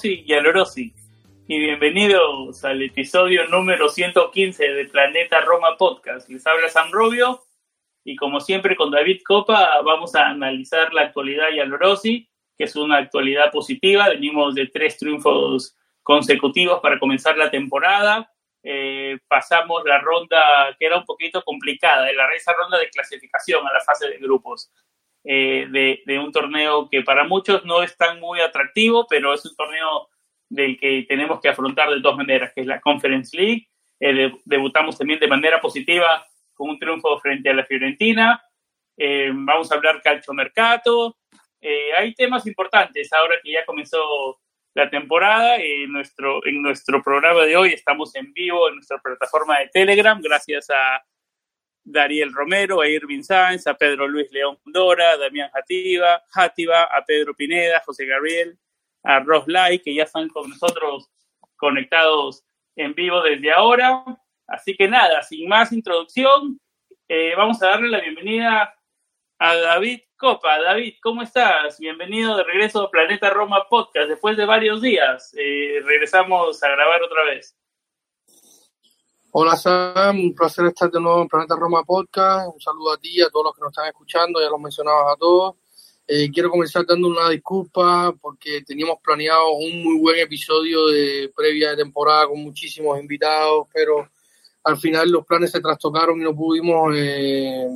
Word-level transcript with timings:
Y 0.00 0.32
Alorosi, 0.32 0.94
y 1.46 1.58
bienvenidos 1.58 2.64
al 2.64 2.82
episodio 2.82 3.46
número 3.48 3.90
115 3.90 4.66
de 4.66 4.84
Planeta 4.86 5.42
Roma 5.42 5.76
Podcast. 5.76 6.30
Les 6.30 6.46
habla 6.46 6.70
Sam 6.70 6.90
Rubio 6.90 7.42
y 8.02 8.16
como 8.16 8.40
siempre 8.40 8.74
con 8.74 8.90
David 8.90 9.20
Copa 9.22 9.82
vamos 9.82 10.14
a 10.14 10.28
analizar 10.28 10.94
la 10.94 11.02
actualidad 11.02 11.50
y 11.52 11.60
Alorosi, 11.60 12.26
que 12.56 12.64
es 12.64 12.74
una 12.74 12.96
actualidad 12.96 13.52
positiva. 13.52 14.08
Venimos 14.08 14.54
de 14.54 14.68
tres 14.68 14.96
triunfos 14.96 15.76
consecutivos 16.02 16.80
para 16.80 16.98
comenzar 16.98 17.36
la 17.36 17.50
temporada. 17.50 18.32
Eh, 18.62 19.18
pasamos 19.28 19.82
la 19.84 19.98
ronda 19.98 20.74
que 20.78 20.86
era 20.86 20.96
un 20.96 21.04
poquito 21.04 21.42
complicada, 21.42 22.10
la, 22.12 22.28
esa 22.34 22.54
ronda 22.54 22.78
de 22.78 22.88
clasificación 22.88 23.66
a 23.68 23.72
la 23.74 23.80
fase 23.80 24.08
de 24.08 24.16
grupos. 24.16 24.72
Eh, 25.24 26.00
de, 26.04 26.18
un 26.18 26.32
torneo 26.32 26.88
que 26.90 27.02
para 27.02 27.24
muchos 27.24 27.64
no 27.64 27.82
es 27.82 27.96
tan 27.96 28.18
muy 28.18 28.40
atractivo, 28.40 29.06
pero 29.08 29.32
es 29.32 29.44
un 29.46 29.54
torneo 29.54 30.08
del 30.48 30.76
que 30.78 31.04
tenemos 31.08 31.40
que 31.40 31.48
afrontar 31.48 31.90
de 31.90 32.00
dos 32.00 32.16
maneras, 32.16 32.52
que 32.54 32.62
es 32.62 32.66
la 32.66 32.80
Conference 32.80 33.36
League. 33.36 33.68
Eh, 34.00 34.32
debutamos 34.44 34.98
también 34.98 35.20
de 35.20 35.28
manera 35.28 35.60
positiva 35.60 36.26
con 36.54 36.70
un 36.70 36.78
triunfo 36.78 37.18
frente 37.20 37.50
a 37.50 37.54
la 37.54 37.64
Fiorentina. 37.64 38.42
Eh, 38.96 39.30
vamos 39.32 39.70
a 39.70 39.76
hablar 39.76 40.02
calcio 40.02 40.34
mercato. 40.34 41.16
hay 41.96 42.12
temas 42.14 42.46
importantes 42.46 43.12
ahora 43.12 43.36
que 43.42 43.52
ya 43.52 43.64
comenzó 43.64 44.40
la 44.74 44.90
temporada. 44.90 45.56
En 45.56 45.92
nuestro, 45.92 46.44
en 46.44 46.60
nuestro 46.60 47.02
programa 47.02 47.44
de 47.44 47.56
hoy 47.56 47.72
estamos 47.72 48.14
en 48.16 48.32
vivo 48.32 48.68
en 48.68 48.74
nuestra 48.76 48.98
plataforma 48.98 49.60
de 49.60 49.68
Telegram, 49.68 50.20
gracias 50.20 50.68
a 50.70 51.02
Dariel 51.84 52.32
Romero, 52.32 52.80
a 52.80 52.88
Irving 52.88 53.22
Sáenz, 53.22 53.66
a 53.66 53.74
Pedro 53.74 54.06
Luis 54.06 54.30
León 54.32 54.58
Dora, 54.64 55.12
a 55.12 55.16
Damián 55.16 55.50
Jativa, 55.50 56.22
Jativa, 56.28 56.84
a 56.84 57.04
Pedro 57.04 57.34
Pineda, 57.34 57.82
José 57.84 58.06
Gabriel, 58.06 58.58
a 59.02 59.20
Ross 59.20 59.44
Lai, 59.46 59.80
que 59.80 59.94
ya 59.94 60.04
están 60.04 60.28
con 60.28 60.48
nosotros 60.50 61.10
conectados 61.56 62.44
en 62.76 62.94
vivo 62.94 63.22
desde 63.22 63.52
ahora. 63.52 64.04
Así 64.46 64.76
que 64.76 64.88
nada, 64.88 65.22
sin 65.22 65.48
más 65.48 65.72
introducción, 65.72 66.60
eh, 67.08 67.34
vamos 67.36 67.62
a 67.62 67.68
darle 67.68 67.88
la 67.88 68.00
bienvenida 68.00 68.74
a 69.38 69.56
David 69.56 70.00
Copa. 70.16 70.60
David, 70.60 70.94
¿cómo 71.02 71.22
estás? 71.22 71.78
Bienvenido 71.80 72.36
de 72.36 72.44
regreso 72.44 72.82
a 72.82 72.90
Planeta 72.90 73.30
Roma 73.30 73.66
Podcast. 73.68 74.08
Después 74.08 74.36
de 74.36 74.44
varios 74.44 74.80
días, 74.80 75.34
eh, 75.36 75.80
regresamos 75.84 76.62
a 76.62 76.68
grabar 76.68 77.02
otra 77.02 77.24
vez. 77.24 77.56
Hola 79.34 79.56
Sam, 79.56 80.20
un 80.20 80.34
placer 80.34 80.66
estar 80.66 80.90
de 80.90 81.00
nuevo 81.00 81.22
en 81.22 81.26
Planeta 81.26 81.56
Roma 81.56 81.82
Podcast. 81.84 82.50
Un 82.52 82.60
saludo 82.60 82.92
a 82.92 82.98
ti, 82.98 83.18
a 83.22 83.30
todos 83.30 83.46
los 83.46 83.54
que 83.54 83.62
nos 83.62 83.70
están 83.70 83.86
escuchando, 83.86 84.38
ya 84.38 84.50
los 84.50 84.60
mencionabas 84.60 85.14
a 85.14 85.16
todos. 85.16 85.54
Eh, 86.06 86.30
quiero 86.30 86.50
comenzar 86.50 86.84
dando 86.84 87.08
una 87.08 87.30
disculpa 87.30 88.14
porque 88.20 88.60
teníamos 88.60 88.98
planeado 89.02 89.52
un 89.52 89.82
muy 89.82 89.98
buen 90.00 90.18
episodio 90.18 90.86
de 90.88 91.32
previa 91.34 91.70
de 91.70 91.76
temporada 91.76 92.28
con 92.28 92.42
muchísimos 92.42 93.00
invitados, 93.00 93.68
pero 93.72 94.06
al 94.64 94.76
final 94.76 95.10
los 95.10 95.24
planes 95.24 95.50
se 95.50 95.62
trastocaron 95.62 96.20
y 96.20 96.24
no 96.24 96.36
pudimos 96.36 96.94
eh, 96.94 97.68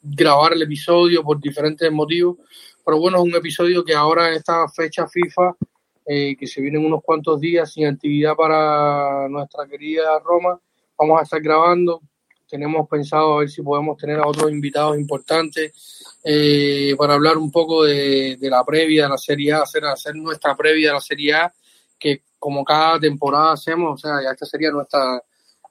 grabar 0.00 0.52
el 0.52 0.62
episodio 0.62 1.24
por 1.24 1.40
diferentes 1.40 1.90
motivos. 1.90 2.36
Pero 2.84 3.00
bueno, 3.00 3.16
es 3.16 3.24
un 3.24 3.34
episodio 3.34 3.84
que 3.84 3.96
ahora 3.96 4.28
en 4.28 4.34
esta 4.34 4.68
fecha 4.68 5.08
FIFA 5.08 5.56
eh, 6.06 6.36
que 6.36 6.46
se 6.46 6.60
vienen 6.60 6.84
unos 6.84 7.02
cuantos 7.02 7.40
días 7.40 7.72
sin 7.72 7.86
actividad 7.86 8.34
para 8.34 9.28
nuestra 9.28 9.66
querida 9.66 10.18
Roma. 10.20 10.60
Vamos 10.96 11.20
a 11.20 11.24
estar 11.24 11.40
grabando. 11.40 12.00
Tenemos 12.48 12.88
pensado 12.88 13.34
a 13.34 13.40
ver 13.40 13.50
si 13.50 13.60
podemos 13.60 13.96
tener 13.96 14.20
a 14.20 14.26
otros 14.26 14.50
invitados 14.50 14.96
importantes 14.96 16.16
eh, 16.22 16.94
para 16.96 17.14
hablar 17.14 17.36
un 17.36 17.50
poco 17.50 17.84
de, 17.84 18.38
la 18.40 18.64
previa 18.64 19.04
de 19.04 19.08
la 19.08 19.18
Serie 19.18 19.52
A, 19.52 19.62
hacer, 19.62 19.84
hacer 19.84 20.14
nuestra 20.14 20.56
previa 20.56 20.88
de 20.88 20.94
la 20.94 21.00
Serie 21.00 21.34
A, 21.34 21.52
que 21.98 22.22
como 22.38 22.64
cada 22.64 23.00
temporada 23.00 23.52
hacemos, 23.52 23.94
o 23.94 23.96
sea, 23.96 24.22
ya 24.22 24.30
esta 24.30 24.46
sería 24.46 24.70
nuestra, 24.70 25.20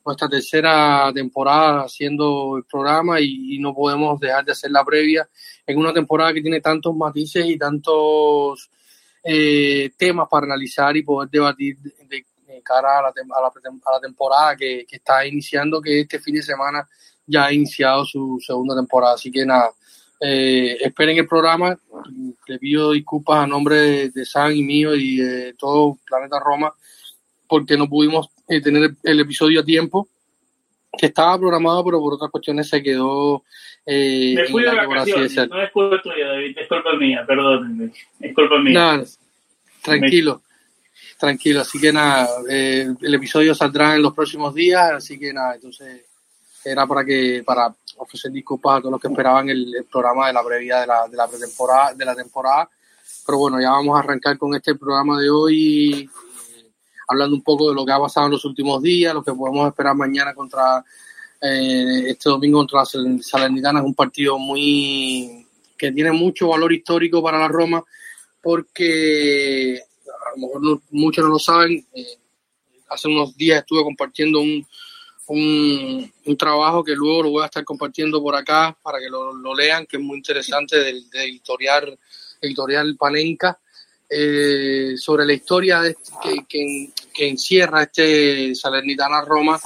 nuestra 0.06 0.30
tercera 0.30 1.12
temporada 1.14 1.84
haciendo 1.84 2.58
el 2.58 2.66
programa 2.66 3.20
y, 3.20 3.58
no 3.60 3.74
podemos 3.74 4.20
dejar 4.20 4.46
de 4.46 4.52
hacer 4.52 4.70
la 4.70 4.86
previa 4.86 5.28
en 5.66 5.78
una 5.78 5.92
temporada 5.92 6.34
que 6.34 6.42
tiene 6.42 6.62
tantos 6.62 6.96
matices 6.96 7.46
y 7.48 7.58
tantos 7.58 8.70
eh, 9.28 9.90
temas 9.98 10.28
para 10.30 10.46
analizar 10.46 10.96
y 10.96 11.02
poder 11.02 11.30
debatir 11.32 11.78
de, 11.80 12.26
cara 12.64 13.00
a 13.00 13.02
la, 13.02 13.10
a 13.10 13.92
la, 13.92 14.00
temporada 14.00 14.56
que, 14.56 14.86
está 14.90 15.26
iniciando, 15.26 15.82
que 15.82 16.02
este 16.02 16.20
fin 16.20 16.36
de 16.36 16.44
semana 16.44 16.88
ya 17.26 17.46
ha 17.46 17.54
iniciado 17.54 18.06
su 18.06 18.40
segunda 18.40 18.76
temporada. 18.76 19.16
Así 19.16 19.32
que 19.32 19.46
nada, 19.46 19.72
eh, 20.20 20.78
esperen 20.80 21.18
el 21.18 21.28
programa. 21.28 21.78
Le 22.48 22.60
pido 22.60 22.92
disculpas 22.92 23.44
a 23.44 23.48
nombre 23.48 24.10
de, 24.10 24.26
San 24.26 24.56
y 24.56 24.64
mío 24.64 24.96
y 24.96 25.18
de 25.18 25.54
todo 25.54 25.98
Planeta 26.06 26.40
Roma 26.40 26.74
porque 27.48 27.78
no 27.78 27.90
pudimos 27.90 28.30
eh, 28.48 28.62
tener 28.62 28.96
el, 29.04 29.20
episodio 29.20 29.62
a 29.62 29.66
tiempo 29.66 30.08
que 30.98 31.08
estaba 31.08 31.38
programado, 31.38 31.84
pero 31.84 32.00
por 32.00 32.14
otras 32.14 32.32
cuestiones 32.32 32.68
se 32.68 32.82
quedó. 32.82 33.44
Eh, 33.86 34.34
Me 34.36 34.48
fui 34.48 34.64
de 34.64 34.76
vacaciones, 34.76 35.36
no 35.50 35.62
es 35.62 35.72
culpa 35.72 36.02
tuya, 36.02 36.28
David, 36.28 36.58
es 36.58 36.68
culpa 36.68 36.94
mía, 36.94 37.24
perdónenme, 37.26 37.92
es 38.20 38.34
culpa 38.34 38.58
mía. 38.60 38.74
Nada, 38.74 39.04
tranquilo, 39.82 40.42
tranquilo, 41.20 41.62
así 41.62 41.80
que 41.80 41.94
nada, 41.94 42.28
eh, 42.50 42.88
el 43.00 43.14
episodio 43.14 43.54
saldrá 43.54 43.96
en 43.96 44.02
los 44.02 44.14
próximos 44.14 44.54
días, 44.56 44.92
así 44.92 45.20
que 45.20 45.32
nada, 45.32 45.56
entonces 45.56 46.04
era 46.64 46.88
para 46.88 47.06
que 47.06 47.44
para 47.46 47.74
ofrecer 47.98 48.32
disculpas 48.32 48.78
a 48.78 48.80
todos 48.80 48.94
los 48.94 49.02
que 49.02 49.08
esperaban 49.08 49.50
el, 49.50 49.86
programa 49.90 50.28
de 50.28 50.34
la 50.34 50.44
previa 50.44 50.82
de 50.82 50.88
la, 50.88 51.08
de 51.08 51.16
la 51.16 51.28
pretemporada, 51.28 51.94
de 51.94 52.06
la 52.06 52.16
temporada, 52.16 52.68
pero 53.26 53.38
bueno, 53.38 53.62
ya 53.62 53.70
vamos 53.70 53.96
a 53.96 54.00
arrancar 54.00 54.38
con 54.38 54.56
este 54.56 54.74
programa 54.76 55.20
de 55.20 55.30
hoy 55.30 56.10
hablando 57.08 57.36
un 57.36 57.42
poco 57.42 57.70
de 57.70 57.76
lo 57.76 57.86
que 57.86 57.92
ha 57.92 58.00
pasado 58.00 58.28
en 58.28 58.34
los 58.34 58.46
últimos 58.46 58.82
días, 58.82 59.14
lo 59.14 59.24
que 59.24 59.34
podemos 59.34 59.68
esperar 59.68 59.96
mañana 59.96 60.34
contra 60.34 60.84
eh, 61.42 62.04
este 62.08 62.30
domingo 62.30 62.60
contra 62.60 62.80
la 62.80 63.22
Salernitana. 63.22 63.80
Es 63.80 63.86
un 63.86 63.94
partido 63.94 64.38
muy 64.38 65.46
que 65.78 65.92
tiene 65.92 66.12
mucho 66.12 66.50
valor 66.50 66.72
histórico 66.74 67.22
para 67.22 67.38
la 67.38 67.48
Roma 67.48 67.84
porque 68.42 69.80
a 70.06 70.40
lo 70.40 70.48
mejor 70.48 70.82
muchos 70.92 71.24
no 71.24 71.32
lo 71.32 71.40
saben. 71.40 71.86
Eh, 71.94 72.18
hace 72.90 73.08
unos 73.08 73.36
días 73.36 73.60
estuve 73.60 73.84
compartiendo 73.84 74.40
un, 74.40 74.66
un, 75.28 76.38
trabajo 76.38 76.84
que 76.84 76.96
luego 76.96 77.24
lo 77.24 77.30
voy 77.32 77.44
a 77.44 77.46
estar 77.46 77.64
compartiendo 77.64 78.22
por 78.22 78.36
acá 78.36 78.78
para 78.82 79.00
que 79.00 79.10
lo, 79.10 79.56
lean, 79.56 79.86
que 79.86 79.98
es 79.98 80.04
muy 80.04 80.18
interesante 80.18 80.78
del, 80.78 81.06
editorial, 81.14 81.98
editorial 82.42 82.96
Panenka 82.98 83.60
eh, 84.10 84.94
sobre 84.98 85.26
la 85.26 85.34
historia 85.34 85.82
que, 86.22 86.46
que, 86.48 87.28
encierra 87.28 87.84
este 87.84 88.54
Salernitana 88.54 89.22
Roma, 89.22 89.60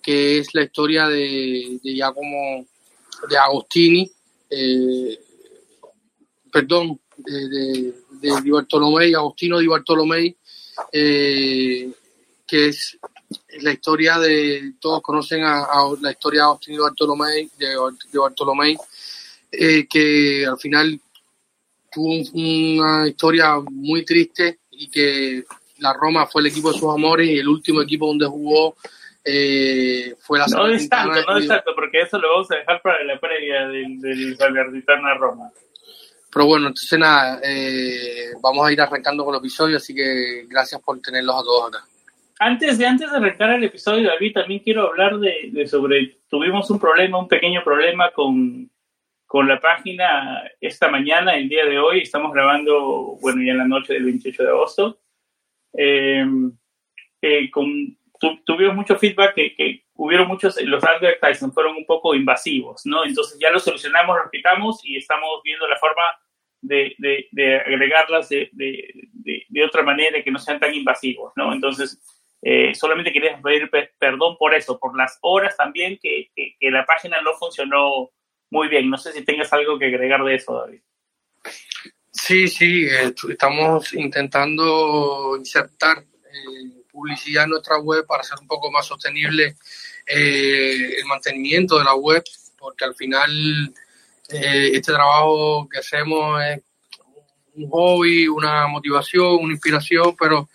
que 0.00 0.38
es 0.38 0.54
la 0.54 0.62
historia 0.62 1.06
de, 1.08 1.78
Giacomo 1.82 2.66
de 3.28 3.38
Agostini, 3.38 4.10
eh, 4.48 5.18
perdón, 6.50 7.00
de, 7.16 7.48
de, 7.48 7.94
de 8.20 8.40
Di 8.42 8.50
Bartolomei, 8.50 9.14
Agostino 9.14 9.58
Di 9.58 9.66
Bartolomei, 9.66 10.36
eh, 10.90 11.90
que 12.46 12.68
es 12.68 12.98
la 13.60 13.72
historia 13.72 14.18
de, 14.18 14.74
todos 14.80 15.02
conocen 15.02 15.44
a, 15.44 15.66
la 16.00 16.10
historia 16.12 16.40
de 16.40 16.44
Agostino 16.44 16.76
Di 16.76 16.82
Bartolomei, 16.82 17.50
de, 17.58 18.18
Bartolomei 18.18 18.76
que 19.50 20.46
al 20.46 20.58
final 20.58 20.98
tuvo 21.92 22.22
una 22.34 23.08
historia 23.08 23.56
muy 23.70 24.04
triste 24.04 24.58
y 24.70 24.88
que 24.88 25.44
la 25.78 25.92
Roma 25.92 26.26
fue 26.26 26.42
el 26.42 26.48
equipo 26.48 26.72
de 26.72 26.78
sus 26.78 26.94
amores 26.94 27.28
y 27.28 27.38
el 27.38 27.48
último 27.48 27.82
equipo 27.82 28.06
donde 28.06 28.26
jugó 28.26 28.76
eh, 29.24 30.14
fue 30.18 30.38
la 30.38 30.46
No 30.46 30.66
es 30.66 30.88
tanto, 30.88 31.20
no 31.26 31.36
es 31.36 31.46
tanto, 31.46 31.74
porque 31.74 32.00
eso 32.00 32.18
lo 32.18 32.28
vamos 32.30 32.50
a 32.50 32.56
dejar 32.56 32.82
para 32.82 33.04
la 33.04 33.18
previa 33.20 33.68
del, 33.68 34.00
del 34.00 34.36
Roma. 35.18 35.50
Pero 36.32 36.46
bueno, 36.46 36.68
entonces 36.68 36.98
nada, 36.98 37.40
eh, 37.44 38.32
vamos 38.40 38.66
a 38.66 38.72
ir 38.72 38.80
arrancando 38.80 39.24
con 39.24 39.34
el 39.34 39.40
episodio, 39.40 39.76
así 39.76 39.94
que 39.94 40.46
gracias 40.48 40.80
por 40.80 40.98
tenerlos 41.00 41.36
a 41.36 41.42
todos 41.42 41.68
acá. 41.68 41.84
Antes 42.38 42.78
de, 42.78 42.86
antes 42.86 43.08
de 43.08 43.16
arrancar 43.16 43.50
el 43.50 43.64
episodio, 43.64 44.08
David, 44.08 44.32
también 44.32 44.60
quiero 44.60 44.88
hablar 44.88 45.18
de, 45.18 45.50
de 45.52 45.66
sobre, 45.68 46.16
tuvimos 46.28 46.68
un 46.70 46.80
problema, 46.80 47.18
un 47.18 47.28
pequeño 47.28 47.62
problema 47.62 48.10
con, 48.10 48.68
con 49.32 49.48
la 49.48 49.58
página 49.58 50.44
esta 50.60 50.90
mañana, 50.90 51.34
el 51.34 51.48
día 51.48 51.64
de 51.64 51.78
hoy, 51.78 52.00
estamos 52.00 52.34
grabando, 52.34 53.16
bueno, 53.22 53.42
ya 53.42 53.52
en 53.52 53.58
la 53.58 53.66
noche 53.66 53.94
del 53.94 54.04
28 54.04 54.42
de 54.42 54.48
agosto. 54.50 55.00
Eh, 55.72 56.26
eh, 57.22 57.50
con, 57.50 57.96
tuvimos 58.44 58.74
mucho 58.74 58.98
feedback 58.98 59.34
que, 59.34 59.54
que, 59.54 59.84
hubieron 59.94 60.28
muchos, 60.28 60.60
los 60.60 60.84
advertising 60.84 61.50
fueron 61.50 61.76
un 61.76 61.86
poco 61.86 62.14
invasivos, 62.14 62.84
¿no? 62.84 63.06
Entonces 63.06 63.38
ya 63.40 63.50
lo 63.50 63.58
solucionamos, 63.58 64.18
lo 64.22 64.30
quitamos 64.30 64.84
y 64.84 64.98
estamos 64.98 65.40
viendo 65.42 65.66
la 65.66 65.78
forma 65.78 66.02
de, 66.60 66.94
de, 66.98 67.26
de 67.30 67.56
agregarlas 67.56 68.28
de, 68.28 68.50
de, 68.52 69.64
otra 69.64 69.82
manera 69.82 70.22
que 70.22 70.30
no 70.30 70.38
sean 70.38 70.60
tan 70.60 70.74
invasivos, 70.74 71.32
¿no? 71.36 71.54
Entonces, 71.54 71.98
eh, 72.42 72.74
solamente 72.74 73.10
quería 73.10 73.40
pedir 73.40 73.70
perdón 73.98 74.36
por 74.36 74.52
eso, 74.52 74.78
por 74.78 74.94
las 74.94 75.18
horas 75.22 75.56
también 75.56 75.98
que, 76.02 76.30
que, 76.36 76.54
que, 76.60 76.70
la 76.70 76.84
página 76.84 77.22
no 77.22 77.32
funcionó 77.32 78.10
muy 78.52 78.68
bien. 78.68 78.90
No 78.90 78.98
sé 78.98 79.12
si 79.12 79.24
tengas 79.24 79.50
algo 79.54 79.78
que 79.78 79.86
agregar 79.86 80.22
de 80.22 80.34
eso, 80.34 80.52
David. 80.52 80.82
Sí, 82.12 82.46
sí, 82.48 82.86
estamos 83.30 83.94
intentando 83.94 85.34
insertar 85.38 85.98
eh, 86.00 86.84
publicidad 86.90 87.44
en 87.44 87.50
nuestra 87.50 87.78
web 87.78 88.04
para 88.06 88.20
hacer 88.20 88.38
un 88.38 88.46
poco 88.46 88.70
más 88.70 88.84
sostenible 88.84 89.56
eh, 90.06 90.96
el 90.98 91.04
mantenimiento 91.06 91.78
de 91.78 91.84
la 91.84 91.94
web, 91.94 92.22
porque 92.58 92.84
al 92.84 92.94
final 92.94 93.74
eh, 94.28 94.70
este 94.74 94.92
trabajo 94.92 95.66
que 95.66 95.78
hacemos 95.78 96.42
es 96.44 96.60
un 97.54 97.70
hobby, 97.70 98.28
una 98.28 98.66
motivación, 98.66 99.38
una 99.40 99.54
inspiración, 99.54 100.14
pero 100.18 100.50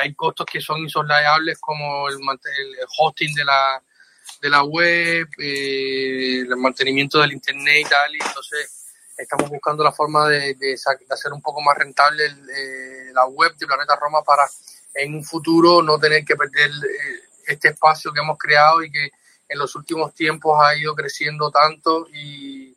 hay 0.00 0.14
costos 0.14 0.46
que 0.46 0.60
son 0.60 0.78
insoslayables 0.78 1.58
como 1.58 2.08
el, 2.08 2.14
el 2.14 2.86
hosting 2.96 3.34
de 3.34 3.44
la, 3.44 3.82
de 4.40 4.50
la 4.50 4.62
web, 4.64 5.28
el 5.38 6.56
mantenimiento 6.56 7.20
del 7.20 7.32
internet 7.32 7.86
y 7.86 7.88
tal, 7.88 8.14
y 8.14 8.18
entonces 8.22 8.86
estamos 9.16 9.48
buscando 9.48 9.82
la 9.82 9.92
forma 9.92 10.28
de, 10.28 10.54
de, 10.54 10.76
hacer 11.10 11.32
un 11.32 11.40
poco 11.40 11.62
más 11.62 11.76
rentable 11.76 12.26
el, 12.26 13.14
la 13.14 13.26
web 13.26 13.54
de 13.56 13.66
Planeta 13.66 13.96
Roma 13.96 14.22
para 14.22 14.44
en 14.94 15.14
un 15.14 15.24
futuro 15.24 15.82
no 15.82 15.98
tener 15.98 16.24
que 16.24 16.36
perder 16.36 16.70
eh, 16.70 17.20
este 17.46 17.68
espacio 17.68 18.12
que 18.12 18.20
hemos 18.20 18.38
creado 18.38 18.82
y 18.82 18.90
que 18.90 19.10
en 19.48 19.58
los 19.58 19.74
últimos 19.76 20.14
tiempos 20.14 20.58
ha 20.62 20.76
ido 20.76 20.94
creciendo 20.94 21.50
tanto 21.50 22.06
y, 22.12 22.76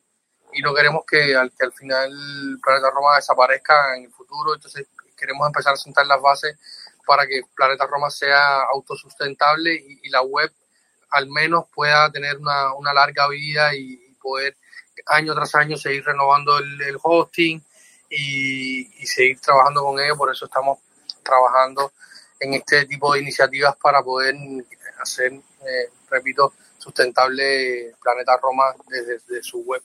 y 0.52 0.62
no 0.62 0.74
queremos 0.74 1.04
que 1.06 1.34
al, 1.34 1.50
que 1.50 1.64
al 1.64 1.72
final 1.72 2.58
Planeta 2.62 2.90
Roma 2.90 3.16
desaparezca 3.16 3.96
en 3.96 4.04
el 4.04 4.12
futuro, 4.12 4.54
entonces 4.54 4.86
queremos 5.16 5.46
empezar 5.46 5.74
a 5.74 5.76
sentar 5.76 6.06
las 6.06 6.20
bases 6.20 6.56
para 7.06 7.26
que 7.26 7.42
Planeta 7.54 7.86
Roma 7.86 8.08
sea 8.10 8.62
autosustentable 8.72 9.74
y 9.74 10.08
la 10.08 10.22
web 10.22 10.50
al 11.10 11.28
menos 11.28 11.64
pueda 11.74 12.10
tener 12.10 12.36
una, 12.38 12.74
una 12.74 12.92
larga 12.92 13.28
vida 13.28 13.74
y, 13.74 14.08
poder 14.20 14.54
año 15.06 15.34
tras 15.34 15.54
año 15.54 15.78
seguir 15.78 16.04
renovando 16.04 16.58
el, 16.58 16.78
el 16.82 16.98
hosting 17.02 17.62
y, 18.10 18.84
seguir 19.06 19.40
trabajando 19.40 19.82
con 19.82 20.00
ello, 20.00 20.16
por 20.16 20.30
eso 20.30 20.46
estamos 20.46 20.78
trabajando 21.22 21.92
en 22.40 22.54
este 22.54 22.86
tipo 22.86 23.12
de 23.12 23.20
iniciativas 23.20 23.76
para 23.76 24.02
poder 24.02 24.34
hacer, 25.00 25.32
eh, 25.32 25.90
repito, 26.10 26.54
sustentable 26.78 27.94
Planeta 28.02 28.38
Roma 28.42 28.64
desde, 28.88 29.42
su 29.42 29.62
web. 29.62 29.82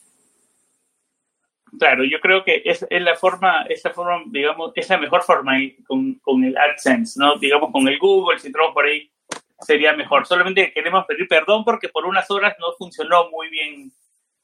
Claro, 1.78 2.04
yo 2.06 2.20
creo 2.22 2.44
que 2.44 2.62
es, 2.64 2.86
es 2.90 3.02
la 3.02 3.16
forma, 3.16 3.66
esa 3.70 3.92
forma, 3.92 4.24
digamos, 4.28 4.72
es 4.76 4.90
la 4.90 4.98
mejor 4.98 5.24
forma 5.24 5.54
con, 5.86 6.16
con 6.16 6.44
el 6.44 6.58
AdSense, 6.58 7.20
¿no? 7.20 7.38
Digamos, 7.38 7.72
con 7.72 7.88
el 7.88 8.00
Google, 8.00 8.40
si 8.40 8.48
entramos 8.48 8.74
por 8.74 8.86
ahí, 8.86 9.12
sería 9.60 9.94
mejor. 9.94 10.26
Solamente 10.26 10.72
queremos 10.74 11.06
pedir 11.06 11.28
perdón 11.28 11.64
porque 11.64 11.90
por 11.90 12.06
unas 12.06 12.30
horas 12.32 12.56
no 12.60 12.74
funcionó 12.78 13.30
muy 13.30 13.50
bien 13.50 13.92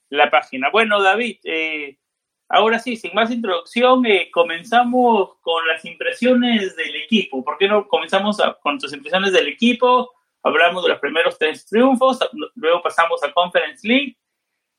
la 0.09 0.29
página. 0.29 0.69
Bueno, 0.69 1.01
David, 1.01 1.37
eh, 1.43 1.97
Ahora 2.53 2.79
sí, 2.79 2.97
sin 2.97 3.13
más 3.13 3.31
introducción, 3.31 4.05
eh, 4.05 4.29
comenzamos 4.29 5.37
con 5.39 5.65
las 5.69 5.85
impresiones 5.85 6.75
del 6.75 6.97
equipo. 6.97 7.45
¿Por 7.45 7.57
qué 7.57 7.69
no 7.69 7.87
comenzamos 7.87 8.41
con 8.61 8.77
tus 8.77 8.91
impresiones 8.91 9.31
del 9.31 9.47
equipo? 9.47 10.11
Hablamos 10.43 10.83
de 10.83 10.89
los 10.89 10.99
primeros 10.99 11.37
tres 11.37 11.65
triunfos, 11.65 12.19
luego 12.55 12.81
pasamos 12.81 13.23
a 13.23 13.31
Conference 13.31 13.87
League, 13.87 14.17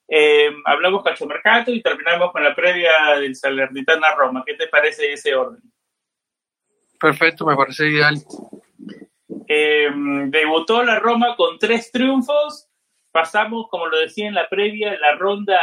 eh, 0.06 0.50
hablamos 0.67 1.02
Mercato 1.26 1.70
y 1.70 1.81
terminamos 1.81 2.31
con 2.31 2.44
la 2.44 2.55
previa 2.55 3.17
del 3.19 3.34
Salernitana 3.34 4.14
Roma. 4.17 4.43
¿Qué 4.44 4.52
te 4.52 4.67
parece 4.67 5.11
ese 5.11 5.34
orden? 5.34 5.62
Perfecto, 7.00 7.46
me 7.46 7.56
parece 7.56 7.88
ideal. 7.88 8.17
Eh, 9.48 9.90
debutó 10.26 10.82
la 10.82 10.98
Roma 10.98 11.36
con 11.36 11.58
tres 11.58 11.90
triunfos 11.90 12.68
pasamos, 13.12 13.68
como 13.68 13.86
lo 13.86 13.98
decía 13.98 14.26
en 14.26 14.34
la 14.34 14.48
previa, 14.48 14.98
la 14.98 15.14
ronda, 15.14 15.60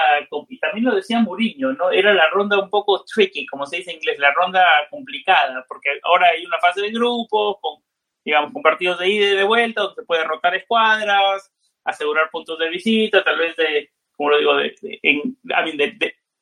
y 0.47 0.59
también 0.59 0.85
lo 0.85 0.95
decía 0.95 1.19
Mourinho, 1.19 1.73
¿no? 1.73 1.89
Era 1.89 2.13
la 2.13 2.29
ronda 2.29 2.59
un 2.59 2.69
poco 2.69 3.03
tricky, 3.03 3.45
como 3.47 3.65
se 3.65 3.77
dice 3.77 3.89
en 3.89 3.97
inglés, 3.97 4.19
la 4.19 4.31
ronda 4.31 4.63
complicada, 4.89 5.65
porque 5.67 5.99
ahora 6.03 6.27
hay 6.27 6.45
una 6.45 6.59
fase 6.59 6.81
de 6.81 6.91
grupos, 6.91 7.57
con, 7.59 7.81
digamos, 8.23 8.53
con 8.53 8.61
partidos 8.61 8.99
de 8.99 9.09
ida 9.09 9.25
y 9.31 9.35
de 9.35 9.43
vuelta, 9.43 9.81
donde 9.81 10.01
se 10.01 10.05
puede 10.05 10.23
rotar 10.23 10.55
escuadras, 10.55 11.51
asegurar 11.83 12.29
puntos 12.29 12.59
de 12.59 12.69
visita, 12.69 13.23
tal 13.23 13.39
vez 13.39 13.55
de, 13.57 13.89
como 14.15 14.29
lo 14.29 14.37
digo, 14.37 14.53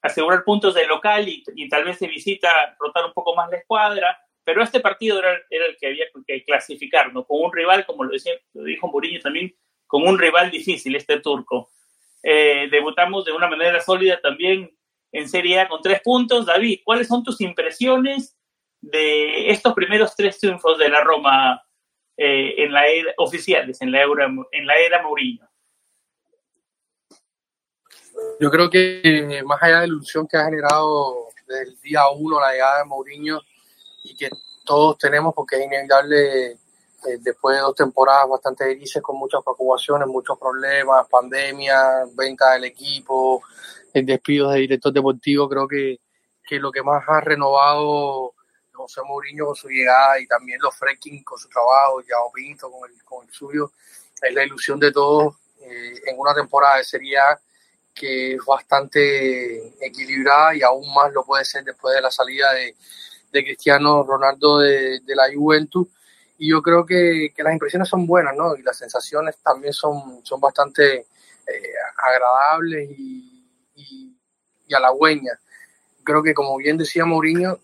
asegurar 0.02 0.44
puntos 0.44 0.76
de 0.76 0.86
local 0.88 1.28
y, 1.30 1.42
y, 1.56 1.70
tal 1.70 1.86
vez 1.86 2.00
de 2.00 2.08
visita, 2.08 2.50
rotar 2.78 3.06
un 3.06 3.14
poco 3.14 3.34
más 3.34 3.50
la 3.50 3.58
escuadra. 3.58 4.20
Pero 4.48 4.64
este 4.64 4.80
partido 4.80 5.20
era, 5.20 5.38
era 5.50 5.66
el 5.66 5.76
que 5.76 5.88
había 5.88 6.06
que 6.26 6.46
clasificar, 6.46 7.12
¿no? 7.14 7.26
Con 7.26 7.42
un 7.44 7.52
rival, 7.52 7.86
como 7.86 8.06
lo, 8.06 8.12
decía, 8.14 8.32
lo 8.54 8.64
dijo 8.64 8.88
Mourinho 8.88 9.20
también, 9.20 9.54
con 9.86 10.08
un 10.08 10.18
rival 10.18 10.50
difícil, 10.50 10.96
este 10.96 11.20
turco. 11.20 11.70
Eh, 12.24 12.70
debutamos 12.72 13.26
de 13.26 13.34
una 13.34 13.50
manera 13.50 13.82
sólida 13.82 14.22
también 14.22 14.74
en 15.12 15.28
Serie 15.28 15.60
A 15.60 15.68
con 15.68 15.82
tres 15.82 16.00
puntos. 16.02 16.46
David, 16.46 16.80
¿cuáles 16.86 17.10
son 17.10 17.26
tus 17.26 17.42
impresiones 17.42 18.38
de 18.80 19.50
estos 19.50 19.74
primeros 19.74 20.16
tres 20.16 20.40
triunfos 20.40 20.78
de 20.78 20.88
la 20.88 21.04
Roma 21.04 21.62
eh, 22.16 22.56
en 22.58 22.72
la 22.72 22.88
era, 22.88 23.14
oficiales 23.18 23.82
en 23.82 23.92
la, 23.92 24.04
era, 24.04 24.34
en 24.54 24.66
la 24.66 24.78
era 24.78 25.04
Mourinho? 25.04 25.46
Yo 28.40 28.50
creo 28.50 28.70
que 28.70 29.42
más 29.46 29.62
allá 29.62 29.82
de 29.82 29.88
la 29.88 29.94
ilusión 29.94 30.26
que 30.26 30.38
ha 30.38 30.46
generado 30.46 31.28
desde 31.46 31.64
el 31.64 31.82
día 31.82 32.08
uno 32.08 32.40
la 32.40 32.54
llegada 32.54 32.78
de 32.78 32.86
Mourinho 32.86 33.42
y 34.08 34.16
que 34.16 34.30
todos 34.68 34.98
tenemos, 34.98 35.34
porque 35.34 35.56
es 35.56 35.66
inevitable 35.66 36.52
eh, 36.52 36.58
después 37.20 37.56
de 37.56 37.62
dos 37.62 37.76
temporadas 37.76 38.28
bastante 38.30 38.76
grises 38.76 39.02
con 39.02 39.18
muchas 39.18 39.42
preocupaciones, 39.44 40.08
muchos 40.08 40.38
problemas, 40.38 41.08
pandemia, 41.08 42.04
venta 42.14 42.52
del 42.52 42.66
equipo, 42.66 43.42
el 43.94 44.06
despido 44.06 44.52
de 44.52 44.60
director 44.60 44.94
deportivo, 44.94 45.50
creo 45.50 45.68
que, 45.68 46.00
que 46.44 46.60
lo 46.60 46.72
que 46.72 46.84
más 46.84 47.04
ha 47.08 47.22
renovado 47.22 48.34
José 48.74 49.02
Mourinho 49.04 49.48
con 49.48 49.56
su 49.56 49.70
llegada 49.70 50.20
y 50.20 50.28
también 50.28 50.60
los 50.62 50.76
Freaking 50.76 51.24
con 51.24 51.40
su 51.40 51.50
trabajo, 51.50 52.02
Yao 52.02 52.32
Pinto 52.32 52.70
con 52.70 52.90
el, 52.90 53.04
con 53.04 53.26
el 53.26 53.34
suyo, 53.34 53.72
es 54.22 54.34
la 54.34 54.44
ilusión 54.44 54.80
de 54.80 54.92
todos 54.92 55.36
eh, 55.62 55.94
en 56.06 56.20
una 56.20 56.36
temporada 56.36 56.78
de 56.78 56.84
Serie 56.84 57.18
que 57.94 58.34
es 58.34 58.46
bastante 58.46 59.74
equilibrada 59.84 60.56
y 60.56 60.62
aún 60.62 60.94
más 60.94 61.12
lo 61.12 61.26
puede 61.26 61.44
ser 61.44 61.64
después 61.64 61.96
de 61.96 62.02
la 62.02 62.12
salida 62.12 62.54
de, 62.54 62.76
de 63.32 63.44
Cristiano 63.44 64.04
Ronaldo 64.04 64.60
de, 64.60 65.00
de 65.02 65.16
la 65.16 65.26
Juventus 65.34 65.88
y 66.38 66.50
yo 66.50 66.62
creo 66.62 66.86
que, 66.86 67.34
que, 67.36 67.44
las 67.44 67.54
impresiones 67.54 67.90
son 67.90 68.06
buenas, 68.06 68.36
¿no? 68.36 68.56
Y 68.56 68.62
las 68.62 68.78
sensaciones 68.78 69.38
también 69.42 69.74
son, 69.74 70.24
son 70.24 70.40
bastante 70.40 70.98
eh, 70.98 71.74
agradables 71.98 72.92
y, 72.92 73.44
y, 73.76 74.74
halagüeñas. 74.74 75.40
Creo 76.04 76.22
que 76.22 76.34
como 76.34 76.58
bien 76.58 76.78
decía 76.78 77.06
Mourinho, 77.06 77.58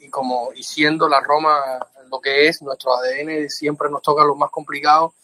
y 0.00 0.08
como 0.08 0.52
y 0.54 0.62
siendo 0.62 1.08
la 1.08 1.20
Roma 1.20 1.60
lo 2.10 2.20
que 2.20 2.48
es, 2.48 2.62
nuestro 2.62 2.96
ADN 2.96 3.48
siempre 3.50 3.90
nos 3.90 4.02
toca 4.02 4.24
lo 4.24 4.36
más 4.36 4.50
complicado, 4.50 5.14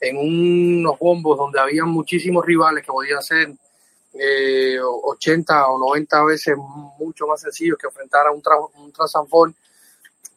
en 0.00 0.16
unos 0.16 0.98
bombos 0.98 1.36
donde 1.36 1.60
había 1.60 1.84
muchísimos 1.84 2.44
rivales 2.44 2.84
que 2.84 2.92
podían 2.92 3.22
ser 3.22 3.52
eh, 4.14 4.78
80 4.80 5.68
o 5.68 5.78
90 5.78 6.24
veces 6.24 6.56
mucho 6.98 7.26
más 7.26 7.40
sencillos 7.40 7.78
que 7.78 7.86
enfrentar 7.86 8.26
a 8.26 8.32
un, 8.32 8.42
tra 8.42 8.56
un 8.58 9.54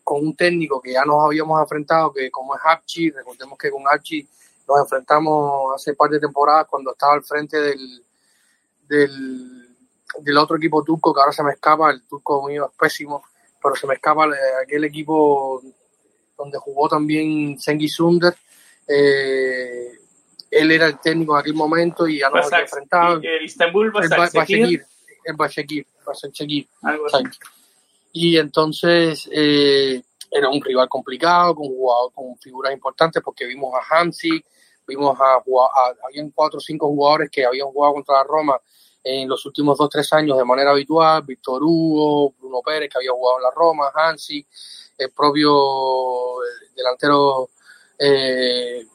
con 0.04 0.25
un 0.25 0.36
técnico 0.36 0.82
que 0.82 0.94
ya 0.94 1.06
nos 1.06 1.24
habíamos 1.24 1.62
enfrentado, 1.62 2.12
que 2.12 2.30
como 2.32 2.56
es 2.56 2.62
Archie, 2.63 3.12
recordemos 3.12 3.58
que 3.58 3.70
con 3.70 3.84
Archie 3.88 4.28
nos 4.68 4.80
enfrentamos 4.82 5.75
hace 5.75 5.94
par 5.94 6.10
de 6.10 6.20
temporadas 6.20 6.68
cuando 6.68 6.92
estaba 6.92 7.13
al 7.13 7.24
frente 7.24 7.58
del, 7.58 8.04
del, 8.88 9.75
del, 10.20 10.38
otro 10.38 10.58
equipo 10.58 10.84
turco, 10.84 11.13
que 11.13 11.22
ahora 11.22 11.32
se 11.32 11.44
me 11.44 11.51
escapa, 11.51 11.92
el 11.92 12.04
turco 12.04 12.46
mío 12.48 12.70
es 12.70 12.78
pésimo, 12.78 13.24
pero 13.62 13.75
se 13.75 13.88
me 13.88 13.94
escapa 13.94 14.28
aquel 14.62 14.84
equipo 14.86 15.62
donde 16.38 16.58
jugó 16.58 16.90
también 16.90 17.60
Sengi 17.60 17.88
Sunder. 17.88 18.36
Eh, 18.88 20.00
él 20.51 20.70
era 20.70 20.88
el 20.88 21.00
técnico 21.00 21.34
en 21.34 21.39
aquel 21.39 21.53
momento 21.53 22.08
y 22.08 22.20
ya 22.20 22.29
nos 22.29 22.46
había 22.46 22.65
enfrentado. 22.65 23.22
El 23.24 23.46
Istanbul 23.46 23.96
va 23.96 24.25
a 24.25 24.46
seguir. 24.46 24.86
El 25.24 25.36
Bashekir, 25.36 25.86
Y 28.12 28.38
entonces 28.38 29.29
eh, 29.31 30.01
era 30.29 30.50
un 30.50 30.62
rival 30.62 30.89
complicado, 30.89 31.55
con 31.55 31.67
jugadores, 31.67 32.15
con 32.15 32.38
figuras 32.38 32.74
importantes, 32.74 33.22
porque 33.24 33.46
vimos 33.46 33.74
a 33.75 33.96
Hansi, 33.96 34.43
vimos 34.88 35.17
a, 35.20 35.36
a, 35.36 35.96
habían 36.08 36.31
cuatro 36.31 36.58
o 36.58 36.62
cinco 36.62 36.88
jugadores 36.88 37.29
que 37.29 37.46
habían 37.46 37.67
jugado 37.67 37.93
contra 37.93 38.15
la 38.15 38.24
Roma 38.24 38.60
en 39.03 39.29
los 39.29 39.46
últimos 39.46 39.77
dos 39.77 39.89
tres 39.89 40.12
años 40.13 40.38
de 40.38 40.46
manera 40.46 40.72
habitual, 40.72 41.24
Víctor 41.24 41.63
Hugo, 41.63 42.34
Bruno 42.39 42.62
Pérez, 42.65 42.89
que 42.89 42.98
había 42.98 43.12
jugado 43.12 43.38
en 43.38 43.43
la 43.43 43.51
Roma, 43.51 43.91
Hansi, 43.93 44.46
el 44.98 45.12
propio 45.12 46.36
delantero 46.75 47.50
eh, 47.98 48.86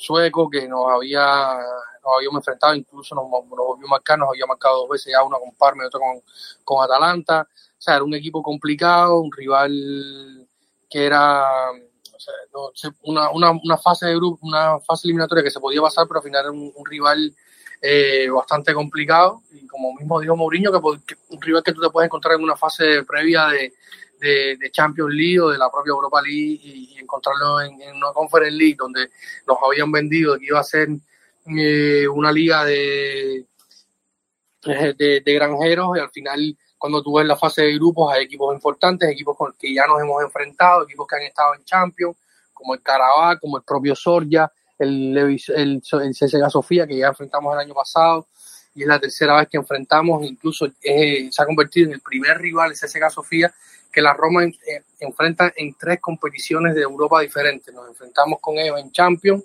sueco 0.00 0.48
que 0.48 0.66
nos 0.66 0.90
había 0.90 1.58
nos 2.02 2.16
habíamos 2.16 2.40
enfrentado, 2.40 2.74
incluso 2.74 3.14
nos, 3.14 3.24
volvió 3.28 3.86
a 3.86 3.90
marcar, 3.90 4.18
nos 4.18 4.30
había 4.30 4.46
marcado 4.46 4.80
dos 4.80 4.88
veces, 4.88 5.12
ya 5.12 5.22
uno 5.22 5.38
con 5.38 5.54
Parma 5.54 5.84
y 5.84 5.86
otro 5.86 6.00
con, 6.00 6.22
con 6.64 6.82
Atalanta. 6.82 7.46
O 7.52 7.82
sea, 7.82 7.96
era 7.96 8.04
un 8.04 8.14
equipo 8.14 8.42
complicado, 8.42 9.20
un 9.20 9.30
rival 9.32 10.48
que 10.88 11.04
era 11.04 11.44
o 12.52 12.72
sea, 12.74 12.90
una, 13.02 13.30
una, 13.30 13.50
una, 13.50 13.78
fase 13.78 14.06
de 14.06 14.16
grupo, 14.16 14.38
una 14.46 14.78
fase 14.80 15.06
eliminatoria 15.06 15.44
que 15.44 15.50
se 15.50 15.60
podía 15.60 15.80
pasar, 15.80 16.06
pero 16.06 16.20
al 16.20 16.24
final 16.24 16.40
era 16.42 16.50
un, 16.50 16.72
un 16.74 16.86
rival 16.86 17.34
eh, 17.80 18.28
bastante 18.30 18.74
complicado. 18.74 19.42
Y 19.52 19.66
como 19.66 19.94
mismo 19.94 20.20
dijo 20.20 20.36
Mourinho, 20.36 20.72
que, 20.72 20.80
que, 21.06 21.20
un 21.30 21.40
rival 21.40 21.62
que 21.62 21.72
tú 21.72 21.80
te 21.80 21.90
puedes 21.90 22.08
encontrar 22.08 22.34
en 22.36 22.42
una 22.42 22.56
fase 22.56 23.04
previa 23.04 23.46
de, 23.48 23.72
de, 24.20 24.70
Champions 24.70 25.12
League 25.12 25.40
o 25.40 25.50
de 25.50 25.58
la 25.58 25.70
propia 25.70 25.90
Europa 25.90 26.20
League 26.22 26.60
y, 26.62 26.94
y 26.94 26.98
encontrarlo 26.98 27.60
en, 27.60 27.74
una 27.96 28.12
Conference 28.12 28.56
League 28.56 28.76
donde 28.78 29.08
nos 29.46 29.58
habían 29.64 29.90
vendido 29.90 30.38
que 30.38 30.46
iba 30.46 30.60
a 30.60 30.64
ser 30.64 30.88
eh, 31.46 32.06
una 32.06 32.30
liga 32.30 32.64
de, 32.64 33.46
de, 34.62 35.22
de, 35.24 35.34
granjeros 35.34 35.96
y 35.96 36.00
al 36.00 36.10
final 36.10 36.56
cuando 36.76 37.02
tú 37.02 37.16
ves 37.16 37.26
la 37.26 37.36
fase 37.36 37.62
de 37.62 37.74
grupos 37.74 38.12
hay 38.12 38.24
equipos 38.24 38.54
importantes, 38.54 39.08
equipos 39.10 39.36
con 39.36 39.54
que 39.58 39.74
ya 39.74 39.86
nos 39.86 40.00
hemos 40.00 40.22
enfrentado, 40.22 40.84
equipos 40.84 41.06
que 41.06 41.16
han 41.16 41.22
estado 41.22 41.54
en 41.54 41.64
Champions, 41.64 42.16
como 42.52 42.74
el 42.74 42.82
Carabao, 42.82 43.38
como 43.38 43.58
el 43.58 43.62
propio 43.64 43.94
Sorja, 43.94 44.50
el, 44.78 45.16
el, 45.16 45.82
el, 45.90 46.50
Sofía, 46.50 46.86
que 46.86 46.96
ya 46.96 47.08
enfrentamos 47.08 47.52
el 47.52 47.60
año 47.60 47.74
pasado, 47.74 48.26
y 48.74 48.82
es 48.82 48.88
la 48.88 48.98
tercera 48.98 49.36
vez 49.36 49.48
que 49.48 49.58
enfrentamos, 49.58 50.24
incluso 50.24 50.66
eh, 50.82 51.28
se 51.30 51.42
ha 51.42 51.46
convertido 51.46 51.88
en 51.88 51.94
el 51.94 52.00
primer 52.00 52.38
rival, 52.38 52.70
el 52.70 52.78
CSGA 52.78 53.10
Sofía, 53.10 53.52
que 53.90 54.00
la 54.00 54.14
Roma 54.14 54.44
eh, 54.44 54.82
enfrenta 55.00 55.52
en 55.56 55.74
tres 55.74 56.00
competiciones 56.00 56.74
de 56.74 56.82
Europa 56.82 57.20
diferentes. 57.20 57.74
Nos 57.74 57.88
enfrentamos 57.88 58.40
con 58.40 58.58
ellos 58.58 58.78
en 58.78 58.92
Champions, 58.92 59.44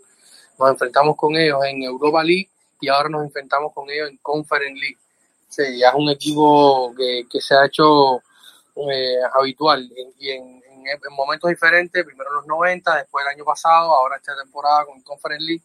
nos 0.59 0.69
enfrentamos 0.69 1.15
con 1.15 1.35
ellos 1.35 1.59
en 1.65 1.83
Europa 1.83 2.23
League 2.23 2.49
y 2.79 2.87
ahora 2.89 3.09
nos 3.09 3.23
enfrentamos 3.23 3.73
con 3.73 3.89
ellos 3.89 4.09
en 4.09 4.17
Conference 4.17 4.79
League. 4.79 4.97
Sí, 5.47 5.79
ya 5.79 5.89
es 5.89 5.95
un 5.95 6.09
equipo 6.09 6.93
que, 6.95 7.25
se 7.39 7.55
ha 7.55 7.65
hecho 7.65 8.17
eh, 8.75 9.17
habitual 9.33 9.89
y 10.19 10.31
en, 10.31 10.61
momentos 11.11 11.49
diferentes, 11.49 12.05
primero 12.05 12.29
en 12.29 12.35
los 12.35 12.45
90, 12.45 12.97
después 12.97 13.25
el 13.25 13.33
año 13.33 13.43
pasado, 13.43 13.95
ahora 13.95 14.17
esta 14.17 14.35
temporada 14.35 14.85
con 14.85 15.01
Conference 15.01 15.43
League, 15.43 15.63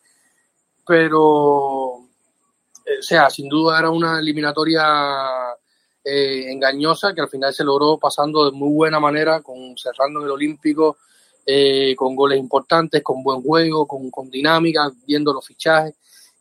pero 0.86 1.98
eh, 2.86 2.98
o 2.98 3.02
sea, 3.02 3.28
sin 3.28 3.48
duda 3.48 3.78
era 3.78 3.90
una 3.90 4.18
eliminatoria 4.18 5.54
eh, 6.02 6.50
engañosa 6.50 7.12
que 7.14 7.20
al 7.20 7.28
final 7.28 7.52
se 7.52 7.62
logró 7.62 7.98
pasando 7.98 8.50
de 8.50 8.56
muy 8.56 8.72
buena 8.72 8.98
manera, 8.98 9.42
con 9.42 9.76
cerrando 9.76 10.20
en 10.20 10.26
el 10.26 10.30
Olímpico, 10.32 10.96
eh, 11.44 11.94
con 11.94 12.16
goles 12.16 12.38
importantes, 12.38 13.02
con 13.02 13.22
buen 13.22 13.42
juego, 13.42 13.86
con, 13.86 14.10
con, 14.10 14.30
dinámica, 14.30 14.90
viendo 15.06 15.32
los 15.32 15.46
fichajes. 15.46 15.94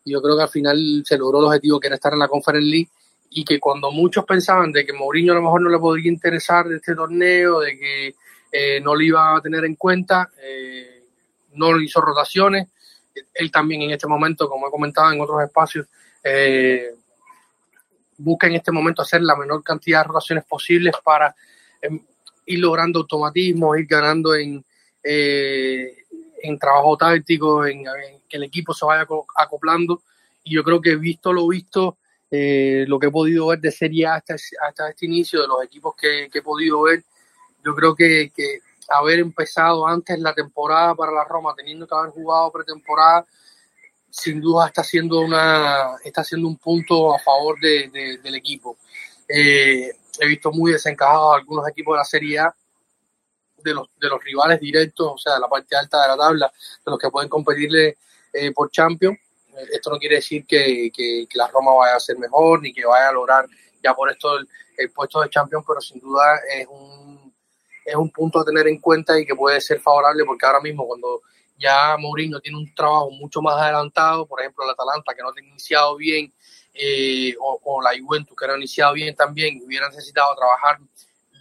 Y 0.06 0.12
yo 0.13 0.22
creo 0.22 0.38
que 0.38 0.44
al 0.44 0.50
final 0.50 1.04
se 1.06 1.18
logró 1.18 1.39
el 1.39 1.46
objetivo 1.46 1.80
que 1.80 1.88
era 1.88 1.96
estar 1.96 2.13
en 2.13 2.20
la 2.20 2.30
Conference 2.30 2.70
League 2.70 2.89
y 3.32 3.44
que 3.44 3.60
cuando 3.60 3.92
muchos 3.92 4.24
pensaban 4.24 4.72
de 4.72 4.86
que 4.86 4.94
Mourinho 4.94 5.34
a 5.34 5.36
lo 5.36 5.42
mejor 5.42 5.62
no 5.62 5.70
le 5.70 5.78
podría 5.78 6.10
interesar 6.10 6.68
de 6.68 6.78
este 6.78 6.96
torneo, 6.96 7.60
de 7.60 7.78
que 7.78 8.16
eh, 8.51 8.80
no 8.82 8.96
le 8.96 9.06
iba 9.06 9.36
a 9.36 9.42
tener 9.42 9.66
en 9.66 9.75
cuenta, 9.75 10.30
no 11.54 11.80
hizo 11.82 12.00
rotaciones. 12.00 12.70
Él 13.34 13.51
también 13.51 13.82
en 13.82 13.92
este 13.92 14.08
momento, 14.08 14.48
como 14.48 14.68
he 14.68 14.72
comentado 14.72 15.12
en 15.12 15.20
otros 15.20 15.44
espacios, 15.44 15.86
busca 18.19 18.47
en 18.47 18.55
este 18.55 18.71
momento 18.71 19.01
hacer 19.01 19.21
la 19.21 19.35
menor 19.35 19.63
cantidad 19.63 20.01
de 20.01 20.07
rotaciones 20.09 20.45
posibles 20.45 20.93
para 21.03 21.35
eh, 21.81 21.99
ir 22.45 22.59
logrando 22.59 22.99
automatismo, 22.99 23.75
ir 23.75 23.88
ganando 23.88 24.35
en, 24.35 24.63
eh, 25.03 25.97
en 26.41 26.59
trabajo 26.59 26.97
táctico, 26.97 27.65
en, 27.65 27.85
que 28.27 28.38
el 28.38 28.43
equipo 28.43 28.73
se 28.73 28.85
vaya 28.85 29.07
acoplando. 29.35 30.03
Y 30.43 30.55
yo 30.55 30.63
creo 30.63 30.81
que 30.81 30.95
visto 30.95 31.33
lo 31.33 31.47
visto, 31.47 31.97
eh, 32.29 32.85
lo 32.88 32.99
que 32.99 33.07
he 33.07 33.11
podido 33.11 33.47
ver 33.47 33.59
de 33.59 33.71
Serie 33.71 34.05
A 34.05 34.15
hasta, 34.15 34.35
hasta 34.35 34.89
este 34.89 35.05
inicio, 35.05 35.41
de 35.41 35.47
los 35.47 35.63
equipos 35.63 35.95
que, 35.95 36.29
que 36.31 36.39
he 36.39 36.43
podido 36.43 36.83
ver, 36.83 37.03
yo 37.63 37.75
creo 37.75 37.95
que, 37.95 38.31
que, 38.35 38.59
haber 38.89 39.19
empezado 39.19 39.88
antes 39.88 40.19
la 40.19 40.33
temporada 40.33 40.95
para 40.95 41.11
la 41.11 41.23
Roma, 41.23 41.53
teniendo 41.55 41.88
que 41.88 41.95
haber 41.95 42.09
jugado 42.11 42.51
pretemporada, 42.51 43.25
sin 44.10 44.42
duda 44.42 44.68
está 44.68 44.84
siendo 44.84 45.22
una 45.22 45.96
está 46.04 46.24
siendo 46.24 46.48
un 46.48 46.58
punto 46.58 47.13
a 47.13 47.20
favor 47.20 47.60
de, 47.60 47.89
de, 47.89 48.18
del 48.18 48.36
equipo. 48.36 48.78
Eh, 49.28 49.92
he 50.20 50.28
visto 50.28 50.51
muy 50.51 50.72
desencajados 50.72 51.36
algunos 51.36 51.68
equipos 51.68 51.94
de 51.94 51.98
la 51.98 52.06
Serie 52.06 52.39
A 52.39 52.56
de 53.63 53.74
los, 53.74 53.88
de 54.00 54.08
los 54.08 54.24
rivales 54.24 54.60
directos, 54.60 55.12
o 55.13 55.18
sea, 55.18 55.36
de 55.36 55.42
la 55.42 55.48
parte 55.48 55.75
alta 55.75 56.01
de 56.01 56.08
la 56.08 56.18
tabla, 56.18 56.51
de 56.86 56.92
los 56.92 57.00
que 57.00 57.10
pueden 57.10 57.30
competirle 57.30 57.98
eh, 58.34 58.51
por 58.54 58.72
Champions. 58.72 59.20
Esto 59.72 59.92
no 59.92 59.98
quiere 59.98 60.16
decir 60.16 60.46
que, 60.46 60.89
que, 60.96 61.25
que, 61.30 61.38
la 61.38 61.48
Roma 61.48 61.74
vaya 61.74 61.98
a 61.98 62.00
ser 62.00 62.18
mejor 62.18 62.62
ni 62.62 62.74
que 62.74 62.86
vaya 62.86 63.10
a 63.10 63.13
lograr 63.13 63.46
ya 63.84 63.94
por 63.94 64.10
esto 64.10 64.38
el, 64.38 64.48
el 64.78 64.92
puesto 64.92 65.22
de 65.22 65.30
Champions, 65.30 65.66
pero 65.68 65.82
sin 65.82 66.00
duda 66.00 66.24
es 66.56 66.66
un, 66.68 67.34
es 67.84 67.96
un 67.96 68.10
punto 68.10 68.39
a 68.39 68.46
tener 68.46 68.68
en 68.68 68.80
cuenta 68.80 69.20
y 69.20 69.25
que 69.25 69.36
puede 69.36 69.60
ser 69.60 69.82
favorable 69.82 70.24
porque 70.24 70.46
ahora 70.46 70.62
mismo 70.62 70.88
cuando 70.88 71.22
ya 71.60 71.98
Mourinho 71.98 72.39
tiene 72.39 72.58
un 72.58 72.74
trabajo 72.74 73.12
mucho 73.12 73.42
más 73.42 73.56
adelantado, 73.62 74.25
por 74.25 74.39
ejemplo 74.39 74.63
el 74.63 74.72
Atalanta 74.72 75.13
que 75.13 75.22
no 75.22 75.30
ha 75.30 75.39
iniciado 75.39 75.96
bien, 75.98 76.34
eh, 76.74 77.36
o, 77.39 77.82
la 77.82 77.92
Juventus 78.00 78.36
que 78.38 78.48
no 78.48 78.54
ha 78.54 78.58
iniciado 78.58 78.94
bien 78.94 79.16
también, 79.16 79.62
hubiera 79.63 79.89
necesitado 79.89 80.36
trabajar 80.36 80.80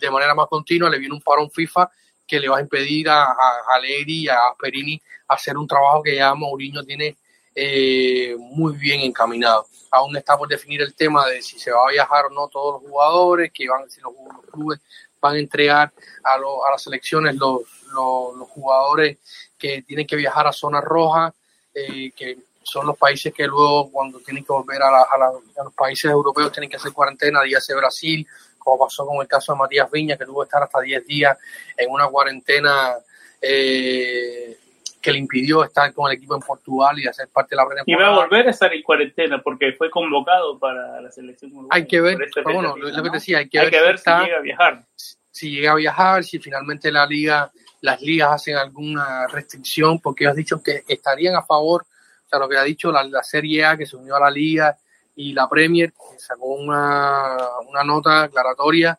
de 0.00 0.10
manera 0.10 0.34
más 0.34 0.48
continua, 0.48 0.90
le 0.90 0.98
viene 0.98 1.14
un 1.14 1.22
parón 1.22 1.50
FIFA 1.50 1.90
que 2.26 2.40
le 2.40 2.48
va 2.48 2.58
a 2.58 2.60
impedir 2.60 3.08
a, 3.08 3.24
a, 3.24 3.62
a 3.74 3.80
Legri 3.80 4.24
y 4.24 4.28
a 4.28 4.38
Perini 4.60 5.00
hacer 5.28 5.56
un 5.56 5.66
trabajo 5.66 6.02
que 6.02 6.16
ya 6.16 6.34
Mourinho 6.34 6.82
tiene 6.84 7.16
eh, 7.60 8.36
muy 8.38 8.76
bien 8.76 9.00
encaminado. 9.00 9.66
Aún 9.90 10.16
está 10.16 10.38
por 10.38 10.46
definir 10.46 10.80
el 10.80 10.94
tema 10.94 11.26
de 11.26 11.42
si 11.42 11.58
se 11.58 11.72
va 11.72 11.88
a 11.88 11.90
viajar 11.90 12.26
o 12.26 12.30
no 12.30 12.46
todos 12.46 12.80
los 12.80 12.90
jugadores, 12.90 13.50
que 13.52 13.68
van, 13.68 13.90
si 13.90 14.00
los, 14.00 14.12
los 14.12 14.44
clubes 14.52 14.80
van 15.20 15.34
a 15.34 15.38
entregar 15.38 15.92
a, 16.22 16.38
lo, 16.38 16.64
a 16.64 16.70
las 16.70 16.82
selecciones 16.82 17.34
los, 17.34 17.62
los, 17.92 18.48
jugadores 18.48 19.18
que 19.58 19.82
tienen 19.82 20.06
que 20.06 20.16
viajar 20.16 20.46
a 20.46 20.52
zonas 20.52 20.84
rojas, 20.84 21.34
eh, 21.74 22.10
que 22.16 22.38
son 22.62 22.86
los 22.86 22.96
países 22.96 23.32
que 23.32 23.46
luego 23.46 23.90
cuando 23.90 24.20
tienen 24.20 24.44
que 24.44 24.52
volver 24.52 24.82
a, 24.82 24.90
la, 24.90 25.02
a, 25.02 25.18
la, 25.18 25.26
a, 25.26 25.64
los 25.64 25.74
países 25.74 26.10
europeos 26.10 26.52
tienen 26.52 26.68
que 26.68 26.76
hacer 26.76 26.92
cuarentena, 26.92 27.42
dígase 27.42 27.74
Brasil, 27.74 28.26
como 28.58 28.84
pasó 28.84 29.06
con 29.06 29.20
el 29.22 29.28
caso 29.28 29.52
de 29.52 29.58
Matías 29.58 29.90
Viña, 29.90 30.16
que 30.16 30.26
tuvo 30.26 30.40
que 30.40 30.44
estar 30.44 30.62
hasta 30.62 30.80
10 30.80 31.06
días 31.06 31.38
en 31.76 31.90
una 31.90 32.06
cuarentena 32.08 32.94
eh, 33.40 34.58
que 35.00 35.12
le 35.12 35.18
impidió 35.18 35.64
estar 35.64 35.92
con 35.94 36.10
el 36.10 36.16
equipo 36.16 36.34
en 36.34 36.42
Portugal 36.42 36.98
y 36.98 37.06
hacer 37.06 37.28
parte 37.28 37.54
de 37.54 37.56
la 37.56 37.66
pretemporada. 37.66 38.10
Y 38.10 38.14
va 38.14 38.22
a 38.22 38.24
volver 38.24 38.48
a 38.48 38.50
estar 38.50 38.72
en 38.72 38.82
cuarentena 38.82 39.40
porque 39.42 39.72
fue 39.72 39.90
convocado 39.90 40.58
para 40.58 41.00
la 41.00 41.10
selección 41.10 41.52
uruguaya. 41.52 41.70
Hay 41.72 41.86
que 41.86 42.00
ver, 42.00 42.18
bueno, 42.44 42.76
lo, 42.76 43.02
que 43.02 43.10
decía, 43.10 43.38
hay 43.38 43.48
que 43.48 43.58
hay 43.58 43.66
ver, 43.66 43.72
que 43.72 43.80
ver 43.80 43.98
si, 43.98 44.04
si 44.04 44.10
llega 44.10 44.36
a 44.36 44.40
viajar. 44.40 44.84
Si 45.30 45.50
llega 45.50 45.72
a 45.72 45.76
viajar, 45.76 46.24
si 46.24 46.38
finalmente 46.38 46.90
la 46.90 47.06
liga 47.06 47.50
las 47.80 48.00
ligas 48.00 48.32
hacen 48.32 48.56
alguna 48.56 49.26
restricción, 49.28 50.00
porque 50.00 50.24
ellos 50.24 50.32
han 50.32 50.36
dicho 50.36 50.62
que 50.62 50.84
estarían 50.88 51.36
a 51.36 51.42
favor, 51.42 51.82
o 52.26 52.28
sea, 52.28 52.38
lo 52.38 52.48
que 52.48 52.58
ha 52.58 52.64
dicho 52.64 52.90
la, 52.90 53.04
la 53.04 53.22
Serie 53.22 53.64
A, 53.64 53.76
que 53.76 53.86
se 53.86 53.96
unió 53.96 54.16
a 54.16 54.20
la 54.20 54.30
liga, 54.30 54.76
y 55.18 55.32
la 55.32 55.48
Premier, 55.48 55.92
que 55.92 56.18
sacó 56.18 56.46
una, 56.46 57.36
una 57.68 57.82
nota 57.82 58.22
aclaratoria 58.22 58.96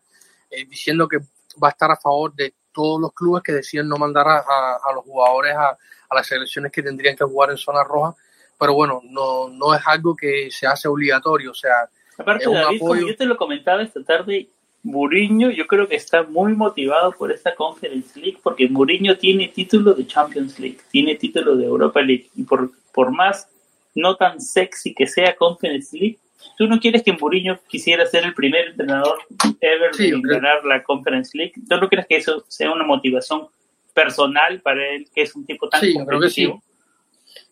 eh, 0.51 0.65
diciendo 0.65 1.07
que 1.07 1.19
va 1.63 1.69
a 1.69 1.71
estar 1.71 1.89
a 1.89 1.95
favor 1.95 2.33
de 2.35 2.55
todos 2.73 2.99
los 2.99 3.13
clubes 3.13 3.41
que 3.41 3.53
deciden 3.53 3.87
no 3.87 3.95
mandar 3.95 4.27
a, 4.27 4.39
a, 4.39 4.79
a 4.83 4.93
los 4.93 5.05
jugadores 5.05 5.55
a, 5.55 5.69
a, 5.69 6.15
las 6.15 6.27
selecciones 6.27 6.73
que 6.73 6.83
tendrían 6.83 7.15
que 7.15 7.23
jugar 7.23 7.51
en 7.51 7.57
zona 7.57 7.85
roja, 7.85 8.15
pero 8.59 8.73
bueno, 8.73 9.01
no, 9.05 9.47
no 9.47 9.73
es 9.73 9.81
algo 9.85 10.13
que 10.13 10.49
se 10.51 10.67
hace 10.67 10.89
obligatorio, 10.89 11.51
o 11.51 11.55
sea... 11.55 11.89
Aparte, 12.17 12.45
David, 12.45 12.77
apoyo... 12.77 12.79
como 12.79 12.95
yo 12.95 13.15
te 13.15 13.25
lo 13.25 13.37
comentaba 13.37 13.81
esta 13.81 14.03
tarde, 14.03 14.49
Mourinho 14.83 15.51
yo 15.51 15.67
creo 15.67 15.87
que 15.87 15.95
está 15.95 16.23
muy 16.23 16.53
motivado 16.53 17.11
por 17.11 17.31
esta 17.31 17.53
Conference 17.53 18.17
League 18.19 18.39
porque 18.41 18.69
Mourinho 18.69 19.17
tiene 19.17 19.49
título 19.49 19.93
de 19.93 20.07
Champions 20.07 20.59
League, 20.59 20.77
tiene 20.89 21.15
título 21.15 21.55
de 21.55 21.65
Europa 21.65 22.01
League 22.01 22.29
y 22.35 22.43
por, 22.43 22.71
por 22.93 23.11
más 23.11 23.47
no 23.95 24.15
tan 24.15 24.39
sexy 24.39 24.93
que 24.93 25.07
sea 25.07 25.35
Conference 25.35 25.97
League, 25.97 26.17
tú 26.57 26.67
no 26.67 26.79
quieres 26.79 27.03
que 27.03 27.13
Mourinho 27.13 27.59
quisiera 27.67 28.05
ser 28.05 28.23
el 28.23 28.33
primer 28.33 28.69
entrenador 28.69 29.19
ever 29.59 29.93
sí, 29.93 30.07
en 30.07 30.21
ganar 30.21 30.63
la 30.63 30.83
Conference 30.83 31.37
League. 31.37 31.53
¿Tú 31.67 31.77
no 31.77 31.89
crees 31.89 32.07
que 32.07 32.17
eso 32.17 32.45
sea 32.47 32.71
una 32.71 32.85
motivación 32.85 33.47
personal 33.93 34.61
para 34.61 34.87
él, 34.87 35.07
que 35.13 35.23
es 35.23 35.35
un 35.35 35.45
tipo 35.45 35.67
tan 35.67 35.81
sí, 35.81 35.93
competitivo? 35.93 36.07
Creo 36.07 36.21
que 36.21 36.29
sí. 36.29 36.69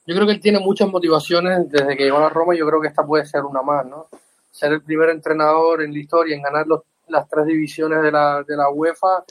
Yo 0.05 0.15
creo 0.15 0.25
que 0.25 0.33
él 0.33 0.39
tiene 0.39 0.59
muchas 0.59 0.87
motivaciones 0.87 1.69
desde 1.69 1.97
que 1.97 2.05
llegó 2.05 2.19
a 2.19 2.29
Roma. 2.29 2.55
Yo 2.55 2.65
creo 2.65 2.79
que 2.79 2.87
esta 2.87 3.05
puede 3.05 3.25
ser 3.25 3.43
una 3.43 3.61
más, 3.61 3.85
¿no? 3.85 4.07
Ser 4.51 4.71
el 4.71 4.81
primer 4.81 5.09
entrenador 5.09 5.83
en 5.83 5.91
la 5.91 5.99
historia 5.99 6.35
en 6.35 6.41
ganar 6.41 6.65
los, 6.65 6.81
las 7.09 7.27
tres 7.27 7.45
divisiones 7.45 8.01
de 8.01 8.11
la, 8.11 8.43
de 8.43 8.55
la 8.55 8.69
UEFA, 8.69 9.23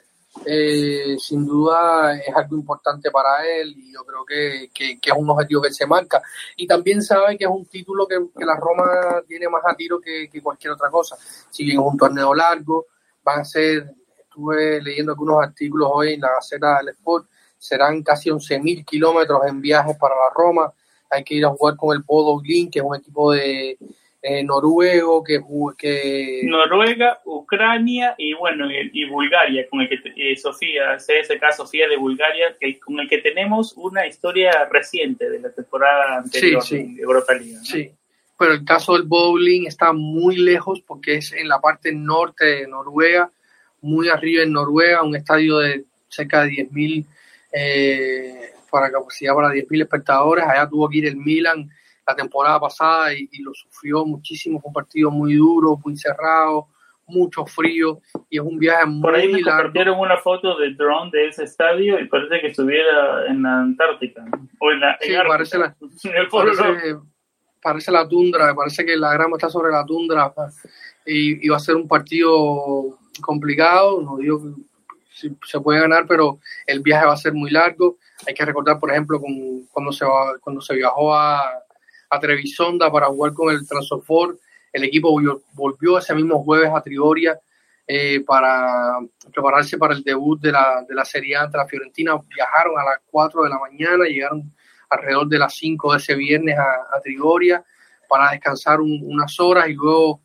eh, 0.44 1.16
sin 1.18 1.46
duda 1.46 2.14
es 2.18 2.34
algo 2.34 2.56
importante 2.56 3.10
para 3.10 3.46
él 3.46 3.74
y 3.74 3.92
yo 3.92 4.04
creo 4.04 4.24
que, 4.24 4.70
que, 4.72 4.98
es 5.10 5.16
un 5.16 5.30
objetivo 5.30 5.62
que 5.62 5.72
se 5.72 5.86
marca. 5.86 6.22
Y 6.56 6.66
también 6.66 7.02
sabe 7.02 7.38
que 7.38 7.44
es 7.44 7.50
un 7.50 7.64
título 7.66 8.06
que, 8.06 8.18
la 8.44 8.56
Roma 8.56 9.22
tiene 9.26 9.48
más 9.48 9.62
a 9.64 9.74
tiro 9.74 10.00
que, 10.00 10.28
cualquier 10.42 10.72
otra 10.72 10.90
cosa. 10.90 11.16
Si 11.50 11.64
bien 11.64 11.80
es 11.80 11.86
un 11.86 11.96
torneo 11.96 12.34
largo, 12.34 12.86
van 13.24 13.40
a 13.40 13.44
ser, 13.44 13.94
estuve 14.18 14.82
leyendo 14.82 15.12
algunos 15.12 15.42
artículos 15.42 15.90
hoy 15.92 16.14
en 16.14 16.20
la 16.20 16.32
Gaceta 16.34 16.78
del 16.78 16.90
Sport, 16.90 17.28
serán 17.58 18.02
casi 18.02 18.30
11.000 18.30 18.84
kilómetros 18.84 19.40
en 19.46 19.60
viajes 19.60 19.96
para 19.96 20.14
la 20.14 20.30
Roma. 20.34 20.72
Hay 21.10 21.24
que 21.24 21.34
ir 21.34 21.46
a 21.46 21.50
jugar 21.50 21.76
con 21.76 21.96
el 21.96 22.02
Bodo 22.02 22.42
que 22.42 22.78
es 22.78 22.84
un 22.84 22.96
equipo 22.96 23.32
de 23.32 23.78
eh, 24.28 24.42
noruego, 24.42 25.22
que, 25.22 25.40
que... 25.78 26.40
Noruega, 26.42 27.20
Ucrania 27.24 28.16
y 28.18 28.34
bueno, 28.34 28.66
y, 28.70 29.04
Bulgaria, 29.08 29.68
con 29.70 29.82
el 29.82 29.88
que 29.88 30.00
eh, 30.16 30.36
Sofía, 30.36 30.96
CSK 30.96 31.52
Sofía 31.56 31.86
de 31.88 31.96
Bulgaria, 31.96 32.56
que, 32.58 32.80
con 32.80 32.98
el 32.98 33.08
que 33.08 33.18
tenemos 33.18 33.74
una 33.76 34.04
historia 34.04 34.68
reciente 34.68 35.30
de 35.30 35.38
la 35.38 35.50
temporada 35.50 36.18
anterior 36.18 36.60
de 36.68 36.96
Europa 36.98 37.34
League. 37.34 37.58
Sí, 37.62 37.92
pero 38.36 38.54
el 38.54 38.64
caso 38.64 38.94
del 38.94 39.04
bowling 39.04 39.68
está 39.68 39.92
muy 39.92 40.38
lejos 40.38 40.82
porque 40.84 41.18
es 41.18 41.32
en 41.32 41.48
la 41.48 41.60
parte 41.60 41.92
norte 41.92 42.46
de 42.46 42.66
Noruega, 42.66 43.30
muy 43.80 44.08
arriba 44.08 44.42
en 44.42 44.50
Noruega, 44.50 45.04
un 45.04 45.14
estadio 45.14 45.58
de 45.58 45.84
cerca 46.08 46.42
de 46.42 46.50
10.000 46.50 47.06
eh, 47.52 48.50
para 48.72 48.90
capacidad 48.90 49.34
para 49.36 49.50
10.000 49.50 49.82
espectadores. 49.82 50.44
Allá 50.44 50.68
tuvo 50.68 50.88
que 50.88 50.98
ir 50.98 51.06
el 51.06 51.16
Milan 51.16 51.70
la 52.06 52.14
temporada 52.14 52.60
pasada 52.60 53.12
y, 53.12 53.28
lo 53.42 53.52
sufrió 53.54 54.04
muchísimo. 54.04 54.60
Fue 54.60 54.68
un 54.68 54.74
partido 54.74 55.10
muy 55.10 55.34
duro, 55.34 55.78
muy 55.84 55.96
cerrado, 55.96 56.68
mucho 57.06 57.46
frío 57.46 58.00
y 58.28 58.38
es 58.38 58.42
un 58.42 58.58
viaje 58.58 58.86
muy 58.86 59.02
Por 59.02 59.14
ahí 59.14 59.28
me 59.28 59.42
compartieron 59.42 59.98
una 59.98 60.16
foto 60.18 60.56
de 60.56 60.74
drone 60.74 61.10
de 61.12 61.28
ese 61.28 61.44
estadio 61.44 62.00
y 62.00 62.08
parece 62.08 62.40
que 62.40 62.48
estuviera 62.48 63.26
en 63.26 63.42
la 63.42 63.60
Antártica 63.60 64.24
o 64.58 64.72
en 64.72 64.80
la 64.80 64.98
sí, 65.00 65.12
parece, 65.26 65.58
la, 65.58 65.76
parece, 67.62 67.92
la 67.92 68.08
tundra, 68.08 68.54
parece 68.54 68.84
que 68.84 68.96
la 68.96 69.12
grama 69.12 69.36
está 69.36 69.48
sobre 69.48 69.70
la 69.70 69.84
tundra 69.84 70.32
y, 71.04 71.46
y 71.46 71.48
va 71.48 71.56
a 71.56 71.60
ser 71.60 71.76
un 71.76 71.86
partido 71.86 72.98
complicado. 73.20 74.02
No 74.02 74.16
digo 74.16 74.40
que 74.40 75.30
se 75.44 75.60
puede 75.60 75.80
ganar, 75.80 76.06
pero 76.06 76.38
el 76.66 76.80
viaje 76.80 77.06
va 77.06 77.12
a 77.12 77.18
ser 77.18 77.32
muy 77.32 77.50
largo. 77.50 77.98
Hay 78.26 78.34
que 78.34 78.44
recordar, 78.44 78.78
por 78.78 78.90
ejemplo, 78.90 79.20
con, 79.20 79.66
cuando, 79.72 79.92
se 79.92 80.04
va, 80.04 80.38
cuando 80.40 80.60
se 80.60 80.74
viajó 80.74 81.14
a, 81.14 81.62
a 82.10 82.20
Trevisonda 82.20 82.90
para 82.90 83.06
jugar 83.06 83.32
con 83.32 83.52
el 83.52 83.66
Transofor, 83.66 84.38
el 84.72 84.84
equipo 84.84 85.18
volvió, 85.54 85.98
ese 85.98 86.14
mismo 86.14 86.42
jueves 86.44 86.70
a 86.74 86.82
Trigoria 86.82 87.38
eh, 87.86 88.20
para 88.26 88.98
prepararse 89.32 89.78
para 89.78 89.94
el 89.94 90.02
debut 90.02 90.40
de 90.40 90.52
la, 90.52 90.84
de 90.86 90.94
la 90.94 91.04
Serie 91.04 91.36
A 91.36 91.42
ante 91.42 91.56
la 91.56 91.66
Fiorentina. 91.66 92.20
Viajaron 92.34 92.78
a 92.78 92.84
las 92.84 92.98
4 93.10 93.44
de 93.44 93.48
la 93.48 93.58
mañana, 93.58 94.04
llegaron 94.04 94.52
alrededor 94.90 95.28
de 95.28 95.38
las 95.38 95.54
5 95.54 95.92
de 95.92 95.98
ese 95.98 96.14
viernes 96.14 96.58
a, 96.58 97.00
Trigoria 97.00 97.64
para 98.08 98.30
descansar 98.32 98.80
unas 98.80 99.38
horas 99.40 99.68
y 99.68 99.74
luego 99.74 100.20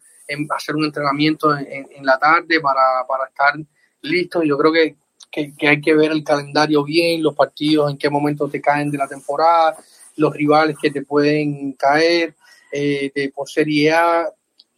hacer 0.56 0.76
un 0.76 0.86
entrenamiento 0.86 1.58
en, 1.58 1.88
en 1.90 2.06
la 2.06 2.18
tarde 2.18 2.60
para, 2.60 3.06
para 3.08 3.26
estar 3.28 3.54
listo. 4.02 4.44
Yo 4.44 4.58
creo 4.58 4.72
que, 4.72 4.96
que, 5.32 5.68
hay 5.68 5.82
que 5.82 5.96
ver 5.96 6.12
el 6.12 6.24
calendario 6.24 6.84
bien, 6.84 7.24
los 7.24 7.36
partidos, 7.36 7.90
en 7.90 7.98
qué 7.98 8.10
momento 8.10 8.50
te 8.50 8.62
caen 8.62 8.92
de 8.92 8.98
la 8.98 9.08
temporada, 9.08 9.78
los 10.22 10.34
rivales 10.34 10.78
que 10.80 10.92
te 10.92 11.02
pueden 11.02 11.74
caer 11.74 12.36
eh, 12.72 13.12
de, 13.14 13.32
por 13.36 13.50
Serie 13.50 13.92
A, 13.92 14.28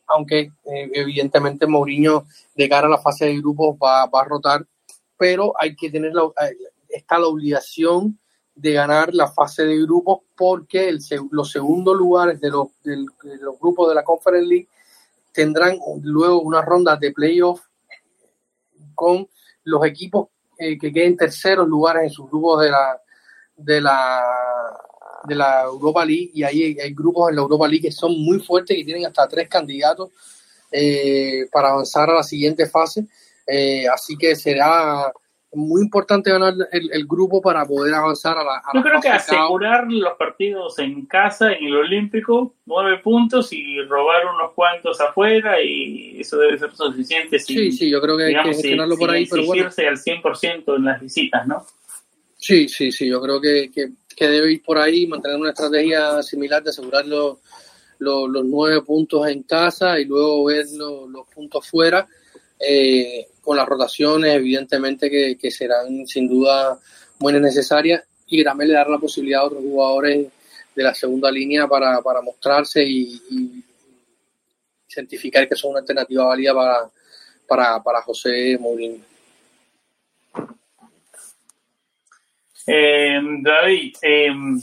aunque 0.08 0.52
eh, 0.66 0.90
evidentemente 0.94 1.68
Mourinho 1.68 2.26
de 2.56 2.70
cara 2.70 2.88
a 2.88 2.90
la 2.90 2.98
fase 2.98 3.26
de 3.26 3.38
grupos 3.38 3.76
va, 3.76 4.06
va 4.08 4.22
a 4.22 4.26
rotar, 4.26 4.66
pero 5.18 5.54
hay 5.60 5.76
que 5.76 5.92
tener 5.92 6.14
la, 6.14 6.24
eh, 6.24 6.56
está 6.90 7.20
la 7.20 7.28
obligación 7.28 8.18
de 8.56 8.74
ganar 8.74 9.14
la 9.14 9.28
fase 9.32 9.64
de 9.66 9.82
grupos 9.82 10.20
porque 10.36 10.88
el, 10.88 11.00
los 11.32 11.52
segundos 11.52 11.96
lugares 11.98 12.40
de 12.40 12.50
los, 12.50 12.68
de 12.84 13.06
los 13.42 13.60
grupos 13.60 13.90
de 13.90 13.96
la 13.96 14.04
Conference 14.04 14.48
League 14.48 14.68
tendrán 15.32 15.78
luego 16.02 16.42
una 16.42 16.62
ronda 16.62 16.96
de 16.96 17.12
playoff 17.12 17.62
con 18.94 19.28
los 19.64 19.86
equipos 19.86 20.28
que 20.56 20.94
queden 20.94 21.18
terceros 21.18 21.68
lugares 21.68 22.04
en 22.04 22.10
sus 22.12 22.30
grupos 22.30 22.62
de 22.62 22.70
la 22.70 23.02
de 23.56 23.82
la 23.82 24.22
de 25.26 25.36
la 25.36 25.64
Europa 25.64 26.06
League 26.06 26.32
y 26.34 26.44
ahí 26.44 26.78
hay, 26.80 26.94
grupos 26.94 27.30
en 27.30 27.36
la 27.36 27.42
Europa 27.42 27.68
League 27.68 27.88
que 27.88 27.92
son 27.92 28.20
muy 28.20 28.40
fuertes 28.40 28.76
que 28.76 28.84
tienen 28.84 29.06
hasta 29.06 29.28
tres 29.28 29.48
candidatos 29.48 30.10
eh, 30.72 31.48
para 31.52 31.70
avanzar 31.70 32.10
a 32.10 32.16
la 32.16 32.24
siguiente 32.24 32.68
fase 32.68 33.06
eh, 33.48 33.88
así 33.88 34.18
que 34.18 34.36
será 34.36 35.12
muy 35.56 35.82
importante 35.82 36.32
ganar 36.32 36.54
el, 36.72 37.06
grupo 37.06 37.42
para 37.42 37.66
poder 37.66 37.94
avanzar 37.94 38.38
a 38.38 38.44
la. 38.44 38.62
Yo 38.74 38.82
creo 38.82 39.02
que 39.02 39.10
asegurar 39.10 39.86
los 39.88 40.18
partidos 40.18 40.80
en 40.80 41.06
casa, 41.06 41.52
en 41.52 41.66
el 41.66 41.76
Olímpico, 41.76 42.56
nueve 42.66 43.00
puntos 43.04 43.54
y 43.54 43.80
robar 43.82 44.26
unos 44.26 44.54
cuantos 44.54 45.00
afuera, 45.00 45.62
y 45.62 46.20
eso 46.20 46.38
debe 46.38 46.58
ser 46.58 46.76
suficiente. 46.76 47.40
sí, 47.40 47.72
sí, 47.72 47.90
yo 47.90 48.02
creo 48.02 48.18
que 48.18 48.24
hay 48.26 48.36
que 48.36 48.44
gestionarlo 48.44 48.98
por 48.98 49.12
ahí, 49.12 49.28
pero 49.30 49.46
bueno. 49.46 49.66
al 49.66 49.98
100% 49.98 50.76
en 50.76 50.86
las 50.86 51.00
visitas, 51.02 51.48
¿no? 51.48 51.66
Sí, 52.38 52.68
sí, 52.68 52.92
sí, 52.92 53.08
yo 53.08 53.22
creo 53.22 53.40
que, 53.40 53.72
que, 53.74 53.90
debe 54.20 54.52
ir 54.52 54.64
por 54.64 54.78
ahí, 54.78 55.08
mantener 55.08 55.38
una 55.38 55.50
estrategia 55.50 56.22
similar 56.24 56.64
de 56.64 56.70
asegurar 56.70 57.06
los, 57.06 57.38
los, 58.00 58.46
nueve 58.46 58.82
puntos 58.82 59.28
en 59.28 59.44
casa 59.44 60.00
y 60.00 60.06
luego 60.06 60.46
ver 60.46 60.66
los, 60.74 61.10
los 61.10 61.28
puntos 61.28 61.68
fuera. 61.68 62.08
Eh, 62.66 63.28
con 63.42 63.58
las 63.58 63.68
rotaciones, 63.68 64.36
evidentemente 64.36 65.10
que, 65.10 65.52
serán 65.52 66.08
sin 66.08 66.30
duda 66.30 66.80
buenas 67.20 67.42
necesarias 67.42 68.04
y 68.28 68.42
también 68.42 68.70
le 68.70 68.76
dar 68.76 68.90
la 68.90 68.98
posibilidad 68.98 69.42
a 69.42 69.46
otros 69.46 69.62
jugadores 69.62 70.28
de 70.74 70.84
la 70.84 70.94
segunda 70.94 71.30
línea 71.30 71.68
para, 71.68 72.02
mostrarse 72.24 72.82
y, 72.82 73.64
certificar 74.88 75.50
que 75.50 75.56
son 75.56 75.72
una 75.72 75.82
alternativa 75.82 76.26
válida 76.26 76.54
para, 77.46 77.84
para, 77.84 78.02
José 78.04 78.58
Mourinho. 78.60 79.04
Eh, 82.66 83.20
David, 83.42 83.96
em, 84.02 84.60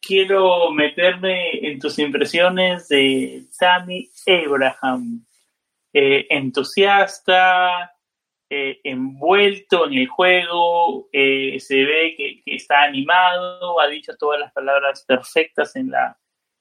quiero 0.00 0.70
meterme 0.70 1.50
en 1.66 1.78
tus 1.78 1.98
impresiones 1.98 2.88
de 2.88 3.44
Tammy 3.58 4.08
Abraham. 4.26 5.24
Eh, 5.92 6.26
entusiasta, 6.30 7.92
eh, 8.48 8.80
envuelto 8.84 9.86
en 9.86 9.94
el 9.94 10.06
juego, 10.08 11.08
eh, 11.12 11.58
se 11.60 11.84
ve 11.84 12.14
que, 12.16 12.42
está 12.46 12.82
animado, 12.82 13.80
ha 13.80 13.88
dicho 13.88 14.16
todas 14.16 14.40
las 14.40 14.52
palabras 14.52 15.04
perfectas 15.04 15.76
en 15.76 15.90
la, 15.90 16.18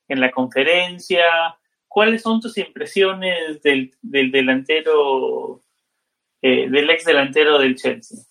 en 0.07 0.19
la 0.19 0.31
conferencia. 0.31 1.25
¿Cuáles 1.87 2.21
son 2.21 2.41
tus 2.41 2.57
impresiones 2.57 3.61
del, 3.61 3.91
del 4.01 4.31
delantero, 4.31 5.63
del 6.41 6.89
ex 6.89 7.05
delantero 7.05 7.57
del 7.59 7.75
Chelsea? 7.75 8.28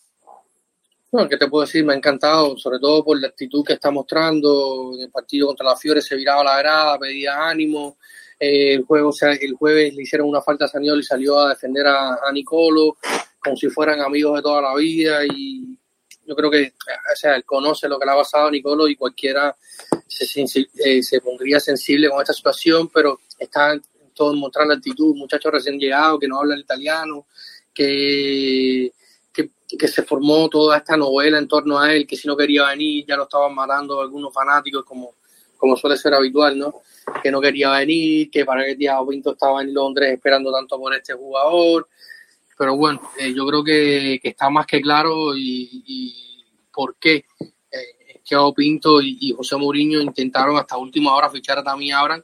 Bueno, 1.11 1.27
¿qué 1.27 1.38
te 1.38 1.49
puedo 1.49 1.64
decir? 1.64 1.87
Me 1.87 1.94
ha 1.94 1.97
encantado, 1.97 2.59
sobre 2.59 2.79
todo 2.79 3.03
por 3.03 3.18
la 3.18 3.29
actitud 3.29 3.64
que 3.64 3.73
está 3.73 3.90
mostrando. 3.90 4.92
En 4.94 5.05
el 5.05 5.11
partido 5.11 5.47
contra 5.47 5.64
la 5.64 5.77
Fiore 5.77 6.03
se 6.03 6.14
viraba 6.14 6.44
la 6.44 6.59
grada, 6.59 6.99
pedía 6.99 7.49
ánimo, 7.49 7.97
eh, 8.38 8.75
el, 8.75 8.85
juego, 8.85 9.09
o 9.09 9.12
sea, 9.12 9.33
el 9.33 9.55
jueves 9.55 9.94
le 9.94 10.03
hicieron 10.03 10.29
una 10.29 10.42
falta 10.42 10.66
a 10.66 10.68
Saniol 10.68 11.01
y 11.01 11.03
salió 11.03 11.38
a 11.38 11.49
defender 11.51 11.87
a, 11.87 12.31
Nicolo 12.33 12.99
como 13.42 13.57
si 13.57 13.68
fueran 13.71 14.01
amigos 14.01 14.37
de 14.37 14.42
toda 14.42 14.61
la 14.61 14.75
vida 14.75 15.25
y 15.25 15.79
yo 16.27 16.37
creo 16.37 16.51
que 16.51 16.75
o 17.12 17.16
sea, 17.16 17.37
él 17.37 17.44
conoce 17.44 17.88
lo 17.88 17.99
que 17.99 18.05
le 18.05 18.12
ha 18.12 18.16
pasado 18.16 18.49
a 18.49 18.51
Nicolo 18.51 18.87
y 18.87 18.97
cualquiera 18.97 19.57
se, 20.07 20.44
eh, 20.85 21.03
se 21.03 21.21
pondría 21.23 21.59
sensible 21.59 22.11
con 22.11 22.21
esta 22.21 22.35
situación, 22.35 22.90
pero 22.92 23.21
está 23.38 23.81
todo 24.12 24.35
mostrando 24.35 24.75
actitud, 24.75 25.16
muchacho 25.16 25.51
recién 25.51 25.79
llegado 25.79 26.18
que 26.18 26.29
no 26.29 26.38
habla 26.38 26.55
el 26.55 26.61
italiano, 26.61 27.27
que, 27.73 28.92
que, 29.69 29.77
que, 29.77 29.89
se 29.89 30.03
formó 30.03 30.49
toda 30.49 30.79
esta 30.79 30.97
novela 30.97 31.39
en 31.39 31.47
torno 31.47 31.79
a 31.79 31.93
él, 31.95 32.07
que 32.07 32.17
si 32.17 32.27
no 32.27 32.37
quería 32.37 32.67
venir 32.69 33.05
ya 33.07 33.17
lo 33.17 33.25
estaban 33.25 33.55
matando 33.55 34.01
algunos 34.01 34.33
fanáticos 34.33 34.85
como, 34.85 35.15
como 35.57 35.77
suele 35.77 35.97
ser 35.97 36.15
habitual, 36.15 36.59
¿no? 36.59 36.83
que 37.23 37.31
no 37.31 37.41
quería 37.41 37.71
venir, 37.73 38.31
que 38.31 38.45
para 38.45 38.65
que 38.65 38.77
Thiago 38.77 39.09
Pinto 39.09 39.33
estaba 39.33 39.63
en 39.63 39.73
Londres 39.75 40.13
esperando 40.13 40.53
tanto 40.53 40.79
por 40.79 40.95
este 40.95 41.15
jugador. 41.15 41.89
Pero 42.57 42.77
bueno, 42.77 43.01
eh, 43.19 43.33
yo 43.35 43.47
creo 43.47 43.63
que, 43.63 44.21
está 44.23 44.51
más 44.51 44.67
que 44.67 44.81
claro 44.81 45.37
y, 45.37 46.45
por 46.73 46.97
qué 46.97 47.25
eh, 47.71 48.21
Thiago 48.25 48.53
Pinto 48.53 49.01
y, 49.01 49.33
José 49.37 49.57
Mourinho 49.57 50.01
intentaron 50.01 50.57
hasta 50.57 50.77
última 50.77 51.15
hora 51.15 51.31
fichar 51.31 51.59
a 51.59 51.63
Tammy 51.63 51.93
Abraham. 51.93 52.23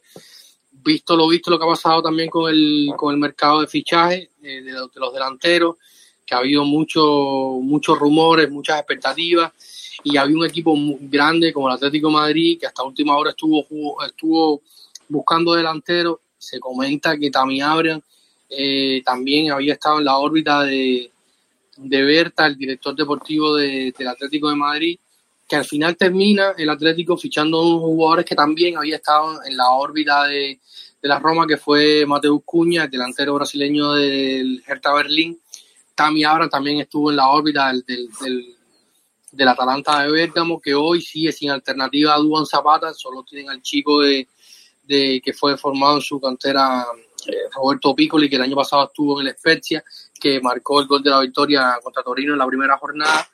Visto 0.72 1.16
lo 1.16 1.28
visto 1.28 1.50
lo 1.50 1.58
que 1.58 1.64
ha 1.64 1.68
pasado 1.68 2.02
también 2.02 2.28
con 2.28 2.50
el, 2.50 2.92
con 2.96 3.14
el 3.14 3.20
mercado 3.20 3.60
de 3.60 3.68
fichaje 3.68 4.30
eh, 4.42 4.60
de, 4.60 4.72
los, 4.72 5.12
delanteros, 5.12 5.76
que 6.24 6.34
ha 6.34 6.38
habido 6.38 6.64
mucho, 6.64 7.58
muchos 7.60 7.98
rumores, 7.98 8.50
muchas 8.50 8.78
expectativas 8.78 9.52
y 10.02 10.16
había 10.16 10.36
un 10.36 10.46
equipo 10.46 10.74
muy 10.74 10.98
grande 11.02 11.52
como 11.52 11.68
el 11.68 11.74
Atlético 11.74 12.10
Madrid 12.10 12.58
que 12.58 12.66
hasta 12.66 12.82
última 12.82 13.16
hora 13.16 13.30
estuvo 13.30 13.66
estuvo 14.04 14.62
buscando 15.08 15.54
delantero 15.54 16.20
se 16.38 16.60
comenta 16.60 17.16
que 17.16 17.30
Tami 17.30 17.60
Abraham 17.60 18.00
eh, 18.48 19.02
también 19.04 19.50
había 19.50 19.74
estado 19.74 19.98
en 19.98 20.04
la 20.04 20.18
órbita 20.18 20.62
de, 20.62 21.10
de 21.76 22.02
Berta, 22.02 22.46
el 22.46 22.56
director 22.56 22.94
deportivo 22.94 23.56
del 23.56 24.08
Atlético 24.08 24.48
de 24.50 24.56
Madrid, 24.56 24.98
que 25.48 25.56
al 25.56 25.64
final 25.64 25.96
termina 25.96 26.54
el 26.56 26.68
Atlético 26.68 27.16
fichando 27.16 27.60
unos 27.62 27.80
jugadores 27.80 28.24
que 28.24 28.34
también 28.34 28.76
había 28.76 28.96
estado 28.96 29.42
en 29.44 29.56
la 29.56 29.70
órbita 29.70 30.24
de, 30.24 30.58
la 31.02 31.18
Roma, 31.18 31.46
que 31.46 31.58
fue 31.58 32.06
Mateus 32.06 32.40
Cuña, 32.46 32.84
el 32.84 32.90
delantero 32.90 33.34
brasileño 33.34 33.92
del 33.92 34.62
Hertha 34.66 34.94
Berlín. 34.94 35.38
Tami 35.94 36.24
Abraham 36.24 36.50
también 36.50 36.80
estuvo 36.80 37.10
en 37.10 37.16
la 37.16 37.28
órbita 37.28 37.68
del, 37.68 37.84
del, 37.84 38.56
del, 39.30 39.48
Atalanta 39.48 40.02
de 40.02 40.10
Bérgamo, 40.10 40.60
que 40.60 40.74
hoy 40.74 41.00
sigue 41.00 41.32
sin 41.32 41.50
alternativa 41.50 42.14
a 42.14 42.18
Duan 42.18 42.46
Zapata, 42.46 42.92
solo 42.92 43.22
tienen 43.22 43.50
al 43.50 43.62
chico 43.62 44.00
de, 44.00 44.28
de 44.82 45.20
que 45.24 45.32
fue 45.32 45.56
formado 45.56 45.96
en 45.96 46.02
su 46.02 46.20
cantera 46.20 46.84
eh, 47.26 47.48
Roberto 47.54 47.94
Piccoli, 47.94 48.28
que 48.28 48.36
el 48.36 48.42
año 48.42 48.56
pasado 48.56 48.84
estuvo 48.86 49.20
en 49.20 49.28
el 49.28 49.36
Spezia, 49.36 49.84
que 50.18 50.40
marcó 50.40 50.80
el 50.80 50.86
gol 50.86 51.02
de 51.02 51.10
la 51.10 51.20
victoria 51.20 51.78
contra 51.82 52.02
Torino 52.02 52.32
en 52.32 52.38
la 52.38 52.46
primera 52.46 52.76
jornada, 52.76 53.28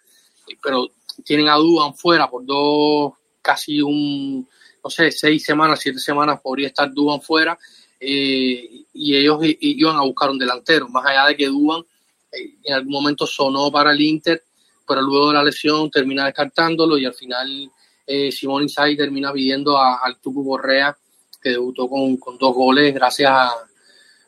pero 0.62 0.88
tienen 1.25 1.49
a 1.49 1.57
Duban 1.57 1.94
fuera 1.94 2.29
por 2.29 2.44
dos, 2.44 3.12
casi 3.42 3.81
un, 3.81 4.46
no 4.83 4.90
sé, 4.90 5.11
seis 5.11 5.44
semanas, 5.44 5.81
siete 5.81 5.99
semanas 5.99 6.40
podría 6.42 6.68
estar 6.68 6.92
Duban 6.92 7.20
fuera, 7.20 7.59
eh, 7.99 8.85
y 8.92 9.16
ellos 9.16 9.38
iban 9.42 9.96
a 9.96 10.03
buscar 10.03 10.31
un 10.31 10.38
delantero, 10.38 10.88
más 10.88 11.05
allá 11.07 11.27
de 11.27 11.37
que 11.37 11.46
Duban 11.46 11.85
en 12.32 12.74
algún 12.74 12.92
momento 12.92 13.26
sonó 13.26 13.70
para 13.70 13.92
el 13.92 14.00
Inter, 14.00 14.44
pero 14.86 15.02
luego 15.02 15.28
de 15.28 15.34
la 15.34 15.44
lesión 15.44 15.90
termina 15.90 16.24
descartándolo 16.26 16.98
y 16.98 17.04
al 17.04 17.14
final 17.14 17.70
eh, 18.06 18.32
Simón 18.32 18.64
Inzaghi 18.64 18.96
termina 18.96 19.32
pidiendo 19.32 19.78
al 19.78 20.18
Tucu 20.20 20.44
Correa, 20.44 20.96
que 21.40 21.50
debutó 21.50 21.88
con, 21.88 22.16
con 22.16 22.36
dos 22.38 22.54
goles 22.54 22.92
gracias 22.92 23.30
a, 23.30 23.50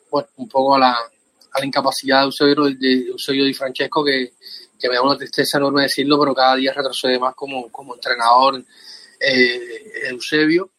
bueno, 0.09 0.27
un 0.37 0.47
poco 0.47 0.75
a 0.75 0.79
la, 0.79 0.91
a 0.91 1.59
la 1.59 1.65
incapacidad 1.65 2.19
de 2.19 2.25
Eusebio, 2.25 2.63
de 2.63 3.07
Eusebio 3.09 3.45
Di 3.45 3.53
Francesco, 3.53 4.03
que, 4.03 4.33
que 4.79 4.89
me 4.89 4.95
da 4.95 5.01
una 5.01 5.17
tristeza 5.17 5.57
enorme 5.57 5.83
decirlo, 5.83 6.19
pero 6.19 6.33
cada 6.33 6.55
día 6.55 6.73
retrocede 6.73 7.19
más 7.19 7.35
como, 7.35 7.71
como 7.71 7.95
entrenador 7.95 8.63
eh, 9.19 10.09
Eusebio. 10.09 10.71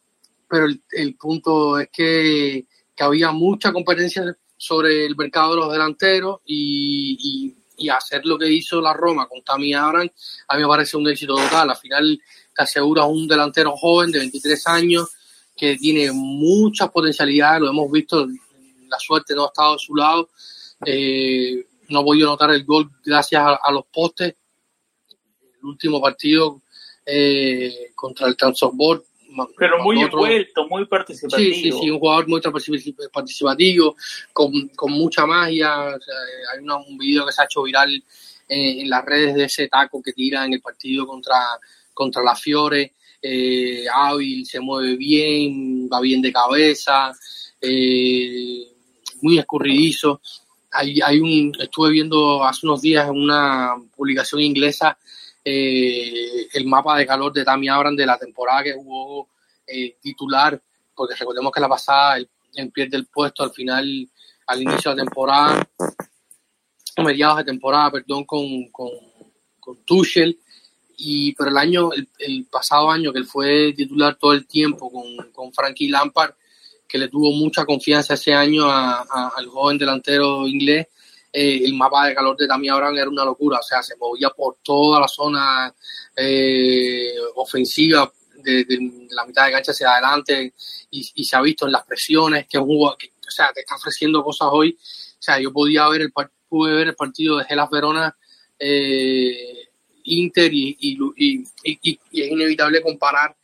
Pero 0.48 0.66
el, 0.66 0.82
el 0.90 1.14
punto 1.16 1.78
es 1.78 1.88
que, 1.92 2.66
que, 2.94 3.04
había 3.04 3.32
mucha 3.32 3.72
competencia 3.72 4.36
sobre 4.64 5.04
el 5.04 5.14
mercado 5.14 5.50
de 5.50 5.60
los 5.60 5.72
delanteros 5.72 6.40
y, 6.46 7.54
y, 7.76 7.88
hacer 7.90 8.24
lo 8.24 8.38
que 8.38 8.50
hizo 8.50 8.80
la 8.80 8.94
Roma 8.94 9.28
con 9.28 9.42
Tami 9.42 9.74
Abraham, 9.74 10.08
a 10.48 10.56
mí 10.56 10.62
me 10.62 10.68
parece 10.68 10.96
un 10.96 11.06
éxito 11.06 11.34
total. 11.34 11.68
Al 11.68 11.76
final 11.76 12.18
te 12.56 12.62
asegura 12.62 13.04
un 13.04 13.28
delantero 13.28 13.76
joven 13.76 14.10
de 14.10 14.20
23 14.20 14.66
años 14.68 15.10
que 15.54 15.76
tiene 15.76 16.10
muchas 16.12 16.88
potencialidades, 16.90 17.60
lo 17.60 17.68
hemos 17.68 17.92
visto, 17.92 18.26
la 18.88 18.98
suerte 18.98 19.34
no 19.34 19.44
ha 19.44 19.48
estado 19.48 19.74
a 19.74 19.78
su 19.78 19.94
lado, 19.94 20.30
eh, 20.86 21.66
no 21.90 22.00
he 22.00 22.04
podido 22.04 22.28
notar 22.28 22.50
el 22.50 22.64
gol 22.64 22.90
gracias 23.04 23.44
a, 23.62 23.70
los 23.70 23.84
postes. 23.92 24.34
El 25.60 25.64
último 25.66 26.00
partido 26.00 26.62
eh, 27.04 27.92
contra 27.94 28.28
el 28.28 28.36
Transport. 28.36 29.04
Pero 29.56 29.82
muy 29.82 30.00
envuelto, 30.00 30.68
muy 30.68 30.86
participativo. 30.86 31.54
Sí, 31.54 31.62
sí, 31.62 31.72
sí, 31.72 31.90
un 31.90 31.98
jugador 31.98 32.28
muy 32.28 32.40
participativo, 33.12 33.96
con, 34.32 34.68
con 34.68 34.92
mucha 34.92 35.26
magia. 35.26 35.88
hay 35.88 36.58
un 36.60 36.98
video 36.98 37.26
que 37.26 37.32
se 37.32 37.42
ha 37.42 37.44
hecho 37.44 37.62
viral 37.62 38.02
en, 38.48 38.88
las 38.88 39.04
redes 39.04 39.34
de 39.34 39.44
ese 39.44 39.68
taco 39.68 40.02
que 40.02 40.12
tira 40.12 40.44
en 40.44 40.52
el 40.54 40.60
partido 40.60 41.06
contra, 41.06 41.38
contra 41.92 42.22
la 42.22 42.34
Fiore. 42.34 42.92
Eh, 43.20 43.86
hábil, 43.90 44.44
se 44.44 44.60
mueve 44.60 44.96
bien, 44.96 45.88
va 45.90 45.98
bien 46.00 46.20
de 46.20 46.30
cabeza, 46.30 47.10
eh, 47.58 48.68
muy 49.22 49.38
escurridizo 49.38 50.20
hay, 50.74 51.00
hay 51.00 51.20
un, 51.20 51.52
estuve 51.58 51.90
viendo 51.90 52.44
hace 52.44 52.66
unos 52.66 52.82
días 52.82 53.08
en 53.08 53.16
una 53.16 53.74
publicación 53.96 54.42
inglesa 54.42 54.98
eh, 55.44 56.48
el 56.52 56.66
mapa 56.66 56.96
de 56.96 57.06
calor 57.06 57.32
de 57.32 57.44
Tammy 57.44 57.68
Abraham 57.68 57.96
de 57.96 58.06
la 58.06 58.18
temporada 58.18 58.62
que 58.62 58.72
jugó 58.72 59.28
eh, 59.66 59.96
titular, 60.00 60.60
porque 60.94 61.14
recordemos 61.14 61.52
que 61.52 61.60
la 61.60 61.68
pasada 61.68 62.18
en 62.54 62.70
pie 62.70 62.88
del 62.88 63.06
puesto 63.06 63.42
al 63.42 63.50
final, 63.50 64.08
al 64.46 64.62
inicio 64.62 64.90
de 64.90 64.96
la 64.96 65.04
temporada, 65.04 65.68
mediados 67.02 67.38
de 67.38 67.44
temporada, 67.44 67.90
perdón, 67.90 68.24
con, 68.24 68.68
con, 68.70 68.90
con 69.58 69.84
Tuchel, 69.84 70.38
y 70.96 71.34
pero 71.34 71.50
el 71.50 71.56
año, 71.56 71.92
el, 71.92 72.08
el, 72.18 72.46
pasado 72.46 72.90
año 72.90 73.12
que 73.12 73.18
él 73.18 73.26
fue 73.26 73.72
titular 73.72 74.14
todo 74.14 74.32
el 74.32 74.46
tiempo 74.46 74.90
con, 74.90 75.32
con 75.32 75.52
Frankie 75.52 75.88
Lampard, 75.88 76.34
que 76.86 76.98
le 76.98 77.08
tuvo 77.08 77.32
mucha 77.32 77.64
confianza 77.64 78.14
ese 78.14 78.32
año 78.32 78.70
al 78.70 79.46
joven 79.46 79.78
delantero 79.78 80.46
inglés. 80.46 80.86
Eh, 81.36 81.64
el 81.64 81.74
mapa 81.74 82.06
de 82.06 82.14
calor 82.14 82.36
de 82.36 82.46
Tammy 82.46 82.68
Abraham 82.68 82.96
era 82.96 83.10
una 83.10 83.24
locura, 83.24 83.58
o 83.58 83.62
sea, 83.62 83.82
se 83.82 83.96
movía 83.96 84.30
por 84.30 84.58
toda 84.62 85.00
la 85.00 85.08
zona 85.08 85.74
eh, 86.14 87.12
ofensiva, 87.34 88.12
de, 88.36 88.64
la 89.10 89.26
mitad 89.26 89.46
de 89.46 89.52
cancha 89.52 89.72
hacia 89.72 89.90
adelante, 89.90 90.54
y, 90.90 91.24
se 91.24 91.34
ha 91.34 91.40
visto 91.40 91.66
en 91.66 91.72
las 91.72 91.84
presiones 91.84 92.46
que, 92.48 92.56
jugó, 92.58 92.90
o 92.90 93.30
sea, 93.30 93.52
te 93.52 93.60
está 93.62 93.74
ofreciendo 93.74 94.22
cosas 94.22 94.48
hoy. 94.52 94.78
O 94.78 95.22
sea, 95.24 95.40
yo 95.40 95.52
podía 95.52 95.88
ver 95.88 96.02
el, 96.02 96.12
pude 96.48 96.72
ver 96.72 96.88
el 96.88 96.94
partido 96.94 97.38
de 97.38 97.46
Gelas 97.46 97.68
Verona 97.68 98.16
eh, 98.56 99.68
Inter 100.04 100.52
y, 100.52 101.44
es 101.64 102.30
inevitable 102.30 102.80
comparar 102.80 103.34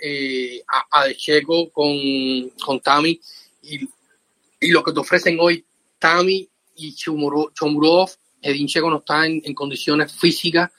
eh, 0.00 0.62
a, 0.68 1.00
a, 1.00 1.06
De 1.06 1.16
Checo 1.16 1.70
con, 1.70 1.90
con 2.64 2.78
Tami 2.80 3.20
y, 3.62 3.88
lo 4.70 4.84
que 4.84 4.92
te 4.92 5.00
ofrecen 5.00 5.36
hoy 5.40 5.64
Tami 5.98 6.48
y 6.76 6.94
Chomurov, 6.94 8.10
Edin 8.40 8.66
Checo 8.66 8.90
no 8.90 8.98
está 8.98 9.26
en, 9.26 9.54
condiciones 9.54 10.12
físicas 10.12 10.70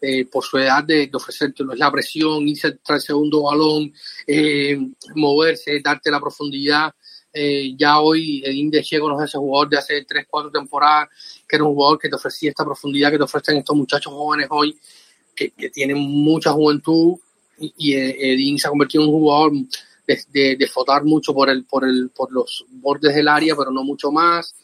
eh, 0.00 0.24
por 0.24 0.42
su 0.42 0.56
edad 0.58 0.82
de, 0.82 1.06
de 1.06 1.10
ofrecerte 1.12 1.62
la 1.76 1.90
presión, 1.90 2.48
irse 2.48 2.78
el 2.88 3.00
segundo 3.00 3.42
balón, 3.42 3.92
eh, 4.26 4.78
moverse, 5.14 5.80
darte 5.84 6.10
la 6.10 6.20
profundidad. 6.20 6.94
Eh, 7.32 7.74
ya 7.76 8.00
hoy 8.00 8.42
Edin 8.44 8.70
de 8.70 8.82
Checo 8.82 9.08
no 9.08 9.22
es 9.22 9.28
ese 9.28 9.38
jugador 9.38 9.68
de 9.68 9.78
hace 9.78 10.04
3, 10.04 10.26
4 10.28 10.50
temporadas, 10.50 11.08
que 11.46 11.56
era 11.56 11.64
un 11.64 11.74
jugador 11.74 11.98
que 11.98 12.08
te 12.08 12.16
ofrecía 12.16 12.50
esta 12.50 12.64
profundidad 12.64 13.10
que 13.10 13.18
te 13.18 13.24
ofrecen 13.24 13.58
estos 13.58 13.76
muchachos 13.76 14.12
jóvenes 14.12 14.48
hoy, 14.50 14.76
que, 15.34 15.50
tienen 15.70 15.98
mucha 15.98 16.52
juventud, 16.52 17.18
y 17.58 17.94
Edin 17.94 18.58
se 18.58 18.66
ha 18.66 18.70
convertido 18.70 19.04
en 19.04 19.10
un 19.10 19.20
jugador 19.20 19.52
de, 20.32 20.56
de, 20.56 20.66
flotar 20.66 21.04
mucho 21.04 21.34
por, 21.34 21.50
el, 21.50 21.64
por, 21.64 21.84
el, 21.84 22.10
por 22.10 22.32
los 22.32 22.64
bordes 22.68 23.14
del 23.14 23.28
área, 23.28 23.54
pero 23.54 23.70
no 23.70 23.84
mucho 23.84 24.10
más. 24.10 24.54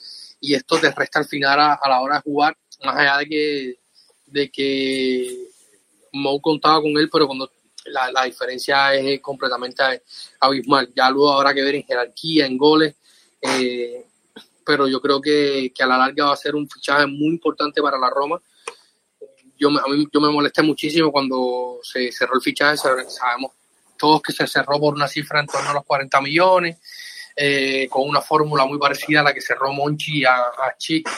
Y 0.41 0.55
esto 0.55 0.79
te 0.79 0.91
resta 0.91 1.21
al 1.21 1.25
final 1.27 1.59
a, 1.59 1.81
la 1.89 2.01
hora 2.01 2.17
de 2.17 2.23
jugar, 2.23 2.57
más 2.85 2.97
allá 2.97 3.19
de 3.19 3.27
que, 3.27 3.79
de 4.27 4.51
que 4.51 5.49
Mou 6.13 6.41
contaba 6.41 6.81
con 6.81 6.97
él, 6.99 7.09
pero 7.11 7.27
cuando 7.27 7.51
la, 7.87 8.11
la 8.11 8.25
diferencia 8.25 8.95
es 8.95 9.21
completamente 9.21 9.83
abismal. 10.41 10.93
Ya 10.95 11.11
luego 11.11 11.33
habrá 11.33 11.55
que 11.55 11.63
ver 11.63 11.77
en 11.77 11.85
jerarquía, 11.85 12.47
en 12.47 12.59
goles. 12.59 12.95
Eh, 13.41 14.05
pero 14.65 14.89
yo 14.89 15.01
creo 15.01 15.21
que, 15.21 15.73
que, 15.75 15.83
a 15.83 15.87
la 15.87 15.97
larga 15.97 16.27
va 16.27 16.33
a 16.33 16.37
ser 16.37 16.55
un 16.57 16.69
fichaje 16.69 17.07
muy 17.07 17.29
importante 17.29 17.81
para 17.81 17.99
la 17.99 18.11
Roma 18.11 18.41
yo, 19.59 19.69
a 19.69 19.89
mí, 19.89 20.07
yo 20.13 20.21
me 20.21 20.31
molesté 20.31 20.63
muchísimo 20.63 21.11
cuando 21.11 21.79
se 21.83 22.13
cerró 22.13 22.35
el 22.35 22.43
fichaje, 22.43 22.77
sabemos 22.77 23.53
todos 23.99 24.21
que 24.21 24.33
se 24.33 24.47
cerró 24.47 24.79
por 24.79 24.95
una 24.95 25.09
cifra 25.09 25.41
en 25.41 25.47
torno 25.47 25.71
a 25.71 25.75
los 25.75 25.85
40 25.85 26.21
millones, 26.21 26.77
eh, 27.37 27.87
con 27.89 28.09
una 28.09 28.21
fórmula 28.21 28.65
muy 28.65 28.79
parecida 28.79 29.21
a 29.21 29.25
la 29.25 29.35
que 29.35 29.41
cerró 29.41 29.73
Monchi 29.73 30.25
a, 30.25 30.35
a 30.35 30.75
Chic 30.79 31.09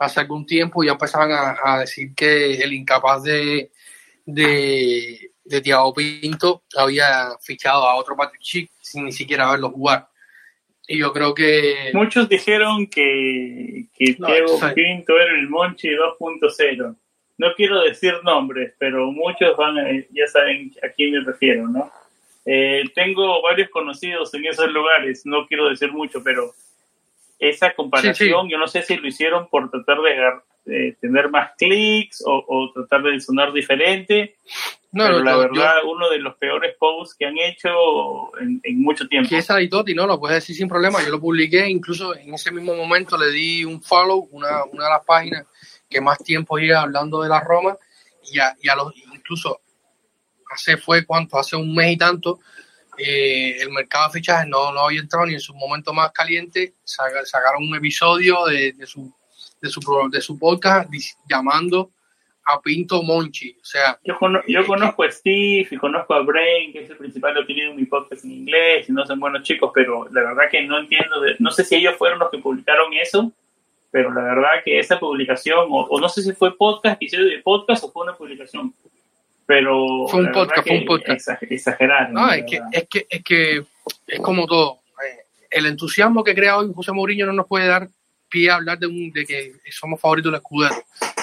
hace 0.00 0.20
algún 0.20 0.44
tiempo, 0.44 0.82
y 0.82 0.86
ya 0.86 0.92
empezaban 0.92 1.30
a, 1.32 1.80
decir 1.80 2.14
que 2.14 2.54
el 2.54 2.72
incapaz 2.72 3.22
de, 3.22 3.70
de, 4.24 5.30
de 5.44 5.60
Thiago 5.60 5.94
Pinto 5.94 6.62
había 6.76 7.30
fichado 7.40 7.88
a 7.88 7.96
otro 7.96 8.16
Patrick 8.16 8.42
Chic 8.42 8.70
sin 8.80 9.04
ni 9.06 9.12
siquiera 9.12 9.50
verlo 9.50 9.70
jugar. 9.70 10.08
Y 10.86 10.98
yo 10.98 11.12
creo 11.12 11.34
que... 11.34 11.90
Muchos 11.92 12.28
dijeron 12.28 12.86
que, 12.86 13.86
que 13.92 14.14
Thiago 14.14 14.58
Pinto 14.74 15.18
era 15.18 15.34
el 15.38 15.48
Monchi 15.48 15.88
2.0 15.88 16.96
no 17.38 17.54
quiero 17.54 17.80
decir 17.82 18.14
nombres, 18.24 18.74
pero 18.78 19.10
muchos 19.12 19.56
van 19.56 19.76
ya 20.10 20.26
saben 20.26 20.72
a 20.82 20.88
quién 20.88 21.12
me 21.12 21.20
refiero, 21.20 21.68
¿no? 21.68 21.90
Eh, 22.50 22.84
tengo 22.94 23.42
varios 23.42 23.68
conocidos 23.68 24.32
en 24.32 24.46
esos 24.46 24.72
lugares, 24.72 25.26
no 25.26 25.46
quiero 25.46 25.68
decir 25.68 25.92
mucho, 25.92 26.22
pero 26.24 26.54
esa 27.38 27.74
comparación, 27.74 28.48
yo 28.48 28.56
no 28.56 28.66
sé 28.66 28.80
si 28.80 28.96
lo 28.96 29.06
hicieron 29.06 29.48
por 29.48 29.70
tratar 29.70 29.98
de, 30.64 30.96
tener 30.98 31.28
más 31.28 31.50
clics 31.58 32.24
o, 32.26 32.72
tratar 32.72 33.02
de 33.02 33.20
sonar 33.20 33.52
diferente, 33.52 34.36
no, 34.92 35.04
pero 35.04 35.22
la 35.22 35.36
verdad, 35.36 35.74
uno 35.84 36.08
de 36.08 36.20
los 36.20 36.36
peores 36.36 36.74
posts 36.78 37.14
que 37.18 37.26
han 37.26 37.36
hecho 37.36 37.68
en, 38.40 38.80
mucho 38.80 39.06
tiempo. 39.06 39.28
Que 39.28 39.36
es 39.36 39.50
Aditoti, 39.50 39.92
¿no? 39.92 40.06
Lo 40.06 40.18
puedes 40.18 40.38
decir 40.38 40.56
sin 40.56 40.68
problema, 40.68 41.04
yo 41.04 41.10
lo 41.10 41.20
publiqué, 41.20 41.68
incluso 41.68 42.16
en 42.16 42.32
ese 42.32 42.50
mismo 42.50 42.74
momento 42.74 43.18
le 43.18 43.30
di 43.30 43.66
un 43.66 43.82
follow, 43.82 44.26
una, 44.30 44.64
una 44.64 44.84
de 44.84 44.90
las 44.90 45.04
páginas 45.04 45.44
que 45.86 46.00
más 46.00 46.16
tiempo 46.24 46.58
iba 46.58 46.80
hablando 46.80 47.22
de 47.22 47.28
la 47.28 47.40
Roma 47.40 47.76
y 48.32 48.38
a, 48.38 48.56
y 48.62 48.70
a 48.70 48.74
los 48.74 48.94
incluso 49.14 49.60
hace 50.50 50.76
fue 50.76 51.04
cuánto 51.04 51.38
hace 51.38 51.56
un 51.56 51.74
mes 51.74 51.92
y 51.92 51.96
tanto 51.96 52.40
eh, 52.98 53.56
el 53.60 53.70
mercado 53.70 54.08
de 54.08 54.18
fichajes 54.18 54.48
no, 54.48 54.72
no 54.72 54.80
había 54.80 55.00
entrado 55.00 55.26
ni 55.26 55.34
en 55.34 55.40
su 55.40 55.54
momento 55.54 55.92
más 55.92 56.10
caliente, 56.10 56.74
sacaron 56.84 57.68
un 57.68 57.76
episodio 57.76 58.44
de, 58.46 58.72
de, 58.72 58.86
su, 58.86 59.12
de, 59.60 59.68
su, 59.68 60.08
de 60.10 60.20
su 60.20 60.38
podcast 60.38 60.90
llamando 61.28 61.92
a 62.44 62.60
Pinto 62.60 63.02
Monchi. 63.02 63.56
O 63.60 63.64
sea, 63.64 63.98
yo, 64.02 64.18
yo 64.48 64.66
conozco 64.66 65.04
a 65.04 65.10
Steve 65.12 65.68
y 65.70 65.76
conozco 65.76 66.14
a 66.14 66.22
Brain, 66.22 66.72
que 66.72 66.82
es 66.82 66.90
el 66.90 66.96
principal 66.96 67.36
opinión 67.38 67.70
en 67.70 67.76
mi 67.76 67.84
podcast 67.84 68.24
en 68.24 68.32
inglés, 68.32 68.88
y 68.88 68.92
no 68.92 69.06
son 69.06 69.20
buenos 69.20 69.42
chicos, 69.42 69.70
pero 69.72 70.08
la 70.10 70.22
verdad 70.22 70.50
que 70.50 70.62
no 70.62 70.78
entiendo, 70.78 71.16
no 71.38 71.50
sé 71.50 71.64
si 71.64 71.76
ellos 71.76 71.94
fueron 71.96 72.18
los 72.18 72.30
que 72.30 72.38
publicaron 72.38 72.92
eso, 72.94 73.30
pero 73.90 74.12
la 74.12 74.22
verdad 74.22 74.48
que 74.64 74.78
esa 74.78 74.98
publicación, 74.98 75.66
o, 75.70 76.00
no 76.00 76.08
sé 76.08 76.22
si 76.22 76.32
fue 76.32 76.56
podcast, 76.56 76.96
episodio 76.96 77.26
de 77.26 77.42
podcast 77.42 77.84
o 77.84 77.92
fue 77.92 78.04
una 78.04 78.16
publicación, 78.16 78.74
pero 79.48 80.06
fue 80.08 80.20
un 80.20 80.30
podcast, 80.30 80.66
fue 80.68 80.78
un 80.78 80.84
podcast. 80.84 81.28
Exagerar. 81.40 82.10
No, 82.10 82.30
es 82.30 82.44
que, 82.44 82.60
es 82.70 82.86
que, 82.86 83.06
es 83.08 83.24
que 83.24 83.64
es 84.06 84.20
como 84.20 84.46
todo. 84.46 84.80
Eh, 85.02 85.24
el 85.50 85.64
entusiasmo 85.64 86.22
que 86.22 86.34
crea 86.34 86.58
hoy 86.58 86.70
José 86.74 86.92
Mourinho 86.92 87.24
no 87.24 87.32
nos 87.32 87.46
puede 87.46 87.66
dar 87.66 87.88
pie 88.28 88.50
a 88.50 88.56
hablar 88.56 88.78
de, 88.78 88.88
un, 88.88 89.10
de 89.10 89.24
que 89.24 89.54
somos 89.70 89.98
favoritos 89.98 90.30
del 90.30 90.42
escudero. 90.42 90.74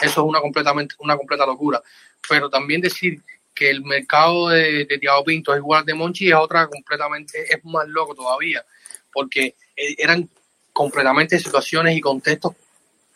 Eso 0.01 0.21
es 0.21 0.27
una, 0.27 0.41
completamente, 0.41 0.95
una 0.97 1.15
completa 1.15 1.45
locura. 1.45 1.79
Pero 2.27 2.49
también 2.49 2.81
decir 2.81 3.21
que 3.53 3.69
el 3.69 3.83
mercado 3.83 4.49
de, 4.49 4.85
de 4.85 4.97
Thiago 4.97 5.23
Pinto 5.23 5.53
es 5.53 5.59
igual 5.59 5.85
de 5.85 5.93
Monchi 5.93 6.29
es 6.29 6.33
otra 6.33 6.65
completamente, 6.65 7.45
es 7.47 7.63
más 7.63 7.87
loco 7.87 8.15
todavía, 8.15 8.65
porque 9.13 9.53
eh, 9.77 9.95
eran 9.99 10.27
completamente 10.73 11.37
situaciones 11.37 11.95
y 11.95 12.01
contextos 12.01 12.55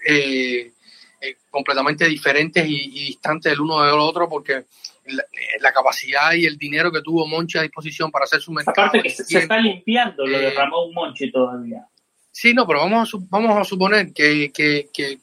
eh, 0.08 0.72
eh, 1.20 1.36
completamente 1.50 2.06
diferentes 2.06 2.66
y, 2.66 3.08
distantes 3.08 3.52
el 3.52 3.60
uno 3.62 3.84
del 3.84 4.00
otro, 4.00 4.30
porque 4.30 4.66
la, 5.10 5.72
capacidad 5.72 6.34
y 6.34 6.46
el 6.46 6.58
dinero 6.58 6.92
que 6.92 7.02
tuvo 7.02 7.28
Monchi 7.28 7.58
a 7.58 7.64
disposición 7.64 8.12
para 8.12 8.26
hacer 8.26 8.42
su 8.42 8.52
mercado. 8.52 8.88
Aparte 8.88 9.04
que 9.04 9.10
se, 9.10 9.40
está 9.40 9.58
limpiando 9.58 10.26
lo 10.26 10.40
de 10.40 10.52
Ramón 10.52 10.94
Monchi 10.94 11.32
todavía. 11.32 11.88
Sí, 12.32 12.54
no, 12.54 12.66
pero 12.66 12.80
vamos 12.80 13.14
a, 13.14 13.18
vamos 13.30 13.58
a 13.58 13.64
suponer 13.64 14.14
que, 14.14 14.52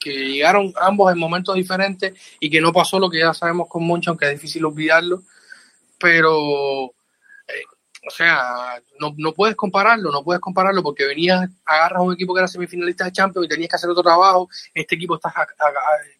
llegaron 0.03 0.73
ambos 0.79 1.11
en 1.11 1.17
momentos 1.17 1.55
diferentes 1.55 2.13
y 2.39 2.49
que 2.49 2.61
no 2.61 2.71
pasó 2.71 2.99
lo 2.99 3.09
que 3.09 3.19
ya 3.19 3.33
sabemos 3.33 3.67
con 3.67 3.85
Moncho, 3.85 4.11
aunque 4.11 4.27
es 4.27 4.33
difícil 4.33 4.65
olvidarlo, 4.65 5.23
pero, 5.99 6.85
eh, 6.85 6.91
o 8.07 8.09
sea, 8.09 8.81
no, 8.99 9.13
no, 9.17 9.33
puedes 9.33 9.55
compararlo, 9.55 10.11
no 10.11 10.23
puedes 10.23 10.41
compararlo 10.41 10.81
porque 10.81 11.05
venías, 11.05 11.49
agarras 11.65 12.01
un 12.01 12.13
equipo 12.13 12.33
que 12.33 12.39
era 12.39 12.47
semifinalista 12.47 13.05
de 13.05 13.11
Champions 13.11 13.45
y 13.45 13.49
tenías 13.49 13.69
que 13.69 13.75
hacer 13.75 13.89
otro 13.89 14.03
trabajo, 14.03 14.49
este 14.73 14.95
equipo 14.95 15.15
está 15.15 15.33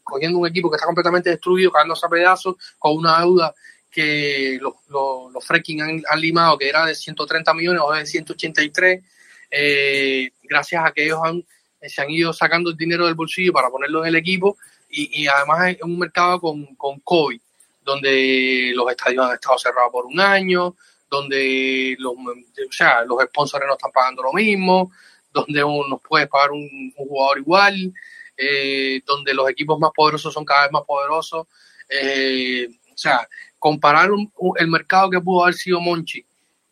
cogiendo 0.03 0.39
un 0.39 0.47
equipo 0.47 0.69
que 0.69 0.75
está 0.75 0.85
completamente 0.85 1.29
destruido, 1.29 1.71
cagándose 1.71 2.05
a 2.05 2.09
pedazos, 2.09 2.55
con 2.77 2.97
una 2.97 3.19
deuda 3.19 3.53
que 3.89 4.59
los, 4.61 4.73
los, 4.89 5.31
los 5.31 5.45
fracking 5.45 5.81
han, 5.81 6.21
limado, 6.21 6.57
que 6.57 6.69
era 6.69 6.85
de 6.85 6.93
130 6.93 7.53
millones 7.53 7.81
o 7.83 7.93
de 7.93 8.05
183 8.05 9.03
eh, 9.49 10.29
gracias 10.43 10.85
a 10.85 10.91
que 10.91 11.05
ellos 11.05 11.19
han, 11.23 11.43
se 11.81 12.01
han 12.01 12.09
ido 12.09 12.33
sacando 12.33 12.69
el 12.69 12.77
dinero 12.77 13.05
del 13.05 13.15
bolsillo 13.15 13.53
para 13.53 13.69
ponerlo 13.69 14.01
en 14.01 14.09
el 14.09 14.15
equipo. 14.15 14.57
Y, 14.89 15.23
y 15.23 15.27
además 15.27 15.69
es 15.69 15.81
un 15.81 15.99
mercado 15.99 16.39
con, 16.39 16.75
con 16.75 16.99
COVID, 16.99 17.39
donde 17.81 18.71
los 18.75 18.89
estadios 18.91 19.25
han 19.25 19.33
estado 19.33 19.57
cerrados 19.57 19.91
por 19.91 20.05
un 20.05 20.19
año, 20.19 20.75
donde 21.09 21.95
los, 21.99 22.13
o 22.13 22.71
sea, 22.71 23.03
los 23.03 23.21
sponsors 23.23 23.65
no 23.65 23.73
están 23.73 23.91
pagando 23.91 24.23
lo 24.23 24.33
mismo, 24.33 24.91
donde 25.31 25.63
uno 25.63 25.99
puede 25.99 26.27
pagar 26.27 26.51
un, 26.51 26.93
jugador 26.95 27.39
igual, 27.39 27.93
eh, 28.35 29.01
donde 29.05 29.33
los 29.33 29.49
equipos 29.49 29.79
más 29.79 29.91
poderosos 29.95 30.33
son 30.33 30.45
cada 30.45 30.63
vez 30.63 30.71
más 30.71 30.83
poderosos. 30.83 31.47
Eh, 31.89 32.67
o 32.93 32.97
sea, 32.97 33.27
comparar 33.59 34.09
el 34.57 34.67
mercado 34.67 35.09
que 35.09 35.21
pudo 35.21 35.43
haber 35.43 35.55
sido 35.55 35.79
Monchi 35.79 36.25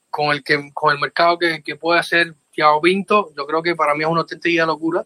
con 0.10 0.32
el 0.32 0.44
que 0.44 0.72
con 0.74 0.94
el 0.94 1.00
mercado 1.00 1.38
que, 1.38 1.62
que 1.62 1.76
puede 1.76 2.00
hacer 2.00 2.34
Thiago 2.54 2.82
Pinto, 2.82 3.34
yo 3.36 3.46
creo 3.46 3.62
que 3.62 3.76
para 3.76 3.94
mí 3.94 4.04
es 4.04 4.10
una 4.10 4.22
auténtica 4.22 4.66
locura. 4.66 5.06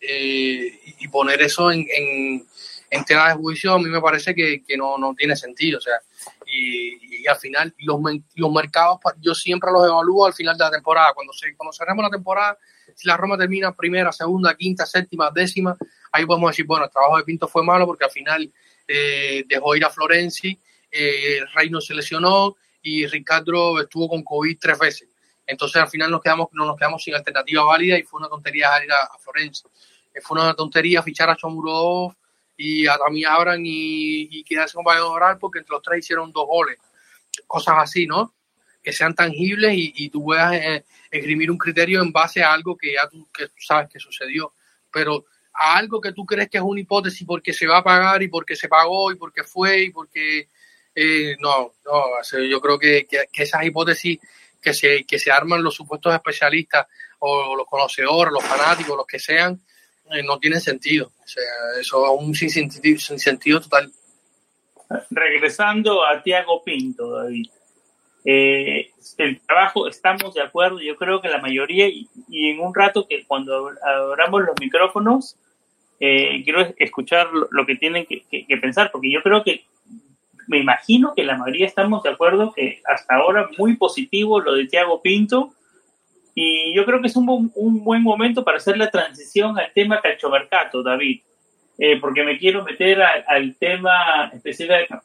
Eh, 0.00 0.80
y 1.00 1.08
poner 1.08 1.42
eso 1.42 1.72
en, 1.72 1.84
en, 1.90 3.04
tela 3.04 3.30
de 3.30 3.34
juicio 3.34 3.72
a 3.72 3.78
mí 3.78 3.88
me 3.88 4.00
parece 4.00 4.32
que, 4.32 4.62
que 4.62 4.76
no, 4.76 4.96
no, 4.98 5.14
tiene 5.14 5.36
sentido. 5.36 5.78
O 5.78 5.80
sea, 5.80 5.94
y, 6.50 7.26
al 7.26 7.36
final 7.36 7.74
los, 7.80 8.00
los, 8.36 8.52
mercados 8.52 8.98
yo 9.20 9.34
siempre 9.34 9.70
los 9.70 9.86
evalúo 9.86 10.26
al 10.26 10.32
final 10.32 10.56
de 10.56 10.64
la 10.64 10.70
temporada. 10.70 11.12
Cuando, 11.14 11.32
se, 11.32 11.54
cuando 11.56 11.72
cerremos 11.72 12.02
la 12.02 12.10
temporada, 12.10 12.58
si 12.94 13.06
la 13.06 13.16
Roma 13.16 13.36
termina 13.36 13.74
primera, 13.74 14.12
segunda, 14.12 14.56
quinta, 14.56 14.86
séptima, 14.86 15.30
décima, 15.30 15.76
ahí 16.12 16.24
podemos 16.24 16.50
decir, 16.50 16.66
bueno, 16.66 16.86
el 16.86 16.90
trabajo 16.90 17.18
de 17.18 17.24
Pinto 17.24 17.48
fue 17.48 17.62
malo 17.62 17.86
porque 17.86 18.04
al 18.04 18.10
final 18.10 18.50
eh, 18.86 19.44
dejó 19.46 19.76
ir 19.76 19.84
a 19.84 19.90
Florenzi, 19.90 20.58
eh, 20.90 21.40
Reino 21.54 21.80
se 21.80 21.94
lesionó 21.94 22.56
y 22.82 23.06
Ricardo 23.06 23.80
estuvo 23.80 24.08
con 24.08 24.22
COVID 24.22 24.58
tres 24.58 24.78
veces. 24.78 25.08
Entonces 25.46 25.82
al 25.82 25.88
final 25.88 26.10
nos 26.10 26.22
quedamos, 26.22 26.48
no 26.52 26.64
nos 26.64 26.76
quedamos 26.76 27.02
sin 27.02 27.14
alternativa 27.14 27.64
válida 27.64 27.98
y 27.98 28.02
fue 28.02 28.20
una 28.20 28.28
tontería 28.28 28.68
ir 28.84 28.92
a, 28.92 28.96
a. 28.96 29.18
Eh, 29.42 30.20
fue 30.22 30.40
una 30.40 30.54
tontería 30.54 31.02
fichar 31.02 31.28
a 31.28 31.36
Chomurodov 31.36 32.14
y 32.58 32.88
a 32.88 32.98
Tami 32.98 33.24
Abran 33.24 33.64
y, 33.64 34.28
y 34.30 34.42
quedarse 34.42 34.74
con 34.74 34.84
oral 34.86 35.38
porque 35.38 35.60
entre 35.60 35.72
los 35.72 35.82
tres 35.82 36.00
hicieron 36.00 36.32
dos 36.32 36.46
goles. 36.46 36.76
Cosas 37.46 37.76
así, 37.78 38.04
¿no? 38.06 38.34
Que 38.82 38.92
sean 38.92 39.14
tangibles 39.14 39.74
y, 39.74 39.92
y 39.94 40.10
tú 40.10 40.24
puedas 40.24 40.54
eh, 40.54 40.84
esgrimir 41.08 41.52
un 41.52 41.56
criterio 41.56 42.02
en 42.02 42.10
base 42.10 42.42
a 42.42 42.52
algo 42.52 42.76
que 42.76 42.94
ya 42.94 43.08
tú, 43.08 43.28
que 43.32 43.46
tú 43.46 43.54
sabes 43.60 43.88
que 43.88 44.00
sucedió. 44.00 44.54
Pero 44.92 45.24
a 45.54 45.76
algo 45.76 46.00
que 46.00 46.12
tú 46.12 46.26
crees 46.26 46.50
que 46.50 46.58
es 46.58 46.64
una 46.64 46.80
hipótesis 46.80 47.24
porque 47.24 47.52
se 47.52 47.68
va 47.68 47.78
a 47.78 47.84
pagar 47.84 48.22
y 48.24 48.28
porque 48.28 48.56
se 48.56 48.68
pagó 48.68 49.12
y 49.12 49.16
porque 49.16 49.44
fue 49.44 49.84
y 49.84 49.90
porque... 49.90 50.48
Eh, 51.00 51.36
no, 51.38 51.74
no, 51.84 52.02
yo 52.50 52.60
creo 52.60 52.76
que, 52.76 53.06
que, 53.06 53.26
que 53.32 53.44
esas 53.44 53.64
hipótesis 53.64 54.18
que 54.60 54.74
se, 54.74 55.04
que 55.04 55.20
se 55.20 55.30
arman 55.30 55.62
los 55.62 55.76
supuestos 55.76 56.12
especialistas 56.12 56.88
o 57.20 57.54
los 57.54 57.66
conocedores, 57.66 58.32
los 58.32 58.42
fanáticos, 58.42 58.96
los 58.96 59.06
que 59.06 59.20
sean, 59.20 59.60
eh, 60.12 60.22
no 60.22 60.38
tienen 60.38 60.60
sentido. 60.60 61.12
O 61.22 61.28
sea, 61.28 61.42
eso 61.80 62.04
es 62.04 62.22
un 62.22 62.34
sin 62.34 62.50
sentido, 62.50 62.98
sin 62.98 63.18
sentido 63.18 63.60
total. 63.60 63.92
Regresando 65.10 66.04
a 66.04 66.22
Tiago 66.22 66.62
Pinto, 66.64 67.10
David. 67.10 67.48
Eh, 68.24 68.90
el 69.16 69.40
trabajo, 69.40 69.88
estamos 69.88 70.34
de 70.34 70.42
acuerdo, 70.42 70.80
yo 70.80 70.96
creo 70.96 71.20
que 71.20 71.28
la 71.28 71.40
mayoría, 71.40 71.88
y, 71.88 72.08
en 72.28 72.60
un 72.60 72.74
rato 72.74 73.06
que 73.08 73.24
cuando 73.24 73.70
abramos 73.82 74.42
los 74.42 74.54
micrófonos, 74.60 75.36
eh, 76.00 76.42
quiero 76.44 76.60
escuchar 76.78 77.28
lo, 77.32 77.66
que 77.66 77.76
tienen 77.76 78.06
que, 78.06 78.58
pensar, 78.60 78.90
porque 78.90 79.10
yo 79.10 79.22
creo 79.22 79.42
que 79.42 79.64
me 80.46 80.58
imagino 80.58 81.12
que 81.14 81.24
la 81.24 81.36
mayoría 81.36 81.66
estamos 81.66 82.02
de 82.02 82.10
acuerdo 82.10 82.52
que 82.52 82.80
hasta 82.86 83.16
ahora 83.16 83.48
muy 83.58 83.76
positivo 83.76 84.40
lo 84.40 84.54
de 84.54 84.66
Thiago 84.66 85.02
Pinto 85.02 85.54
y 86.34 86.74
yo 86.74 86.84
creo 86.84 87.00
que 87.00 87.08
es 87.08 87.16
un, 87.16 87.50
un 87.54 87.84
buen 87.84 88.02
momento 88.02 88.44
para 88.44 88.58
hacer 88.58 88.76
la 88.76 88.90
transición 88.90 89.58
al 89.58 89.72
tema 89.72 90.00
calchomercato, 90.00 90.82
David, 90.82 91.20
eh, 91.78 91.98
porque 92.00 92.24
me 92.24 92.38
quiero 92.38 92.64
meter 92.64 93.02
al 93.02 93.54
tema 93.56 94.32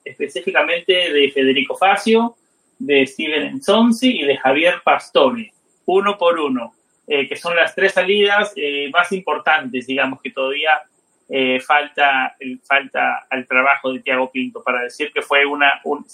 específicamente 0.04 1.12
de 1.12 1.32
Federico 1.32 1.76
Facio, 1.76 2.36
de 2.80 3.06
Steven 3.06 3.44
Enzonzi 3.44 4.22
y 4.22 4.26
de 4.26 4.38
Javier 4.38 4.82
Pastore, 4.84 5.54
uno 5.86 6.18
por 6.18 6.40
uno, 6.40 6.74
eh, 7.08 7.28
que 7.28 7.36
son 7.36 7.56
las 7.56 7.76
tres 7.76 7.94
salidas 7.94 8.54
eh, 8.56 8.90
más 8.92 9.12
importantes, 9.12 9.88
digamos, 9.88 10.22
que 10.22 10.32
todavía 10.32 10.82
eh, 11.30 11.60
falta, 11.60 12.36
falta 12.68 13.26
al 13.30 13.46
trabajo 13.48 13.92
de 13.92 14.00
Tiago 14.00 14.32
Pinto 14.32 14.64
para 14.64 14.84
decir 14.84 15.12
que 15.14 15.22
fue 15.22 15.46
una, 15.46 15.82
un, 15.84 16.06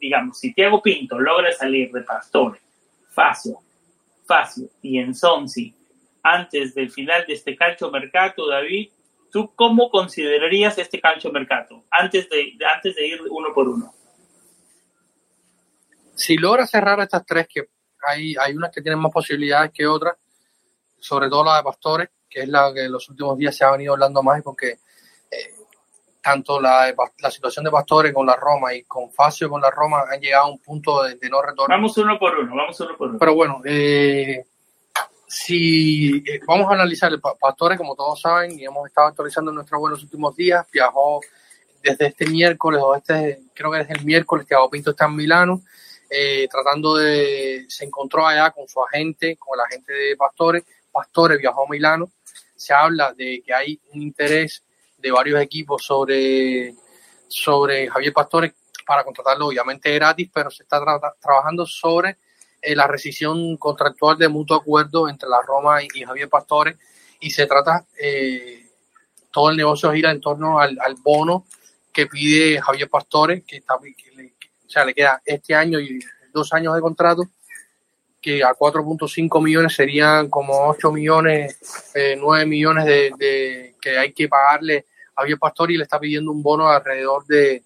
digamos, 0.00 0.38
si 0.38 0.52
Tiago 0.52 0.82
Pinto 0.82 1.18
logra 1.18 1.52
salir 1.52 1.90
de 1.90 2.02
Pastore, 2.02 2.60
Facio, 3.10 3.58
Facio 4.26 4.68
y 4.80 4.98
Enzonzi 4.98 5.74
antes 6.22 6.74
del 6.74 6.90
final 6.90 7.24
de 7.26 7.34
este 7.34 7.56
calcio 7.56 7.90
mercado, 7.90 8.48
David, 8.48 8.90
¿tú 9.30 9.52
cómo 9.54 9.90
considerarías 9.90 10.78
este 10.78 11.00
calcio 11.00 11.32
mercado 11.32 11.84
antes 11.90 12.28
de, 12.28 12.56
antes 12.74 12.94
de 12.94 13.06
ir 13.06 13.20
uno 13.28 13.52
por 13.52 13.68
uno? 13.68 13.92
Si 16.14 16.36
logra 16.36 16.66
cerrar 16.66 17.00
estas 17.00 17.26
tres, 17.26 17.48
que 17.48 17.68
hay, 18.06 18.34
hay 18.38 18.54
unas 18.54 18.70
que 18.70 18.82
tienen 18.82 19.00
más 19.00 19.12
posibilidades 19.12 19.72
que 19.72 19.86
otras, 19.86 20.16
sobre 21.00 21.28
todo 21.28 21.44
la 21.44 21.56
de 21.56 21.62
Pastores, 21.64 22.08
que 22.28 22.42
es 22.42 22.48
la 22.48 22.72
que 22.72 22.84
en 22.84 22.92
los 22.92 23.08
últimos 23.08 23.36
días 23.36 23.56
se 23.56 23.64
ha 23.64 23.72
venido 23.72 23.94
hablando 23.94 24.22
más, 24.22 24.40
porque 24.42 24.68
eh, 24.68 24.78
tanto 26.22 26.60
la, 26.60 26.94
la 27.18 27.30
situación 27.30 27.64
de 27.64 27.70
Pastore 27.70 28.12
con 28.12 28.26
la 28.26 28.36
Roma 28.36 28.72
y 28.72 28.84
con 28.84 29.10
Facio 29.10 29.50
con 29.50 29.60
la 29.60 29.70
Roma 29.70 30.04
han 30.10 30.20
llegado 30.20 30.44
a 30.44 30.50
un 30.50 30.58
punto 30.60 31.02
de, 31.02 31.16
no 31.28 31.42
retorno. 31.42 31.74
Vamos 31.74 31.96
uno 31.98 32.18
por 32.18 32.38
uno, 32.38 32.54
vamos 32.54 32.80
uno 32.80 32.96
por 32.96 33.08
uno. 33.10 33.18
Pero 33.18 33.34
bueno, 33.34 33.60
eh, 33.64 34.44
si 35.26 36.18
eh, 36.18 36.40
vamos 36.46 36.70
a 36.70 36.74
analizar 36.74 37.12
el 37.12 37.20
Pastore, 37.20 37.76
como 37.76 37.96
todos 37.96 38.20
saben, 38.20 38.58
y 38.58 38.64
hemos 38.64 38.86
estado 38.86 39.08
actualizando 39.08 39.50
en 39.50 39.58
los 39.58 40.02
últimos 40.02 40.36
días, 40.36 40.66
viajó 40.72 41.20
desde 41.82 42.06
este 42.06 42.26
miércoles, 42.26 42.80
o 42.82 42.94
este, 42.94 43.40
creo 43.52 43.72
que 43.72 43.80
es 43.80 43.90
el 43.90 44.04
miércoles 44.04 44.46
que 44.46 44.54
Pinto 44.70 44.90
está 44.92 45.06
en 45.06 45.16
Milano, 45.16 45.62
tratando 46.48 46.96
de, 46.96 47.64
se 47.68 47.84
encontró 47.84 48.26
allá 48.26 48.50
con 48.52 48.68
su 48.68 48.80
agente, 48.84 49.36
con 49.36 49.58
el 49.58 49.64
agente 49.64 49.92
de 49.92 50.16
Pastore, 50.16 50.62
Pastore 50.92 51.38
viajó 51.38 51.64
a 51.64 51.70
Milano, 51.70 52.10
se 52.54 52.72
habla 52.72 53.12
de 53.12 53.42
que 53.44 53.52
hay 53.52 53.80
un 53.92 54.02
interés 54.02 54.62
de 55.02 55.10
varios 55.10 55.40
equipos 55.40 55.84
sobre, 55.84 56.74
sobre 57.28 57.88
Javier 57.88 58.12
Pastore 58.12 58.54
para 58.86 59.04
contratarlo 59.04 59.46
obviamente 59.46 59.92
gratis, 59.94 60.30
pero 60.32 60.50
se 60.50 60.62
está 60.62 60.80
trabajando 61.20 61.66
sobre 61.66 62.16
eh, 62.60 62.76
la 62.76 62.86
rescisión 62.86 63.56
contractual 63.56 64.16
de 64.16 64.28
mutuo 64.28 64.56
acuerdo 64.56 65.08
entre 65.08 65.28
la 65.28 65.42
Roma 65.42 65.82
y, 65.82 66.04
Javier 66.04 66.28
Pastore 66.28 66.76
y 67.20 67.30
se 67.30 67.46
trata, 67.46 67.84
eh, 68.00 68.66
todo 69.30 69.50
el 69.50 69.56
negocio 69.56 69.92
gira 69.92 70.10
en 70.10 70.20
torno 70.20 70.60
al, 70.60 70.78
bono 71.02 71.46
que 71.92 72.06
pide 72.06 72.60
Javier 72.60 72.88
Pastore, 72.88 73.42
que, 73.42 73.56
está, 73.56 73.74
le, 73.82 74.34
o 74.66 74.70
sea, 74.70 74.84
le 74.84 74.94
queda 74.94 75.20
este 75.24 75.54
año 75.54 75.80
y 75.80 76.00
dos 76.32 76.52
años 76.52 76.74
de 76.74 76.80
contrato, 76.80 77.24
que 78.20 78.42
a 78.44 78.54
4.5 78.54 79.42
millones 79.42 79.74
serían 79.74 80.30
como 80.30 80.68
8 80.68 80.92
millones, 80.92 81.58
9 82.16 82.46
millones 82.46 82.84
de, 82.84 83.74
que 83.80 83.98
hay 83.98 84.12
que 84.12 84.28
pagarle 84.28 84.86
Javier 85.16 85.38
Pastore 85.38 85.74
y 85.74 85.76
le 85.76 85.84
está 85.84 85.98
pidiendo 85.98 86.30
un 86.30 86.42
bono 86.42 86.68
alrededor 86.68 87.24
de, 87.26 87.62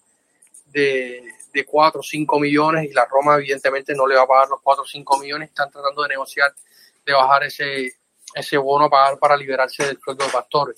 de 0.67 1.37
de 1.57 1.65
4 1.65 1.99
o 1.99 2.03
5 2.03 2.39
millones 2.39 2.89
y 2.89 2.93
la 2.93 3.05
Roma 3.05 3.35
evidentemente 3.35 3.95
no 3.95 4.05
le 4.07 4.15
va 4.15 4.23
a 4.23 4.27
pagar 4.27 4.49
los 4.49 4.61
4 4.61 4.83
o 4.83 4.87
5 4.87 5.19
millones, 5.19 5.49
están 5.49 5.71
tratando 5.71 6.03
de 6.03 6.09
negociar, 6.09 6.53
de 7.05 7.13
bajar 7.13 7.43
ese, 7.43 7.93
ese 8.33 8.57
bono 8.57 8.85
a 8.85 8.89
pagar 8.89 9.17
para 9.17 9.35
liberarse 9.35 9.85
del 9.85 9.99
sueldo 9.99 10.25
de 10.25 10.31
Pastores. 10.31 10.77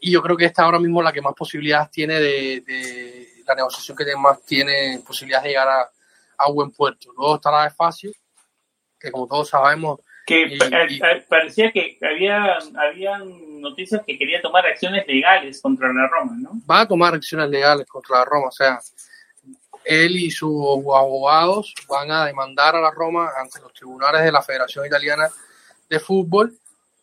Y 0.00 0.12
yo 0.12 0.22
creo 0.22 0.36
que 0.36 0.46
esta 0.46 0.64
ahora 0.64 0.78
mismo 0.78 1.02
la 1.02 1.12
que 1.12 1.22
más 1.22 1.34
posibilidades 1.34 1.90
tiene 1.90 2.20
de, 2.20 3.42
la 3.46 3.54
negociación 3.54 3.96
que 3.96 4.16
más 4.16 4.42
tiene 4.44 5.02
posibilidades 5.06 5.44
de 5.44 5.50
llegar 5.50 5.68
a, 5.68 5.90
a 6.38 6.50
buen 6.50 6.70
puerto. 6.70 7.12
Luego 7.16 7.36
está 7.36 7.50
la 7.50 7.64
de 7.64 7.70
Facio, 7.70 8.12
que 8.98 9.10
como 9.10 9.26
todos 9.26 9.48
sabemos... 9.48 10.00
Que 10.30 11.24
parecía 11.28 11.72
que 11.72 11.98
había 12.02 12.58
habían 12.76 13.60
noticias 13.60 14.02
que 14.06 14.16
quería 14.16 14.40
tomar 14.40 14.66
acciones 14.66 15.04
legales 15.06 15.60
contra 15.60 15.92
la 15.92 16.08
Roma, 16.08 16.36
¿no? 16.38 16.50
Va 16.70 16.80
a 16.82 16.88
tomar 16.88 17.14
acciones 17.14 17.50
legales 17.50 17.86
contra 17.86 18.18
la 18.18 18.24
Roma, 18.24 18.48
o 18.48 18.52
sea, 18.52 18.78
él 19.84 20.16
y 20.16 20.30
sus 20.30 20.62
abogados 20.94 21.74
van 21.88 22.10
a 22.10 22.26
demandar 22.26 22.76
a 22.76 22.80
la 22.80 22.90
Roma 22.90 23.30
ante 23.38 23.60
los 23.60 23.72
tribunales 23.72 24.22
de 24.22 24.32
la 24.32 24.42
Federación 24.42 24.86
Italiana 24.86 25.28
de 25.88 25.98
Fútbol 25.98 26.56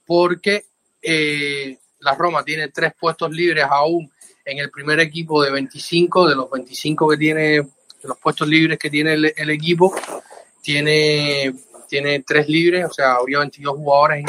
porque 0.06 0.66
eh, 1.02 1.78
la 2.00 2.16
Roma 2.16 2.44
tiene 2.44 2.70
tres 2.70 2.94
puestos 3.00 3.32
libres 3.32 3.66
aún 3.70 4.12
en 4.46 4.60
el 4.60 4.72
primer 4.72 5.00
equipo 5.00 5.44
de 5.44 5.52
25, 5.52 6.30
de 6.30 6.36
los 6.36 6.50
25 6.50 7.10
que 7.10 7.18
tiene, 7.18 7.42
de 7.42 7.68
los 8.04 8.18
puestos 8.18 8.48
libres 8.48 8.80
que 8.80 8.90
tiene 8.90 9.14
el, 9.14 9.50
equipo, 9.50 9.94
tiene, 10.62 11.54
tiene 11.88 12.24
tres 12.26 12.48
libres, 12.48 12.86
o 12.86 12.94
sea, 12.94 13.14
habría 13.14 13.40
22 13.40 13.76
jugadores 13.76 14.26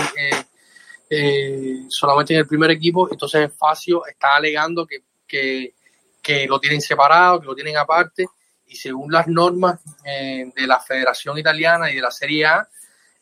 eh, 1.10 1.84
solamente 1.88 2.34
en 2.34 2.40
el 2.40 2.46
primer 2.46 2.70
equipo, 2.70 3.08
entonces 3.10 3.50
Facio 3.56 4.06
está 4.06 4.36
alegando 4.36 4.86
que, 4.86 5.02
que, 5.26 5.74
que 6.22 6.46
lo 6.46 6.60
tienen 6.60 6.80
separado, 6.80 7.40
que 7.40 7.46
lo 7.46 7.54
tienen 7.54 7.76
aparte, 7.76 8.26
y 8.68 8.76
según 8.76 9.10
las 9.10 9.26
normas 9.26 9.80
eh, 10.04 10.52
de 10.54 10.66
la 10.66 10.78
Federación 10.78 11.38
Italiana 11.38 11.90
y 11.90 11.96
de 11.96 12.02
la 12.02 12.10
Serie 12.10 12.46
A, 12.46 12.68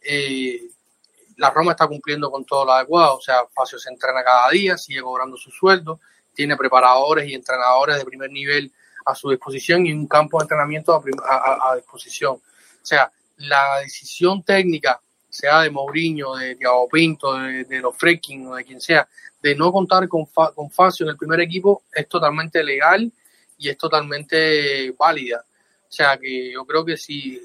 eh, 0.00 0.60
la 1.36 1.50
Roma 1.50 1.72
está 1.72 1.86
cumpliendo 1.86 2.30
con 2.30 2.44
todo 2.44 2.64
lo 2.64 2.72
adecuado. 2.72 3.16
O 3.16 3.20
sea, 3.20 3.44
Facio 3.54 3.78
se 3.78 3.90
entrena 3.90 4.24
cada 4.24 4.50
día, 4.50 4.76
sigue 4.76 5.02
cobrando 5.02 5.36
su 5.36 5.50
sueldo, 5.50 6.00
tiene 6.34 6.56
preparadores 6.56 7.28
y 7.28 7.34
entrenadores 7.34 7.96
de 7.96 8.04
primer 8.04 8.30
nivel 8.30 8.72
a 9.04 9.14
su 9.14 9.30
disposición 9.30 9.86
y 9.86 9.92
un 9.92 10.08
campo 10.08 10.38
de 10.38 10.44
entrenamiento 10.44 11.00
a, 11.24 11.76
disposición. 11.76 12.34
O 12.34 12.86
sea, 12.86 13.10
la 13.36 13.80
decisión 13.80 14.42
técnica, 14.42 15.00
sea 15.28 15.62
de 15.62 15.70
Mourinho, 15.70 16.36
de 16.36 16.56
Thiago 16.56 16.88
Pinto, 16.88 17.34
de, 17.34 17.80
los 17.80 17.96
Freaking 17.96 18.46
o 18.48 18.56
de 18.56 18.64
quien 18.64 18.80
sea, 18.80 19.06
de 19.42 19.54
no 19.54 19.70
contar 19.70 20.08
con, 20.08 20.24
con 20.26 20.70
Facio 20.70 21.04
en 21.04 21.10
el 21.10 21.16
primer 21.16 21.40
equipo, 21.40 21.82
es 21.92 22.08
totalmente 22.08 22.64
legal 22.64 23.12
y 23.58 23.68
es 23.68 23.76
totalmente 23.76 24.90
válida. 24.92 25.44
O 25.88 25.92
sea 25.92 26.16
que 26.16 26.52
yo 26.52 26.64
creo 26.64 26.84
que 26.84 26.96
si 26.96 27.40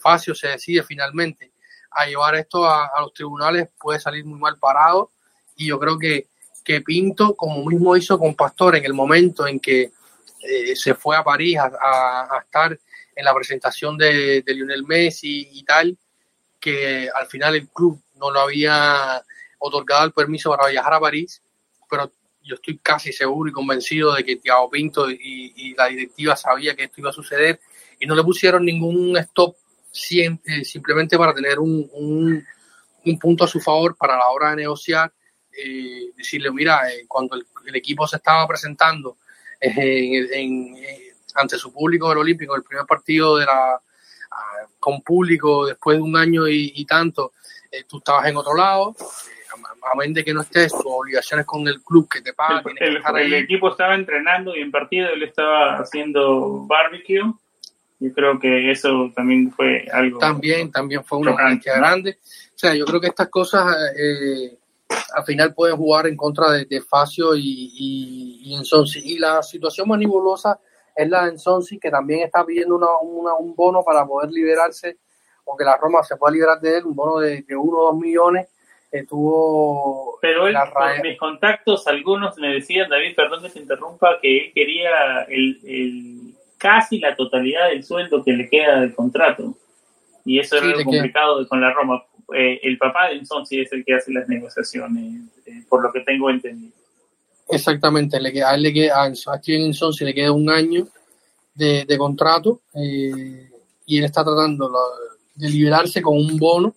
Facio 0.00 0.34
se 0.34 0.48
decide 0.48 0.82
finalmente 0.82 1.52
a 1.90 2.06
llevar 2.06 2.34
esto 2.36 2.68
a, 2.68 2.90
los 3.00 3.12
tribunales 3.12 3.68
puede 3.78 4.00
salir 4.00 4.24
muy 4.24 4.38
mal 4.38 4.58
parado 4.58 5.10
y 5.56 5.66
yo 5.66 5.78
creo 5.78 5.98
que, 5.98 6.28
que 6.64 6.80
Pinto, 6.80 7.34
como 7.34 7.64
mismo 7.64 7.96
hizo 7.96 8.18
con 8.18 8.34
Pastor 8.34 8.76
en 8.76 8.84
el 8.84 8.94
momento 8.94 9.46
en 9.46 9.60
que 9.60 9.92
eh, 10.42 10.74
se 10.74 10.94
fue 10.94 11.16
a 11.16 11.24
París 11.24 11.58
a, 11.58 12.40
estar 12.44 12.78
en 13.20 13.24
la 13.26 13.34
presentación 13.34 13.98
de, 13.98 14.42
Lionel 14.46 14.84
Messi 14.84 15.48
y 15.52 15.62
tal, 15.62 15.96
que 16.58 17.08
al 17.14 17.26
final 17.26 17.54
el 17.54 17.68
club 17.68 18.02
no 18.16 18.30
lo 18.30 18.40
había 18.40 19.22
otorgado 19.58 20.06
el 20.06 20.12
permiso 20.12 20.50
para 20.50 20.70
viajar 20.70 20.94
a 20.94 21.00
París, 21.00 21.42
pero 21.88 22.10
yo 22.42 22.54
estoy 22.54 22.78
casi 22.78 23.12
seguro 23.12 23.50
y 23.50 23.52
convencido 23.52 24.14
de 24.14 24.24
que 24.24 24.36
Tiago 24.36 24.70
Pinto 24.70 25.10
y, 25.10 25.74
la 25.76 25.86
directiva 25.86 26.34
sabía 26.34 26.74
que 26.74 26.84
esto 26.84 27.00
iba 27.00 27.10
a 27.10 27.12
suceder 27.14 27.60
y 27.98 28.06
no 28.06 28.14
le 28.14 28.24
pusieron 28.24 28.64
ningún 28.64 29.16
stop 29.18 29.54
eh, 30.12 30.64
simplemente 30.64 31.18
para 31.18 31.34
tener 31.34 31.58
un, 31.58 31.88
un, 31.92 33.18
punto 33.18 33.44
a 33.44 33.48
su 33.48 33.60
favor 33.60 33.96
para 33.96 34.16
la 34.16 34.28
hora 34.30 34.50
de 34.50 34.56
negociar, 34.56 35.12
eh, 35.52 36.10
decirle, 36.16 36.50
mira, 36.50 36.90
eh, 36.90 37.04
cuando 37.06 37.36
el, 37.36 37.76
equipo 37.76 38.06
se 38.06 38.16
estaba 38.16 38.46
presentando 38.48 39.18
en, 39.60 40.76
ante 41.34 41.58
su 41.58 41.72
público 41.72 42.08
del 42.08 42.18
Olímpico, 42.18 42.56
el 42.56 42.62
primer 42.62 42.86
partido 42.86 43.36
de 43.36 43.46
la 43.46 43.80
con 44.78 45.02
público 45.02 45.66
después 45.66 45.98
de 45.98 46.02
un 46.02 46.16
año 46.16 46.48
y, 46.48 46.72
y 46.74 46.84
tanto, 46.86 47.32
tú 47.86 47.98
estabas 47.98 48.26
en 48.26 48.36
otro 48.36 48.54
lado, 48.54 48.94
a 49.82 50.08
de 50.08 50.24
que 50.24 50.34
no 50.34 50.42
estés, 50.42 50.72
tus 50.72 50.84
obligaciones 50.86 51.46
con 51.46 51.66
el 51.66 51.82
club 51.82 52.08
que 52.08 52.20
te 52.20 52.32
paga. 52.32 52.62
El, 52.78 53.34
equipo 53.34 53.70
estaba 53.70 53.94
entrenando 53.94 54.54
y 54.56 54.60
en 54.60 54.70
partido 54.70 55.08
él 55.10 55.22
estaba 55.22 55.78
haciendo 55.78 56.66
barbecue. 56.66 57.22
Yo 57.98 58.12
creo 58.14 58.38
que 58.38 58.70
eso 58.70 59.12
también 59.14 59.52
fue 59.52 59.86
algo. 59.92 60.18
También, 60.18 60.70
también 60.70 61.04
fue 61.04 61.18
una 61.18 61.34
franquicia 61.34 61.76
grande. 61.76 62.18
O 62.54 62.58
sea, 62.58 62.74
yo 62.74 62.84
creo 62.86 63.00
que 63.00 63.08
estas 63.08 63.28
cosas 63.28 63.76
eh, 63.98 64.56
al 65.14 65.24
final 65.24 65.54
pueden 65.54 65.76
jugar 65.76 66.06
en 66.06 66.16
contra 66.16 66.50
de, 66.52 66.80
Facio 66.80 67.34
y, 67.34 67.42
y, 67.42 68.62
Y 69.04 69.18
la 69.18 69.42
situación 69.42 69.88
más 69.88 69.98
nebulosa 69.98 70.58
es 70.94 71.08
la 71.08 71.24
de 71.24 71.30
Ensonsi, 71.30 71.78
que 71.78 71.90
también 71.90 72.20
está 72.20 72.44
pidiendo 72.44 72.76
una, 72.76 73.34
un 73.38 73.54
bono 73.54 73.82
para 73.82 74.06
poder 74.06 74.30
liberarse, 74.30 74.98
o 75.44 75.56
que 75.56 75.64
la 75.64 75.76
Roma 75.76 76.02
se 76.02 76.16
pueda 76.16 76.32
liberar 76.32 76.60
de 76.60 76.78
él, 76.78 76.86
un 76.86 76.94
bono 76.94 77.18
de, 77.18 77.42
de 77.42 77.56
uno 77.56 77.78
o 77.78 77.84
dos 77.92 77.96
millones 77.96 78.48
estuvo 78.90 80.18
pero 80.20 80.48
él, 80.48 80.56
por 80.72 81.02
mis 81.02 81.16
contactos 81.16 81.86
algunos 81.86 82.36
me 82.38 82.54
decían 82.54 82.90
David 82.90 83.14
perdón 83.14 83.42
que 83.42 83.48
se 83.48 83.60
interrumpa 83.60 84.18
que 84.20 84.46
él 84.46 84.52
quería 84.52 85.22
el, 85.28 86.34
casi 86.58 86.98
la 86.98 87.14
totalidad 87.16 87.68
del 87.68 87.84
sueldo 87.84 88.22
que 88.22 88.32
le 88.32 88.48
queda 88.48 88.80
del 88.80 88.94
contrato. 88.94 89.54
Y 90.24 90.38
eso 90.38 90.56
es 90.56 90.62
algo 90.62 90.84
complicado 90.84 91.48
con 91.48 91.60
la 91.60 91.72
Roma. 91.72 92.04
Eh, 92.34 92.60
el 92.62 92.76
papá 92.76 93.08
de 93.08 93.14
Enson 93.14 93.46
sí 93.46 93.60
es 93.60 93.72
el 93.72 93.84
que 93.84 93.94
hace 93.94 94.12
las 94.12 94.28
negociaciones 94.28 95.22
eh, 95.46 95.64
por 95.68 95.82
lo 95.82 95.90
que 95.90 96.00
tengo 96.00 96.28
entendido 96.28 96.79
exactamente 97.50 98.20
le 98.20 98.42
a 98.42 98.54
él 98.54 98.62
le 98.62 98.72
queda 98.72 99.02
a 99.02 99.06
Enson 99.06 99.92
le 100.00 100.14
queda 100.14 100.32
un 100.32 100.48
año 100.50 100.86
de, 101.54 101.98
contrato 101.98 102.60
eh, 102.74 103.50
y 103.86 103.98
él 103.98 104.04
está 104.04 104.24
tratando 104.24 104.70
de 105.34 105.48
liberarse 105.48 106.00
con 106.00 106.16
un 106.16 106.38
bono 106.38 106.74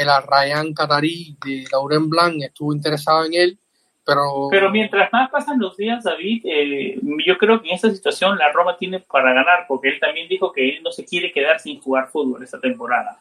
el 0.00 0.08
Arrayan 0.08 0.72
Qatarí 0.72 1.36
de 1.44 1.64
Lauren 1.70 2.08
Blanc 2.08 2.42
estuvo 2.42 2.72
interesado 2.72 3.26
en 3.26 3.34
él, 3.34 3.58
pero... 4.04 4.48
Pero 4.50 4.70
mientras 4.70 5.12
más 5.12 5.30
pasan 5.30 5.58
los 5.58 5.76
días, 5.76 6.02
David, 6.02 6.42
eh, 6.44 6.98
yo 7.26 7.36
creo 7.36 7.60
que 7.60 7.68
en 7.68 7.74
esta 7.74 7.90
situación 7.90 8.38
la 8.38 8.50
Roma 8.50 8.78
tiene 8.78 9.00
para 9.00 9.34
ganar, 9.34 9.66
porque 9.68 9.90
él 9.90 10.00
también 10.00 10.26
dijo 10.26 10.52
que 10.52 10.70
él 10.70 10.82
no 10.82 10.90
se 10.90 11.04
quiere 11.04 11.32
quedar 11.32 11.60
sin 11.60 11.80
jugar 11.80 12.08
fútbol 12.08 12.42
esta 12.42 12.58
temporada. 12.58 13.20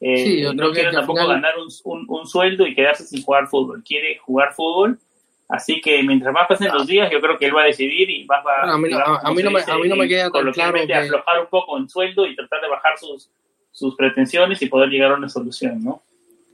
Eh, 0.00 0.24
sí, 0.24 0.40
yo 0.40 0.54
no 0.54 0.70
quiere 0.70 0.92
tampoco 0.92 1.26
ganar 1.26 1.54
un, 1.58 2.06
un, 2.08 2.26
sueldo 2.26 2.64
y 2.66 2.74
quedarse 2.74 3.04
sin 3.04 3.22
jugar 3.22 3.48
fútbol. 3.48 3.82
Quiere 3.84 4.16
jugar 4.18 4.54
fútbol. 4.54 4.98
Así 5.50 5.80
que 5.80 6.02
mientras 6.02 6.32
más 6.32 6.46
pasen 6.48 6.72
los 6.72 6.86
días, 6.86 7.10
yo 7.10 7.20
creo 7.20 7.36
que 7.36 7.46
él 7.46 7.56
va 7.56 7.62
a 7.62 7.66
decidir 7.66 8.08
y 8.08 8.24
va 8.24 8.36
a... 8.36 8.72
a, 8.72 8.78
mí, 8.78 8.88
no, 8.88 8.98
me, 9.50 9.60
a 9.60 9.78
mí 9.78 9.88
no 9.88 9.96
me 9.96 10.08
queda 10.08 10.30
tan 10.30 10.52
claro 10.52 10.86
que... 10.86 10.94
aflojar 10.94 11.40
un 11.40 11.48
poco 11.48 11.76
en 11.76 11.88
sueldo 11.88 12.26
y 12.26 12.36
tratar 12.36 12.60
de 12.60 12.68
bajar 12.68 12.96
sus, 12.98 13.30
sus 13.72 13.96
pretensiones 13.96 14.62
y 14.62 14.66
poder 14.68 14.88
llegar 14.88 15.12
a 15.12 15.16
una 15.16 15.28
solución, 15.28 15.82
¿no? 15.82 16.02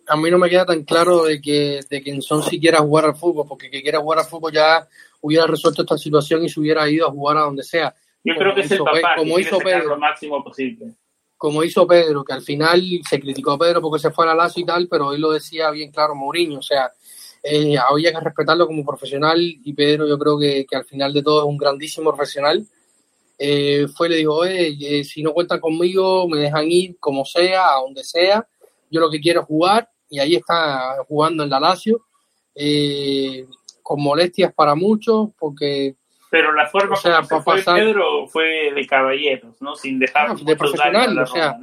a 0.09 0.17
mí 0.17 0.31
no 0.31 0.39
me 0.39 0.49
queda 0.49 0.65
tan 0.65 0.85
claro 0.85 1.25
de 1.25 1.41
que, 1.41 1.81
de 1.89 2.03
que 2.03 2.21
Son 2.23 2.43
si 2.43 2.61
quiera 2.61 2.79
jugar 2.79 3.07
al 3.07 3.17
fútbol, 3.17 3.47
porque 3.49 3.71
que 3.71 3.83
quiera 3.83 4.01
jugar 4.01 4.21
al 4.21 4.27
fútbol 4.27 4.53
ya 4.53 4.87
hubiera 5.21 5.47
resuelto 5.47 5.83
esta 5.83 5.99
situación 5.99 6.45
y 6.45 6.49
se 6.49 6.61
hubiera 6.61 6.89
ido 6.89 7.07
a 7.07 7.11
jugar 7.11 7.39
a 7.39 7.43
donde 7.43 7.63
sea. 7.63 7.95
Yo 8.25 8.35
creo 8.37 8.55
que 8.55 8.63
es 8.63 8.71
el 8.71 8.79
papá, 8.79 9.15
como 9.17 9.39
hizo 9.39 9.59
Pedro, 9.59 9.89
lo 9.89 9.99
máximo 9.99 10.43
posible. 10.43 10.95
Como 11.37 11.63
hizo 11.63 11.87
Pedro, 11.87 12.25
que 12.25 12.33
al 12.33 12.43
final 12.43 12.83
se 13.09 13.21
criticó 13.21 13.53
a 13.53 13.59
Pedro 13.59 13.83
porque 13.83 14.01
se 14.01 14.11
fue 14.11 14.25
a 14.25 14.29
la 14.29 14.35
Lazo 14.35 14.61
y 14.61 14.65
tal, 14.65 14.89
pero 14.89 15.13
él 15.13 15.21
lo 15.21 15.33
decía 15.33 15.71
bien 15.71 15.91
claro 15.91 16.15
Mourinho, 16.15 16.59
o 16.59 16.63
sea, 16.63 16.91
eh, 17.49 17.77
había 17.79 18.13
que 18.13 18.21
respetarlo 18.21 18.67
como 18.67 18.85
profesional 18.85 19.41
y 19.41 19.73
Pedro 19.73 20.09
yo 20.09 20.19
creo 20.19 20.37
que, 20.37 20.67
que 20.69 20.77
al 20.77 20.85
final 20.85 21.13
de 21.13 21.23
todo 21.23 21.41
es 21.41 21.47
un 21.47 21.57
grandísimo 21.57 22.13
profesional. 22.13 22.67
Eh, 23.39 23.87
fue 23.95 24.09
le 24.09 24.17
dijo, 24.17 24.35
oye, 24.35 24.75
eh, 24.81 25.05
si 25.05 25.23
no 25.23 25.33
cuentan 25.33 25.61
conmigo, 25.61 26.27
me 26.29 26.39
dejan 26.39 26.71
ir 26.71 26.97
como 26.99 27.25
sea, 27.25 27.75
a 27.75 27.81
donde 27.81 28.03
sea, 28.03 28.47
yo 28.91 29.01
lo 29.01 29.11
que 29.11 29.21
quiero 29.21 29.43
es 29.43 29.47
jugar 29.47 29.89
y 30.09 30.19
ahí 30.19 30.37
está 30.37 30.97
jugando 31.07 31.45
en 31.45 31.51
la 31.51 31.61
Lazio, 31.61 32.07
eh, 32.55 33.47
con 33.83 34.03
molestias 34.03 34.53
para 34.53 34.75
muchos, 34.75 35.29
porque... 35.39 35.95
Pero 36.31 36.53
la 36.53 36.67
forma 36.67 36.97
como 37.29 37.43
fue 37.43 37.63
Pedro 37.63 38.27
fue 38.27 38.73
de 38.75 38.87
caballeros, 38.87 39.55
¿no? 39.61 39.77
Sin 39.77 39.99
dejar 39.99 40.31
ah, 40.31 40.37
de 40.43 40.57
profesional, 40.57 41.17
o 41.19 41.27
sea, 41.27 41.57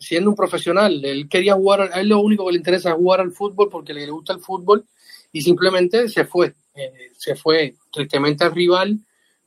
siendo 0.00 0.30
un 0.30 0.36
profesional, 0.36 1.04
él 1.04 1.28
quería 1.28 1.54
jugar, 1.54 1.90
a 1.92 2.00
él 2.00 2.08
lo 2.08 2.20
único 2.20 2.46
que 2.46 2.52
le 2.52 2.58
interesa 2.58 2.90
es 2.90 2.96
jugar 2.96 3.20
al 3.20 3.32
fútbol 3.32 3.68
porque 3.70 3.92
le 3.92 4.10
gusta 4.10 4.32
el 4.32 4.40
fútbol 4.40 4.84
y 5.30 5.42
simplemente 5.42 6.08
se 6.08 6.24
fue, 6.24 6.54
eh, 6.74 7.10
se 7.16 7.36
fue 7.36 7.74
tristemente 7.92 8.42
al 8.44 8.52
rival, 8.52 8.98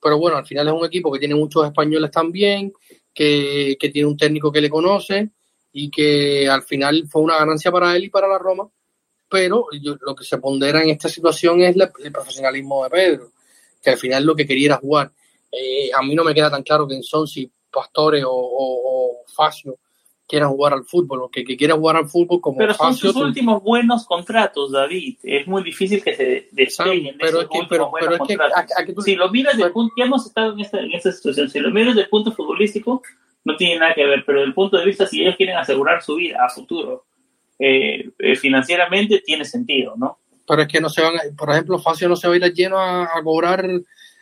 pero 0.02 0.20
bueno, 0.20 0.38
al 0.38 0.46
final 0.46 0.68
es 0.68 0.74
un 0.74 0.86
equipo 0.86 1.12
que 1.12 1.20
tiene 1.20 1.34
muchos 1.34 1.66
españoles 1.66 2.12
también, 2.12 2.72
que, 3.14 3.76
que 3.80 3.90
tiene 3.90 4.08
un 4.08 4.18
técnico 4.18 4.52
que 4.52 4.62
le 4.62 4.70
conoce 4.70 5.30
y 5.72 5.90
que 5.90 6.48
al 6.48 6.62
final 6.62 7.06
fue 7.10 7.24
una 7.24 7.38
ganancia 7.38 7.72
para 7.72 7.96
él 7.96 8.06
y 8.06 8.10
para 8.10 8.28
la 8.28 8.38
Roma, 8.38 8.70
pero 9.28 9.66
lo 9.72 10.16
que 10.16 10.24
se 10.24 10.38
pondera 10.38 10.84
en 10.84 10.92
esta 10.92 11.10
situación 11.10 11.62
es 11.62 11.76
el 11.76 12.12
profesionalismo 12.12 12.84
de 12.84 12.90
Pedro, 12.92 13.32
que 13.82 13.90
al 13.90 13.98
final 13.98 14.24
lo 14.24 14.36
que 14.36 14.46
quería 14.46 14.68
era 14.68 14.78
jugar. 14.78 15.12
Eh, 15.52 15.90
a 15.92 16.04
mí 16.04 16.14
no 16.14 16.24
me 16.24 16.36
queda 16.36 16.52
tan 16.52 16.62
claro 16.62 16.88
que 16.88 16.96
en 16.96 17.02
si 17.02 17.52
Pastore 17.72 18.22
o, 18.26 19.24
Facio 19.28 19.80
quieran 20.28 20.50
jugar 20.50 20.74
al 20.74 20.86
fútbol, 20.86 21.24
o 21.24 21.30
que, 21.30 21.44
que 21.44 21.58
quieran 21.58 21.78
jugar 21.78 21.98
al 21.98 22.08
fútbol 22.08 22.42
como 22.42 22.58
Pero 22.58 22.74
son 22.74 22.96
sus 22.96 23.16
últimos 23.16 23.62
buenos 23.62 24.06
contratos, 24.06 24.72
David. 24.72 25.18
Es 25.24 25.48
muy 25.48 25.64
difícil 25.64 26.04
que 26.04 26.16
se 26.16 26.50
despeguen 26.52 27.18
pero 27.20 27.42
es 27.42 27.48
que, 27.50 27.60
pero, 27.70 27.92
pero 28.00 28.16
es 28.16 28.22
que, 28.28 29.02
Si 29.02 29.16
lo 29.16 29.30
miras 29.30 29.58
del 29.58 29.72
punto, 29.72 29.94
ya 29.98 30.06
hemos 30.06 30.26
estado 30.26 30.54
en 30.54 30.62
esta, 30.62 30.80
en 30.80 30.94
esta 30.94 31.12
situación, 31.12 31.50
si 31.50 31.60
lo 31.60 31.72
miras 31.72 31.96
del 31.96 32.10
punto 32.10 32.32
futbolístico, 32.32 33.02
no 33.46 33.56
tiene 33.58 33.80
nada 33.80 33.94
que 33.94 34.06
ver, 34.06 34.24
pero 34.26 34.40
desde 34.40 34.50
el 34.50 34.54
punto 34.54 34.78
de 34.78 34.86
vista, 34.86 35.06
si 35.06 35.22
ellos 35.22 35.36
quieren 35.36 35.58
asegurar 35.58 36.02
su 36.02 36.16
vida 36.16 36.38
a 36.44 36.50
futuro, 36.50 37.06
eh, 37.60 38.10
eh, 38.18 38.36
financieramente 38.36 39.22
tiene 39.26 39.46
sentido, 39.46 39.96
¿no? 39.98 40.20
Pero 40.48 40.62
es 40.62 40.68
que 40.68 40.82
no 40.82 40.90
se 40.90 41.02
van, 41.02 41.14
por 41.38 41.50
ejemplo, 41.50 41.80
Facio 41.80 42.10
no 42.10 42.16
se 42.16 42.28
va 42.28 42.34
a 42.34 42.38
ir 42.38 42.54
lleno 42.54 42.78
a, 42.80 43.08
cobrar, 43.24 43.66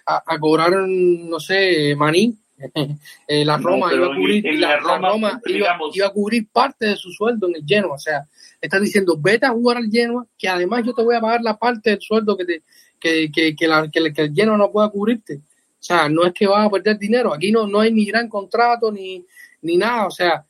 a, 0.06 0.40
cobrar, 0.40 0.72
no 0.78 1.40
sé, 1.40 1.96
maní. 1.96 2.38
Eh, 3.28 3.46
la 3.46 3.58
Roma, 3.58 3.94
iba, 3.94 4.08
a 4.08 4.16
cubrir, 4.16 4.60
la, 4.60 4.78
Roma, 4.78 5.40
iba, 5.46 6.08
a 6.08 6.10
cubrir 6.10 6.48
parte 6.52 6.88
de 6.88 6.96
su 6.96 7.12
sueldo 7.12 7.48
en 7.48 7.56
el 7.56 7.64
Genoa. 7.66 7.96
O 7.96 8.00
sea, 8.00 8.26
están 8.60 8.84
diciendo, 8.84 9.18
vete 9.18 9.46
a 9.46 9.52
jugar 9.52 9.78
al 9.78 9.90
Genoa, 9.90 10.26
que 10.38 10.50
además 10.50 10.84
yo 10.86 10.94
te 10.94 11.04
voy 11.04 11.16
a 11.16 11.22
pagar 11.22 11.42
la 11.42 11.58
parte 11.58 11.92
del 11.92 12.02
sueldo 12.02 12.36
que, 12.36 12.46
te, 12.46 12.64
que, 13.00 13.32
que, 13.32 13.56
que, 13.56 13.68
la, 13.68 13.90
que, 13.90 14.00
el 14.00 14.34
Genoa 14.34 14.58
no 14.58 14.72
pueda 14.72 14.90
cubrirte. 14.90 15.36
O 15.36 15.84
sea, 15.84 16.10
no 16.10 16.26
es 16.26 16.34
que 16.34 16.46
vas 16.46 16.66
a 16.66 16.70
perder 16.70 16.98
dinero. 16.98 17.34
Aquí 17.34 17.52
no, 17.52 17.68
no 17.68 17.80
hay 17.80 17.92
ni 17.92 18.06
gran 18.06 18.28
contrato 18.28 18.92
ni, 18.92 19.26
ni 19.62 19.78
nada. 19.78 20.08
O 20.08 20.12
sea, 20.12 20.46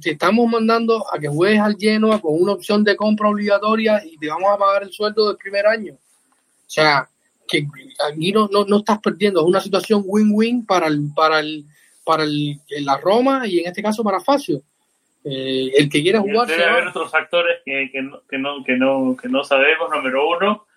te 0.00 0.10
estamos 0.10 0.48
mandando 0.50 1.04
a 1.12 1.18
que 1.18 1.28
juegues 1.28 1.60
al 1.60 1.76
Genoa 1.78 2.20
con 2.20 2.40
una 2.40 2.52
opción 2.52 2.84
de 2.84 2.96
compra 2.96 3.28
obligatoria 3.28 4.02
y 4.04 4.18
te 4.18 4.28
vamos 4.28 4.50
a 4.52 4.58
pagar 4.58 4.82
el 4.82 4.92
sueldo 4.92 5.28
del 5.28 5.36
primer 5.36 5.66
año. 5.66 5.94
O 5.94 6.70
sea, 6.70 7.08
que 7.48 7.66
aquí 8.08 8.32
no, 8.32 8.48
no, 8.52 8.64
no 8.64 8.78
estás 8.78 8.98
perdiendo. 8.98 9.40
Es 9.40 9.46
una 9.46 9.60
situación 9.60 10.02
win-win 10.06 10.66
para 10.66 10.86
el, 10.86 11.10
para 11.14 11.40
el, 11.40 11.64
para 12.04 12.24
el, 12.24 12.60
la 12.80 12.98
Roma 12.98 13.46
y 13.46 13.60
en 13.60 13.66
este 13.66 13.82
caso 13.82 14.04
para 14.04 14.20
Facio. 14.20 14.62
Eh, 15.24 15.72
el 15.76 15.88
que 15.90 16.02
quiera 16.02 16.20
jugar. 16.20 16.46
Debe 16.46 16.64
haber 16.64 16.88
otros 16.88 17.10
factores 17.10 17.58
que, 17.64 17.90
que, 17.90 18.02
no, 18.02 18.22
que, 18.28 18.38
no, 18.38 18.64
que, 18.64 18.76
no, 18.76 19.16
que 19.20 19.28
no 19.28 19.42
sabemos, 19.42 19.90
número 19.90 20.28
uno 20.28 20.68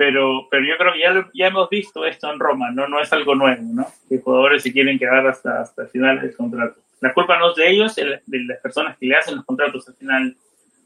pero, 0.00 0.48
pero 0.50 0.64
yo 0.64 0.78
creo 0.78 0.94
que 0.94 1.00
ya, 1.00 1.30
ya 1.34 1.48
hemos 1.48 1.68
visto 1.68 2.06
esto 2.06 2.32
en 2.32 2.40
Roma, 2.40 2.70
¿no? 2.70 2.88
No 2.88 3.02
es 3.02 3.12
algo 3.12 3.34
nuevo, 3.34 3.62
¿no? 3.62 3.86
Que 4.08 4.16
jugadores 4.16 4.62
se 4.62 4.72
quieren 4.72 4.98
quedar 4.98 5.26
hasta, 5.26 5.60
hasta 5.60 5.82
el 5.82 5.88
final 5.88 6.18
del 6.22 6.34
contrato. 6.34 6.80
La 7.02 7.12
culpa 7.12 7.38
no 7.38 7.50
es 7.50 7.56
de 7.56 7.68
ellos, 7.68 7.94
de 7.94 8.38
las 8.46 8.58
personas 8.60 8.96
que 8.96 9.04
le 9.04 9.16
hacen 9.16 9.36
los 9.36 9.44
contratos 9.44 9.86
al 9.86 9.94
final 9.96 10.34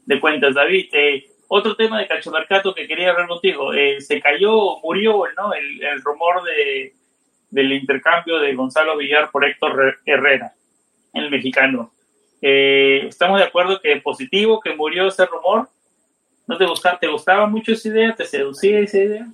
de 0.05 0.19
cuentas. 0.19 0.53
David, 0.53 0.89
eh, 0.91 1.29
otro 1.47 1.75
tema 1.75 1.99
de 1.99 2.07
calchomercato 2.07 2.73
que 2.73 2.87
quería 2.87 3.11
hablar 3.11 3.27
contigo. 3.27 3.73
Eh, 3.73 4.01
se 4.01 4.19
cayó, 4.21 4.77
murió, 4.83 5.23
¿no? 5.37 5.53
El, 5.53 5.83
el 5.83 6.01
rumor 6.01 6.43
de, 6.43 6.93
del 7.49 7.71
intercambio 7.73 8.39
de 8.39 8.53
Gonzalo 8.53 8.97
Villar 8.97 9.31
por 9.31 9.45
Héctor 9.45 9.99
Herrera, 10.05 10.53
el 11.13 11.29
mexicano. 11.29 11.91
Eh, 12.41 13.05
¿Estamos 13.07 13.39
de 13.39 13.45
acuerdo 13.45 13.79
que 13.81 13.95
positivo 13.97 14.59
que 14.59 14.75
murió 14.75 15.07
ese 15.07 15.25
rumor? 15.25 15.69
¿No 16.47 16.57
te 16.57 16.65
gustaba, 16.65 16.99
te 16.99 17.07
gustaba 17.07 17.47
mucho 17.47 17.71
esa 17.71 17.87
idea? 17.87 18.15
¿Te 18.15 18.25
seducía 18.25 18.79
esa 18.79 18.97
idea? 18.97 19.27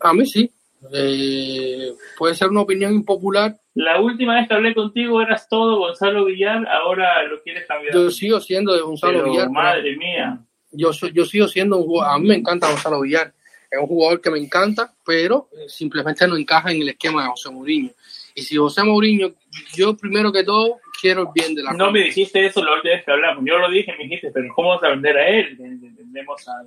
A 0.00 0.12
mí 0.12 0.26
sí. 0.26 0.50
Eh, 0.92 1.92
puede 2.18 2.34
ser 2.34 2.48
una 2.48 2.60
opinión 2.60 2.92
impopular. 2.92 3.56
La 3.74 4.00
última 4.00 4.34
vez 4.34 4.48
que 4.48 4.54
hablé 4.54 4.74
contigo 4.74 5.22
eras 5.22 5.48
todo 5.48 5.78
Gonzalo 5.78 6.24
Villar, 6.24 6.66
ahora 6.68 7.22
lo 7.24 7.40
quieres 7.42 7.66
cambiar. 7.66 7.94
Yo 7.94 8.10
sigo 8.10 8.38
siendo 8.40 8.74
de 8.74 8.82
Gonzalo 8.82 9.24
Villar. 9.24 9.48
Madre 9.50 9.96
mía. 9.96 10.38
Yo, 10.72 10.90
yo 11.12 11.24
sigo 11.24 11.48
siendo 11.48 11.76
un 11.76 11.84
jugador, 11.84 12.14
a 12.14 12.18
mí 12.18 12.28
me 12.28 12.36
encanta 12.36 12.70
Gonzalo 12.70 13.00
Villar. 13.00 13.32
Es 13.70 13.80
un 13.80 13.86
jugador 13.86 14.20
que 14.20 14.30
me 14.30 14.38
encanta, 14.38 14.92
pero 15.04 15.48
simplemente 15.66 16.26
no 16.26 16.36
encaja 16.36 16.72
en 16.72 16.82
el 16.82 16.90
esquema 16.90 17.22
de 17.22 17.30
José 17.30 17.50
Mourinho. 17.50 17.90
Y 18.34 18.42
si 18.42 18.56
José 18.56 18.82
Mourinho, 18.82 19.32
yo 19.74 19.96
primero 19.96 20.32
que 20.32 20.44
todo 20.44 20.78
quiero 21.00 21.22
el 21.22 21.28
bien 21.34 21.54
de 21.54 21.62
la 21.62 21.72
No 21.72 21.90
me 21.90 22.04
dijiste 22.04 22.46
eso 22.46 22.64
la 22.64 22.74
última 22.74 22.94
vez 22.94 23.04
que 23.04 23.10
hablamos. 23.10 23.44
Yo 23.44 23.58
lo 23.58 23.70
dije, 23.70 23.92
me 23.98 24.04
dijiste, 24.04 24.30
pero 24.30 24.52
¿cómo 24.54 24.70
vas 24.70 24.84
a 24.84 24.88
vender 24.88 25.16
a 25.16 25.28
él? 25.28 25.56
Vendemos 25.58 26.48
a, 26.48 26.60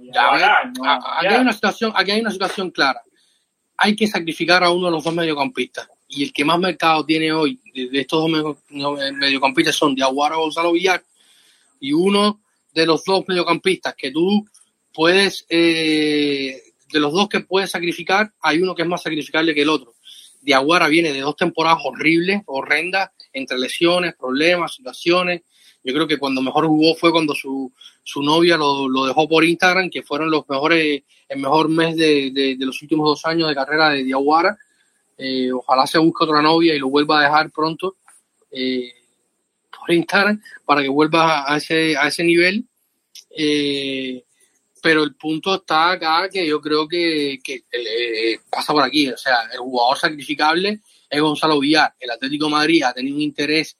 aquí, 1.19 1.27
hay 1.27 1.41
una 1.41 1.53
situación, 1.53 1.93
aquí 1.95 2.11
hay 2.11 2.21
una 2.21 2.31
situación 2.31 2.69
clara. 2.69 3.01
Hay 3.77 3.95
que 3.95 4.07
sacrificar 4.07 4.63
a 4.63 4.71
uno 4.71 4.87
de 4.87 4.91
los 4.91 5.03
dos 5.03 5.13
mediocampistas. 5.13 5.89
Y 6.07 6.23
el 6.23 6.33
que 6.33 6.45
más 6.45 6.59
mercado 6.59 7.05
tiene 7.05 7.31
hoy 7.31 7.59
de, 7.73 7.99
estos 7.99 8.19
dos 8.19 8.57
mediocampistas 9.13 9.75
son 9.75 9.95
Diaguara 9.95 10.37
o 10.37 10.41
Gonzalo 10.41 10.73
Villar. 10.73 11.01
Y 11.79 11.93
uno 11.93 12.41
de 12.75 12.85
los 12.85 13.03
dos 13.03 13.23
mediocampistas 13.27 13.95
que 13.95 14.11
tú 14.11 14.45
puedes, 14.93 15.45
eh, 15.49 16.61
de 16.91 16.99
los 16.99 17.11
dos 17.11 17.27
que 17.27 17.39
puedes 17.39 17.71
sacrificar, 17.71 18.31
hay 18.41 18.61
uno 18.61 18.75
que 18.75 18.83
es 18.83 18.87
más 18.87 19.01
sacrificable 19.01 19.55
que 19.55 19.63
el 19.63 19.69
otro 19.69 19.95
Diaguara 20.45 20.87
viene 20.87 21.11
de 21.11 21.21
dos 21.21 21.35
temporadas 21.35 21.79
horribles, 21.83 22.43
horrendas, 22.45 23.09
entre 23.33 23.57
lesiones, 23.57 24.13
problemas, 24.15 24.75
situaciones. 24.75 25.41
Yo 25.83 25.91
creo 25.91 26.07
que 26.07 26.19
cuando 26.19 26.41
mejor 26.41 26.67
jugó 26.67 26.93
fue 26.95 27.11
cuando 27.11 27.33
su, 27.33 27.73
su 28.03 28.21
novia 28.21 28.55
lo, 28.55 28.87
lo, 28.87 29.07
dejó 29.07 29.27
por 29.27 29.43
Instagram, 29.43 29.89
que 29.89 30.03
fueron 30.03 30.29
los 30.29 30.47
mejores, 30.47 31.01
el 31.27 31.39
mejor 31.39 31.69
mes 31.69 31.97
de, 31.97 32.31
de, 32.31 32.65
los 32.65 32.79
últimos 32.83 33.07
dos 33.07 33.25
años 33.25 33.49
de 33.49 33.55
carrera 33.55 33.89
de 33.89 34.03
Diaguara. 34.03 34.55
Eh, 35.17 35.51
ojalá 35.51 35.87
se 35.87 35.97
busque 35.97 36.25
otra 36.25 36.43
novia 36.43 36.75
y 36.75 36.79
lo 36.79 36.89
vuelva 36.89 37.19
a 37.19 37.23
dejar 37.23 37.49
pronto 37.49 37.95
eh, 38.51 38.91
por 39.79 39.91
Instagram 39.91 40.41
para 40.65 40.81
que 40.81 40.89
vuelva 40.89 41.51
a 41.51 41.57
ese, 41.57 41.95
a 41.97 42.07
ese 42.07 42.23
nivel. 42.23 42.63
Eh, 43.37 44.23
pero 44.81 45.03
el 45.03 45.15
punto 45.15 45.55
está 45.55 45.91
acá 45.91 46.29
que 46.31 46.45
yo 46.45 46.61
creo 46.61 46.87
que, 46.87 47.39
eh, 47.43 48.39
pasa 48.49 48.71
por 48.71 48.83
aquí. 48.83 49.09
O 49.09 49.17
sea, 49.17 49.37
el 49.51 49.59
jugador 49.59 49.97
sacrificable 49.97 50.79
es 51.09 51.21
Gonzalo 51.21 51.59
Villar. 51.59 51.93
El 51.99 52.11
Atlético 52.11 52.45
de 52.45 52.51
Madrid 52.51 52.83
ha 52.83 52.93
tenido 52.93 53.15
un 53.15 53.21
interés 53.23 53.77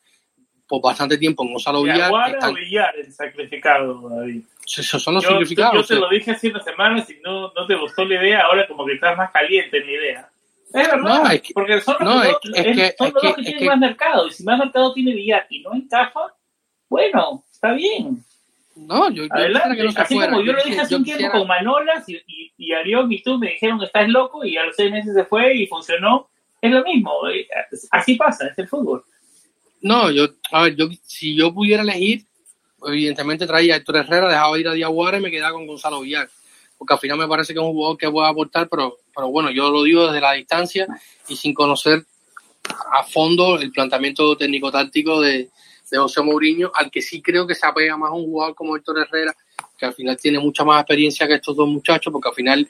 por 0.67 0.81
bastante 0.81 1.17
tiempo 1.17 1.43
en 1.43 1.51
Gonzalo 1.51 1.83
Villar. 1.83 2.11
Está... 2.33 2.49
o 2.49 2.53
Villar 2.53 2.95
el 2.97 3.13
sacrificado, 3.13 4.09
David? 4.09 4.41
Esos 4.65 5.01
son 5.01 5.13
los 5.13 5.23
sacrificados. 5.23 5.87
Yo 5.87 5.95
te 5.95 6.01
lo 6.01 6.09
dije 6.09 6.31
hace 6.31 6.49
unas 6.49 6.65
semanas 6.65 7.07
y 7.09 7.19
no, 7.23 7.53
no 7.53 7.67
te 7.67 7.75
gustó 7.75 8.03
la 8.03 8.15
idea, 8.15 8.41
ahora 8.41 8.67
como 8.67 8.83
que 8.85 8.93
estás 8.93 9.15
más 9.15 9.31
caliente 9.31 9.77
en 9.77 9.85
la 9.85 9.91
idea. 9.91 10.29
Es 10.75 10.87
verdad, 10.87 11.23
no, 11.23 11.29
es 11.29 11.41
que, 11.41 11.53
porque 11.53 11.81
son 11.81 11.95
los, 11.99 12.15
no, 12.15 12.21
que, 12.21 12.49
es, 12.49 12.65
es 12.65 12.75
que, 12.75 12.95
son 12.97 13.13
los 13.13 13.23
que, 13.23 13.33
que 13.35 13.43
tienen 13.43 13.65
más 13.65 13.79
mercado. 13.79 14.27
Y 14.27 14.31
si 14.31 14.43
más 14.43 14.59
mercado 14.59 14.93
tiene 14.93 15.13
Villar 15.13 15.47
y 15.49 15.61
no 15.61 15.73
encaja, 15.73 16.33
bueno, 16.89 17.43
está 17.51 17.73
bien. 17.73 18.23
No, 18.75 19.09
yo, 19.09 19.23
Adelante. 19.29 19.77
que 19.77 20.01
Así 20.01 20.19
como 20.19 20.41
yo, 20.41 20.51
lo 20.51 20.63
dije 20.63 20.81
hace 20.81 20.95
un 20.95 21.03
tiempo 21.05 21.31
con 21.31 21.47
Manolas 21.47 22.07
y, 22.09 22.15
y, 22.27 22.51
y 22.57 22.73
Arión 22.73 23.11
y 23.11 23.21
tú 23.21 23.37
me 23.37 23.51
dijeron 23.51 23.79
que 23.79 23.85
estás 23.85 24.09
loco 24.09 24.43
y 24.43 24.57
a 24.57 24.65
los 24.65 24.75
seis 24.75 24.91
meses 24.91 25.13
se 25.13 25.23
fue 25.23 25.55
y 25.55 25.67
funcionó. 25.67 26.29
Es 26.61 26.71
lo 26.71 26.83
mismo. 26.83 27.11
Eh, 27.29 27.47
así 27.91 28.15
pasa, 28.15 28.47
es 28.47 28.57
el 28.57 28.67
fútbol. 28.67 29.03
No, 29.81 30.11
yo, 30.11 30.27
a 30.51 30.63
ver, 30.63 30.75
yo, 30.75 30.89
si 31.03 31.35
yo 31.35 31.53
pudiera 31.53 31.83
elegir, 31.83 32.25
evidentemente 32.85 33.47
traía 33.47 33.75
a 33.75 33.77
Héctor 33.77 33.97
Herrera, 33.97 34.29
dejaba 34.29 34.59
ir 34.59 34.67
a 34.67 34.73
Diaguara 34.73 35.19
y 35.19 35.21
me 35.21 35.31
quedaba 35.31 35.53
con 35.53 35.67
Gonzalo 35.67 36.01
Villar. 36.01 36.27
Porque 36.77 36.93
al 36.93 36.99
final 36.99 37.17
me 37.17 37.27
parece 37.27 37.53
que 37.53 37.59
es 37.59 37.65
un 37.65 37.71
jugador 37.71 37.97
que 37.97 38.09
puede 38.09 38.27
aportar, 38.27 38.67
pero, 38.69 38.97
pero 39.15 39.29
bueno, 39.29 39.49
yo 39.51 39.69
lo 39.69 39.83
digo 39.83 40.07
desde 40.07 40.21
la 40.21 40.33
distancia 40.33 40.87
y 41.27 41.35
sin 41.35 41.53
conocer 41.53 42.03
a 42.91 43.03
fondo 43.03 43.57
el 43.57 43.71
planteamiento 43.71 44.35
técnico-táctico 44.35 45.21
de, 45.21 45.49
de 45.91 45.97
José 45.97 46.21
Mourinho, 46.21 46.71
al 46.73 46.89
que 46.89 47.01
sí 47.01 47.21
creo 47.21 47.45
que 47.45 47.55
se 47.55 47.65
apega 47.65 47.97
más 47.97 48.09
a 48.09 48.13
un 48.13 48.25
jugador 48.25 48.55
como 48.55 48.75
Héctor 48.75 48.99
Herrera, 48.99 49.33
que 49.77 49.85
al 49.85 49.93
final 49.93 50.17
tiene 50.17 50.39
mucha 50.39 50.63
más 50.63 50.81
experiencia 50.81 51.27
que 51.27 51.35
estos 51.35 51.55
dos 51.55 51.67
muchachos, 51.67 52.11
porque 52.11 52.29
al 52.29 52.35
final 52.35 52.69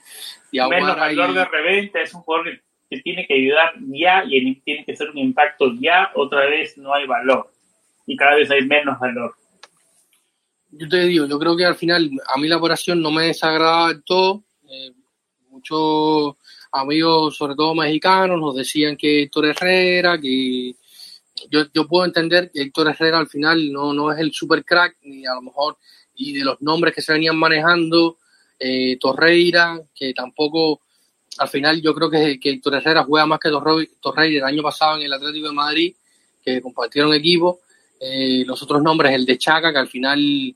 Menos 0.51 0.95
valor 0.95 1.34
de 1.34 1.45
reventa, 1.45 2.01
es 2.01 2.14
un 2.14 2.22
jugador 2.22 2.60
que, 2.89 3.01
tiene 3.01 3.28
que 3.28 3.34
ayudar 3.34 3.74
ya 3.88 4.24
y 4.26 4.56
tiene 4.62 4.86
que 4.86 4.95
ser 4.95 5.10
un 5.10 5.18
impacto 5.18 5.74
ya, 5.80 6.12
otra 6.16 6.45
vez 6.45 6.78
no 6.78 6.93
hay 6.93 7.06
valor 7.06 7.51
y 8.06 8.16
cada 8.16 8.36
vez 8.36 8.49
hay 8.51 8.66
menos 8.66 8.97
valor. 8.99 9.36
Yo 10.78 10.89
te 10.89 11.05
digo, 11.05 11.26
yo 11.26 11.39
creo 11.39 11.55
que 11.55 11.65
al 11.65 11.76
final 11.76 12.11
a 12.28 12.38
mí 12.38 12.49
la 12.49 12.57
operación 12.57 13.01
no 13.01 13.09
me 13.09 13.28
desagrada 13.28 13.88
del 13.88 14.03
todo. 14.03 14.43
Eh, 14.69 14.91
muchos 15.49 16.36
amigos, 16.71 17.38
sobre 17.38 17.55
todo 17.55 17.73
mexicanos, 17.73 18.38
nos 18.38 18.55
decían 18.55 18.97
que 18.97 19.23
Héctor 19.23 19.45
Herrera, 19.45 20.19
que 20.19 20.76
yo, 21.49 21.65
yo 21.73 21.88
puedo 21.88 22.03
entender 22.05 22.51
que 22.51 22.63
Héctor 22.63 22.89
Herrera 22.89 23.19
al 23.19 23.28
final 23.28 23.71
no, 23.71 23.93
no 23.93 24.11
es 24.11 24.19
el 24.19 24.34
super 24.34 24.65
crack, 24.65 24.97
ni 25.03 25.26
a 25.26 25.34
lo 25.36 25.43
mejor, 25.43 25.78
y 26.15 26.34
de 26.34 26.43
los 26.43 26.61
nombres 26.61 26.93
que 26.93 27.01
se 27.01 27.13
venían 27.13 27.38
manejando, 27.38 28.17
eh, 28.59 28.97
Torreira, 28.99 29.80
que 29.93 30.13
tampoco 30.13 30.82
al 31.38 31.47
final 31.47 31.82
yo 31.82 31.93
creo 31.93 32.09
que, 32.09 32.38
que 32.38 32.49
Héctor 32.49 32.76
Herrera 32.76 33.03
juega 33.03 33.26
más 33.26 33.39
que 33.39 33.49
Torrey 34.01 34.36
el 34.36 34.43
año 34.43 34.61
pasado 34.61 34.97
en 34.97 35.03
el 35.03 35.13
Atlético 35.13 35.47
de 35.47 35.53
Madrid, 35.53 35.95
que 36.43 36.61
compartieron 36.61 37.13
equipo. 37.13 37.61
Eh, 37.99 38.43
los 38.45 38.61
otros 38.61 38.84
nombres, 38.84 39.13
el 39.13 39.26
de 39.26 39.38
Chaca, 39.38 39.71
que 39.71 39.80
al 39.80 39.88
final 39.88 40.53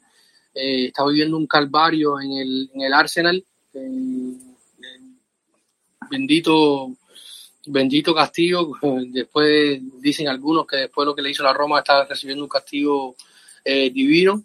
eh, 0.54 0.88
está 0.88 1.06
viviendo 1.06 1.38
un 1.38 1.48
calvario 1.48 2.20
en 2.20 2.32
el, 2.34 2.70
en 2.74 2.82
el 2.82 2.94
Arsenal. 2.94 3.44
Eh, 3.74 4.34
bendito, 6.10 6.96
bendito 7.68 8.14
castigo. 8.14 8.78
Después 9.10 9.80
dicen 10.02 10.28
algunos 10.28 10.66
que 10.66 10.78
después 10.78 11.06
lo 11.06 11.16
que 11.16 11.22
le 11.22 11.32
hizo 11.32 11.44
la 11.44 11.54
Roma 11.54 11.80
está 11.80 12.06
recibiendo 12.06 12.44
un 12.44 12.50
castigo 12.50 13.16
divino. 13.66 14.44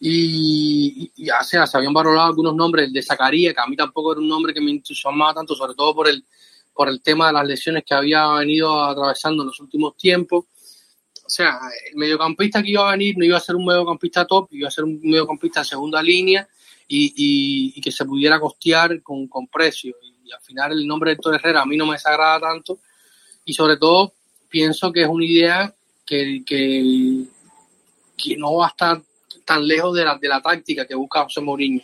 Y, 0.00 1.10
y, 1.16 1.30
o 1.30 1.44
sea, 1.44 1.66
se 1.66 1.76
habían 1.76 1.92
valorado 1.92 2.26
algunos 2.26 2.54
nombres, 2.54 2.86
el 2.86 2.92
de 2.92 3.02
Zacarías, 3.02 3.54
que 3.54 3.60
a 3.60 3.66
mí 3.66 3.76
tampoco 3.76 4.12
era 4.12 4.20
un 4.20 4.28
nombre 4.28 4.52
que 4.52 4.60
me 4.60 4.70
entusiasmaba 4.70 5.34
tanto, 5.34 5.54
sobre 5.54 5.74
todo 5.74 5.94
por 5.94 6.08
el, 6.08 6.24
por 6.74 6.88
el 6.88 7.00
tema 7.00 7.28
de 7.28 7.32
las 7.32 7.46
lesiones 7.46 7.84
que 7.84 7.94
había 7.94 8.28
venido 8.32 8.82
atravesando 8.82 9.42
en 9.42 9.48
los 9.48 9.60
últimos 9.60 9.96
tiempos. 9.96 10.44
O 11.26 11.28
sea, 11.28 11.58
el 11.90 11.96
mediocampista 11.96 12.62
que 12.62 12.70
iba 12.70 12.88
a 12.88 12.92
venir 12.92 13.18
no 13.18 13.24
iba 13.24 13.36
a 13.36 13.40
ser 13.40 13.56
un 13.56 13.66
mediocampista 13.66 14.24
top, 14.24 14.48
iba 14.52 14.68
a 14.68 14.70
ser 14.70 14.84
un 14.84 15.00
mediocampista 15.02 15.60
de 15.60 15.66
segunda 15.66 16.00
línea 16.00 16.48
y, 16.86 17.72
y, 17.76 17.80
que 17.80 17.90
se 17.90 18.04
pudiera 18.04 18.38
costear 18.38 19.02
con, 19.02 19.26
con 19.26 19.48
precio. 19.48 19.96
Y, 20.02 20.30
al 20.30 20.40
final 20.40 20.72
el 20.72 20.86
nombre 20.86 21.10
de 21.10 21.14
Héctor 21.14 21.34
Herrera 21.36 21.62
a 21.62 21.66
mí 21.66 21.76
no 21.76 21.86
me 21.86 21.92
desagrada 21.92 22.40
tanto 22.40 22.80
y 23.44 23.54
sobre 23.54 23.76
todo 23.76 24.12
pienso 24.48 24.92
que 24.92 25.02
es 25.02 25.08
una 25.08 25.24
idea 25.24 25.74
que, 26.04 26.42
que, 26.44 27.24
que 28.16 28.36
no 28.36 28.56
va 28.56 28.66
a 28.66 28.70
estar 28.70 29.02
tan 29.44 29.66
lejos 29.66 29.94
de 29.94 30.04
la, 30.04 30.18
de 30.18 30.28
la 30.28 30.42
táctica 30.42 30.86
que 30.86 30.94
busca 30.94 31.22
José 31.22 31.40
Mourinho. 31.40 31.80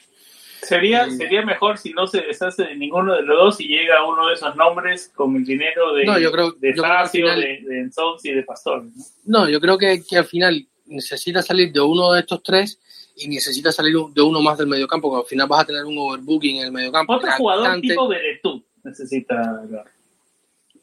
Sería, 0.63 1.11
sería 1.11 1.43
mejor 1.43 1.77
si 1.77 1.93
no 1.93 2.07
se 2.07 2.21
deshace 2.21 2.63
de 2.63 2.77
ninguno 2.77 3.15
de 3.15 3.23
los 3.23 3.37
dos 3.37 3.61
y 3.61 3.67
llega 3.67 4.07
uno 4.07 4.29
de 4.29 4.35
esos 4.35 4.55
nombres 4.55 5.11
con 5.13 5.35
el 5.35 5.45
dinero 5.45 5.93
de, 5.93 6.05
no, 6.05 6.15
creo, 6.31 6.53
de 6.53 6.75
Facio, 6.75 7.27
de, 7.27 7.37
de 7.37 7.91
y 8.23 8.33
de 8.33 8.43
Pastor. 8.45 8.85
¿no? 9.25 9.49
yo 9.49 9.61
creo 9.61 9.77
que, 9.77 10.03
que, 10.09 10.19
al 10.19 10.25
final 10.25 10.65
necesita 10.87 11.43
salir 11.43 11.73
de 11.73 11.81
uno 11.81 12.13
de 12.13 12.21
estos 12.21 12.45
tres 12.45 12.79
y 13.17 13.27
necesita 13.27 13.73
salir 13.73 13.97
de 14.15 14.23
uno 14.23 14.41
más 14.41 14.57
del 14.57 14.69
mediocampo, 14.69 15.11
porque 15.11 15.25
al 15.25 15.29
final 15.29 15.49
vas 15.49 15.63
a 15.63 15.67
tener 15.67 15.85
un 15.85 15.99
overbooking 15.99 16.59
en 16.59 16.67
el 16.67 16.73
mediocampo. 16.73 17.13
Otro 17.13 17.33
jugador 17.33 17.81
tipo 17.81 18.07
Beretú 18.07 18.65
necesita 18.85 19.63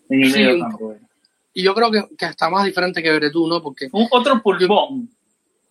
en 0.09 0.23
el 0.23 0.31
mediocampo. 0.31 0.97
Y 1.53 1.63
yo 1.63 1.73
creo 1.73 1.89
que, 1.89 2.03
que 2.17 2.25
hasta 2.25 2.49
más 2.49 2.65
diferente 2.65 3.01
que 3.01 3.11
Beretú, 3.11 3.47
¿no? 3.47 3.63
Porque 3.63 3.87
un 3.93 4.07
otro 4.11 4.41
pulmón 4.41 5.09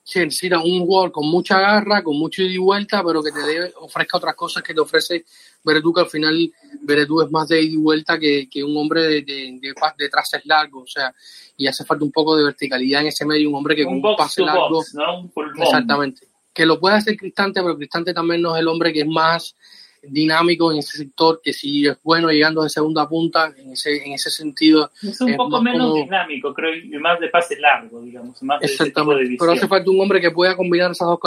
sí, 0.08 0.20
necesita 0.20 0.58
un 0.58 0.86
jugador 0.86 1.12
con 1.12 1.28
mucha 1.28 1.60
garra, 1.60 2.02
con 2.02 2.18
mucho 2.18 2.42
ida 2.42 2.52
y 2.52 2.58
vuelta, 2.58 3.04
pero 3.04 3.22
que 3.22 3.30
te 3.30 3.72
ofrezca 3.76 4.16
otras 4.16 4.34
cosas 4.34 4.62
que 4.62 4.72
te 4.72 4.80
ofrece 4.80 5.26
Beretú, 5.62 5.92
que 5.92 6.00
al 6.00 6.08
final 6.08 6.50
Beretú 6.80 7.20
es 7.20 7.30
más 7.30 7.48
de 7.48 7.60
ida 7.60 7.74
y 7.74 7.76
vuelta 7.76 8.18
que, 8.18 8.48
que 8.50 8.64
un 8.64 8.74
hombre 8.78 9.02
de, 9.02 9.22
de, 9.22 9.58
de, 9.60 9.74
de 9.98 10.10
largos, 10.44 10.82
o 10.82 10.86
sea, 10.86 11.14
y 11.58 11.66
hace 11.66 11.84
falta 11.84 12.04
un 12.04 12.12
poco 12.12 12.36
de 12.36 12.44
verticalidad 12.44 13.02
en 13.02 13.08
ese 13.08 13.26
medio, 13.26 13.50
un 13.50 13.56
hombre 13.56 13.76
que 13.76 13.84
un 13.84 14.00
con 14.00 14.12
un 14.12 14.16
pase 14.16 14.42
largo, 14.42 14.70
box, 14.70 14.94
¿no? 14.94 15.20
un 15.20 15.62
exactamente, 15.62 16.26
que 16.54 16.64
lo 16.64 16.80
puede 16.80 16.96
hacer 16.96 17.14
Cristante, 17.14 17.60
pero 17.60 17.76
Cristante 17.76 18.14
también 18.14 18.40
no 18.40 18.56
es 18.56 18.60
el 18.60 18.68
hombre 18.68 18.94
que 18.94 19.00
es 19.00 19.06
más 19.06 19.54
dinámico 20.02 20.72
en 20.72 20.78
ese 20.78 20.98
sector, 20.98 21.40
que 21.42 21.52
si 21.52 21.86
es 21.86 21.96
bueno 22.02 22.28
llegando 22.28 22.62
de 22.62 22.68
segunda 22.68 23.08
punta, 23.08 23.52
en 23.56 23.72
ese, 23.72 24.04
en 24.04 24.12
ese 24.12 24.30
sentido. 24.30 24.90
Es 25.02 25.20
un 25.20 25.36
poco 25.36 25.60
menos 25.62 25.90
como... 25.90 26.04
dinámico, 26.04 26.54
creo, 26.54 26.74
y 26.74 26.98
más 26.98 27.18
de 27.20 27.28
pase 27.28 27.58
largo, 27.58 28.00
digamos, 28.02 28.42
más 28.42 28.60
de 28.60 28.68
de 28.68 29.36
Pero 29.38 29.52
hace 29.52 29.68
falta 29.68 29.90
un 29.90 30.00
hombre 30.00 30.20
que 30.20 30.30
pueda 30.30 30.56
combinar 30.56 30.90
esas 30.90 31.08
dos 31.08 31.20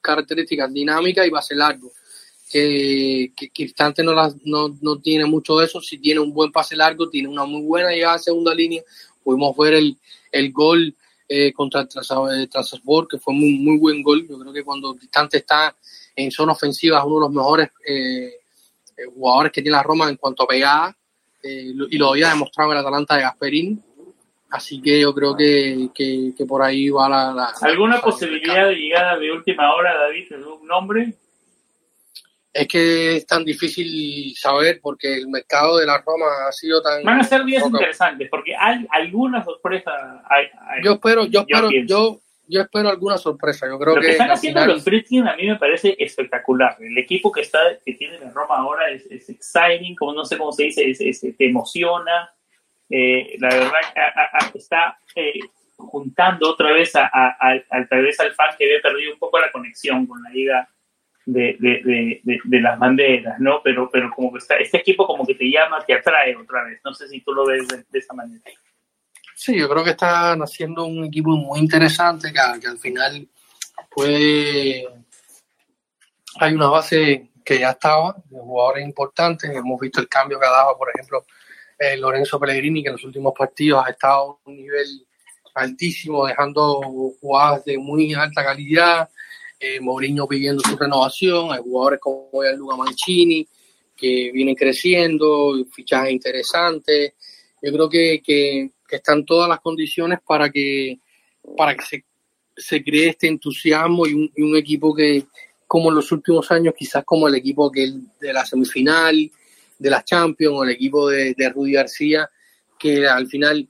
características, 0.00 0.72
dinámica 0.72 1.26
y 1.26 1.30
base 1.30 1.54
largo. 1.54 1.92
Que, 2.50 3.32
que 3.34 3.50
Cristante 3.50 4.04
no, 4.04 4.12
las, 4.12 4.36
no, 4.44 4.76
no 4.80 5.00
tiene 5.00 5.24
mucho 5.24 5.58
de 5.58 5.64
eso, 5.64 5.80
si 5.80 5.98
tiene 5.98 6.20
un 6.20 6.32
buen 6.32 6.52
pase 6.52 6.76
largo, 6.76 7.08
tiene 7.08 7.28
una 7.28 7.44
muy 7.44 7.62
buena 7.62 7.90
llegada 7.90 8.14
a 8.14 8.18
segunda 8.18 8.54
línea, 8.54 8.82
pudimos 9.24 9.56
ver 9.56 9.74
el, 9.74 9.96
el 10.30 10.52
gol 10.52 10.94
eh, 11.28 11.52
contra 11.52 11.80
el 11.80 12.48
Transasport, 12.48 13.10
que 13.10 13.18
fue 13.18 13.34
muy, 13.34 13.58
muy 13.58 13.78
buen 13.78 14.02
gol, 14.02 14.28
yo 14.28 14.38
creo 14.38 14.52
que 14.52 14.62
cuando 14.62 14.94
Cristante 14.94 15.38
está 15.38 15.74
en 16.16 16.30
zona 16.30 16.52
ofensiva 16.52 16.98
es 16.98 17.04
uno 17.04 17.14
de 17.14 17.20
los 17.20 17.32
mejores 17.32 17.70
eh, 17.86 18.32
eh, 18.96 19.04
jugadores 19.14 19.52
que 19.52 19.62
tiene 19.62 19.76
la 19.76 19.82
Roma 19.82 20.08
en 20.08 20.16
cuanto 20.16 20.44
a 20.44 20.46
pegada 20.46 20.96
eh, 21.42 21.72
y 21.90 21.98
lo 21.98 22.10
había 22.10 22.30
demostrado 22.30 22.70
en 22.72 22.78
el 22.78 22.82
Atalanta 22.82 23.16
de 23.16 23.22
Gasperín. 23.22 23.82
Así 24.50 24.80
que 24.80 25.00
yo 25.00 25.12
creo 25.12 25.36
que, 25.36 25.88
que, 25.92 26.32
que 26.36 26.46
por 26.46 26.62
ahí 26.62 26.88
va 26.88 27.08
la... 27.08 27.32
la 27.32 27.52
¿Alguna 27.62 27.96
la 27.96 28.02
posibilidad 28.02 28.68
de 28.68 28.76
llegada 28.76 29.18
de 29.18 29.32
última 29.32 29.74
hora, 29.74 29.98
David, 29.98 30.28
de 30.28 30.44
un 30.44 30.66
nombre? 30.66 31.14
Es 32.52 32.68
que 32.68 33.16
es 33.16 33.26
tan 33.26 33.44
difícil 33.44 34.32
saber 34.36 34.78
porque 34.80 35.12
el 35.12 35.26
mercado 35.26 35.78
de 35.78 35.86
la 35.86 35.98
Roma 35.98 36.26
ha 36.48 36.52
sido 36.52 36.80
tan... 36.80 37.02
Van 37.02 37.20
a 37.20 37.24
ser 37.24 37.44
días 37.44 37.66
interesantes 37.66 38.28
porque 38.30 38.54
hay 38.54 38.86
alguna 38.92 39.42
sorpresa. 39.42 39.90
Hay, 40.30 40.46
hay, 40.68 40.84
yo 40.84 40.92
espero, 40.92 41.26
yo 41.26 41.40
espero, 41.40 41.68
yo 41.84 42.20
yo 42.48 42.60
espero 42.62 42.88
alguna 42.88 43.18
sorpresa. 43.18 43.66
Yo 43.66 43.78
creo 43.78 43.94
Lo 43.94 44.00
que, 44.00 44.08
que 44.08 44.12
están 44.12 44.30
haciendo 44.30 44.60
final... 44.60 44.76
los 44.76 44.84
Fritzkin 44.84 45.26
a 45.28 45.36
mí 45.36 45.46
me 45.46 45.56
parece 45.56 45.96
espectacular. 45.98 46.76
El 46.80 46.96
equipo 46.98 47.32
que 47.32 47.40
está 47.40 47.58
que 47.84 47.94
tiene 47.94 48.18
la 48.18 48.30
Roma 48.30 48.56
ahora 48.58 48.90
es, 48.90 49.06
es 49.06 49.28
exciting, 49.28 49.94
como 49.96 50.12
no 50.12 50.24
sé 50.24 50.36
cómo 50.38 50.52
se 50.52 50.64
dice, 50.64 50.88
es, 50.90 51.00
es, 51.00 51.20
te 51.20 51.46
emociona. 51.46 52.30
Eh, 52.90 53.36
la 53.38 53.48
verdad 53.48 53.72
a, 53.96 54.44
a, 54.44 54.50
está 54.54 54.98
eh, 55.16 55.40
juntando 55.76 56.50
otra 56.50 56.72
vez 56.72 56.94
a, 56.96 57.10
a, 57.12 57.60
tal 57.88 58.02
vez 58.02 58.20
al 58.20 58.32
fan 58.34 58.54
que 58.58 58.64
había 58.64 58.80
perdido 58.80 59.12
un 59.12 59.18
poco 59.18 59.38
la 59.38 59.50
conexión 59.50 60.06
con 60.06 60.22
la 60.22 60.30
liga 60.30 60.68
de, 61.26 61.56
de, 61.58 62.20
de, 62.22 62.40
de, 62.44 62.60
las 62.60 62.78
banderas, 62.78 63.40
¿no? 63.40 63.62
Pero, 63.62 63.88
pero 63.90 64.10
como 64.10 64.32
que 64.32 64.38
está, 64.38 64.56
este 64.56 64.78
equipo 64.78 65.06
como 65.06 65.26
que 65.26 65.34
te 65.34 65.50
llama, 65.50 65.84
te 65.84 65.94
atrae 65.94 66.36
otra 66.36 66.64
vez. 66.64 66.80
No 66.84 66.92
sé 66.94 67.08
si 67.08 67.20
tú 67.22 67.32
lo 67.32 67.46
ves 67.46 67.66
de, 67.68 67.98
esa 67.98 68.12
manera. 68.12 68.42
Sí, 69.44 69.58
yo 69.58 69.68
creo 69.68 69.84
que 69.84 69.90
están 69.90 70.40
haciendo 70.40 70.86
un 70.86 71.04
equipo 71.04 71.36
muy 71.36 71.58
interesante 71.60 72.32
que, 72.32 72.40
que 72.60 72.66
al 72.66 72.78
final 72.78 73.28
puede. 73.90 74.88
Hay 76.36 76.54
una 76.54 76.68
base 76.68 77.28
que 77.44 77.58
ya 77.58 77.72
estaba, 77.72 78.16
de 78.30 78.40
jugadores 78.40 78.86
importantes. 78.86 79.50
Hemos 79.50 79.78
visto 79.78 80.00
el 80.00 80.08
cambio 80.08 80.40
que 80.40 80.46
ha 80.46 80.50
dado, 80.50 80.78
por 80.78 80.88
ejemplo, 80.88 81.26
eh, 81.78 81.94
Lorenzo 81.98 82.40
Pellegrini, 82.40 82.82
que 82.82 82.88
en 82.88 82.94
los 82.94 83.04
últimos 83.04 83.34
partidos 83.36 83.84
ha 83.86 83.90
estado 83.90 84.40
a 84.42 84.48
un 84.48 84.56
nivel 84.56 85.06
altísimo, 85.56 86.26
dejando 86.26 86.80
jugadas 87.20 87.66
de 87.66 87.76
muy 87.76 88.14
alta 88.14 88.42
calidad. 88.42 89.10
Eh, 89.60 89.78
Mourinho 89.78 90.26
pidiendo 90.26 90.62
su 90.62 90.74
renovación. 90.74 91.52
Hay 91.52 91.60
jugadores 91.60 92.00
como 92.00 92.30
Luca 92.56 92.76
Mancini 92.76 93.46
que 93.94 94.30
vienen 94.32 94.54
creciendo, 94.54 95.52
fichajes 95.70 96.12
interesantes. 96.12 97.12
Yo 97.60 97.72
creo 97.74 97.90
que, 97.90 98.22
que 98.24 98.70
están 98.96 99.24
todas 99.24 99.48
las 99.48 99.60
condiciones 99.60 100.18
para 100.26 100.50
que, 100.50 100.98
para 101.56 101.74
que 101.74 101.84
se, 101.84 102.04
se 102.56 102.82
cree 102.82 103.10
este 103.10 103.28
entusiasmo 103.28 104.06
y 104.06 104.14
un, 104.14 104.32
un, 104.36 104.56
equipo 104.56 104.94
que, 104.94 105.24
como 105.66 105.90
en 105.90 105.96
los 105.96 106.10
últimos 106.12 106.50
años, 106.50 106.74
quizás 106.76 107.04
como 107.04 107.28
el 107.28 107.34
equipo 107.34 107.70
que 107.70 107.92
de 108.20 108.32
la 108.32 108.44
semifinal, 108.44 109.30
de 109.78 109.90
la 109.90 110.04
Champions, 110.04 110.56
o 110.56 110.64
el 110.64 110.70
equipo 110.70 111.08
de, 111.08 111.34
de 111.34 111.48
Rudy 111.48 111.72
García, 111.72 112.28
que 112.78 113.06
al 113.06 113.26
final 113.26 113.68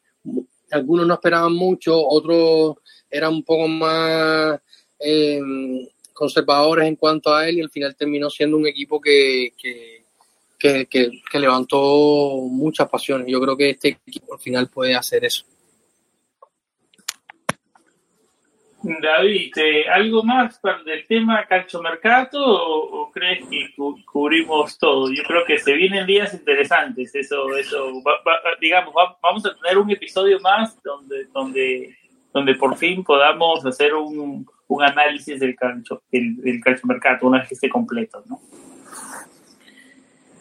algunos 0.70 1.06
no 1.06 1.14
esperaban 1.14 1.54
mucho, 1.54 1.96
otros 1.96 2.76
eran 3.10 3.34
un 3.34 3.44
poco 3.44 3.68
más 3.68 4.60
eh, 4.98 5.40
conservadores 6.12 6.88
en 6.88 6.96
cuanto 6.96 7.34
a 7.34 7.48
él 7.48 7.58
y 7.58 7.62
al 7.62 7.70
final 7.70 7.94
terminó 7.96 8.30
siendo 8.30 8.56
un 8.56 8.66
equipo 8.66 9.00
que, 9.00 9.52
que 9.56 10.03
que, 10.64 10.86
que, 10.86 11.20
que, 11.30 11.38
levantó 11.38 11.76
muchas 12.48 12.88
pasiones. 12.88 13.26
Yo 13.28 13.38
creo 13.38 13.54
que 13.54 13.70
este 13.70 13.98
equipo 14.06 14.32
al 14.32 14.40
final 14.40 14.70
puede 14.70 14.94
hacer 14.94 15.22
eso. 15.22 15.44
David, 18.82 19.52
¿eh, 19.56 19.88
¿algo 19.90 20.22
más 20.22 20.58
del 20.86 21.06
tema 21.06 21.44
calchomercato 21.46 22.38
o, 22.38 23.02
o 23.02 23.12
crees 23.12 23.46
que 23.48 23.74
cu 23.76 23.98
cubrimos 24.10 24.78
todo? 24.78 25.12
Yo 25.12 25.22
creo 25.24 25.44
que 25.44 25.58
se 25.58 25.74
vienen 25.74 26.06
días 26.06 26.32
interesantes. 26.32 27.14
Eso, 27.14 27.54
eso, 27.56 28.02
va, 28.02 28.12
va, 28.26 28.40
digamos, 28.58 28.94
va, 28.94 29.18
vamos 29.22 29.44
a 29.44 29.54
tener 29.54 29.76
un 29.76 29.90
episodio 29.90 30.40
más 30.40 30.82
donde, 30.82 31.26
donde, 31.26 31.94
donde 32.32 32.54
por 32.54 32.74
fin 32.76 33.04
podamos 33.04 33.64
hacer 33.66 33.94
un, 33.94 34.46
un 34.68 34.82
análisis 34.82 35.38
del 35.40 35.54
calcio, 35.56 36.02
del, 36.10 36.36
del 36.36 36.60
calchomercato 36.60 37.26
una 37.26 37.40
vez 37.40 37.48
que 37.48 37.54
esté 37.54 37.68
completo, 37.68 38.22
¿no? 38.26 38.40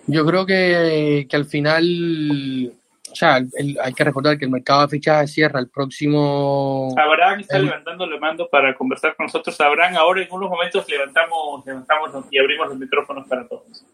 Yo 0.07 0.25
creo 0.25 0.45
que, 0.45 1.25
que 1.29 1.35
al 1.35 1.45
final, 1.45 2.73
o 3.11 3.15
sea, 3.15 3.37
el, 3.37 3.77
hay 3.81 3.93
que 3.93 4.03
recordar 4.03 4.37
que 4.37 4.45
el 4.45 4.51
mercado 4.51 4.81
de 4.81 4.89
fichajes 4.89 5.31
cierra 5.31 5.59
el 5.59 5.69
próximo. 5.69 6.93
Abraham 6.97 7.39
está 7.39 7.57
el... 7.57 7.65
levantando 7.65 8.05
le 8.05 8.19
mando 8.19 8.49
para 8.49 8.75
conversar 8.75 9.15
con 9.15 9.27
nosotros. 9.27 9.59
Abraham, 9.61 9.95
ahora 9.95 10.21
en 10.21 10.31
unos 10.31 10.49
momentos 10.49 10.85
levantamos, 10.89 11.65
levantamos 11.65 12.25
y 12.31 12.37
abrimos 12.37 12.67
los 12.69 12.77
micrófonos 12.77 13.27
para 13.27 13.47
todos. 13.47 13.85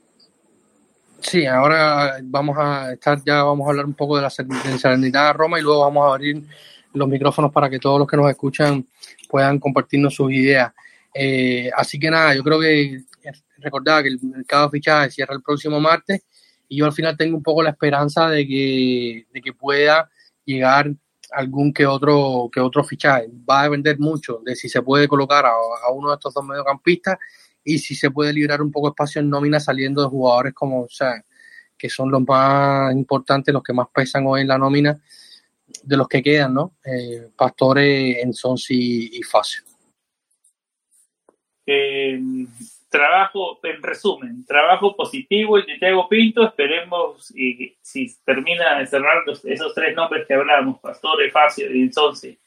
Sí, 1.22 1.46
ahora 1.46 2.18
vamos 2.24 2.58
a 2.58 2.94
estar, 2.94 3.20
ya 3.26 3.44
vamos 3.44 3.68
a 3.68 3.72
hablar 3.72 3.86
un 3.86 3.94
poco 3.94 4.16
de 4.16 4.24
la 4.24 4.30
serenidad 4.30 5.28
de 5.28 5.34
Roma 5.34 5.60
y 5.60 5.62
luego 5.62 5.82
vamos 5.82 6.06
a 6.06 6.14
abrir 6.14 6.42
los 6.94 7.08
micrófonos 7.08 7.52
para 7.52 7.70
que 7.70 7.78
todos 7.78 8.00
los 8.00 8.08
que 8.08 8.18
nos 8.18 8.30
escuchan 8.30 8.86
puedan 9.30 9.60
compartirnos 9.60 10.16
sus 10.16 10.32
ideas. 10.32 10.74
Eh, 11.14 11.70
así 11.76 12.00
que 12.00 12.10
nada, 12.10 12.36
yo 12.36 12.44
creo 12.44 12.60
que 12.60 13.02
recordar 13.62 14.04
que 14.04 14.10
el 14.10 14.20
mercado 14.22 14.66
de 14.66 14.78
fichajes 14.78 15.14
cierra 15.14 15.36
el 15.36 15.42
próximo 15.42 15.80
martes 15.80 16.24
y 16.68 16.78
yo 16.78 16.86
al 16.86 16.94
final 16.94 17.18
tengo 17.18 17.36
un 17.36 17.44
poco 17.44 17.64
la 17.64 17.72
esperanza 17.72 18.30
de 18.30 18.48
que, 18.48 19.26
de 19.34 19.42
que 19.42 19.54
pueda 19.54 20.10
llegar 20.46 20.92
algún 21.32 21.74
que 21.74 21.86
otro 21.86 22.50
que 22.52 22.60
otro 22.60 22.84
fichaje. 22.84 23.28
Va 23.50 23.62
a 23.62 23.64
depender 23.64 24.00
mucho 24.00 24.42
de 24.46 24.56
si 24.56 24.70
se 24.70 24.82
puede 24.82 25.08
colocar 25.08 25.46
a, 25.46 25.54
uno 25.94 26.10
de 26.10 26.16
estos 26.16 26.34
dos 26.34 26.46
mediocampistas 26.46 27.18
y 27.64 27.80
si 27.80 27.96
se 27.96 28.12
puede 28.12 28.34
liberar 28.34 28.62
un 28.62 28.72
poco 28.72 28.90
espacio 28.90 29.20
en 29.22 29.30
nómina 29.30 29.60
saliendo 29.60 30.02
de 30.02 30.08
jugadores 30.08 30.54
como, 30.54 30.84
o 30.84 30.90
sea, 30.90 31.24
que 31.78 31.90
son 31.90 32.12
los 32.12 32.22
más 32.26 32.94
importantes, 32.94 33.54
los 33.54 33.64
que 33.64 33.74
más 33.74 33.88
pesan 33.94 34.26
hoy 34.28 34.42
en 34.42 34.48
la 34.48 34.58
nómina 34.58 35.00
de 35.84 35.98
los 35.98 36.08
que 36.08 36.22
quedan, 36.22 36.54
¿no? 36.54 36.76
Eh, 36.84 37.30
Pastores, 37.36 38.18
Ensonsi 38.24 39.10
y 39.14 39.24
Facio. 39.24 39.64
Eh, 41.66 42.20
trabajo, 42.90 43.60
en 43.64 43.82
resumen, 43.82 44.46
trabajo 44.46 44.96
positivo 44.96 45.58
el 45.58 45.66
de 45.66 45.78
Thiago 45.78 46.10
Pinto, 46.10 46.44
esperemos 46.44 47.34
y 47.36 47.78
si 47.82 48.08
termina 48.26 48.80
de 48.80 48.88
cerrar 48.88 49.24
esos 49.28 49.74
tres 49.74 49.96
nombres 49.96 50.28
que 50.28 50.34
hablábamos, 50.34 50.80
Pastore, 50.80 51.32
Facio 51.32 51.72
y 51.72 51.84
Ensonsi, 51.84 52.38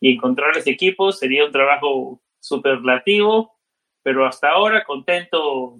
y 0.00 0.14
encontrar 0.14 0.56
ese 0.56 0.70
equipo 0.70 1.12
sería 1.12 1.44
un 1.44 1.52
trabajo 1.52 2.20
superlativo, 2.38 3.52
pero 4.02 4.24
hasta 4.24 4.50
ahora 4.50 4.84
contento 4.84 5.76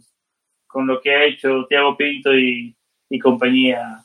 con 0.67 0.87
lo 0.87 1.01
que 1.01 1.15
ha 1.15 1.25
hecho 1.25 1.67
Thiago 1.69 1.97
Pinto 1.97 2.35
y, 2.35 2.77
y 3.09 3.19
compañía 3.19 4.05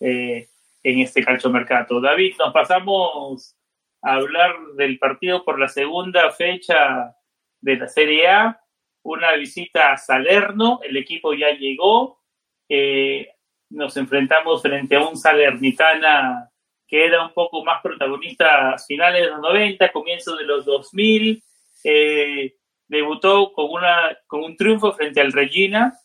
eh, 0.00 0.48
en 0.82 1.00
este 1.00 1.24
calchomercato. 1.24 2.00
David, 2.00 2.34
nos 2.38 2.52
pasamos 2.52 3.56
a 4.02 4.14
hablar 4.14 4.56
del 4.76 4.98
partido 4.98 5.44
por 5.44 5.58
la 5.58 5.68
segunda 5.68 6.30
fecha 6.32 7.16
de 7.60 7.76
la 7.76 7.88
Serie 7.88 8.28
A, 8.28 8.61
una 9.02 9.32
visita 9.32 9.92
a 9.92 9.96
Salerno, 9.96 10.80
el 10.82 10.96
equipo 10.96 11.34
ya 11.34 11.50
llegó, 11.50 12.20
eh, 12.68 13.28
nos 13.70 13.96
enfrentamos 13.96 14.62
frente 14.62 14.96
a 14.96 15.06
un 15.06 15.16
Salernitana 15.16 16.48
que 16.86 17.06
era 17.06 17.24
un 17.24 17.32
poco 17.32 17.64
más 17.64 17.80
protagonista 17.82 18.72
a 18.72 18.78
finales 18.78 19.22
de 19.22 19.30
los 19.30 19.40
90, 19.40 19.92
comienzos 19.92 20.38
de 20.38 20.44
los 20.44 20.66
2000, 20.66 21.42
eh, 21.84 22.54
debutó 22.86 23.50
con, 23.54 23.70
una, 23.70 24.14
con 24.26 24.44
un 24.44 24.56
triunfo 24.58 24.92
frente 24.92 25.22
al 25.22 25.32
Regina 25.32 25.98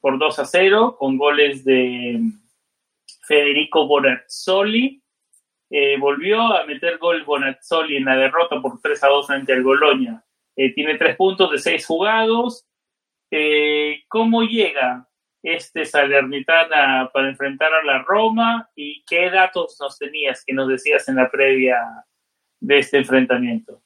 por 0.00 0.18
2 0.18 0.38
a 0.40 0.44
0, 0.46 0.96
con 0.98 1.16
goles 1.16 1.64
de 1.64 2.18
Federico 3.22 3.86
Bonazzoli. 3.86 5.00
Eh, 5.70 5.96
volvió 5.98 6.40
a 6.40 6.64
meter 6.64 6.98
gol 6.98 7.22
Bonazzoli 7.22 7.98
en 7.98 8.06
la 8.06 8.16
derrota 8.16 8.60
por 8.60 8.80
3 8.80 9.04
a 9.04 9.06
2 9.06 9.26
frente 9.28 9.52
al 9.52 9.62
Goloña. 9.62 10.24
Eh, 10.56 10.74
tiene 10.74 10.98
tres 10.98 11.16
puntos 11.16 11.50
de 11.50 11.58
seis 11.58 11.86
jugados. 11.86 12.66
Eh, 13.30 14.02
¿Cómo 14.08 14.42
llega 14.42 15.08
este 15.42 15.84
Salernitana 15.84 17.10
para 17.12 17.28
enfrentar 17.28 17.72
a 17.72 17.84
la 17.84 18.02
Roma? 18.02 18.68
¿Y 18.74 19.02
qué 19.04 19.30
datos 19.30 19.76
nos 19.80 19.98
tenías 19.98 20.44
que 20.44 20.52
nos 20.52 20.68
decías 20.68 21.08
en 21.08 21.16
la 21.16 21.30
previa 21.30 21.78
de 22.60 22.78
este 22.78 22.98
enfrentamiento? 22.98 23.82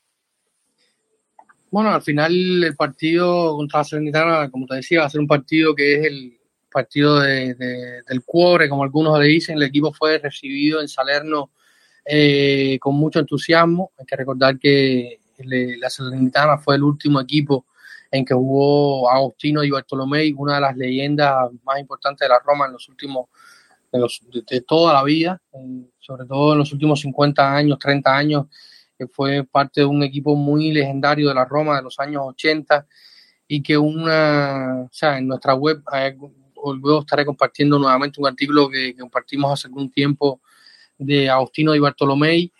Bueno, 1.70 1.90
al 1.90 2.02
final 2.02 2.62
el 2.62 2.76
partido 2.76 3.56
contra 3.56 3.80
la 3.80 3.84
Salernitana, 3.84 4.50
como 4.50 4.66
te 4.66 4.76
decía, 4.76 5.00
va 5.00 5.06
a 5.06 5.10
ser 5.10 5.20
un 5.20 5.26
partido 5.26 5.74
que 5.74 5.94
es 5.94 6.06
el 6.06 6.38
partido 6.74 7.20
de, 7.20 7.54
del 7.54 8.24
cuore, 8.24 8.68
como 8.68 8.82
algunos 8.82 9.18
le 9.18 9.26
dicen. 9.26 9.56
El 9.56 9.62
equipo 9.62 9.92
fue 9.92 10.18
recibido 10.18 10.80
en 10.80 10.88
Salerno 10.88 11.50
eh, 12.04 12.78
con 12.80 12.96
mucho 12.96 13.20
entusiasmo. 13.20 13.92
Hay 13.98 14.06
que 14.06 14.16
recordar 14.16 14.58
que 14.58 15.20
la 15.46 15.90
Salernitana 15.90 16.58
fue 16.58 16.76
el 16.76 16.82
último 16.82 17.20
equipo 17.20 17.66
en 18.10 18.24
que 18.24 18.34
jugó 18.34 19.10
Agostino 19.10 19.64
y 19.64 19.70
Bartolomé, 19.70 20.32
una 20.36 20.54
de 20.56 20.60
las 20.60 20.76
leyendas 20.76 21.50
más 21.64 21.80
importantes 21.80 22.20
de 22.20 22.28
la 22.28 22.38
Roma 22.38 22.66
en 22.66 22.72
los 22.72 22.88
últimos, 22.88 23.26
de, 23.92 24.60
toda 24.60 24.92
la 24.92 25.02
vida, 25.02 25.40
sobre 25.98 26.26
todo 26.26 26.52
en 26.52 26.58
los 26.58 26.72
últimos 26.72 27.00
50 27.00 27.56
años, 27.56 27.78
30 27.78 28.16
años 28.16 28.46
que 28.96 29.08
fue 29.08 29.44
parte 29.44 29.80
de 29.80 29.86
un 29.86 30.02
equipo 30.02 30.36
muy 30.36 30.72
legendario 30.72 31.28
de 31.28 31.34
la 31.34 31.44
Roma 31.44 31.76
de 31.76 31.82
los 31.82 31.98
años 31.98 32.22
80 32.26 32.86
y 33.48 33.62
que 33.62 33.76
una, 33.76 34.82
o 34.84 34.92
sea, 34.92 35.18
en 35.18 35.26
nuestra 35.26 35.54
web 35.54 35.82
luego 36.80 37.00
estaré 37.00 37.24
compartiendo 37.24 37.78
nuevamente 37.78 38.20
un 38.20 38.26
artículo 38.26 38.68
que, 38.68 38.96
compartimos 38.96 39.52
hace 39.52 39.68
algún 39.68 39.90
tiempo 39.90 40.40
de 40.96 41.28
Agostino 41.28 41.74
y 41.74 41.80
Bartolomé, 41.80 42.52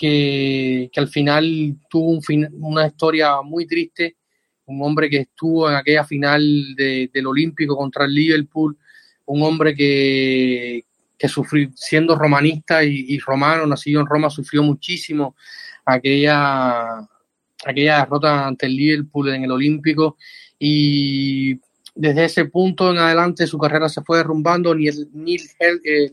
que, 0.00 0.90
al 0.96 1.08
final 1.08 1.76
tuvo 1.90 2.12
un 2.12 2.48
una 2.52 2.86
historia 2.86 3.42
muy 3.42 3.66
triste, 3.66 4.16
un 4.64 4.82
hombre 4.82 5.10
que 5.10 5.18
estuvo 5.18 5.68
en 5.68 5.76
aquella 5.76 6.04
final 6.04 6.74
de, 6.74 7.10
del 7.12 7.26
Olímpico 7.26 7.76
contra 7.76 8.06
el 8.06 8.14
Liverpool, 8.14 8.78
un 9.26 9.42
hombre 9.42 9.74
que, 9.74 10.86
que 11.18 11.28
sufrió, 11.28 11.68
siendo 11.74 12.16
romanista 12.16 12.82
y, 12.82 13.18
romano, 13.18 13.66
nacido 13.66 14.00
en 14.00 14.06
Roma, 14.06 14.30
sufrió 14.30 14.62
muchísimo 14.62 15.36
aquella, 15.84 17.06
aquella 17.66 17.98
derrota 17.98 18.46
ante 18.46 18.64
el 18.64 18.76
Liverpool 18.76 19.28
en 19.28 19.44
el 19.44 19.50
Olímpico. 19.50 20.16
Y 20.58 21.60
desde 21.94 22.24
ese 22.24 22.46
punto 22.46 22.90
en 22.90 22.98
adelante 22.98 23.46
su 23.46 23.58
carrera 23.58 23.90
se 23.90 24.00
fue 24.00 24.16
derrumbando. 24.16 24.74
Neil, 24.74 25.10
Neil 25.12 25.42
eh, 25.84 26.10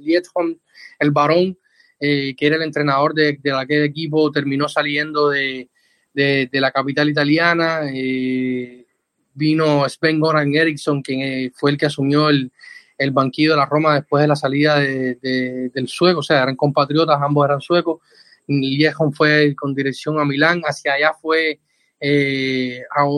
el 0.99 1.11
varón, 1.11 1.57
eh, 1.99 2.35
que 2.35 2.45
era 2.45 2.57
el 2.57 2.61
entrenador 2.61 3.13
de, 3.15 3.39
de, 3.41 3.51
aquel 3.51 3.83
equipo, 3.83 4.31
terminó 4.31 4.69
saliendo 4.69 5.29
de, 5.29 5.67
de, 6.13 6.49
la 6.53 6.71
capital 6.71 7.09
italiana. 7.09 7.81
Eh, 7.91 8.85
vino 9.33 9.87
Sven 9.89 10.19
Goran 10.19 10.53
Eriksson, 10.53 11.01
quien 11.01 11.21
eh, 11.21 11.51
fue 11.55 11.71
el 11.71 11.77
que 11.77 11.87
asumió 11.87 12.29
el, 12.29 12.51
el, 12.97 13.11
banquillo 13.11 13.51
de 13.51 13.57
la 13.57 13.65
Roma 13.65 13.95
después 13.95 14.21
de 14.21 14.27
la 14.27 14.35
salida 14.35 14.79
del 14.79 15.87
sueco, 15.87 16.19
o 16.19 16.23
sea, 16.23 16.43
eran 16.43 16.55
compatriotas, 16.55 17.19
ambos 17.21 17.45
eran 17.45 17.61
suecos. 17.61 18.01
Liejon 18.47 19.11
fue 19.13 19.55
con 19.55 19.75
dirección 19.75 20.19
a 20.19 20.25
Milán, 20.25 20.61
hacia 20.65 20.93
allá 20.93 21.13
fue 21.19 21.59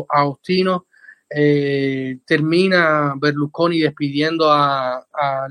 Agostino, 0.10 0.88
termina 2.26 3.14
Berlusconi 3.18 3.80
despidiendo 3.80 4.52
a, 4.52 4.98
a 4.98 5.48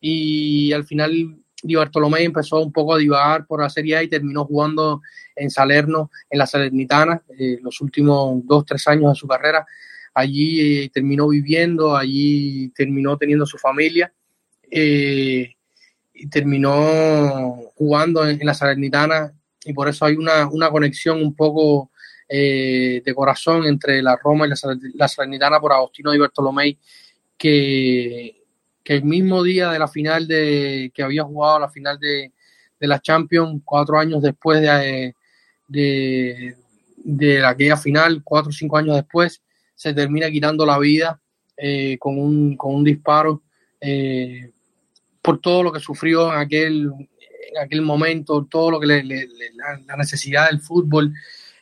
y 0.00 0.72
al 0.72 0.84
final 0.84 1.37
Di 1.62 1.74
Bartolomé 1.74 2.22
empezó 2.22 2.60
un 2.60 2.72
poco 2.72 2.94
a 2.94 2.98
divagar 2.98 3.46
por 3.46 3.60
la 3.60 3.68
Serie 3.68 3.96
A 3.96 4.02
y 4.02 4.08
terminó 4.08 4.44
jugando 4.44 5.00
en 5.34 5.50
Salerno, 5.50 6.10
en 6.30 6.38
la 6.38 6.46
Salernitana, 6.46 7.22
eh, 7.36 7.58
los 7.62 7.80
últimos 7.80 8.46
dos, 8.46 8.64
tres 8.64 8.86
años 8.86 9.12
de 9.12 9.18
su 9.18 9.26
carrera. 9.26 9.66
Allí 10.14 10.84
eh, 10.84 10.90
terminó 10.92 11.28
viviendo, 11.28 11.96
allí 11.96 12.68
terminó 12.70 13.16
teniendo 13.16 13.46
su 13.46 13.58
familia. 13.58 14.12
Eh, 14.70 15.54
y 16.20 16.28
terminó 16.28 17.70
jugando 17.76 18.28
en, 18.28 18.44
la 18.44 18.54
Salernitana 18.54 19.32
y 19.64 19.72
por 19.72 19.88
eso 19.88 20.04
hay 20.04 20.16
una, 20.16 20.48
una 20.48 20.68
conexión 20.70 21.22
un 21.22 21.34
poco 21.34 21.90
de 22.28 23.12
corazón 23.14 23.64
entre 23.64 24.02
la 24.02 24.18
Roma 24.22 24.46
y 24.46 24.50
la, 24.50 24.56
la 24.94 25.08
Salernitana 25.08 25.60
por 25.60 25.72
Agostino 25.72 26.12
y 26.12 26.18
Bartolomé 26.18 26.76
que, 27.38 28.38
que, 28.88 28.96
el 28.96 29.04
mismo 29.04 29.42
día 29.42 29.70
de 29.70 29.78
la 29.78 29.88
final 29.88 30.26
de 30.26 30.90
que 30.94 31.02
había 31.02 31.24
jugado 31.24 31.60
la 31.60 31.68
final 31.68 31.98
de, 31.98 32.32
de 32.80 32.86
la 32.86 33.00
Champions 33.00 33.60
cuatro 33.64 33.98
años 33.98 34.22
después 34.22 34.60
de, 34.60 35.14
de, 35.66 36.56
de 36.96 37.44
aquella 37.44 37.76
final 37.76 38.22
cuatro 38.24 38.50
o 38.50 38.52
cinco 38.52 38.78
años 38.78 38.96
después 38.96 39.42
se 39.74 39.94
termina 39.94 40.30
quitando 40.30 40.66
la 40.66 40.78
vida 40.78 41.20
eh, 41.56 41.98
con, 41.98 42.18
un, 42.18 42.56
con 42.56 42.74
un 42.74 42.84
disparo 42.84 43.42
eh, 43.80 44.50
por 45.20 45.40
todo 45.40 45.62
lo 45.62 45.72
que 45.72 45.80
sufrió 45.80 46.32
en 46.32 46.38
aquel, 46.38 46.90
en 47.50 47.58
aquel 47.62 47.82
momento, 47.82 48.46
todo 48.48 48.70
lo 48.70 48.80
que 48.80 48.86
le, 48.86 49.04
la, 49.04 49.96
necesidad 49.96 50.48
del 50.48 50.60
fútbol. 50.60 51.12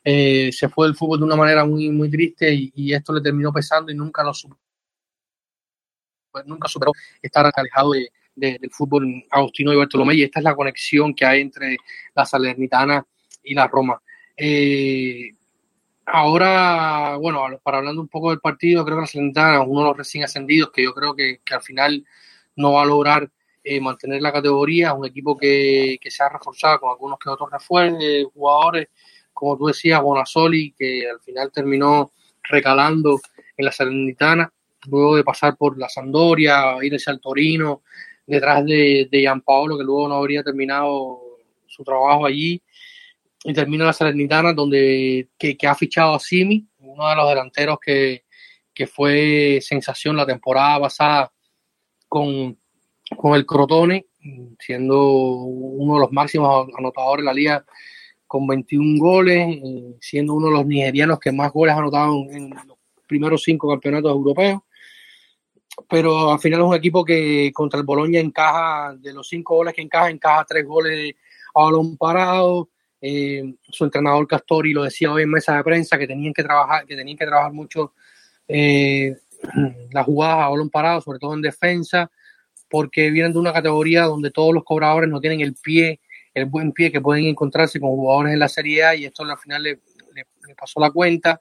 Eh, 0.05 0.51
se 0.53 0.69
fue 0.69 0.87
del 0.87 0.95
fútbol 0.95 1.19
de 1.19 1.25
una 1.25 1.35
manera 1.35 1.65
muy, 1.65 1.91
muy 1.91 2.09
triste 2.09 2.55
y, 2.55 2.73
y 2.77 2.93
esto 2.93 3.13
le 3.13 3.21
terminó 3.21 3.53
pesando 3.53 3.91
y 3.91 3.95
nunca 3.95 4.23
lo 4.23 4.33
superó, 6.37 6.55
nunca 6.55 6.69
superó 6.69 6.93
estar 7.23 7.51
alejado 7.55 7.93
de, 7.93 8.09
de, 8.35 8.59
del 8.61 8.71
fútbol 8.71 9.25
Agustino 9.31 9.73
y 9.73 9.77
Bartolomé 9.77 10.15
y 10.15 10.23
esta 10.23 10.41
es 10.41 10.45
la 10.45 10.55
conexión 10.55 11.15
que 11.15 11.25
hay 11.25 11.41
entre 11.41 11.77
la 12.15 12.27
Salernitana 12.27 13.05
y 13.43 13.55
la 13.55 13.67
Roma. 13.67 14.01
Eh, 14.37 15.31
ahora, 16.05 17.17
bueno, 17.17 17.43
para 17.63 17.79
hablando 17.79 18.03
un 18.03 18.09
poco 18.09 18.31
del 18.31 18.41
partido, 18.41 18.85
creo 18.85 18.97
que 18.97 19.03
la 19.03 19.07
Salernitana 19.07 19.63
es 19.63 19.67
uno 19.67 19.81
de 19.81 19.87
los 19.89 19.97
recién 19.97 20.25
ascendidos 20.25 20.71
que 20.71 20.85
yo 20.85 20.93
creo 20.93 21.15
que, 21.15 21.41
al 21.51 21.63
final 21.63 22.05
no 22.57 22.73
va 22.73 22.83
a 22.83 22.87
lograr 22.87 23.31
eh, 23.65 23.81
mantener 23.81 24.23
la 24.23 24.33
categoría, 24.33 24.95
un 24.95 25.07
equipo 25.07 25.37
que, 25.37 25.99
que, 26.01 26.11
se 26.11 26.23
ha 26.23 26.29
reforzado 26.29 26.81
con 26.81 26.91
algunos 26.91 27.19
que 27.19 27.31
otros 27.31 27.51
refuerzos, 27.51 28.01
jugadores, 28.33 28.89
como 29.33 29.57
tú 29.57 29.67
decías, 29.67 30.01
Bonasoli, 30.01 30.73
que 30.73 31.09
al 31.11 31.21
final 31.21 31.51
terminó 31.53 32.13
recalando 32.45 33.21
en 33.57 33.65
la 33.65 33.73
Salernitana, 33.73 34.53
luego 34.89 35.17
de 35.17 35.25
pasar 35.25 35.57
por 35.57 35.79
la 35.79 35.89
Sandoria, 35.89 36.77
irse 36.83 37.11
al 37.11 37.21
Torino, 37.21 37.83
detrás 38.27 38.65
de, 38.65 39.09
de 39.11 39.21
Gianpaolo, 39.21 39.79
que 39.79 39.85
luego 39.85 40.09
no 40.09 40.17
habría 40.17 40.43
terminado 40.43 41.21
su 41.67 41.85
trabajo 41.85 42.27
allí, 42.27 42.63
y 43.45 43.53
termina 43.53 43.85
la 43.85 43.93
Salernitana, 43.93 44.53
donde 44.53 45.29
que, 45.39 45.57
ha 45.67 45.75
fichado 45.75 46.15
a 46.15 46.21
Simi, 46.21 46.67
uno 46.79 47.09
de 47.09 47.17
los 47.17 47.29
delanteros 47.29 47.79
que, 47.81 48.25
que 48.75 48.87
fue 48.87 49.61
sensación 49.63 50.17
la 50.17 50.27
temporada 50.27 50.81
pasada 50.81 51.33
con, 52.09 52.59
con 53.17 53.35
el 53.35 53.47
Crotone, 53.47 54.07
siendo 54.59 55.11
uno 55.11 55.95
de 55.95 56.01
los 56.01 56.13
máximos 56.13 56.69
anotadores 56.77 57.23
de 57.23 57.27
la 57.27 57.35
liga 57.35 57.65
con 58.27 58.47
21 58.47 58.99
goles, 58.99 59.61
siendo 60.01 60.35
uno 60.35 60.49
de 60.49 60.55
los 60.55 60.67
nigerianos 60.67 61.21
que 61.21 61.31
más 61.31 61.53
goles 61.53 61.75
ha 61.75 61.79
anotado 61.79 62.15
en 62.31 62.51
los 62.51 62.77
primeros 63.07 63.43
cinco 63.43 63.69
campeonatos 63.69 64.11
europeos. 64.11 64.61
Pero 65.89 66.33
al 66.33 66.39
final 66.39 66.61
es 66.61 66.67
un 66.67 66.75
equipo 66.75 67.05
que 67.05 67.51
contra 67.53 67.79
el 67.79 67.87
Boloña 67.87 68.21
encaja, 68.21 68.95
de 68.99 69.13
los 69.13 69.29
cinco 69.29 69.57
goles 69.57 69.75
que 69.75 69.83
encaja, 69.83 70.11
encaja 70.11 70.45
tres 70.49 70.65
goles 70.67 71.15
a 71.55 71.63
balón 71.63 71.97
parado. 71.97 72.69
Eh, 73.01 73.55
su 73.69 73.85
entrenador 73.85 74.27
Castori 74.27 74.73
lo 74.73 74.85
decía 74.85 75.13
hoy 75.13 75.23
en 75.23 75.31
mesa 75.31 75.57
de 75.57 75.63
prensa 75.63 75.99
que 75.99 76.07
tenían 76.07 76.33
que 76.33 76.43
trabajar, 76.43 76.87
que 76.87 76.97
tenían 76.97 77.19
que 77.19 77.27
trabajar 77.27 77.53
mucho 77.53 77.93
eh, 78.49 79.17
las 79.93 80.05
jugadas 80.05 80.45
a 80.45 80.49
balón 80.49 80.71
parado, 80.71 81.01
sobre 81.01 81.19
todo 81.19 81.35
en 81.35 81.43
defensa, 81.43 82.11
porque 82.69 83.11
vienen 83.11 83.33
de 83.33 83.39
una 83.39 83.53
categoría 83.53 84.05
donde 84.05 84.31
todos 84.31 84.55
los 84.55 84.65
cobradores 84.65 85.09
no 85.09 85.21
tienen 85.21 85.41
el 85.41 85.55
pie, 85.55 86.01
el 86.35 86.47
buen 86.47 86.73
pie 86.73 86.91
que 86.91 87.01
pueden 87.01 87.27
encontrarse 87.27 87.81
con 87.81 87.91
jugadores 87.91 88.33
en 88.33 88.39
la 88.39 88.49
Serie 88.49 88.85
A 88.85 88.95
y 88.95 89.05
esto 89.05 89.25
al 89.25 89.39
final 89.39 89.63
le, 89.63 89.79
pasó 90.57 90.81
la 90.81 90.91
cuenta. 90.91 91.41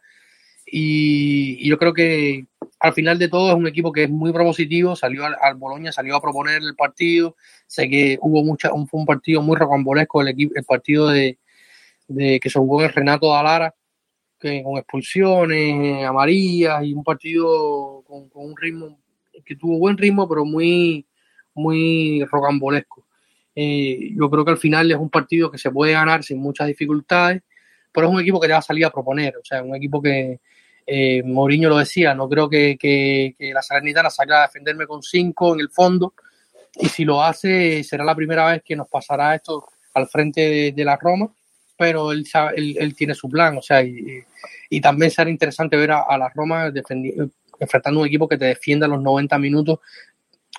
Y, 0.65 1.67
yo 1.67 1.77
creo 1.77 1.93
que 1.93 2.45
al 2.86 2.93
final 2.93 3.17
de 3.17 3.27
todo 3.29 3.49
es 3.49 3.55
un 3.55 3.67
equipo 3.67 3.91
que 3.91 4.03
es 4.03 4.09
muy 4.09 4.31
propositivo, 4.31 4.95
salió 4.95 5.25
al, 5.25 5.36
al 5.41 5.55
Boloña, 5.55 5.91
salió 5.91 6.15
a 6.15 6.21
proponer 6.21 6.61
el 6.61 6.75
partido, 6.75 7.36
sé 7.65 7.89
que 7.89 8.19
hubo 8.21 8.43
mucha, 8.43 8.71
un, 8.71 8.88
fue 8.88 8.99
un 8.99 9.07
partido 9.07 9.41
muy 9.41 9.57
rocambolesco 9.57 10.21
el, 10.21 10.27
equipo, 10.27 10.53
el 10.55 10.63
partido 10.63 11.07
de, 11.07 11.39
que 12.07 12.49
se 12.49 12.59
jugó 12.59 12.81
en 12.81 12.88
el 12.88 12.93
Renato 12.93 13.31
Dalara, 13.31 13.73
que, 14.39 14.61
con 14.61 14.77
expulsiones, 14.77 16.05
amarillas 16.05 16.83
y 16.83 16.93
un 16.93 17.03
partido 17.03 18.03
con, 18.05 18.29
un 18.33 18.55
ritmo 18.55 18.99
que 19.43 19.55
tuvo 19.55 19.79
buen 19.79 19.97
ritmo, 19.97 20.29
pero 20.29 20.45
muy, 20.45 21.07
muy 21.55 22.23
rocambolesco. 22.25 23.07
Eh, 23.55 24.11
yo 24.15 24.29
creo 24.29 24.45
que 24.45 24.51
al 24.51 24.57
final 24.57 24.91
es 24.91 24.97
un 24.97 25.09
partido 25.09 25.49
que 25.49 25.57
se 25.57 25.71
puede 25.71 25.93
ganar 25.93 26.23
sin 26.23 26.38
muchas 26.38 26.67
dificultades, 26.67 27.41
pero 27.91 28.07
es 28.07 28.13
un 28.13 28.21
equipo 28.21 28.39
que 28.39 28.47
te 28.47 28.53
va 28.53 28.59
a 28.59 28.61
salir 28.61 28.86
a 28.86 28.91
proponer, 28.91 29.38
o 29.38 29.43
sea, 29.43 29.63
un 29.63 29.75
equipo 29.75 30.01
que 30.01 30.39
eh, 30.86 31.23
Mourinho 31.23 31.69
lo 31.69 31.77
decía, 31.77 32.13
no 32.13 32.29
creo 32.29 32.49
que, 32.49 32.77
que, 32.77 33.36
que 33.38 33.53
la 33.53 33.61
Salernitana 33.61 34.09
salga 34.09 34.39
a 34.39 34.47
defenderme 34.47 34.88
con 34.88 35.01
cinco 35.01 35.53
en 35.53 35.61
el 35.61 35.69
fondo, 35.69 36.13
y 36.77 36.88
si 36.88 37.05
lo 37.05 37.23
hace 37.23 37.83
será 37.83 38.03
la 38.03 38.15
primera 38.15 38.51
vez 38.51 38.61
que 38.63 38.75
nos 38.75 38.88
pasará 38.88 39.36
esto 39.36 39.65
al 39.93 40.07
frente 40.07 40.73
de 40.73 40.86
la 40.86 40.97
Roma 40.97 41.29
pero 41.77 42.11
él, 42.11 42.25
él, 42.55 42.95
tiene 42.95 43.13
su 43.13 43.29
plan, 43.29 43.57
o 43.57 43.61
sea, 43.61 43.83
y, 43.83 44.81
también 44.81 45.11
será 45.11 45.29
interesante 45.29 45.77
ver 45.77 45.91
a, 45.91 46.17
la 46.17 46.29
Roma 46.29 46.71
enfrentando 47.59 48.01
un 48.01 48.07
equipo 48.07 48.27
que 48.27 48.38
te 48.38 48.45
defienda 48.45 48.88
los 48.88 49.01
90 49.01 49.38
minutos, 49.39 49.79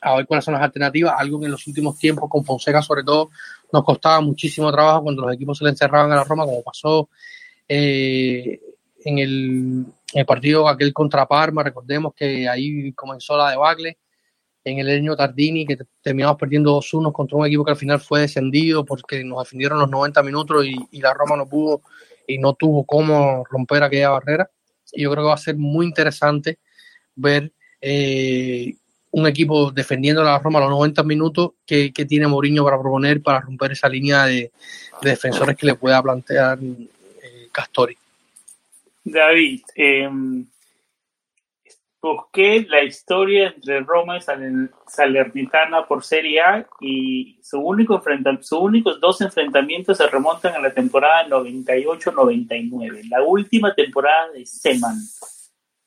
a 0.03 0.17
ver 0.17 0.27
cuáles 0.27 0.45
son 0.45 0.55
las 0.55 0.63
alternativas, 0.63 1.15
algo 1.17 1.41
que 1.41 1.47
en 1.47 1.53
los 1.53 1.67
últimos 1.67 1.99
tiempos 1.99 2.29
con 2.29 2.45
Fonseca 2.45 2.83
sobre 2.83 3.03
todo 3.03 3.31
nos 3.73 3.85
costaba 3.85 4.21
muchísimo 4.21 4.71
trabajo 4.71 5.05
cuando 5.05 5.23
los 5.23 5.35
equipos 5.35 5.59
se 5.59 5.65
le 5.65 5.71
encerraban 5.71 6.13
a 6.13 6.17
la 6.17 6.25
Roma, 6.25 6.45
como 6.45 6.63
pasó 6.63 7.09
eh, 7.69 8.61
en, 9.07 9.19
el, 9.19 10.27
partido 10.27 10.69
aquel 10.69 10.93
contra 10.93 11.27
Parma, 11.27 11.63
recordemos 11.63 12.13
que 12.15 12.49
ahí 12.49 12.93
comenzó 12.93 13.37
la 13.37 13.51
debacle, 13.51 13.99
en 14.65 14.81
el 14.81 14.91
año 14.91 15.15
Tardini, 15.15 15.65
que 15.65 15.79
terminamos 16.03 16.37
perdiendo 16.37 16.77
2-1 16.77 17.13
contra 17.13 17.39
un 17.39 17.47
equipo 17.47 17.65
que 17.65 17.71
al 17.71 17.77
final 17.77 18.01
fue 18.01 18.23
descendido 18.23 18.85
porque 18.85 19.23
nos 19.23 19.45
defendieron 19.45 19.79
los 19.79 19.89
90 19.89 20.25
minutos 20.25 20.67
y, 20.67 21.01
la 21.01 21.15
Roma 21.15 21.37
no 21.37 21.49
pudo 21.49 21.83
y 22.27 22.39
no 22.39 22.55
tuvo 22.55 22.85
cómo 22.85 23.45
romper 23.49 23.85
aquella 23.85 24.11
barrera. 24.11 24.51
Y 24.93 25.03
yo 25.03 25.13
creo 25.13 25.23
que 25.23 25.29
va 25.29 25.35
a 25.35 25.39
ser 25.39 25.57
muy 25.57 25.87
interesante 25.87 26.59
ver 27.15 27.53
eh, 27.81 28.75
un 29.13 29.29
equipo 29.29 29.71
defendiendo 29.71 30.25
la 30.25 30.41
Roma 30.41 30.59
los 30.59 30.71
90 30.71 31.05
minutos 31.05 31.51
que, 31.65 31.93
tiene 31.93 32.27
Mourinho 32.27 32.65
para 32.65 32.81
proponer 32.81 33.23
para 33.23 33.41
romper 33.41 33.71
esa 33.71 33.89
línea 33.89 34.25
de, 34.25 34.51
defensores 35.01 35.57
que 35.57 35.67
le 35.67 35.77
pueda 35.77 36.03
plantear 36.03 36.59
eh, 36.61 37.49
Castori. 37.53 37.97
David, 39.09 39.61
eh, 39.77 40.11
busqué 42.03 42.67
la 42.69 42.83
historia 42.83 43.55
entre 43.55 43.79
Roma 43.81 44.19
y 44.19 44.21
Salernitana 44.89 45.87
por 45.87 46.03
Serie 46.03 46.41
A 46.41 46.67
y 46.81 47.39
su 47.41 47.61
único 47.61 48.03
sus 48.41 48.61
únicos 48.61 49.01
dos 49.01 49.21
enfrentamientos 49.21 49.99
se 49.99 50.09
remontan 50.09 50.55
a 50.55 50.59
la 50.59 50.75
temporada 50.75 51.25
98-99, 51.29 53.09
la 53.09 53.23
última 53.23 53.73
temporada 53.75 54.33
de 54.33 54.45
Seman 54.45 54.97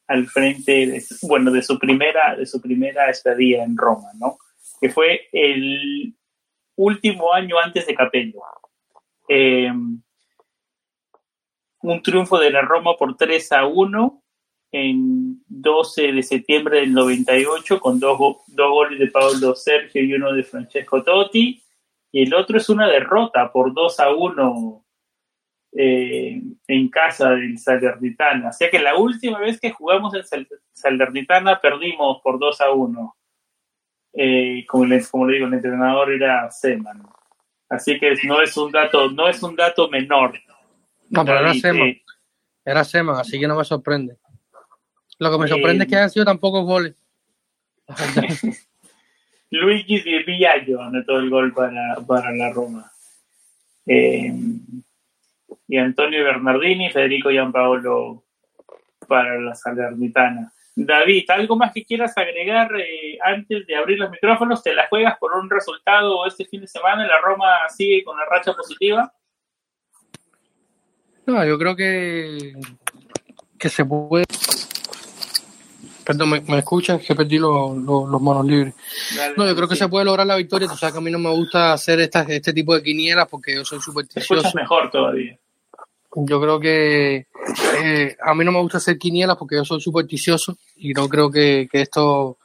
al 0.07 0.25
frente 0.27 0.71
de, 0.87 1.03
bueno, 1.23 1.51
de 1.51 1.61
su 1.61 1.77
primera 1.77 2.37
de 2.37 2.45
su 2.45 2.61
primera 2.61 3.09
estadía 3.09 3.65
en 3.65 3.75
Roma, 3.75 4.11
¿no? 4.17 4.37
Que 4.79 4.89
fue 4.89 5.27
el 5.33 6.15
último 6.77 7.33
año 7.33 7.59
antes 7.59 7.85
de 7.85 7.95
Capello. 7.95 8.39
Eh, 9.27 9.71
un 11.81 12.01
triunfo 12.01 12.37
de 12.39 12.51
la 12.51 12.61
Roma 12.61 12.95
por 12.97 13.15
3 13.15 13.51
a 13.53 13.65
1 13.65 14.23
en 14.71 15.43
12 15.47 16.11
de 16.11 16.23
septiembre 16.23 16.81
del 16.81 16.93
98 16.93 17.79
con 17.79 17.99
dos, 17.99 18.17
dos 18.47 18.69
goles 18.69 18.99
de 18.99 19.07
Pablo 19.07 19.55
Sergio 19.55 20.03
y 20.03 20.13
uno 20.13 20.33
de 20.33 20.43
Francesco 20.43 21.03
Totti. 21.03 21.61
Y 22.11 22.23
el 22.23 22.33
otro 22.33 22.57
es 22.57 22.69
una 22.69 22.87
derrota 22.87 23.51
por 23.51 23.73
2 23.73 23.99
a 23.99 24.11
1 24.11 24.85
eh, 25.73 26.41
en 26.67 26.89
casa 26.89 27.31
del 27.31 27.57
Salernitana. 27.57 28.49
O 28.49 28.53
sea 28.53 28.69
que 28.69 28.79
la 28.79 28.95
última 28.95 29.39
vez 29.39 29.59
que 29.59 29.71
jugamos 29.71 30.13
en 30.15 30.23
Salernitana 30.73 31.59
perdimos 31.59 32.21
por 32.21 32.39
2 32.39 32.61
a 32.61 32.71
1. 32.71 33.15
Eh, 34.13 34.65
como, 34.67 34.85
les, 34.85 35.07
como 35.09 35.27
le 35.27 35.35
digo, 35.35 35.47
el 35.47 35.53
entrenador 35.53 36.11
era 36.11 36.49
Seman. 36.49 37.03
Así 37.69 37.99
que 37.99 38.15
no 38.23 38.41
es 38.41 38.57
un 38.57 38.71
dato, 38.71 39.11
no 39.11 39.27
es 39.27 39.41
un 39.43 39.55
dato 39.55 39.87
menor. 39.89 40.39
No, 41.09 41.25
pero 41.25 41.39
era 41.39 41.53
Seman. 41.53 41.97
Era 42.65 42.83
Seman, 42.83 43.15
así 43.17 43.39
que 43.39 43.47
no 43.47 43.55
me 43.55 43.63
sorprende. 43.63 44.17
Lo 45.17 45.31
que 45.31 45.37
me 45.37 45.47
sorprende 45.47 45.83
es 45.83 45.89
que 45.89 45.95
hayan 45.95 46.09
sido 46.09 46.25
tan 46.25 46.37
pocos 46.37 46.63
goles. 46.65 46.95
Luigi 49.51 50.01
Di 50.01 50.23
Villaggio 50.23 50.81
anotó 50.81 51.17
el 51.17 51.29
gol 51.29 51.53
para, 51.53 51.95
para 52.07 52.31
la 52.31 52.51
Roma. 52.51 52.91
Eh, 53.85 54.31
y 55.67 55.77
Antonio 55.77 56.23
Bernardini, 56.23 56.91
Federico 56.91 57.29
Gianpaolo 57.29 58.23
para 59.07 59.39
la 59.39 59.55
Salernitana. 59.55 60.53
David, 60.75 61.29
¿algo 61.29 61.57
más 61.57 61.73
que 61.73 61.83
quieras 61.83 62.17
agregar 62.17 62.71
eh, 62.79 63.17
antes 63.21 63.67
de 63.67 63.75
abrir 63.75 63.99
los 63.99 64.09
micrófonos? 64.11 64.63
¿Te 64.63 64.73
la 64.73 64.87
juegas 64.87 65.17
por 65.17 65.33
un 65.33 65.49
resultado 65.49 66.25
este 66.25 66.45
fin 66.45 66.61
de 66.61 66.67
semana? 66.67 67.05
¿La 67.05 67.19
Roma 67.19 67.47
sigue 67.67 68.03
con 68.03 68.17
la 68.17 68.25
racha 68.25 68.53
positiva? 68.53 69.11
No, 71.29 71.45
yo 71.45 71.59
creo 71.59 71.75
que, 71.75 72.53
que 73.59 73.69
se 73.69 73.85
puede 73.85 74.25
Perdón, 76.03 76.31
¿me, 76.31 76.41
me 76.41 76.57
escuchas? 76.57 77.03
Que 77.05 77.13
perdí 77.13 77.37
los, 77.37 77.77
los, 77.77 78.19
monos 78.19 78.43
libres. 78.43 78.73
no, 79.37 79.45
yo 79.45 79.55
creo 79.55 79.67
que 79.67 79.75
se 79.75 79.87
puede 79.87 80.05
lograr 80.05 80.25
la 80.25 80.37
victoria. 80.37 80.67
Tú 80.67 80.75
sabes 80.75 80.93
que 80.93 80.97
a 80.97 81.01
mí 81.01 81.11
no 81.11 81.19
me 81.19 81.29
gusta 81.29 81.73
hacer 81.73 81.99
estas, 81.99 82.27
este 82.29 82.51
tipo 82.51 82.73
de 82.73 82.81
quinielas 82.81 83.27
porque 83.27 83.53
yo 83.53 83.63
soy 83.63 83.79
supersticioso. 83.79 84.49
mejor 84.55 84.89
todavía. 84.89 85.37
Yo 86.15 86.41
creo 86.41 86.59
que 86.59 87.27
eh, 87.83 88.17
a 88.19 88.33
mí 88.33 88.43
no 88.43 88.51
me 88.51 88.59
gusta 88.59 88.79
hacer 88.79 88.97
quinielas 88.97 89.37
porque 89.37 89.57
yo 89.57 89.63
soy 89.63 89.79
supersticioso 89.79 90.57
y 90.77 90.93
no 90.93 91.07
creo 91.07 91.29
que, 91.29 91.69
que 91.71 91.81
esto... 91.81 92.39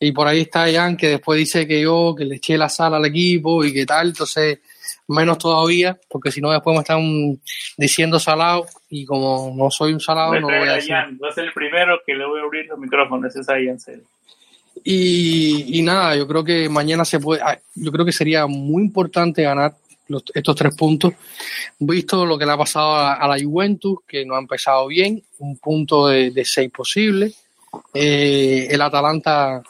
Y 0.00 0.12
por 0.12 0.26
ahí 0.26 0.40
está 0.40 0.72
Jan 0.72 0.96
que 0.96 1.08
después 1.10 1.38
dice 1.38 1.66
que 1.66 1.82
yo, 1.82 2.14
que 2.16 2.24
le 2.24 2.36
eché 2.36 2.56
la 2.56 2.70
sala 2.70 2.96
al 2.96 3.04
equipo 3.04 3.62
y 3.66 3.72
que 3.74 3.84
tal. 3.84 4.08
Entonces, 4.08 4.60
menos 5.08 5.38
todavía, 5.38 5.98
porque 6.08 6.30
si 6.30 6.40
no 6.40 6.50
después 6.50 6.74
me 6.74 6.80
están 6.80 7.38
diciendo 7.76 8.18
salado 8.18 8.66
y 8.88 9.04
como 9.04 9.52
no 9.54 9.70
soy 9.70 9.92
un 9.92 10.00
salado 10.00 10.38
no 10.40 10.46
voy 10.46 10.68
a 10.68 10.74
decir. 10.74 10.94
Voy 11.18 11.28
a 11.28 11.32
ser 11.32 11.44
el 11.44 11.52
primero 11.52 11.98
que 12.06 12.14
le 12.14 12.26
voy 12.26 12.40
a 12.40 12.44
abrir 12.44 12.66
los 12.66 12.78
micrófonos, 12.78 13.34
es 13.34 13.46
serio. 13.46 13.76
Y, 14.82 15.78
y, 15.78 15.82
nada, 15.82 16.16
yo 16.16 16.26
creo 16.26 16.44
que 16.44 16.68
mañana 16.68 17.04
se 17.04 17.20
puede, 17.20 17.40
ah, 17.42 17.58
yo 17.74 17.92
creo 17.92 18.04
que 18.04 18.12
sería 18.12 18.46
muy 18.46 18.82
importante 18.82 19.42
ganar 19.42 19.74
estos 20.34 20.56
tres 20.56 20.76
puntos, 20.76 21.14
visto 21.78 22.26
lo 22.26 22.36
que 22.36 22.44
le 22.44 22.52
ha 22.52 22.58
pasado 22.58 22.96
a, 22.96 23.26
la 23.26 23.42
Juventus, 23.42 24.00
que 24.06 24.26
no 24.26 24.34
ha 24.34 24.40
empezado 24.40 24.86
bien, 24.86 25.22
un 25.38 25.56
punto 25.58 26.08
de, 26.08 26.30
de 26.30 26.44
seis 26.44 26.70
posible. 26.70 27.32
Eh, 27.92 28.68
el 28.70 28.80
Atalanta 28.82 29.62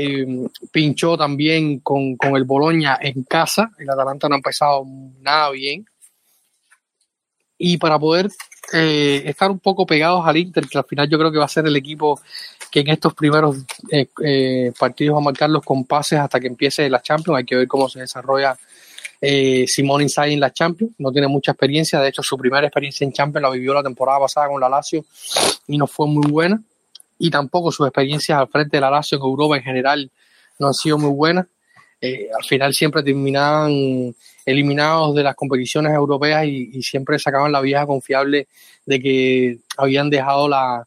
eh, 0.00 0.24
pinchó 0.70 1.16
también 1.16 1.80
con, 1.80 2.16
el 2.36 2.44
Boloña 2.44 2.98
en 3.00 3.24
casa. 3.24 3.72
El 3.78 3.90
Atalanta 3.90 4.28
no 4.28 4.36
ha 4.36 4.38
empezado 4.38 4.84
nada 5.20 5.50
bien. 5.50 5.84
Y 7.58 7.78
para 7.78 7.98
poder 7.98 8.28
eh, 8.72 9.22
estar 9.26 9.50
un 9.50 9.58
poco 9.58 9.84
pegados 9.84 10.24
al 10.24 10.36
Inter, 10.36 10.68
que 10.68 10.78
al 10.78 10.84
final 10.84 11.08
yo 11.08 11.18
creo 11.18 11.32
que 11.32 11.38
va 11.38 11.46
a 11.46 11.48
ser 11.48 11.66
el 11.66 11.74
equipo 11.74 12.20
que 12.70 12.80
en 12.80 12.90
estos 12.90 13.12
primeros 13.14 13.56
eh, 13.90 14.72
partidos 14.78 15.16
va 15.16 15.18
a 15.18 15.24
marcar 15.24 15.50
los 15.50 15.64
compases 15.64 16.20
hasta 16.20 16.38
que 16.38 16.46
empiece 16.46 16.88
la 16.88 17.02
Champions. 17.02 17.38
Hay 17.38 17.44
que 17.44 17.56
ver 17.56 17.66
cómo 17.66 17.88
se 17.88 17.98
desarrolla 17.98 18.56
Simón 19.66 20.02
Inzaghi 20.02 20.34
en 20.34 20.40
la 20.40 20.52
Champions. 20.52 20.92
No 20.98 21.10
tiene 21.10 21.26
mucha 21.26 21.50
experiencia. 21.50 21.98
De 22.00 22.10
hecho, 22.10 22.22
su 22.22 22.38
primera 22.38 22.68
experiencia 22.68 23.04
en 23.04 23.12
Champions 23.12 23.42
la 23.42 23.50
vivió 23.50 23.74
la 23.74 23.82
temporada 23.82 24.20
pasada 24.20 24.46
con 24.46 24.60
la 24.60 24.68
Lazio 24.68 25.04
y 25.66 25.76
no 25.76 25.88
fue 25.88 26.06
muy 26.06 26.30
buena 26.30 26.62
y 27.18 27.30
tampoco 27.30 27.72
sus 27.72 27.86
experiencias 27.86 28.38
al 28.38 28.48
frente 28.48 28.76
de 28.76 28.80
la 28.80 28.90
Lazio 28.90 29.18
en 29.18 29.24
Europa 29.24 29.56
en 29.56 29.62
general 29.62 30.10
no 30.58 30.68
han 30.68 30.74
sido 30.74 30.98
muy 30.98 31.10
buenas. 31.10 31.46
Eh, 32.00 32.28
al 32.36 32.44
final 32.44 32.74
siempre 32.74 33.02
terminaban 33.02 34.14
eliminados 34.46 35.16
de 35.16 35.22
las 35.24 35.34
competiciones 35.34 35.92
europeas 35.92 36.46
y, 36.46 36.80
siempre 36.82 37.18
sacaban 37.18 37.50
la 37.50 37.60
vieja 37.60 37.86
confiable 37.86 38.46
de 38.86 39.00
que 39.00 39.58
habían 39.76 40.08
dejado 40.08 40.48
la, 40.48 40.86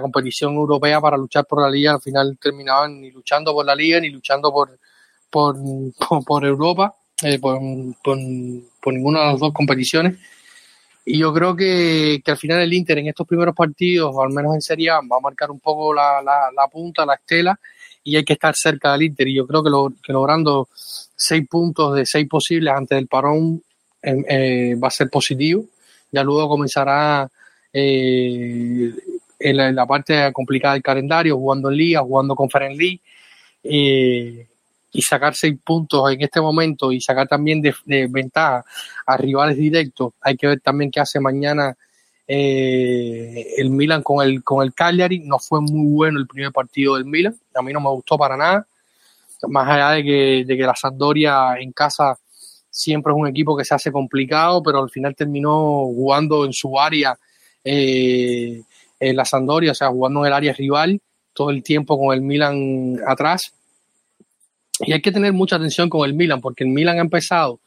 competición 0.00 0.54
europea 0.54 1.00
para 1.00 1.16
luchar 1.16 1.44
por 1.46 1.62
la 1.62 1.70
liga. 1.70 1.92
Al 1.92 2.00
final 2.00 2.38
terminaban 2.40 3.00
ni 3.00 3.10
luchando 3.10 3.52
por 3.52 3.66
la 3.66 3.74
liga 3.74 4.00
ni 4.00 4.08
luchando 4.08 4.50
por, 4.52 4.78
por, 5.30 5.56
por, 6.26 6.44
Europa, 6.44 6.94
eh, 7.22 7.38
por, 7.38 7.60
por, 8.02 8.16
ninguna 8.92 9.20
de 9.20 9.26
las 9.26 9.40
dos 9.40 9.52
competiciones. 9.52 10.18
Y 11.06 11.18
yo 11.18 11.32
creo 11.32 11.56
que, 11.56 12.20
al 12.26 12.36
final 12.36 12.60
el 12.60 12.74
Inter 12.74 12.98
en 12.98 13.06
estos 13.06 13.26
primeros 13.26 13.54
partidos, 13.54 14.12
o 14.14 14.22
al 14.22 14.32
menos 14.32 14.54
en 14.54 14.60
Serie 14.60 14.90
A, 14.90 14.96
va 14.96 15.16
a 15.16 15.20
marcar 15.20 15.50
un 15.50 15.60
poco 15.60 15.94
la, 15.94 16.20
la 16.22 16.68
punta, 16.68 17.06
la 17.06 17.14
estela 17.14 17.58
y 18.06 18.16
hay 18.16 18.24
que 18.24 18.34
estar 18.34 18.54
cerca 18.54 18.92
del 18.92 19.02
Inter. 19.02 19.26
Y 19.26 19.34
yo 19.34 19.46
creo 19.46 19.64
que, 19.64 19.70
lo, 19.70 19.92
que 20.02 20.12
logrando 20.12 20.68
seis 20.72 21.46
puntos 21.48 21.96
de 21.96 22.06
seis 22.06 22.28
posibles 22.28 22.72
antes 22.72 22.96
del 22.96 23.08
parón 23.08 23.60
em, 24.00 24.24
eh, 24.28 24.74
va 24.76 24.88
a 24.88 24.92
ser 24.92 25.10
positivo. 25.10 25.64
Ya 26.12 26.22
luego 26.22 26.48
comenzará 26.48 27.28
eh, 27.72 28.92
en, 29.40 29.56
la, 29.74 29.86
parte 29.86 30.32
complicada 30.32 30.74
del 30.74 30.84
calendario, 30.84 31.36
jugando 31.36 31.68
en 31.68 31.76
Liga, 31.76 32.00
jugando 32.00 32.36
Conference 32.36 32.78
League. 32.78 33.00
Eh, 33.64 34.46
y 34.96 35.02
sacar 35.02 35.34
seis 35.34 35.56
puntos 35.62 36.10
en 36.10 36.22
este 36.22 36.40
momento 36.40 36.90
y 36.90 37.02
sacar 37.02 37.28
también 37.28 37.60
de, 37.60 37.74
ventaja 38.08 38.64
a 39.06 39.16
rivales 39.18 39.58
directos. 39.58 40.14
Hay 40.22 40.36
que 40.36 40.46
ver 40.46 40.60
también 40.60 40.90
qué 40.90 41.00
hace 41.00 41.20
mañana 41.20 41.76
eh, 42.26 43.54
el 43.58 43.70
Milan 43.70 44.02
con 44.02 44.26
el, 44.26 44.42
con 44.42 44.64
el 44.64 44.72
Cagliari 44.72 45.20
no 45.20 45.38
fue 45.38 45.60
muy 45.60 45.92
bueno 45.92 46.18
el 46.18 46.26
primer 46.26 46.50
partido 46.50 46.94
del 46.94 47.04
Milan. 47.04 47.36
A 47.54 47.60
mí 47.60 47.74
no 47.74 47.80
me 47.80 47.90
gustó 47.90 48.16
para 48.16 48.38
nada. 48.38 48.66
Más 49.48 49.68
allá 49.68 49.90
de 49.90 50.02
que, 50.02 50.44
de 50.46 50.56
que 50.56 50.62
la 50.62 50.74
Sampdoria 50.74 51.58
en 51.60 51.72
casa 51.72 52.18
siempre 52.70 53.12
es 53.12 53.18
un 53.18 53.28
equipo 53.28 53.54
que 53.54 53.66
se 53.66 53.74
hace 53.74 53.92
complicado, 53.92 54.62
pero 54.62 54.82
al 54.82 54.90
final 54.90 55.14
terminó 55.14 55.84
jugando 55.84 56.46
en 56.46 56.54
su 56.54 56.80
área 56.80 57.18
eh, 57.62 58.62
en 58.98 59.16
la 59.16 59.26
Sampdoria, 59.26 59.72
o 59.72 59.74
sea, 59.74 59.88
jugando 59.88 60.20
en 60.20 60.26
el 60.28 60.32
área 60.32 60.54
rival 60.54 61.00
todo 61.34 61.50
el 61.50 61.62
tiempo 61.62 61.98
con 61.98 62.14
el 62.14 62.22
Milan 62.22 62.98
atrás. 63.06 63.52
Y 64.80 64.92
hay 64.92 65.00
que 65.00 65.12
tener 65.12 65.32
mucha 65.32 65.56
atención 65.56 65.88
con 65.88 66.06
el 66.06 66.14
Milan, 66.14 66.40
porque 66.40 66.64
el 66.64 66.70
Milan 66.70 66.98
ha 66.98 67.02
empezado 67.02 67.60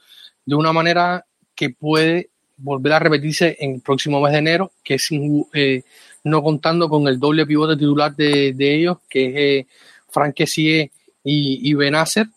de 0.45 0.55
una 0.55 0.73
manera 0.73 1.25
que 1.55 1.69
puede 1.69 2.29
volver 2.57 2.93
a 2.93 2.99
repetirse 2.99 3.55
en 3.59 3.75
el 3.75 3.81
próximo 3.81 4.21
mes 4.21 4.33
de 4.33 4.39
enero, 4.39 4.71
que 4.83 4.95
es 4.95 5.07
eh, 5.53 5.83
no 6.23 6.43
contando 6.43 6.89
con 6.89 7.07
el 7.07 7.19
doble 7.19 7.45
pivote 7.45 7.75
titular 7.75 8.15
de, 8.15 8.53
ellos, 8.59 8.97
que 9.09 9.25
es 9.25 9.35
eh, 9.35 9.67
Frank 10.09 10.39
y, 10.39 10.89
y 11.23 11.73
Benacer, 11.73 12.27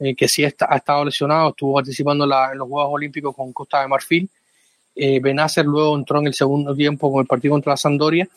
eh, 0.00 0.14
que 0.14 0.28
sí 0.28 0.44
está, 0.44 0.68
ha 0.70 0.76
estado 0.76 1.04
lesionado, 1.04 1.50
estuvo 1.50 1.74
participando 1.74 2.24
en, 2.24 2.58
los 2.58 2.68
Juegos 2.68 2.92
Olímpicos 2.92 3.34
con 3.34 3.52
Costa 3.52 3.80
de 3.80 3.88
Marfil. 3.88 4.28
Eh, 4.94 5.20
Benacer 5.20 5.64
luego 5.64 5.96
entró 5.96 6.20
en 6.20 6.28
el 6.28 6.34
segundo 6.34 6.74
tiempo 6.74 7.10
con 7.10 7.20
el 7.20 7.26
partido 7.26 7.52
contra 7.52 7.72
la 7.72 7.76
Sandoria, 7.76 8.28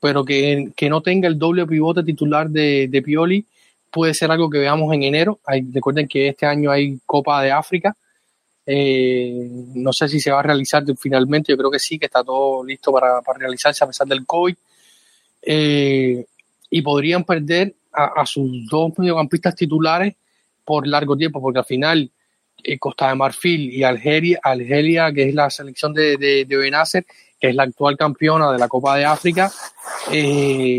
pero 0.00 0.24
que, 0.24 0.72
que 0.74 0.88
no 0.88 1.02
tenga 1.02 1.28
el 1.28 1.38
doble 1.38 1.66
pivote 1.66 2.02
titular 2.02 2.48
de, 2.48 2.88
de 2.88 3.02
Pioli 3.02 3.44
puede 3.90 4.14
ser 4.14 4.30
algo 4.30 4.48
que 4.48 4.58
veamos 4.58 4.92
en 4.94 5.02
enero. 5.02 5.40
recuerden 5.72 6.08
que 6.08 6.28
este 6.28 6.46
año 6.46 6.70
hay 6.70 6.98
Copa 7.06 7.42
de 7.42 7.50
África, 7.52 7.96
eh, 8.72 9.48
no 9.74 9.92
sé 9.92 10.08
si 10.08 10.20
se 10.20 10.30
va 10.30 10.38
a 10.38 10.44
realizar 10.44 10.84
finalmente, 10.96 11.52
yo 11.52 11.58
creo 11.58 11.70
que 11.72 11.80
sí, 11.80 11.98
que 11.98 12.06
está 12.06 12.22
todo 12.22 12.64
listo 12.64 12.92
para, 12.92 13.20
realizarse 13.36 13.82
a 13.82 13.86
pesar 13.86 14.06
del 14.06 14.24
COVID. 14.24 14.54
Eh, 15.42 16.24
y 16.70 16.82
podrían 16.82 17.24
perder 17.24 17.74
a, 17.92 18.24
sus 18.24 18.68
dos 18.68 18.92
mediocampistas 18.96 19.56
titulares 19.56 20.14
por 20.64 20.86
largo 20.86 21.16
tiempo, 21.16 21.40
porque 21.40 21.58
al 21.58 21.64
final 21.64 22.10
eh, 22.62 22.78
Costa 22.78 23.08
de 23.08 23.16
Marfil 23.16 23.74
y 23.74 23.82
Algeria, 23.82 24.38
Algeria, 24.40 25.12
que 25.12 25.28
es 25.28 25.34
la 25.34 25.50
selección 25.50 25.92
de, 25.92 26.16
de, 26.16 26.56
Benacer, 26.56 27.04
que 27.40 27.48
es 27.48 27.54
la 27.56 27.64
actual 27.64 27.96
campeona 27.96 28.52
de 28.52 28.58
la 28.58 28.68
Copa 28.68 28.96
de 28.96 29.04
África, 29.04 29.50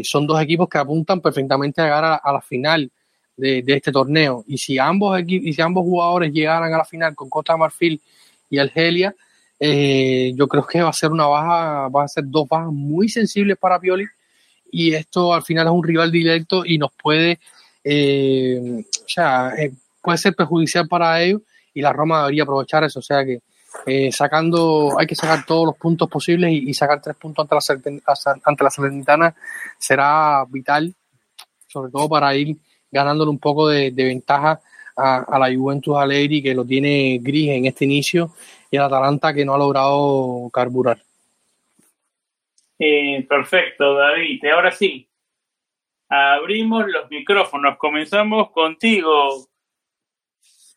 son 0.03 0.28
dos 0.28 0.41
equipos 0.41 0.70
que 0.70 0.78
apuntan 0.78 1.20
perfectamente 1.20 1.82
a 1.82 1.86
llegar 1.86 2.22
a 2.24 2.32
la 2.32 2.41
final 2.41 2.89
de, 3.38 3.63
este 3.67 3.91
torneo. 3.91 4.43
Y 4.47 4.57
si 4.57 4.77
ambos 4.77 5.19
y 5.25 5.53
si 5.53 5.61
ambos 5.61 5.84
jugadores 5.84 6.32
llegaran 6.32 6.73
a 6.73 6.77
la 6.77 6.86
final 6.86 7.15
con 7.15 7.29
Costa 7.29 7.57
Marfil 7.57 7.99
y 8.49 8.59
Argelia, 8.59 9.15
eh, 9.63 10.34
yo 10.36 10.47
creo 10.47 10.65
que 10.65 10.82
va 10.82 10.89
a 10.89 10.93
ser 10.93 11.11
una 11.11 11.27
baja, 11.27 11.88
va 11.89 12.03
a 12.03 12.07
ser 12.07 12.23
dos 12.25 12.47
bajas 12.47 12.71
muy 12.71 13.07
sensibles 13.09 13.57
para 13.57 13.79
Pioli. 13.79 14.05
Y 14.71 14.93
esto 14.95 15.34
al 15.34 15.43
final 15.43 15.67
es 15.67 15.73
un 15.73 15.84
rival 15.84 16.11
directo 16.11 16.65
y 16.65 16.79
nos 16.79 16.91
puede, 16.93 17.39
eh, 17.84 18.84
o 18.84 19.07
sea, 19.07 19.53
eh, 19.57 19.71
puede 20.01 20.17
ser 20.17 20.34
perjudicial 20.34 20.88
para 20.88 21.21
ellos 21.21 21.41
y 21.73 21.82
la 21.82 21.93
Roma 21.93 22.21
debería 22.21 22.43
aprovechar 22.43 22.84
eso. 22.84 22.99
O 22.99 23.03
sea 23.03 23.23
que 23.23 23.39
sacando, 24.11 24.97
hay 24.97 25.05
que 25.05 25.15
sacar 25.15 25.45
todos 25.45 25.65
los 25.67 25.77
puntos 25.77 26.09
posibles 26.09 26.51
y, 26.51 26.73
sacar 26.73 26.99
tres 27.01 27.15
puntos 27.15 27.47
ante 27.69 27.91
la, 27.91 28.41
ante 28.43 28.63
la 28.63 28.69
Salernitana 28.69 29.36
será 29.77 30.43
vital, 30.49 30.93
sobre 31.67 31.91
todo 31.91 32.09
para 32.09 32.36
ir 32.36 32.57
ganándole 32.92 33.32
un 33.32 33.39
poco 33.39 33.70
de, 33.70 33.92
ventaja 33.92 34.62
a, 34.96 35.39
la 35.39 35.56
Juventus 35.56 35.98
Alegri 35.98 36.44
que 36.44 36.54
lo 36.54 36.66
tiene 36.66 37.20
gris 37.22 37.50
en 37.50 37.66
este 37.66 37.86
inicio 37.86 38.32
y 38.70 38.78
al 38.78 38.86
Atalanta 38.86 39.34
que 39.34 39.46
no 39.46 39.54
ha 39.54 39.58
logrado 39.58 40.50
carburar. 40.52 41.02
Eh, 42.78 43.26
perfecto, 43.28 43.94
David. 43.94 44.44
Ahora 44.46 44.72
sí, 44.72 45.08
abrimos 46.10 46.86
los 46.88 47.10
micrófonos. 47.10 47.78
Comenzamos 47.78 48.52
contigo, 48.52 49.48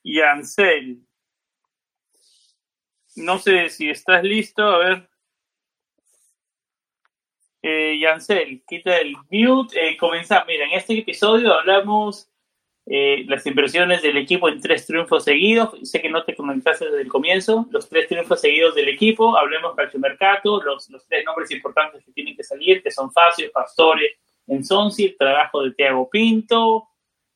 Yancel. 0.03 0.99
No 3.17 3.39
sé 3.39 3.71
si 3.71 3.89
estás 3.89 4.23
listo, 4.23 4.63
a 4.63 4.79
ver. 4.79 5.09
Eh, 7.67 7.99
Yancel, 7.99 8.63
quita 8.69 8.99
el 8.99 9.17
mute. 9.31 9.89
Eh, 9.89 9.97
comenzamos. 9.97 10.47
Mira, 10.47 10.67
en 10.67 10.73
este 10.73 10.99
episodio 10.99 11.55
hablamos 11.55 12.31
eh, 12.85 13.25
las 13.27 13.47
impresiones 13.47 14.03
del 14.03 14.19
equipo 14.19 14.51
en 14.51 14.61
tres 14.61 14.87
triunfos 14.87 15.25
seguidos. 15.25 15.71
Sé 15.83 16.03
que 16.03 16.11
no 16.11 16.25
te 16.25 16.37
comentaste 16.37 16.85
desde 16.85 17.01
el 17.01 17.09
comienzo. 17.09 17.67
Los 17.71 17.89
tres 17.89 18.07
triunfos 18.07 18.43
seguidos 18.43 18.75
del 18.75 18.91
equipo. 18.91 19.35
Hablemos 19.35 19.75
calciomercato, 19.75 20.63
los, 20.63 20.91
los 20.91 21.07
tres 21.07 21.25
nombres 21.25 21.51
importantes 21.53 22.05
que 22.05 22.13
tienen 22.13 22.37
que 22.37 22.45
salir, 22.45 22.83
que 22.83 22.91
son 22.91 23.11
Facio, 23.11 23.51
Pastore, 23.51 24.19
Enzonsi, 24.47 25.07
el 25.07 25.17
trabajo 25.17 25.63
de 25.63 25.71
Thiago 25.71 26.11
Pinto, 26.11 26.89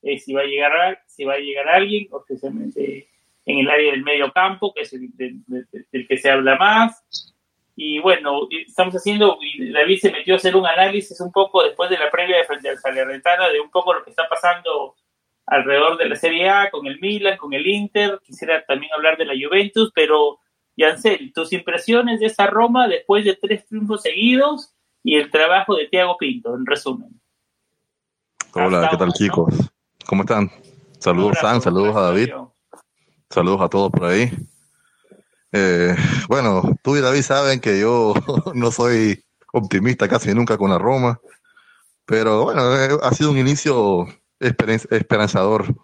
eh, 0.02 0.18
si 0.18 0.34
va 0.34 0.42
a 0.42 0.44
llegar 0.44 1.02
si 1.06 1.24
va 1.24 1.34
a 1.34 1.38
llegar 1.38 1.70
alguien, 1.70 2.06
especialmente 2.14 3.08
en 3.46 3.58
el 3.60 3.70
área 3.70 3.92
del 3.92 4.02
medio 4.02 4.30
campo, 4.30 4.74
que 4.74 4.82
es 4.82 4.92
el 4.92 5.08
del 5.16 6.06
que 6.06 6.18
se 6.18 6.30
habla 6.30 6.56
más. 6.56 7.34
Y 7.80 8.00
bueno, 8.00 8.48
estamos 8.50 8.92
haciendo, 8.96 9.38
y 9.40 9.70
David 9.70 10.00
se 10.00 10.10
metió 10.10 10.34
a 10.34 10.38
hacer 10.38 10.56
un 10.56 10.66
análisis 10.66 11.20
un 11.20 11.30
poco 11.30 11.62
después 11.62 11.88
de 11.88 11.96
la 11.96 12.10
previa 12.10 12.38
de 12.38 12.44
frente 12.44 12.68
al 12.68 12.78
Salernitana 12.78 13.50
de 13.50 13.60
un 13.60 13.70
poco 13.70 13.94
lo 13.94 14.02
que 14.02 14.10
está 14.10 14.28
pasando 14.28 14.96
alrededor 15.46 15.96
de 15.96 16.08
la 16.08 16.16
Serie 16.16 16.50
A, 16.50 16.70
con 16.72 16.88
el 16.88 16.98
Milan, 16.98 17.36
con 17.36 17.54
el 17.54 17.64
Inter. 17.64 18.18
Quisiera 18.24 18.64
también 18.66 18.90
hablar 18.96 19.16
de 19.16 19.26
la 19.26 19.34
Juventus, 19.34 19.92
pero 19.94 20.40
Yancel, 20.76 21.32
tus 21.32 21.52
impresiones 21.52 22.18
de 22.18 22.26
esa 22.26 22.48
Roma 22.48 22.88
después 22.88 23.24
de 23.24 23.36
tres 23.36 23.64
triunfos 23.68 24.02
seguidos 24.02 24.74
y 25.04 25.14
el 25.14 25.30
trabajo 25.30 25.76
de 25.76 25.86
Thiago 25.86 26.16
Pinto, 26.18 26.56
en 26.56 26.66
resumen. 26.66 27.20
Hola, 28.54 28.88
¿qué 28.90 28.96
tal 28.96 29.12
chicos? 29.12 29.54
¿Cómo 30.04 30.22
están? 30.22 30.50
Saludos, 30.98 31.38
San, 31.40 31.60
saludos 31.60 31.94
a 31.94 32.00
David. 32.00 32.30
Saludos 33.30 33.60
a 33.60 33.68
todos 33.68 33.92
por 33.92 34.06
ahí. 34.06 34.32
Eh, 35.52 35.96
bueno, 36.28 36.76
tú 36.82 36.96
y 36.96 37.00
David 37.00 37.22
saben 37.22 37.60
que 37.60 37.80
yo 37.80 38.14
no 38.54 38.70
soy 38.70 39.24
optimista 39.52 40.08
casi 40.08 40.34
nunca 40.34 40.58
con 40.58 40.70
la 40.70 40.78
Roma, 40.78 41.20
pero 42.04 42.44
bueno, 42.44 42.76
eh, 42.76 42.98
ha 43.02 43.14
sido 43.14 43.30
un 43.30 43.38
inicio 43.38 44.06
esperanzador. 44.40 45.74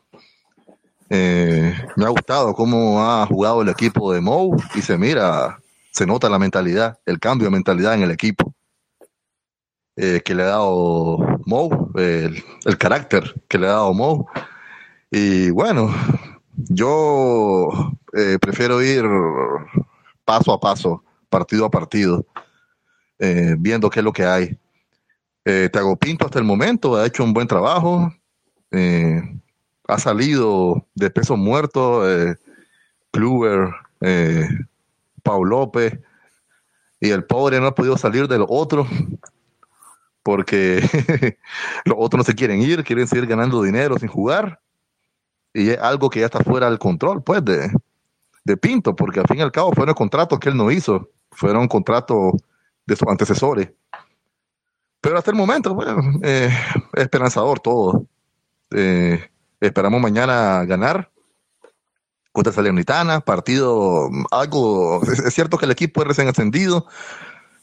Eh, 1.11 1.75
me 1.97 2.05
ha 2.05 2.09
gustado 2.09 2.55
cómo 2.55 3.03
ha 3.05 3.27
jugado 3.27 3.63
el 3.63 3.69
equipo 3.69 4.13
de 4.13 4.21
Mou 4.21 4.57
y 4.75 4.83
se 4.83 4.99
mira, 4.99 5.59
se 5.93 6.07
nota 6.07 6.29
la 6.29 6.39
mentalidad, 6.39 6.99
el 7.07 7.19
cambio 7.19 7.47
de 7.47 7.53
mentalidad 7.53 7.95
en 7.95 8.03
el 8.03 8.11
equipo 8.11 8.55
que 9.97 10.35
le 10.35 10.43
ha 10.43 10.47
dado 10.47 11.19
Mou, 11.47 11.93
el, 11.95 12.43
el, 12.65 12.79
carácter 12.79 13.33
que 13.47 13.59
le 13.59 13.69
ha 13.69 13.73
dado 13.73 13.95
Mou. 13.95 14.27
Y 15.09 15.51
bueno, 15.51 15.95
yo 16.57 17.71
eh, 18.15 18.39
prefiero 18.41 18.83
ir 18.83 19.05
paso 20.25 20.53
a 20.53 20.61
paso, 20.61 21.03
partido 21.29 21.65
a 21.67 21.71
partido, 21.71 22.25
eh, 23.19 23.55
viendo 23.59 23.91
qué 23.91 24.01
es 24.01 24.05
lo 24.05 24.13
que 24.13 24.25
hay. 24.25 24.59
Eh, 25.45 25.69
Tago 25.73 25.97
Pinto 25.97 26.25
hasta 26.25 26.39
el 26.39 26.45
momento 26.45 26.97
ha 26.97 27.07
hecho 27.07 27.25
un 27.25 27.33
buen 27.33 27.47
trabajo, 27.47 28.13
eh, 28.71 29.23
ha 29.87 29.99
salido 29.99 30.87
de 30.95 31.11
peso 31.11 31.37
muerto, 31.37 32.03
Kluber, 33.11 33.71
Paul 35.23 35.49
López, 35.51 35.99
y 37.01 37.11
el 37.11 37.25
pobre 37.25 37.61
no 37.61 37.67
ha 37.67 37.75
podido 37.75 37.99
salir 37.99 38.27
del 38.29 38.47
otro 38.49 38.87
porque 40.23 40.81
los 41.85 41.97
otros 41.99 42.19
no 42.19 42.25
se 42.25 42.35
quieren 42.35 42.63
ir, 42.63 42.83
quieren 42.83 43.07
seguir 43.07 43.27
ganando 43.27 43.63
dinero 43.63 43.99
sin 43.99 44.09
jugar 44.09 44.61
y 45.53 45.71
es 45.71 45.79
algo 45.79 46.11
que 46.11 46.21
ya 46.21 46.27
está 46.27 46.41
fuera 46.41 46.69
del 46.69 46.79
control, 46.79 47.23
pues, 47.23 47.45
de, 47.45 47.71
de 48.45 48.57
Pinto, 48.57 48.95
porque 48.95 49.21
al 49.21 49.27
fin 49.27 49.39
y 49.39 49.43
al 49.43 49.53
cabo 49.53 49.73
fueron 49.73 49.95
contratos 49.95 50.39
que 50.39 50.51
él 50.51 50.57
no 50.57 50.71
hizo, 50.71 51.11
fueron 51.31 51.67
contratos 51.67 52.35
de 52.87 52.97
sus 52.97 53.09
antecesores. 53.09 53.71
Pero 55.01 55.19
hasta 55.19 55.31
el 55.31 55.37
momento, 55.37 55.75
bueno, 55.75 56.01
eh, 56.23 56.51
esperanzador 56.95 57.61
todo. 57.61 58.07
Eh, 58.71 59.31
esperamos 59.61 60.01
mañana 60.01 60.65
ganar 60.65 61.11
contra 62.33 62.53
Salernitana, 62.53 63.21
partido, 63.21 64.11
algo, 64.31 65.03
es, 65.05 65.33
cierto 65.33 65.57
que 65.57 65.67
el 65.67 65.71
equipo 65.71 66.03
es 66.03 66.09
recién 66.09 66.29
ascendido, 66.29 66.87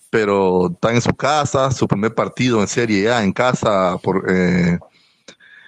pero 0.09 0.71
está 0.71 0.93
en 0.93 1.01
su 1.01 1.13
casa, 1.13 1.71
su 1.71 1.87
primer 1.87 2.15
partido 2.15 2.61
en 2.61 2.67
Serie 2.67 3.11
A 3.11 3.23
en 3.23 3.33
casa 3.33 3.97
por 4.01 4.23
eh, 4.31 4.79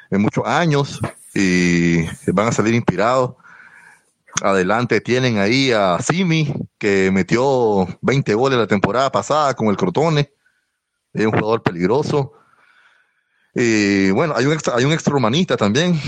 en 0.09 0.21
muchos 0.21 0.45
años 0.45 0.99
y 1.33 2.03
van 2.31 2.47
a 2.47 2.51
salir 2.51 2.75
inspirados. 2.75 3.33
Adelante 4.41 4.99
tienen 4.99 5.37
ahí 5.37 5.71
a 5.71 5.99
Simi, 5.99 6.53
que 6.77 7.11
metió 7.11 7.87
20 8.01 8.33
goles 8.33 8.57
la 8.57 8.67
temporada 8.67 9.11
pasada 9.11 9.53
con 9.53 9.67
el 9.67 9.77
Crotone. 9.77 10.31
Es 11.13 11.25
un 11.25 11.31
jugador 11.31 11.61
peligroso. 11.61 12.33
Y 13.53 14.09
bueno, 14.11 14.33
hay 14.35 14.45
un 14.45 14.53
extra, 14.53 14.75
hay 14.75 14.85
un 14.85 14.91
extra 14.91 15.13
también, 15.57 15.99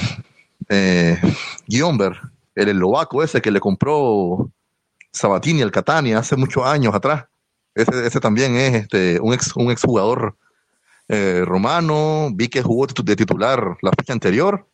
eh, 0.70 1.20
Guiomber, 1.68 2.20
el 2.56 2.70
eslovaco 2.70 3.24
ese 3.24 3.42
que 3.42 3.52
le 3.52 3.60
compró 3.60 4.50
Sabatini 5.12 5.62
al 5.62 5.72
Catania 5.72 6.20
hace 6.20 6.36
muchos 6.36 6.66
años 6.66 6.96
atrás. 6.96 7.26
Ese, 7.76 8.08
ese 8.08 8.20
también 8.20 8.56
es 8.56 8.74
este, 8.74 9.20
un 9.20 9.34
ex 9.34 9.56
un 9.56 9.76
eh, 11.08 11.44
romano. 11.46 12.30
Vi 12.34 12.48
que 12.48 12.64
jugó 12.64 12.88
de 12.88 13.16
titular 13.16 13.78
la 13.82 13.92
fecha 13.92 14.14
anterior. 14.14 14.68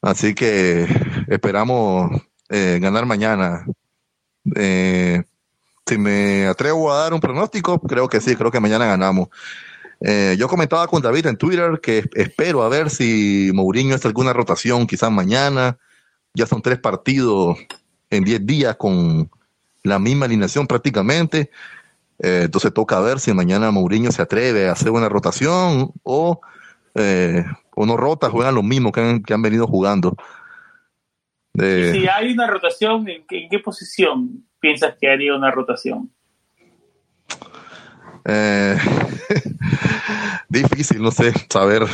Así 0.00 0.34
que 0.34 0.86
esperamos 1.28 2.10
eh, 2.48 2.78
ganar 2.80 3.06
mañana. 3.06 3.66
Eh, 4.54 5.22
si 5.86 5.98
me 5.98 6.46
atrevo 6.46 6.92
a 6.92 6.98
dar 6.98 7.14
un 7.14 7.20
pronóstico, 7.20 7.80
creo 7.80 8.08
que 8.08 8.20
sí, 8.20 8.36
creo 8.36 8.50
que 8.50 8.60
mañana 8.60 8.86
ganamos. 8.86 9.28
Eh, 10.00 10.36
yo 10.38 10.48
comentaba 10.48 10.86
con 10.86 11.02
David 11.02 11.26
en 11.26 11.36
Twitter 11.36 11.80
que 11.82 12.04
espero 12.14 12.62
a 12.62 12.68
ver 12.68 12.90
si 12.90 13.50
Mourinho 13.54 13.94
hace 13.94 14.08
alguna 14.08 14.32
rotación, 14.32 14.86
quizás 14.86 15.10
mañana. 15.10 15.78
Ya 16.34 16.46
son 16.46 16.62
tres 16.62 16.78
partidos 16.78 17.58
en 18.10 18.24
diez 18.24 18.44
días 18.44 18.76
con 18.76 19.30
la 19.82 19.98
misma 19.98 20.26
alineación 20.26 20.66
prácticamente. 20.66 21.50
entonces 22.18 22.72
toca 22.72 23.00
ver 23.00 23.20
si 23.20 23.32
mañana 23.32 23.70
Mourinho 23.70 24.10
se 24.12 24.22
atreve 24.22 24.68
a 24.68 24.72
hacer 24.72 24.90
una 24.90 25.08
rotación 25.08 25.92
o 26.02 26.40
o 27.74 27.86
no 27.86 27.96
rota, 27.96 28.30
juegan 28.30 28.54
los 28.54 28.64
mismos 28.64 28.92
que 28.92 29.00
han, 29.00 29.22
que 29.22 29.34
han 29.34 29.42
venido 29.42 29.66
jugando. 29.66 30.16
Si 31.58 32.08
hay 32.08 32.32
una 32.32 32.46
rotación, 32.46 33.08
¿en 33.08 33.24
qué, 33.26 33.58
posición 33.58 34.44
piensas 34.60 34.96
que 35.00 35.10
haría 35.10 35.34
una 35.34 35.50
rotación? 35.50 36.10
Eh, 38.24 38.76
difícil, 40.48 41.02
no 41.02 41.10
sé, 41.10 41.32
saber. 41.48 41.86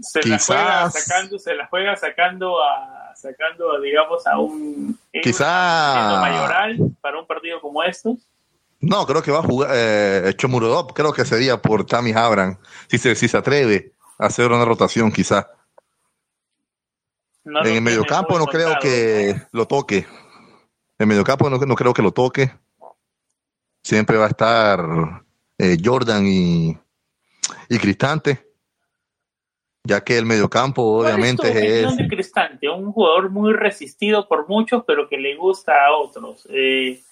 Se 0.00 0.20
quizás, 0.20 0.48
la 0.48 0.56
juega 0.56 0.90
sacando, 0.90 1.38
se 1.38 1.54
la 1.54 1.66
juega 1.66 1.96
sacando 1.96 2.62
a, 2.62 3.12
sacando, 3.14 3.80
digamos, 3.80 4.26
a 4.26 4.38
un 4.38 4.98
quizás 5.22 6.20
mayoral 6.20 6.78
para 7.00 7.18
un 7.20 7.26
partido 7.26 7.60
como 7.60 7.82
estos. 7.82 8.28
No, 8.80 9.06
creo 9.06 9.22
que 9.22 9.30
va 9.30 9.38
a 9.38 9.42
jugar 9.42 9.70
eh, 9.72 10.34
Chomurodov, 10.36 10.92
creo 10.92 11.12
que 11.12 11.24
sería 11.24 11.62
por 11.62 11.86
Tammy 11.86 12.12
Abram, 12.12 12.58
si 12.88 12.98
se, 12.98 13.14
si 13.14 13.28
se 13.28 13.36
atreve 13.36 13.92
hacer 14.18 14.50
una 14.50 14.64
rotación 14.64 15.12
en 17.44 17.74
el 17.74 17.82
mediocampo 17.82 18.38
no 18.38 18.46
creo 18.46 18.78
que 18.80 19.34
lo 19.52 19.66
toque. 19.66 20.06
En 20.98 21.08
mediocampo 21.08 21.50
no, 21.50 21.58
no 21.58 21.74
creo 21.74 21.92
que 21.92 22.02
lo 22.02 22.12
toque. 22.12 22.52
Siempre 23.82 24.16
va 24.16 24.26
a 24.26 24.28
estar 24.28 24.80
eh, 25.58 25.76
Jordan 25.82 26.26
y, 26.26 26.76
y 27.68 27.78
Cristante. 27.78 28.52
Ya 29.84 30.04
que 30.04 30.16
el 30.16 30.26
mediocampo 30.26 31.00
obviamente 31.00 31.82
es... 31.82 31.96
de 31.96 32.06
Cristante? 32.06 32.68
Un 32.68 32.92
jugador 32.92 33.30
muy 33.30 33.52
resistido 33.52 34.28
por 34.28 34.48
muchos, 34.48 34.84
pero 34.86 35.08
que 35.08 35.16
le 35.16 35.34
gusta 35.34 35.72
a 35.86 35.96
otros. 35.96 36.46
Eh, 36.50 37.02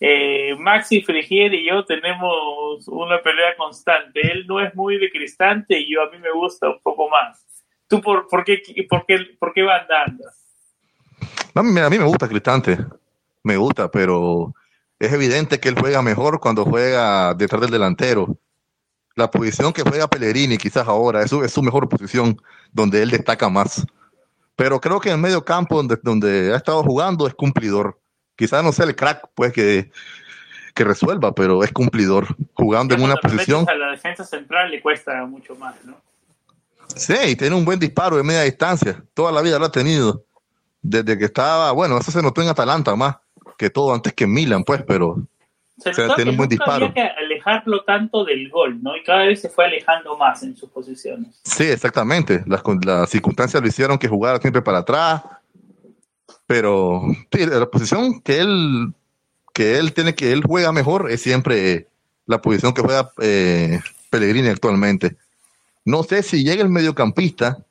eh, 0.00 0.56
Maxi 0.58 1.02
Frigier 1.02 1.54
y 1.54 1.68
yo 1.68 1.84
tenemos 1.84 2.88
una 2.88 3.22
pelea 3.22 3.56
constante. 3.56 4.20
Él 4.20 4.44
no 4.48 4.60
es 4.60 4.74
muy 4.74 4.98
de 4.98 5.10
Cristante 5.10 5.78
y 5.78 5.94
yo 5.94 6.02
a 6.02 6.10
mí 6.10 6.18
me 6.18 6.32
gusta 6.32 6.68
un 6.68 6.80
poco 6.80 7.08
más. 7.08 7.46
¿Tú 7.88 8.00
por, 8.00 8.26
por, 8.28 8.44
qué, 8.44 8.62
por, 8.88 9.06
qué, 9.06 9.18
por 9.38 9.52
qué 9.52 9.66
A 11.54 11.62
mí, 11.62 11.80
a 11.80 11.90
mí 11.90 11.98
me 11.98 12.04
gusta 12.04 12.28
Cristante, 12.28 12.78
me 13.42 13.56
gusta, 13.56 13.90
pero 13.90 14.54
es 14.98 15.12
evidente 15.12 15.60
que 15.60 15.68
él 15.68 15.76
juega 15.78 16.02
mejor 16.02 16.40
cuando 16.40 16.64
juega 16.64 17.34
detrás 17.34 17.60
del 17.60 17.70
delantero. 17.70 18.36
La 19.14 19.30
posición 19.30 19.72
que 19.72 19.82
juega 19.82 20.08
Pellegrini 20.08 20.58
quizás 20.58 20.86
ahora 20.88 21.22
es 21.22 21.30
su, 21.30 21.42
es 21.42 21.52
su 21.52 21.62
mejor 21.62 21.88
posición 21.88 22.36
donde 22.72 23.02
él 23.02 23.10
destaca 23.10 23.48
más. 23.48 23.86
Pero 24.56 24.80
creo 24.80 25.00
que 25.00 25.08
en 25.08 25.16
el 25.16 25.20
medio 25.20 25.44
campo 25.44 25.76
donde, 25.76 25.98
donde 26.02 26.52
ha 26.52 26.56
estado 26.56 26.82
jugando 26.82 27.26
es 27.26 27.34
cumplidor 27.34 27.98
quizás 28.36 28.62
no 28.62 28.72
sea 28.72 28.86
el 28.86 28.94
crack 28.94 29.28
pues 29.34 29.52
que, 29.52 29.90
que 30.74 30.84
resuelva, 30.84 31.34
pero 31.34 31.64
es 31.64 31.72
cumplidor, 31.72 32.26
jugando 32.54 32.94
en 32.94 33.02
una 33.02 33.16
posición. 33.16 33.68
A 33.68 33.74
la 33.74 33.90
defensa 33.90 34.24
central 34.24 34.70
le 34.70 34.80
cuesta 34.80 35.24
mucho 35.24 35.56
más, 35.56 35.74
¿no? 35.84 35.96
Sí, 36.94 37.14
y 37.28 37.36
tiene 37.36 37.56
un 37.56 37.64
buen 37.64 37.78
disparo 37.78 38.16
de 38.16 38.22
media 38.22 38.42
distancia, 38.42 39.02
toda 39.14 39.32
la 39.32 39.42
vida 39.42 39.58
lo 39.58 39.66
ha 39.66 39.72
tenido, 39.72 40.24
desde 40.80 41.18
que 41.18 41.24
estaba, 41.24 41.72
bueno, 41.72 41.98
eso 41.98 42.10
se 42.10 42.22
notó 42.22 42.42
en 42.42 42.48
Atalanta 42.48 42.94
más 42.96 43.16
que 43.56 43.70
todo 43.70 43.94
antes 43.94 44.12
que 44.12 44.24
en 44.24 44.32
Milan, 44.32 44.64
pues, 44.64 44.82
pero 44.86 45.26
se 45.78 45.92
tiene 46.14 46.30
un 46.30 46.36
buen 46.36 46.48
disparo. 46.48 46.86
Había 46.86 46.94
que 46.94 47.24
alejarlo 47.24 47.84
tanto 47.84 48.24
del 48.24 48.48
gol, 48.50 48.82
¿no? 48.82 48.96
Y 48.96 49.02
cada 49.02 49.24
vez 49.24 49.40
se 49.40 49.48
fue 49.48 49.66
alejando 49.66 50.16
más 50.16 50.42
en 50.42 50.56
sus 50.56 50.70
posiciones. 50.70 51.40
Sí, 51.44 51.64
exactamente. 51.64 52.42
Las, 52.46 52.62
las 52.84 53.10
circunstancias 53.10 53.62
lo 53.62 53.68
hicieron 53.68 53.98
que 53.98 54.08
jugara 54.08 54.38
siempre 54.38 54.62
para 54.62 54.78
atrás, 54.78 55.22
pero 56.46 57.02
la 57.30 57.66
posición 57.66 58.20
que 58.20 58.38
él, 58.40 58.94
que 59.52 59.78
él 59.78 59.92
tiene 59.92 60.14
que 60.14 60.32
él 60.32 60.42
juega 60.44 60.72
mejor 60.72 61.10
es 61.10 61.20
siempre 61.20 61.88
la 62.26 62.40
posición 62.40 62.72
que 62.72 62.82
juega 62.82 63.10
eh, 63.20 63.80
Pellegrini 64.10 64.48
actualmente. 64.48 65.16
No 65.86 66.02
sé 66.02 66.24
si 66.24 66.42
llega 66.42 66.62
el 66.64 66.68
mediocampista, 66.68 67.64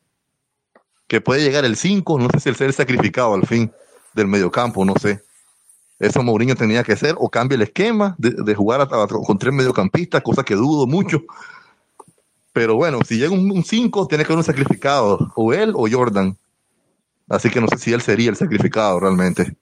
que 1.05 1.19
puede 1.19 1.43
llegar 1.43 1.65
el 1.65 1.75
5, 1.75 2.17
no 2.17 2.29
sé 2.29 2.39
si 2.39 2.49
el 2.49 2.55
ser 2.55 2.71
sacrificado 2.71 3.33
al 3.33 3.45
fin 3.45 3.71
del 4.13 4.27
mediocampo, 4.27 4.85
no 4.85 4.95
sé. 4.95 5.21
Eso 5.99 6.23
Mourinho 6.23 6.55
tenía 6.55 6.81
que 6.83 6.93
hacer, 6.93 7.15
o 7.17 7.29
cambia 7.29 7.57
el 7.57 7.63
esquema 7.63 8.15
de, 8.17 8.55
jugar 8.55 8.87
con 8.87 9.37
tres 9.37 9.53
mediocampistas, 9.53 10.23
cosa 10.23 10.43
que 10.43 10.55
dudo 10.55 10.87
mucho. 10.87 11.23
Pero 12.53 12.75
bueno, 12.75 12.99
si 13.05 13.17
llega 13.17 13.33
un 13.33 13.63
5, 13.63 14.07
tiene 14.07 14.23
que 14.23 14.31
haber 14.31 14.37
un 14.37 14.43
sacrificado, 14.45 15.33
o 15.35 15.53
él 15.53 15.73
o 15.75 15.85
Jordan. 15.91 16.37
Así 17.27 17.49
que 17.49 17.59
no 17.59 17.67
sé 17.67 17.77
si 17.77 17.91
él 17.91 18.01
sería 18.01 18.29
el 18.29 18.37
sacrificado 18.37 18.97
realmente. 18.97 19.57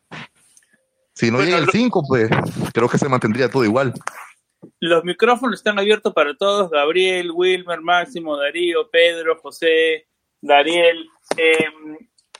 Si 1.15 1.31
no 1.31 1.41
llega 1.41 1.57
el 1.57 1.71
5, 1.71 2.03
pues 2.07 2.29
creo 2.71 2.87
que 2.87 2.99
se 2.99 3.09
mantendría 3.09 3.49
todo 3.49 3.65
igual. 3.65 3.95
Los 4.79 5.03
micrófonos 5.03 5.59
están 5.59 5.79
abiertos 5.79 6.13
para 6.13 6.35
todos. 6.35 6.69
Gabriel, 6.69 7.31
Wilmer, 7.31 7.81
Máximo, 7.81 8.37
Darío, 8.37 8.89
Pedro, 8.89 9.37
José, 9.37 10.07
Dariel, 10.41 11.07
eh, 11.37 11.65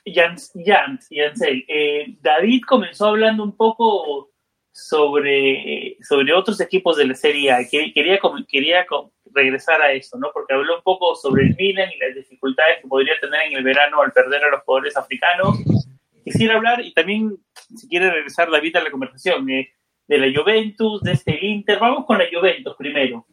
Jans, 0.05 0.51
Jans, 0.53 1.07
eh, 1.11 2.17
David 2.21 2.63
comenzó 2.67 3.07
hablando 3.07 3.43
un 3.43 3.55
poco 3.55 4.32
sobre, 4.71 5.97
sobre 6.01 6.34
otros 6.34 6.59
equipos 6.59 6.97
de 6.97 7.05
la 7.05 7.15
Serie 7.15 7.51
A. 7.51 7.67
Quería, 7.69 8.19
quería 8.47 8.86
regresar 9.34 9.82
a 9.82 9.91
eso, 9.91 10.17
¿no? 10.17 10.30
Porque 10.34 10.53
habló 10.53 10.78
un 10.78 10.84
poco 10.84 11.15
sobre 11.15 11.43
el 11.43 11.55
Milan 11.55 11.89
y 11.91 11.99
las 11.99 12.15
dificultades 12.15 12.82
que 12.82 12.88
podría 12.88 13.13
tener 13.19 13.41
en 13.47 13.57
el 13.57 13.63
verano 13.63 14.01
al 14.01 14.11
perder 14.11 14.43
a 14.43 14.49
los 14.49 14.61
jugadores 14.63 14.97
africanos. 14.97 15.59
Quisiera 16.24 16.55
hablar, 16.55 16.82
y 16.82 16.93
también, 16.93 17.38
si 17.76 17.88
quiere 17.88 18.09
regresar 18.09 18.49
David 18.49 18.78
a 18.78 18.84
la 18.84 18.91
conversación, 18.91 19.49
eh, 19.49 19.74
de 20.08 20.18
la 20.18 20.41
Juventus, 20.41 21.01
de 21.01 21.14
este 21.14 21.45
Inter. 21.45 21.80
Vamos 21.80 22.06
con 22.06 22.18
la 22.18 22.26
Juventus 22.32 22.76
primero. 22.78 23.26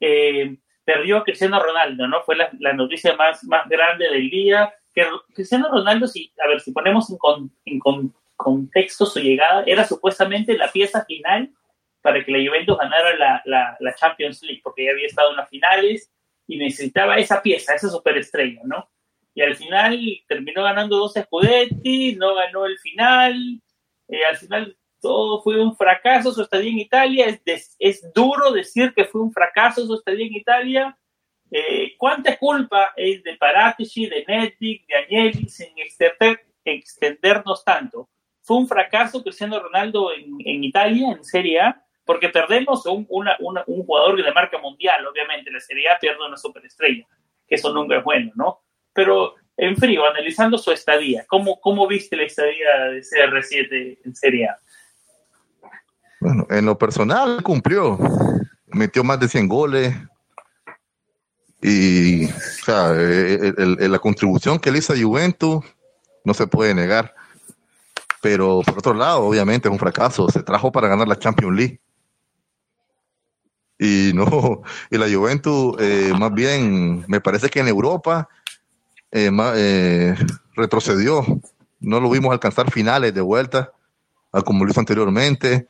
Eh, 0.00 0.56
perdió 0.84 1.18
a 1.18 1.24
Cristiano 1.24 1.62
Ronaldo, 1.62 2.08
¿no? 2.08 2.22
Fue 2.22 2.36
la, 2.36 2.50
la, 2.60 2.72
noticia 2.72 3.14
más, 3.16 3.44
más 3.44 3.68
grande 3.68 4.08
del 4.08 4.30
día. 4.30 4.72
Que 4.94 5.06
Cristiano 5.34 5.68
Ronaldo, 5.70 6.06
si, 6.06 6.32
a 6.42 6.48
ver, 6.48 6.60
si 6.60 6.72
ponemos 6.72 7.10
en, 7.10 7.18
con, 7.18 7.52
en 7.64 7.78
con, 7.78 8.14
contexto 8.38 9.04
su 9.04 9.20
llegada, 9.20 9.64
era 9.66 9.84
supuestamente 9.84 10.56
la 10.56 10.70
pieza 10.70 11.04
final 11.04 11.52
para 12.00 12.24
que 12.24 12.32
la 12.32 12.38
Juventus 12.38 12.78
ganara 12.78 13.42
la, 13.44 13.76
la, 13.78 13.94
Champions 13.96 14.42
League, 14.42 14.60
porque 14.62 14.84
ya 14.84 14.92
había 14.92 15.06
estado 15.08 15.30
en 15.30 15.36
las 15.36 15.50
finales 15.50 16.10
y 16.46 16.56
necesitaba 16.56 17.16
esa 17.18 17.42
pieza, 17.42 17.74
esa 17.74 17.90
superestrella, 17.90 18.62
¿no? 18.64 18.88
Y 19.34 19.42
al 19.42 19.56
final 19.56 20.00
terminó 20.26 20.62
ganando 20.62 20.96
dos 20.96 21.14
Scudetti, 21.14 22.14
no 22.14 22.34
ganó 22.36 22.64
el 22.64 22.78
final, 22.78 23.60
eh, 24.08 24.24
al 24.24 24.36
final 24.36 24.77
todo 25.00 25.42
fue 25.42 25.60
un 25.62 25.76
fracaso 25.76 26.32
su 26.32 26.42
estadía 26.42 26.70
en 26.70 26.78
Italia, 26.78 27.40
es, 27.44 27.76
es 27.78 28.12
duro 28.12 28.52
decir 28.52 28.92
que 28.94 29.04
fue 29.04 29.20
un 29.20 29.32
fracaso 29.32 29.86
su 29.86 29.94
estadía 29.94 30.26
en 30.26 30.34
Italia, 30.34 30.98
eh, 31.50 31.94
¿Cuánta 31.96 32.36
culpa 32.36 32.92
es 32.96 33.22
de 33.22 33.36
Paratici, 33.36 34.06
de 34.06 34.24
Nettic, 34.26 34.86
de 34.86 34.94
Agnelli 34.94 35.48
en 35.58 36.76
extendernos 36.76 37.64
tanto. 37.64 38.08
Fue 38.42 38.56
un 38.56 38.68
fracaso 38.68 39.22
Cristiano 39.22 39.58
Ronaldo 39.58 40.12
en, 40.12 40.36
en 40.44 40.64
Italia, 40.64 41.12
en 41.12 41.24
Serie 41.24 41.60
A, 41.60 41.82
porque 42.04 42.28
perdemos 42.28 42.84
un, 42.86 43.06
una, 43.08 43.36
un 43.38 43.84
jugador 43.84 44.22
de 44.22 44.32
marca 44.32 44.58
mundial, 44.58 45.06
obviamente, 45.06 45.50
la 45.50 45.60
Serie 45.60 45.90
A 45.90 45.98
pierde 45.98 46.26
una 46.26 46.36
superestrella, 46.36 47.06
que 47.46 47.54
eso 47.54 47.72
nunca 47.72 47.98
es 47.98 48.04
bueno, 48.04 48.32
¿no? 48.34 48.60
Pero 48.92 49.34
en 49.56 49.76
frío, 49.76 50.06
analizando 50.06 50.56
su 50.56 50.70
estadía, 50.70 51.24
¿cómo, 51.26 51.60
cómo 51.60 51.86
viste 51.86 52.16
la 52.16 52.24
estadía 52.24 52.76
de 52.90 53.00
CR7 53.00 53.98
en 54.04 54.14
Serie 54.14 54.46
A? 54.46 54.58
Bueno, 56.20 56.46
en 56.50 56.66
lo 56.66 56.76
personal 56.76 57.42
cumplió, 57.42 57.98
metió 58.66 59.04
más 59.04 59.20
de 59.20 59.28
100 59.28 59.48
goles, 59.48 59.94
y 61.60 62.26
o 62.26 62.64
sea, 62.64 62.92
la 62.92 63.98
contribución 63.98 64.58
que 64.58 64.70
le 64.70 64.78
hizo 64.78 64.92
a 64.92 64.96
Juventus 64.96 65.64
no 66.24 66.34
se 66.34 66.46
puede 66.46 66.74
negar. 66.74 67.14
Pero 68.20 68.62
por 68.64 68.78
otro 68.78 68.94
lado, 68.94 69.24
obviamente 69.24 69.68
es 69.68 69.72
un 69.72 69.78
fracaso. 69.78 70.28
Se 70.28 70.42
trajo 70.42 70.70
para 70.72 70.88
ganar 70.88 71.08
la 71.08 71.18
Champions 71.18 71.56
League. 71.56 71.80
Y 73.78 74.12
no, 74.14 74.62
y 74.90 74.98
la 74.98 75.08
Juventus, 75.08 75.76
eh, 75.78 76.12
más 76.18 76.32
bien, 76.32 77.04
me 77.06 77.20
parece 77.20 77.48
que 77.48 77.60
en 77.60 77.68
Europa 77.68 78.28
eh, 79.12 79.30
eh, 79.54 80.14
retrocedió. 80.54 81.24
No 81.80 82.00
lo 82.00 82.10
vimos 82.10 82.32
alcanzar 82.32 82.70
finales 82.72 83.14
de 83.14 83.20
vuelta, 83.20 83.72
como 84.44 84.64
lo 84.64 84.70
hizo 84.70 84.80
anteriormente. 84.80 85.68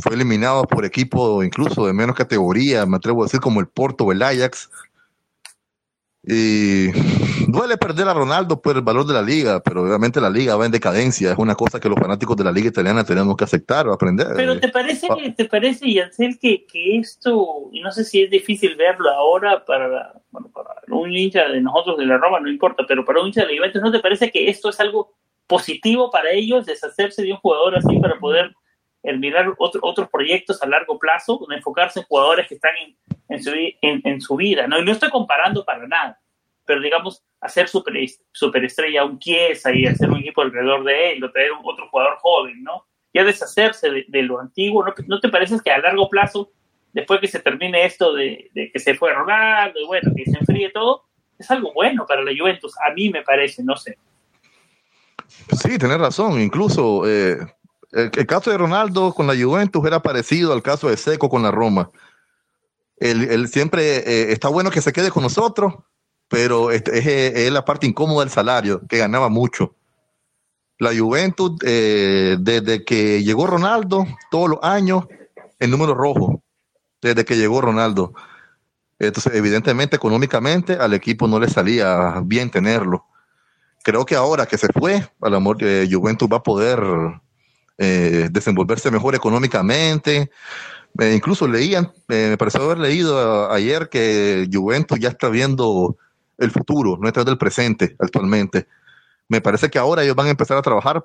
Fue 0.00 0.14
eliminado 0.14 0.64
por 0.64 0.84
equipos 0.84 1.44
incluso 1.44 1.86
de 1.86 1.92
menos 1.92 2.16
categoría, 2.16 2.86
me 2.86 2.96
atrevo 2.96 3.22
a 3.22 3.26
decir, 3.26 3.40
como 3.40 3.60
el 3.60 3.66
Porto 3.68 4.04
o 4.04 4.12
el 4.12 4.22
Ajax, 4.22 4.70
y 6.30 6.90
duele 7.50 7.78
perder 7.78 8.06
a 8.06 8.12
Ronaldo 8.12 8.60
por 8.60 8.76
el 8.76 8.82
valor 8.82 9.06
de 9.06 9.14
la 9.14 9.22
liga, 9.22 9.62
pero 9.62 9.82
obviamente 9.82 10.20
la 10.20 10.28
liga 10.28 10.56
va 10.56 10.66
en 10.66 10.72
decadencia. 10.72 11.32
Es 11.32 11.38
una 11.38 11.54
cosa 11.54 11.80
que 11.80 11.88
los 11.88 11.98
fanáticos 11.98 12.36
de 12.36 12.44
la 12.44 12.52
liga 12.52 12.68
italiana 12.68 13.02
tenemos 13.02 13.34
que 13.34 13.44
aceptar 13.44 13.88
o 13.88 13.94
aprender. 13.94 14.26
Pero 14.36 14.60
¿te 14.60 14.68
parece, 14.68 15.08
que, 15.08 15.30
te 15.30 15.46
parece 15.46 15.90
Yancel, 15.90 16.38
que, 16.38 16.66
que 16.66 16.98
esto, 16.98 17.70
y 17.72 17.80
no 17.80 17.90
sé 17.92 18.04
si 18.04 18.22
es 18.22 18.30
difícil 18.30 18.76
verlo 18.76 19.08
ahora 19.10 19.64
para, 19.64 20.20
bueno, 20.30 20.50
para 20.52 20.68
un 20.88 21.16
hincha 21.16 21.48
de 21.48 21.62
nosotros 21.62 21.96
de 21.96 22.04
la 22.04 22.18
Roma, 22.18 22.40
no 22.40 22.50
importa, 22.50 22.84
pero 22.86 23.06
para 23.06 23.20
un 23.20 23.28
hincha 23.28 23.46
de 23.46 23.52
la 23.52 23.58
Juventus, 23.58 23.80
¿no 23.80 23.92
te 23.92 24.00
parece 24.00 24.30
que 24.30 24.50
esto 24.50 24.68
es 24.68 24.78
algo 24.80 25.14
positivo 25.46 26.10
para 26.10 26.30
ellos, 26.32 26.66
deshacerse 26.66 27.22
de 27.22 27.32
un 27.32 27.38
jugador 27.38 27.76
así 27.76 27.98
para 28.00 28.18
poder 28.18 28.54
el 29.02 29.18
mirar 29.18 29.54
otros 29.58 30.08
proyectos 30.10 30.62
a 30.62 30.66
largo 30.66 30.98
plazo, 30.98 31.40
enfocarse 31.50 32.00
en 32.00 32.06
jugadores 32.06 32.48
que 32.48 32.54
están 32.54 32.76
en 32.76 32.96
en 33.28 33.42
su, 33.42 33.50
en, 33.82 34.20
su 34.20 34.36
vida, 34.36 34.66
¿no? 34.66 34.78
Y 34.78 34.84
no 34.84 34.92
estoy 34.92 35.10
comparando 35.10 35.64
para 35.64 35.86
nada, 35.86 36.20
pero 36.64 36.80
digamos, 36.80 37.22
hacer 37.40 37.68
super, 37.68 37.94
superestrella 38.32 39.04
un 39.04 39.18
Chiesa 39.18 39.72
y 39.72 39.86
hacer 39.86 40.10
un 40.10 40.18
equipo 40.18 40.42
alrededor 40.42 40.84
de 40.84 41.12
él, 41.12 41.24
o 41.24 41.26
un, 41.26 41.64
otro 41.64 41.88
jugador 41.88 42.16
joven, 42.20 42.62
¿no? 42.62 42.86
Ya 43.12 43.24
deshacerse 43.24 44.04
de, 44.06 44.22
lo 44.22 44.40
antiguo, 44.40 44.84
¿no, 45.06 45.20
te 45.20 45.28
parece 45.28 45.58
que 45.62 45.70
a 45.70 45.78
largo 45.78 46.08
plazo, 46.08 46.50
después 46.92 47.20
que 47.20 47.28
se 47.28 47.40
termine 47.40 47.84
esto 47.84 48.14
de, 48.14 48.50
que 48.54 48.78
se 48.78 48.94
fue 48.94 49.12
Ronaldo, 49.12 49.78
y 49.80 49.86
bueno, 49.86 50.12
que 50.14 50.24
se 50.24 50.38
enfríe 50.38 50.70
todo, 50.70 51.04
es 51.38 51.50
algo 51.50 51.72
bueno 51.72 52.06
para 52.06 52.22
la 52.22 52.32
Juventus, 52.36 52.74
a 52.86 52.92
mí 52.92 53.10
me 53.10 53.22
parece, 53.22 53.62
no 53.62 53.76
sé. 53.76 53.98
Sí, 55.26 55.78
tenés 55.78 55.98
razón, 55.98 56.40
incluso 56.40 57.08
eh, 57.08 57.36
el, 57.92 58.10
caso 58.26 58.50
de 58.50 58.58
Ronaldo 58.58 59.14
con 59.14 59.26
la 59.26 59.36
Juventus 59.36 59.84
era 59.86 60.02
parecido 60.02 60.52
al 60.52 60.62
caso 60.62 60.88
de 60.88 60.96
Seco 60.96 61.28
con 61.28 61.42
la 61.42 61.50
Roma 61.50 61.90
él, 63.00 63.48
siempre 63.48 63.98
eh, 63.98 64.32
está 64.32 64.48
bueno 64.48 64.70
que 64.70 64.80
se 64.80 64.92
quede 64.92 65.10
con 65.10 65.22
nosotros, 65.22 65.74
pero 66.28 66.70
es, 66.70 66.82
es, 66.86 67.52
la 67.52 67.64
parte 67.64 67.86
incómoda 67.86 68.24
del 68.24 68.32
salario, 68.32 68.82
que 68.88 68.98
ganaba 68.98 69.28
mucho. 69.28 69.74
La 70.78 70.96
Juventus, 70.96 71.52
eh, 71.64 72.36
desde 72.38 72.84
que 72.84 73.22
llegó 73.22 73.46
Ronaldo, 73.46 74.06
todos 74.30 74.48
los 74.48 74.58
años, 74.62 75.06
el 75.58 75.70
número 75.70 75.94
rojo, 75.94 76.42
desde 77.00 77.24
que 77.24 77.36
llegó 77.36 77.60
Ronaldo. 77.60 78.12
Entonces, 78.98 79.32
evidentemente, 79.34 79.96
económicamente 79.96 80.74
al 80.74 80.94
equipo 80.94 81.28
no 81.28 81.38
le 81.38 81.48
salía 81.48 82.20
bien 82.24 82.50
tenerlo. 82.50 83.06
Creo 83.84 84.04
que 84.04 84.16
ahora 84.16 84.46
que 84.46 84.58
se 84.58 84.68
fue, 84.68 85.08
al 85.20 85.34
amor 85.34 85.56
de 85.58 85.88
Juventus 85.90 86.28
va 86.30 86.38
a 86.38 86.42
poder 86.42 86.80
eh, 87.78 88.28
desenvolverse 88.30 88.90
mejor 88.90 89.14
económicamente, 89.14 90.30
incluso 90.98 91.46
leían, 91.46 91.92
me 92.08 92.36
pareció 92.36 92.62
haber 92.62 92.78
leído 92.78 93.50
ayer 93.52 93.88
que 93.88 94.48
Juventus 94.52 94.98
ya 94.98 95.10
está 95.10 95.28
viendo 95.28 95.96
el 96.38 96.50
futuro, 96.50 96.98
no 97.00 97.08
está 97.08 97.24
del 97.24 97.38
presente 97.38 97.96
actualmente. 97.98 98.66
Me 99.28 99.40
parece 99.40 99.70
que 99.70 99.78
ahora 99.78 100.02
ellos 100.02 100.16
van 100.16 100.26
a 100.26 100.30
empezar 100.30 100.56
a 100.56 100.62
trabajar 100.62 101.04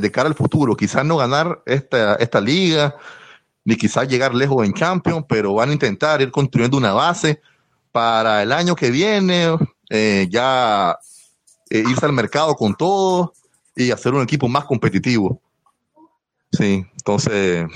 de 0.00 0.10
cara 0.10 0.28
al 0.28 0.34
futuro. 0.34 0.74
Quizás 0.76 1.04
no 1.04 1.18
ganar 1.18 1.62
esta, 1.66 2.14
esta 2.14 2.40
liga, 2.40 2.96
ni 3.64 3.76
quizás 3.76 4.08
llegar 4.08 4.34
lejos 4.34 4.64
en 4.64 4.72
Champions, 4.72 5.24
pero 5.28 5.54
van 5.54 5.70
a 5.70 5.72
intentar 5.72 6.22
ir 6.22 6.30
construyendo 6.30 6.76
una 6.76 6.92
base 6.92 7.40
para 7.92 8.42
el 8.42 8.52
año 8.52 8.74
que 8.74 8.90
viene, 8.90 9.56
eh, 9.88 10.28
ya 10.30 10.98
eh, 11.68 11.84
irse 11.86 12.06
al 12.06 12.12
mercado 12.12 12.54
con 12.54 12.74
todo 12.74 13.32
y 13.76 13.90
hacer 13.90 14.14
un 14.14 14.22
equipo 14.22 14.48
más 14.48 14.64
competitivo. 14.64 15.40
Sí, 16.52 16.84
entonces 16.92 17.66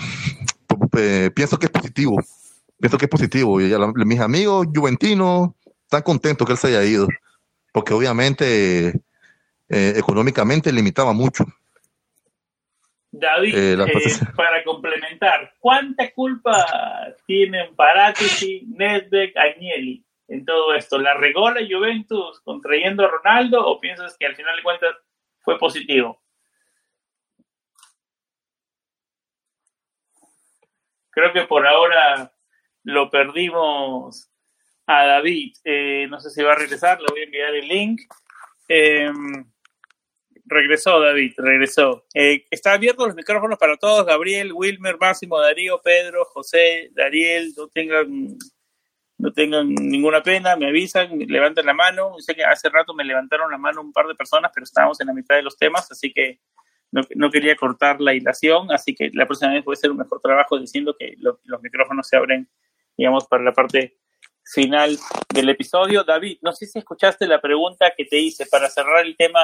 eh, 0.98 1.30
pienso 1.34 1.58
que 1.58 1.66
es 1.66 1.72
positivo. 1.72 2.16
Pienso 2.78 2.98
que 2.98 3.04
es 3.06 3.10
positivo. 3.10 3.60
Y 3.60 3.72
mis 4.04 4.20
amigos 4.20 4.66
juventinos 4.74 5.50
están 5.82 6.02
contentos 6.02 6.46
que 6.46 6.52
él 6.52 6.58
se 6.58 6.68
haya 6.68 6.84
ido, 6.84 7.06
porque 7.72 7.94
obviamente 7.94 8.88
eh, 9.68 9.92
económicamente 9.96 10.72
limitaba 10.72 11.12
mucho. 11.12 11.44
David, 13.16 13.54
eh, 13.56 13.76
para 14.34 14.64
complementar, 14.64 15.54
¿cuánta 15.60 16.12
culpa 16.12 16.66
tienen 17.26 17.74
Paratici, 17.76 18.66
Nedved, 18.66 19.36
Agnelli 19.36 20.04
en 20.26 20.44
todo 20.44 20.74
esto? 20.74 20.98
¿La 20.98 21.14
regó 21.14 21.48
la 21.50 21.60
Juventus 21.64 22.40
contrayendo 22.40 23.04
a 23.04 23.08
Ronaldo 23.08 23.64
o 23.64 23.78
piensas 23.78 24.16
que 24.18 24.26
al 24.26 24.34
final 24.34 24.56
de 24.56 24.62
cuentas 24.64 24.96
fue 25.42 25.56
positivo? 25.58 26.23
Creo 31.14 31.32
que 31.32 31.42
por 31.42 31.66
ahora 31.66 32.32
lo 32.82 33.10
perdimos 33.10 34.30
a 34.86 35.06
David. 35.06 35.54
Eh, 35.64 36.06
no 36.08 36.20
sé 36.20 36.30
si 36.30 36.42
va 36.42 36.52
a 36.52 36.56
regresar, 36.56 37.00
le 37.00 37.06
voy 37.10 37.20
a 37.20 37.24
enviar 37.24 37.54
el 37.54 37.68
link. 37.68 38.00
Em, 38.68 39.44
regresó 40.44 41.00
David, 41.00 41.34
regresó. 41.36 42.04
Eh, 42.14 42.44
está 42.50 42.72
abiertos 42.72 43.06
los 43.06 43.16
micrófonos 43.16 43.58
para 43.58 43.76
todos. 43.76 44.04
Gabriel, 44.06 44.52
Wilmer, 44.52 44.98
Máximo, 44.98 45.40
Darío, 45.40 45.80
Pedro, 45.82 46.24
José, 46.26 46.90
Dariel, 46.92 47.52
no 47.56 47.68
tengan, 47.68 48.36
no 49.18 49.32
tengan 49.32 49.74
ninguna 49.74 50.22
pena, 50.22 50.56
me 50.56 50.68
avisan, 50.68 51.18
levanten 51.18 51.66
la 51.66 51.74
mano. 51.74 52.16
Sé 52.18 52.34
que 52.34 52.44
hace 52.44 52.68
rato 52.68 52.94
me 52.94 53.04
levantaron 53.04 53.50
la 53.50 53.58
mano 53.58 53.80
un 53.80 53.92
par 53.92 54.06
de 54.06 54.14
personas, 54.14 54.50
pero 54.54 54.64
estábamos 54.64 55.00
en 55.00 55.06
la 55.06 55.14
mitad 55.14 55.36
de 55.36 55.42
los 55.42 55.56
temas, 55.56 55.90
así 55.90 56.12
que 56.12 56.40
no, 57.14 57.30
quería 57.30 57.56
cortar 57.56 58.00
la 58.00 58.14
hilación, 58.14 58.70
así 58.70 58.94
que 58.94 59.10
la 59.12 59.26
próxima 59.26 59.52
vez 59.52 59.64
voy 59.64 59.72
a 59.72 59.78
hacer 59.78 59.90
un 59.90 59.98
mejor 59.98 60.20
trabajo 60.20 60.58
diciendo 60.58 60.94
que 60.98 61.14
los 61.18 61.62
micrófonos 61.62 62.06
se 62.06 62.16
abren, 62.16 62.48
digamos, 62.96 63.26
para 63.26 63.42
la 63.42 63.52
parte 63.52 63.96
final 64.44 64.96
del 65.32 65.48
episodio. 65.48 66.04
David, 66.04 66.38
no 66.42 66.52
sé 66.52 66.66
si 66.66 66.78
escuchaste 66.78 67.26
la 67.26 67.40
pregunta 67.40 67.92
que 67.96 68.04
te 68.04 68.18
hice 68.18 68.46
para 68.46 68.68
cerrar 68.68 69.04
el 69.04 69.16
tema 69.16 69.40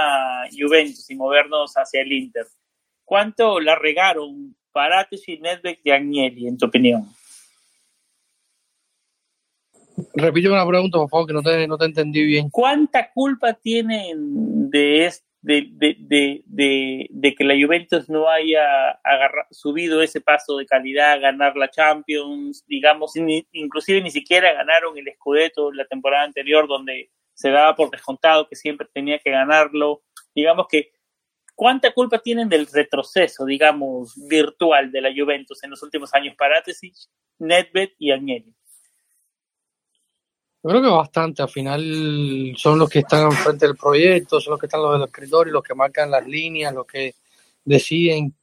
Juventus 0.56 1.10
y 1.10 1.16
movernos 1.16 1.74
hacia 1.74 2.02
el 2.02 2.12
Inter. 2.12 2.46
¿Cuánto 3.04 3.58
la 3.58 3.74
regaron 3.74 4.54
Paratici, 4.70 5.38
Nedved 5.38 5.78
y 5.82 5.90
Agnelli, 5.90 6.46
en 6.46 6.56
tu 6.56 6.66
opinión? 6.66 7.08
Repite 10.14 10.48
una 10.48 10.66
pregunta, 10.66 10.98
por 10.98 11.10
favor, 11.10 11.26
que 11.26 11.32
no 11.32 11.42
te, 11.42 11.66
no 11.66 11.76
te 11.76 11.84
entendí 11.86 12.24
bien. 12.24 12.48
¿Cuánta 12.50 13.10
culpa 13.12 13.54
tienen 13.54 14.70
de, 14.70 15.06
este 15.06 15.29
de, 15.42 15.68
de, 15.72 15.96
de, 16.46 17.06
de, 17.10 17.34
que 17.34 17.44
la 17.44 17.54
Juventus 17.54 18.08
no 18.08 18.28
haya 18.28 18.98
subido 19.50 20.02
ese 20.02 20.20
paso 20.20 20.56
de 20.56 20.66
calidad, 20.66 21.20
ganar 21.20 21.56
la 21.56 21.70
Champions, 21.70 22.64
digamos, 22.66 23.12
inclusive 23.52 24.02
ni 24.02 24.10
siquiera 24.10 24.52
ganaron 24.52 24.98
el 24.98 25.06
Scudetto 25.14 25.72
la 25.72 25.86
temporada 25.86 26.24
anterior 26.24 26.68
donde 26.68 27.10
se 27.32 27.50
daba 27.50 27.74
por 27.74 27.90
descontado 27.90 28.46
que 28.48 28.56
siempre 28.56 28.86
tenía 28.92 29.18
que 29.18 29.30
ganarlo. 29.30 30.02
Digamos 30.34 30.66
que, 30.68 30.92
¿cuánta 31.54 31.92
culpa 31.92 32.18
tienen 32.18 32.50
del 32.50 32.66
retroceso, 32.66 33.46
digamos, 33.46 34.14
virtual 34.28 34.92
de 34.92 35.00
la 35.00 35.10
Juventus 35.10 35.62
en 35.64 35.70
los 35.70 35.82
últimos 35.82 36.12
años? 36.12 36.34
Parátesis, 36.36 37.10
Nedved 37.38 37.90
y 37.98 38.10
Agnelli. 38.10 38.54
Yo 40.62 40.68
creo 40.68 40.82
que 40.82 40.88
bastante, 40.88 41.42
al 41.42 41.48
final 41.48 42.52
son 42.56 42.78
los 42.78 42.90
que 42.90 42.98
están 42.98 43.32
frente 43.32 43.66
del 43.66 43.76
proyecto, 43.76 44.40
son 44.40 44.52
los 44.52 44.60
que 44.60 44.66
están 44.66 44.82
los 44.82 44.92
del 44.92 45.08
escritorio, 45.08 45.54
los 45.54 45.62
que 45.62 45.74
marcan 45.74 46.10
las 46.10 46.26
líneas, 46.26 46.74
los 46.74 46.86
que 46.86 47.14
deciden 47.64 48.34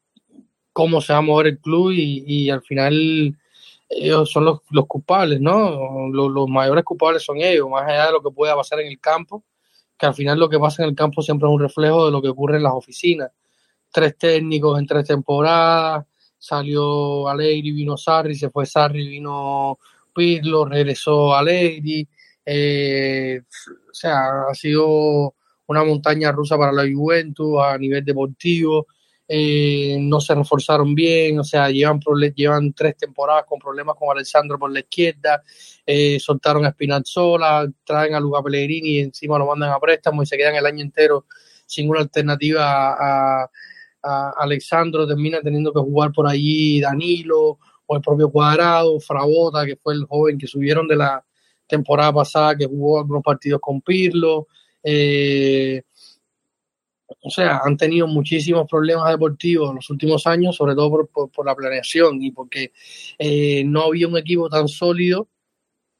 cómo 0.73 0.99
se 0.99 1.13
va 1.13 1.19
a 1.19 1.21
mover 1.21 1.47
el 1.47 1.59
club 1.59 1.91
y, 1.91 2.49
al 2.49 2.63
final 2.63 3.37
ellos 3.89 4.31
son 4.31 4.45
los, 4.45 4.61
los 4.71 4.87
culpables, 4.87 5.39
¿no? 5.39 6.09
Los, 6.09 6.49
mayores 6.49 6.83
culpables 6.83 7.23
son 7.23 7.37
ellos, 7.37 7.69
más 7.69 7.83
allá 7.87 8.07
de 8.07 8.11
lo 8.13 8.23
que 8.23 8.31
pueda 8.31 8.55
pasar 8.55 8.79
en 8.79 8.87
el 8.87 8.99
campo, 8.99 9.43
que 9.97 10.07
al 10.07 10.15
final 10.15 10.39
lo 10.39 10.49
que 10.49 10.59
pasa 10.59 10.83
en 10.83 10.89
el 10.89 10.95
campo 10.95 11.21
siempre 11.21 11.47
es 11.47 11.53
un 11.53 11.61
reflejo 11.61 12.07
de 12.07 12.11
lo 12.11 12.21
que 12.21 12.29
ocurre 12.29 12.57
en 12.57 12.63
las 12.63 12.73
oficinas. 12.73 13.31
Tres 13.91 14.17
técnicos 14.17 14.79
en 14.79 14.87
tres 14.87 15.07
temporadas, 15.07 16.05
salió 16.37 17.27
Alegri, 17.27 17.71
vino 17.71 17.95
Sarri, 17.95 18.35
se 18.35 18.49
fue 18.49 18.65
Sarri, 18.65 19.07
vino 19.07 19.79
Pirlo, 20.17 20.65
regresó 20.65 21.35
Alegri. 21.35 22.07
Eh, 22.43 23.39
o 23.91 23.93
sea, 23.93 24.47
ha 24.49 24.55
sido 24.55 25.35
una 25.67 25.83
montaña 25.83 26.31
rusa 26.31 26.57
para 26.57 26.71
la 26.71 26.91
Juventus 26.91 27.59
a 27.61 27.77
nivel 27.77 28.03
deportivo. 28.03 28.87
Eh, 29.27 29.97
no 29.99 30.19
se 30.19 30.33
reforzaron 30.33 30.95
bien, 30.95 31.37
o 31.37 31.43
sea, 31.43 31.69
llevan, 31.69 31.99
llevan 32.33 32.73
tres 32.73 32.95
temporadas 32.97 33.43
con 33.45 33.59
problemas 33.59 33.95
con 33.95 34.09
Alessandro 34.09 34.57
por 34.57 34.71
la 34.71 34.79
izquierda, 34.79 35.43
eh, 35.85 36.17
soltaron 36.17 36.65
a 36.65 36.71
Spinazzola, 36.71 37.69
traen 37.83 38.15
a 38.15 38.21
Luca 38.21 38.41
Pellegrini 38.41 38.89
y 38.91 38.99
encima 38.99 39.37
lo 39.37 39.45
mandan 39.45 39.71
a 39.71 39.79
préstamo 39.79 40.23
y 40.23 40.25
se 40.25 40.37
quedan 40.37 40.55
el 40.55 40.65
año 40.65 40.81
entero 40.81 41.25
sin 41.65 41.89
una 41.89 41.99
alternativa 41.99 42.93
a, 42.93 43.49
a 44.01 44.33
Alexandro, 44.37 45.05
termina 45.05 45.41
teniendo 45.41 45.73
que 45.73 45.81
jugar 45.81 46.13
por 46.13 46.25
allí 46.25 46.79
Danilo 46.79 47.59
o 47.87 47.95
el 47.95 48.01
propio 48.01 48.29
Cuadrado, 48.29 48.99
Frabota, 48.99 49.65
que 49.65 49.77
fue 49.77 49.95
el 49.95 50.05
joven 50.05 50.37
que 50.37 50.47
subieron 50.47 50.87
de 50.87 50.97
la 50.97 51.25
temporada 51.65 52.13
pasada, 52.13 52.55
que 52.55 52.65
jugó 52.65 52.99
algunos 52.99 53.23
partidos 53.23 53.59
con 53.61 53.81
Pirlo. 53.81 54.47
Eh, 54.83 55.81
o 57.21 57.29
sea, 57.29 57.61
han 57.63 57.77
tenido 57.77 58.05
muchísimos 58.07 58.67
problemas 58.69 59.09
deportivos 59.09 59.69
en 59.69 59.77
los 59.77 59.89
últimos 59.89 60.27
años, 60.27 60.55
sobre 60.55 60.75
todo 60.75 61.07
por, 61.33 61.45
la 61.45 61.55
planeación 61.55 62.21
y 62.21 62.31
porque 62.31 62.71
eh, 63.17 63.63
no 63.63 63.83
había 63.83 64.07
un 64.07 64.17
equipo 64.17 64.49
tan 64.49 64.67
sólido 64.67 65.29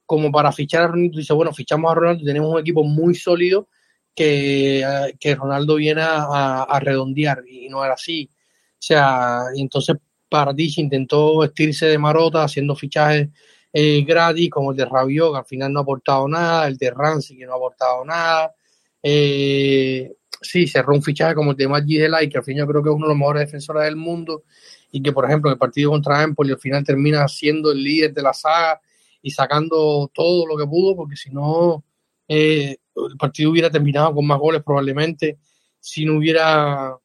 como 0.06 0.32
para 0.32 0.52
fichar 0.52 0.84
a 0.84 0.88
Ronaldo. 0.88 1.18
Dice, 1.18 1.34
bueno, 1.34 1.54
fichamos 1.54 1.92
a 1.92 1.96
Ronaldo, 1.96 2.24
tenemos 2.26 2.54
un 2.54 2.60
equipo 2.60 2.84
muy 2.84 3.16
sólido 3.16 3.68
que, 4.14 4.84
que 5.20 5.36
Ronaldo 5.36 5.76
viene 5.76 6.02
a, 6.04 6.80
redondear 6.82 7.44
y 7.48 7.70
no 7.70 7.84
era 7.84 7.94
así. 7.94 8.30
O 8.74 8.82
sea, 8.82 9.44
entonces 9.56 9.98
Paradis 10.30 10.78
intentó 10.78 11.40
vestirse 11.40 11.88
de 11.88 11.98
marota 11.98 12.44
haciendo 12.44 12.76
fichajes 12.76 13.30
eh, 13.74 14.04
gratis 14.04 14.50
como 14.50 14.72
el 14.72 14.78
de 14.78 14.86
Rabiot, 14.86 15.34
que 15.34 15.38
al 15.40 15.46
final 15.46 15.74
no 15.74 15.80
ha 15.80 15.84
aportado 15.84 16.28
nada, 16.28 16.68
el 16.68 16.78
de 16.78 16.92
Ramsey, 16.92 17.38
que 17.38 17.46
no 17.46 17.54
ha 17.54 17.56
aportado 17.58 18.06
nada. 18.06 18.56
Eh, 19.04 20.14
sí, 20.42 20.68
cerró 20.68 20.94
un 20.94 21.04
fichaje 21.04 21.36
como 21.36 21.52
el 21.52 21.58
de 21.58 21.68
Maggi 21.68 21.98
Delay, 21.98 22.30
que 22.30 22.38
al 22.38 22.44
final 22.44 22.66
yo 22.66 22.72
creo 22.72 22.84
que 22.84 22.90
es 22.90 22.96
uno 22.96 23.06
de 23.06 23.10
los 23.10 23.18
mejores 23.18 23.46
defensores 23.46 23.84
del 23.84 23.96
mundo 23.96 24.44
y 24.92 25.02
que, 25.02 25.12
por 25.12 25.26
ejemplo, 25.26 25.50
en 25.50 25.54
el 25.54 25.60
partido 25.60 25.92
contra 25.92 26.24
Empoli 26.24 26.52
al 26.52 26.60
final 26.60 26.84
termina 26.84 27.28
siendo 27.28 27.72
el 27.72 27.84
líder 27.84 28.14
de 28.14 28.22
la 28.22 28.34
saga 28.34 28.82
y 29.22 29.32
sacando 29.32 30.10
todo 30.14 30.46
lo 30.48 30.58
que 30.58 30.66
pudo, 30.66 30.96
porque 30.96 31.16
si 31.16 31.30
no, 31.30 31.84
eh, 32.28 32.78
el 32.96 33.18
partido 33.18 33.52
hubiera 33.52 33.70
terminado 33.70 34.14
con 34.14 34.26
más 34.26 34.40
goles 34.40 34.64
probablemente 34.64 35.38
si 35.80 36.06
no 36.06 36.18
hubiera 36.18 36.98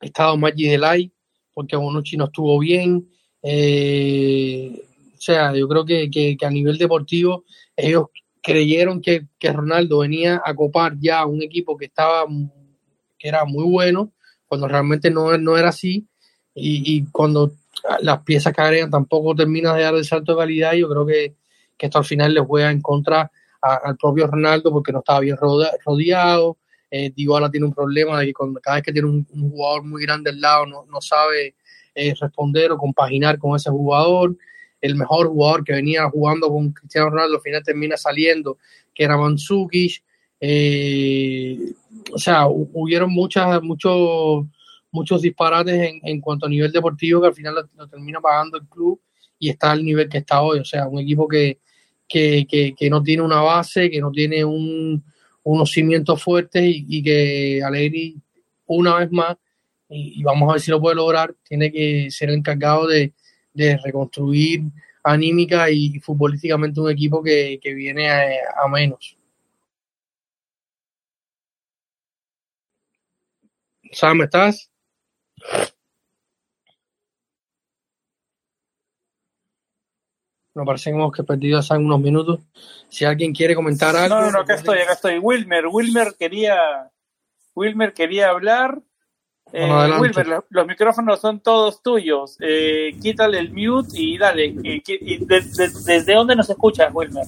estado 0.00 0.36
Maggi 0.36 0.68
Delay, 0.68 1.12
porque 1.56 1.74
Bonucci 1.74 2.18
no 2.18 2.26
estuvo 2.26 2.58
bien. 2.58 3.08
Eh, 3.42 4.84
o 5.14 5.18
sea, 5.18 5.54
yo 5.54 5.66
creo 5.66 5.86
que, 5.86 6.10
que, 6.10 6.36
a 6.44 6.50
nivel 6.50 6.76
deportivo 6.76 7.44
ellos 7.74 8.08
creyeron 8.42 9.00
que, 9.00 9.26
que, 9.38 9.54
Ronaldo 9.54 10.00
venía 10.00 10.42
a 10.44 10.54
copar 10.54 10.96
ya 11.00 11.24
un 11.24 11.42
equipo 11.42 11.74
que 11.74 11.86
estaba 11.86 12.26
que 13.18 13.28
era 13.28 13.46
muy 13.46 13.64
bueno, 13.64 14.12
cuando 14.46 14.68
realmente 14.68 15.10
no, 15.10 15.38
no 15.38 15.56
era 15.56 15.70
así. 15.70 16.06
Y, 16.54 16.94
y 16.94 17.06
cuando 17.06 17.52
las 18.02 18.20
piezas 18.22 18.52
que 18.52 18.60
agregan 18.60 18.90
tampoco 18.90 19.34
terminan 19.34 19.76
de 19.76 19.82
dar 19.82 19.94
el 19.94 20.04
salto 20.04 20.32
de 20.32 20.38
calidad, 20.38 20.74
yo 20.74 20.90
creo 20.90 21.06
que, 21.06 21.36
que 21.78 21.86
esto 21.86 21.98
al 21.98 22.04
final 22.04 22.34
les 22.34 22.44
juega 22.44 22.70
en 22.70 22.82
contra 22.82 23.30
al 23.62 23.96
propio 23.96 24.26
Ronaldo 24.26 24.70
porque 24.70 24.92
no 24.92 24.98
estaba 24.98 25.20
bien 25.20 25.38
rodeado. 25.38 26.58
Eh, 26.90 27.10
Dybala 27.14 27.50
tiene 27.50 27.66
un 27.66 27.74
problema 27.74 28.20
de 28.20 28.26
que 28.26 28.32
cada 28.62 28.76
vez 28.76 28.84
que 28.84 28.92
tiene 28.92 29.08
un, 29.08 29.24
jugador 29.24 29.84
muy 29.84 30.02
grande 30.02 30.30
al 30.30 30.40
lado 30.40 30.66
no, 30.66 30.84
no 30.86 31.00
sabe 31.00 31.54
eh, 31.94 32.14
responder 32.20 32.70
o 32.72 32.78
compaginar 32.78 33.38
con 33.38 33.56
ese 33.56 33.70
jugador. 33.70 34.36
El 34.80 34.94
mejor 34.94 35.28
jugador 35.28 35.64
que 35.64 35.72
venía 35.72 36.08
jugando 36.08 36.48
con 36.48 36.72
Cristiano 36.72 37.10
Ronaldo 37.10 37.36
al 37.36 37.42
final 37.42 37.62
termina 37.64 37.96
saliendo, 37.96 38.58
que 38.94 39.04
era 39.04 39.16
Mandzukic. 39.16 40.02
Eh, 40.38 41.58
o 42.12 42.18
sea, 42.18 42.46
hubieron 42.46 43.10
muchas, 43.10 43.62
muchos, 43.62 44.44
muchos 44.90 45.22
disparates 45.22 45.74
en, 45.74 46.00
en, 46.02 46.20
cuanto 46.20 46.46
a 46.46 46.48
nivel 46.48 46.70
deportivo 46.70 47.22
que 47.22 47.28
al 47.28 47.34
final 47.34 47.68
lo 47.74 47.88
termina 47.88 48.20
pagando 48.20 48.58
el 48.58 48.66
club 48.68 49.00
y 49.38 49.48
está 49.48 49.72
al 49.72 49.84
nivel 49.84 50.08
que 50.08 50.18
está 50.18 50.42
hoy. 50.42 50.60
O 50.60 50.64
sea, 50.64 50.86
un 50.86 50.98
equipo 50.98 51.26
que, 51.26 51.58
que, 52.08 52.46
que, 52.76 52.90
no 52.90 53.02
tiene 53.02 53.22
una 53.22 53.40
base, 53.40 53.90
que 53.90 54.00
no 54.00 54.10
tiene 54.10 54.44
un, 54.44 55.02
unos 55.46 55.70
cimientos 55.70 56.22
fuertes 56.22 56.62
y, 56.64 57.02
que 57.04 57.62
Alegri, 57.64 58.20
una 58.66 58.96
vez 58.96 59.12
más, 59.12 59.36
y, 59.88 60.22
vamos 60.24 60.48
a 60.50 60.52
ver 60.54 60.60
si 60.60 60.72
lo 60.72 60.80
puede 60.80 60.96
lograr, 60.96 61.34
tiene 61.44 61.70
que 61.70 62.10
ser 62.10 62.30
encargado 62.30 62.88
de, 62.88 63.12
de 63.54 63.78
reconstruir 63.84 64.62
anímica 65.04 65.70
y 65.70 66.00
futbolísticamente 66.00 66.80
un 66.80 66.90
equipo 66.90 67.22
que, 67.22 67.60
que 67.62 67.74
viene 67.74 68.10
a, 68.10 68.24
a 68.64 68.68
menos. 68.68 69.16
Sam, 73.92 74.22
¿estás? 74.22 74.68
Nos 80.56 80.64
parece 80.64 80.90
que 80.90 80.96
hemos 80.96 81.12
perdido 81.26 81.58
hace 81.58 81.74
unos 81.74 82.00
minutos. 82.00 82.40
Si 82.88 83.04
alguien 83.04 83.34
quiere 83.34 83.54
comentar 83.54 83.94
algo. 83.94 84.22
No, 84.22 84.30
no, 84.30 84.40
acá 84.40 84.54
estoy, 84.54 84.78
acá 84.78 84.94
estoy. 84.94 85.18
Wilmer, 85.18 85.66
Wilmer 85.66 86.14
quería, 86.18 86.56
Wilmer 87.54 87.92
quería 87.92 88.30
hablar. 88.30 88.80
Eh, 89.52 89.70
Wilmer, 90.00 90.44
los, 90.48 90.66
micrófonos 90.66 91.20
son 91.20 91.40
todos 91.40 91.82
tuyos. 91.82 92.38
Eh, 92.40 92.96
quítale 93.02 93.38
el 93.38 93.52
mute 93.52 94.00
y 94.00 94.16
dale. 94.16 94.54
¿Desde 95.84 96.14
dónde 96.14 96.34
nos 96.34 96.48
escuchas, 96.48 96.88
Wilmer? 96.94 97.26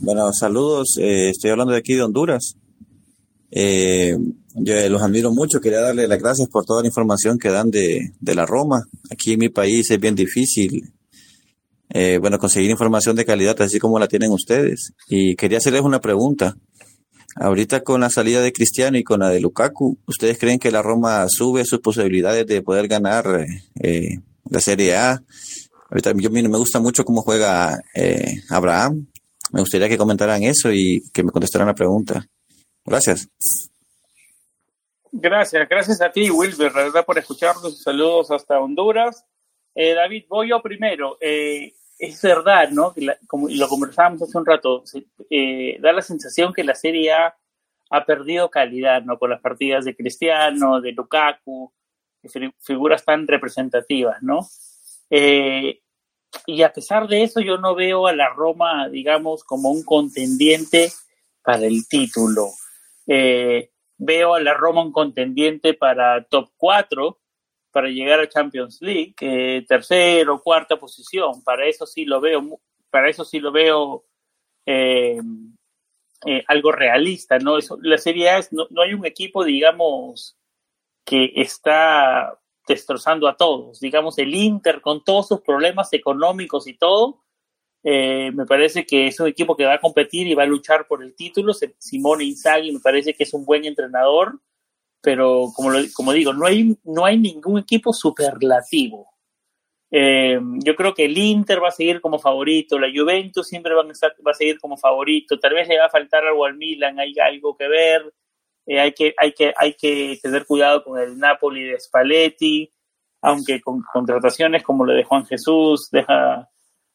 Bueno, 0.00 0.32
saludos. 0.32 0.96
Eh, 0.98 1.28
estoy 1.28 1.50
hablando 1.50 1.74
de 1.74 1.80
aquí 1.80 1.92
de 1.92 2.04
Honduras. 2.04 2.56
Eh, 3.50 4.16
yo 4.54 4.88
los 4.88 5.02
admiro 5.02 5.30
mucho. 5.30 5.60
Quería 5.60 5.80
darle 5.80 6.08
las 6.08 6.22
gracias 6.22 6.48
por 6.48 6.64
toda 6.64 6.80
la 6.80 6.88
información 6.88 7.38
que 7.38 7.50
dan 7.50 7.70
de, 7.70 8.12
de 8.18 8.34
la 8.34 8.46
Roma. 8.46 8.82
Aquí 9.10 9.34
en 9.34 9.40
mi 9.40 9.50
país 9.50 9.90
es 9.90 10.00
bien 10.00 10.14
difícil 10.14 10.90
eh, 11.90 12.18
bueno, 12.18 12.38
conseguir 12.38 12.70
información 12.70 13.16
de 13.16 13.24
calidad 13.24 13.60
así 13.62 13.78
como 13.78 13.98
la 13.98 14.08
tienen 14.08 14.32
ustedes. 14.32 14.92
Y 15.08 15.36
quería 15.36 15.58
hacerles 15.58 15.82
una 15.82 16.00
pregunta. 16.00 16.56
Ahorita 17.36 17.82
con 17.82 18.00
la 18.00 18.10
salida 18.10 18.40
de 18.40 18.52
Cristiano 18.52 18.96
y 18.96 19.02
con 19.02 19.20
la 19.20 19.28
de 19.28 19.40
Lukaku, 19.40 19.98
¿ustedes 20.06 20.38
creen 20.38 20.60
que 20.60 20.70
la 20.70 20.82
Roma 20.82 21.26
sube 21.28 21.64
sus 21.64 21.80
posibilidades 21.80 22.46
de 22.46 22.62
poder 22.62 22.86
ganar 22.86 23.46
eh, 23.80 24.20
la 24.48 24.60
Serie 24.60 24.96
A? 24.96 25.22
Ahorita 25.90 26.12
yo 26.16 26.30
me 26.30 26.58
gusta 26.58 26.80
mucho 26.80 27.04
cómo 27.04 27.22
juega 27.22 27.80
eh, 27.94 28.40
Abraham. 28.50 29.06
Me 29.52 29.60
gustaría 29.60 29.88
que 29.88 29.98
comentaran 29.98 30.42
eso 30.42 30.72
y 30.72 31.02
que 31.12 31.22
me 31.22 31.30
contestaran 31.30 31.68
la 31.68 31.74
pregunta. 31.74 32.26
Gracias. 32.84 33.28
Gracias, 35.12 35.68
gracias 35.68 36.00
a 36.00 36.10
ti, 36.10 36.28
Wilber, 36.30 36.72
por 37.06 37.18
escucharnos. 37.18 37.80
Saludos 37.80 38.30
hasta 38.32 38.58
Honduras. 38.58 39.24
David, 39.74 40.24
voy 40.28 40.50
yo 40.50 40.62
primero. 40.62 41.18
Eh, 41.20 41.74
es 41.98 42.20
verdad, 42.22 42.70
¿no? 42.70 42.94
como 43.26 43.48
lo 43.48 43.68
conversábamos 43.68 44.22
hace 44.22 44.38
un 44.38 44.46
rato, 44.46 44.84
eh, 45.30 45.78
da 45.80 45.92
la 45.92 46.02
sensación 46.02 46.52
que 46.52 46.64
la 46.64 46.74
Serie 46.74 47.12
A 47.12 47.36
ha 47.90 48.04
perdido 48.04 48.50
calidad, 48.50 49.02
¿no? 49.02 49.18
Con 49.18 49.30
las 49.30 49.40
partidas 49.40 49.84
de 49.84 49.94
Cristiano, 49.94 50.80
de 50.80 50.92
Lukaku, 50.92 51.72
figuras 52.58 53.04
tan 53.04 53.26
representativas, 53.26 54.22
¿no? 54.22 54.48
Eh, 55.10 55.80
y 56.46 56.62
a 56.62 56.72
pesar 56.72 57.06
de 57.06 57.22
eso, 57.22 57.40
yo 57.40 57.58
no 57.58 57.74
veo 57.74 58.06
a 58.06 58.14
la 58.14 58.28
Roma, 58.30 58.88
digamos, 58.88 59.44
como 59.44 59.70
un 59.70 59.84
contendiente 59.84 60.90
para 61.42 61.66
el 61.66 61.86
título. 61.86 62.48
Eh, 63.06 63.70
veo 63.98 64.34
a 64.34 64.40
la 64.40 64.54
Roma 64.54 64.82
un 64.82 64.92
contendiente 64.92 65.74
para 65.74 66.24
top 66.24 66.50
4, 66.56 67.18
para 67.74 67.88
llegar 67.88 68.20
a 68.20 68.28
Champions 68.28 68.80
League, 68.80 69.16
eh, 69.20 69.64
tercero, 69.66 70.40
cuarta 70.40 70.76
posición, 70.76 71.42
para 71.42 71.66
eso 71.66 71.84
sí 71.86 72.04
lo 72.04 72.20
veo, 72.20 72.60
para 72.88 73.08
eso 73.10 73.24
sí 73.24 73.40
lo 73.40 73.50
veo 73.50 74.04
eh, 74.64 75.20
eh, 76.24 76.44
algo 76.46 76.70
realista, 76.70 77.40
¿no? 77.40 77.58
La 77.82 77.98
Serie 77.98 78.30
A 78.30 78.38
es, 78.38 78.52
no, 78.52 78.68
hay 78.80 78.94
un 78.94 79.04
equipo, 79.04 79.42
digamos, 79.42 80.38
que 81.04 81.32
está 81.34 82.38
destrozando 82.68 83.26
a 83.26 83.36
todos. 83.36 83.80
Digamos, 83.80 84.18
el 84.18 84.32
Inter 84.32 84.80
con 84.80 85.02
todos 85.02 85.26
sus 85.26 85.40
problemas 85.40 85.92
económicos 85.92 86.68
y 86.68 86.74
todo, 86.78 87.24
me 87.82 88.46
parece 88.46 88.86
que 88.86 89.08
es 89.08 89.18
un 89.18 89.26
equipo 89.26 89.56
que 89.56 89.66
va 89.66 89.74
a 89.74 89.80
competir 89.80 90.28
y 90.28 90.34
va 90.34 90.44
a 90.44 90.46
luchar 90.46 90.86
por 90.86 91.02
el 91.02 91.16
título. 91.16 91.52
Simone 91.78 92.22
Inzaghi 92.22 92.70
me 92.70 92.78
parece 92.78 93.14
que 93.14 93.24
es 93.24 93.34
un 93.34 93.44
buen 93.44 93.64
entrenador 93.64 94.38
pero 95.04 95.52
como, 95.54 95.70
como 95.92 96.12
digo, 96.12 96.32
no 96.32 96.46
hay, 96.46 96.76
no 96.82 97.04
hay 97.04 97.18
ningún 97.18 97.58
equipo 97.58 97.92
superlativo. 97.92 99.06
Eh, 99.90 100.40
yo 100.64 100.74
creo 100.74 100.94
que 100.94 101.04
el 101.04 101.16
Inter 101.16 101.62
va 101.62 101.68
a 101.68 101.72
seguir 101.72 102.00
como 102.00 102.18
favorito, 102.18 102.78
la 102.78 102.88
Juventus 102.92 103.46
siempre 103.46 103.74
va 103.74 103.82
a, 103.82 104.34
seguir 104.34 104.58
como 104.58 104.78
favorito, 104.78 105.38
tal 105.38 105.54
vez 105.54 105.68
le 105.68 105.78
va 105.78 105.86
a 105.86 105.90
faltar 105.90 106.24
algo 106.24 106.46
al 106.46 106.56
Milan, 106.56 106.98
hay 106.98 107.14
algo 107.20 107.54
que 107.56 107.68
ver, 107.68 108.12
eh, 108.66 108.80
hay, 108.80 108.92
que, 108.92 109.14
hay, 109.18 109.32
que, 109.32 109.52
hay 109.56 109.74
que 109.74 110.18
tener 110.20 110.46
cuidado 110.46 110.82
con 110.82 110.98
el 110.98 111.16
Napoli 111.18 111.64
de 111.64 111.78
Spalletti, 111.78 112.72
aunque 113.20 113.60
con 113.60 113.82
contrataciones 113.92 114.62
como 114.64 114.84
lo 114.84 114.94
de 114.94 115.04
Juan 115.04 115.26
Jesús 115.26 115.90
deja 115.92 116.50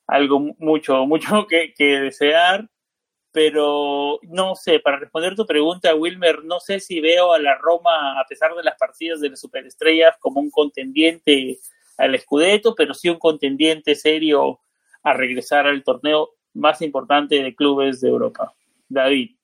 algo 0.07 0.39
mucho, 0.57 1.05
mucho 1.05 1.45
que 1.47 1.73
desear 1.77 2.67
pero 3.31 4.19
no 4.23 4.55
sé, 4.55 4.79
para 4.79 4.97
responder 4.97 5.35
tu 5.35 5.45
pregunta, 5.45 5.93
Wilmer, 5.93 6.43
no 6.43 6.59
sé 6.59 6.79
si 6.79 6.99
veo 6.99 7.33
a 7.33 7.39
la 7.39 7.55
Roma, 7.55 8.19
a 8.19 8.25
pesar 8.27 8.55
de 8.55 8.63
las 8.63 8.75
partidas 8.77 9.21
de 9.21 9.29
las 9.29 9.39
superestrellas, 9.39 10.15
como 10.19 10.41
un 10.41 10.49
contendiente 10.49 11.59
al 11.97 12.17
Scudetto, 12.19 12.73
pero 12.75 12.93
sí 12.93 13.09
un 13.09 13.19
contendiente 13.19 13.93
serio 13.95 14.61
a 15.03 15.13
regresar 15.13 15.67
al 15.67 15.83
torneo 15.83 16.31
más 16.53 16.81
importante 16.81 17.43
de 17.43 17.55
clubes 17.55 18.01
de 18.01 18.09
Europa. 18.09 18.53
David. 18.87 19.35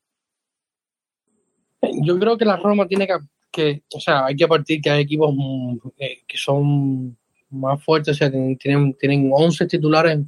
Yo 2.04 2.18
creo 2.18 2.38
que 2.38 2.46
la 2.46 2.58
Roma 2.58 2.88
tiene 2.88 3.08
que, 3.52 3.84
o 3.94 4.00
sea, 4.00 4.26
hay 4.26 4.36
que 4.36 4.48
partir 4.48 4.82
que 4.82 4.90
hay 4.90 5.04
equipos 5.04 5.34
mm, 5.36 5.78
eh, 6.00 6.24
que 6.28 6.38
son 6.38 7.16
más 7.52 7.82
fuertes, 7.84 8.16
o 8.16 8.18
sea, 8.18 8.32
tienen, 8.32 8.96
tienen 8.96 9.30
11 9.32 9.68
titulares 9.68 10.20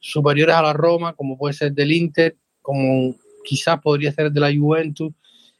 superiores 0.00 0.56
a 0.56 0.62
la 0.62 0.72
Roma, 0.72 1.14
como 1.14 1.38
puede 1.38 1.54
ser 1.54 1.72
del 1.72 1.92
Inter, 1.92 2.36
como 2.66 3.14
quizás 3.44 3.80
podría 3.80 4.10
ser 4.10 4.32
de 4.32 4.40
la 4.40 4.52
Juventus. 4.52 5.12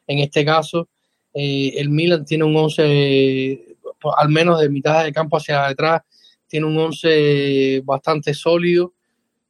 En 0.09 0.19
este 0.19 0.45
caso, 0.45 0.89
eh, 1.33 1.73
el 1.77 1.89
Milan 1.89 2.25
tiene 2.25 2.43
un 2.43 2.57
11, 2.57 3.77
al 4.17 4.29
menos 4.29 4.61
de 4.61 4.69
mitad 4.69 5.05
de 5.05 5.13
campo 5.13 5.37
hacia 5.37 5.69
detrás, 5.69 6.03
tiene 6.49 6.67
un 6.67 6.77
11 6.77 7.83
bastante 7.85 8.35
sólido. 8.35 8.93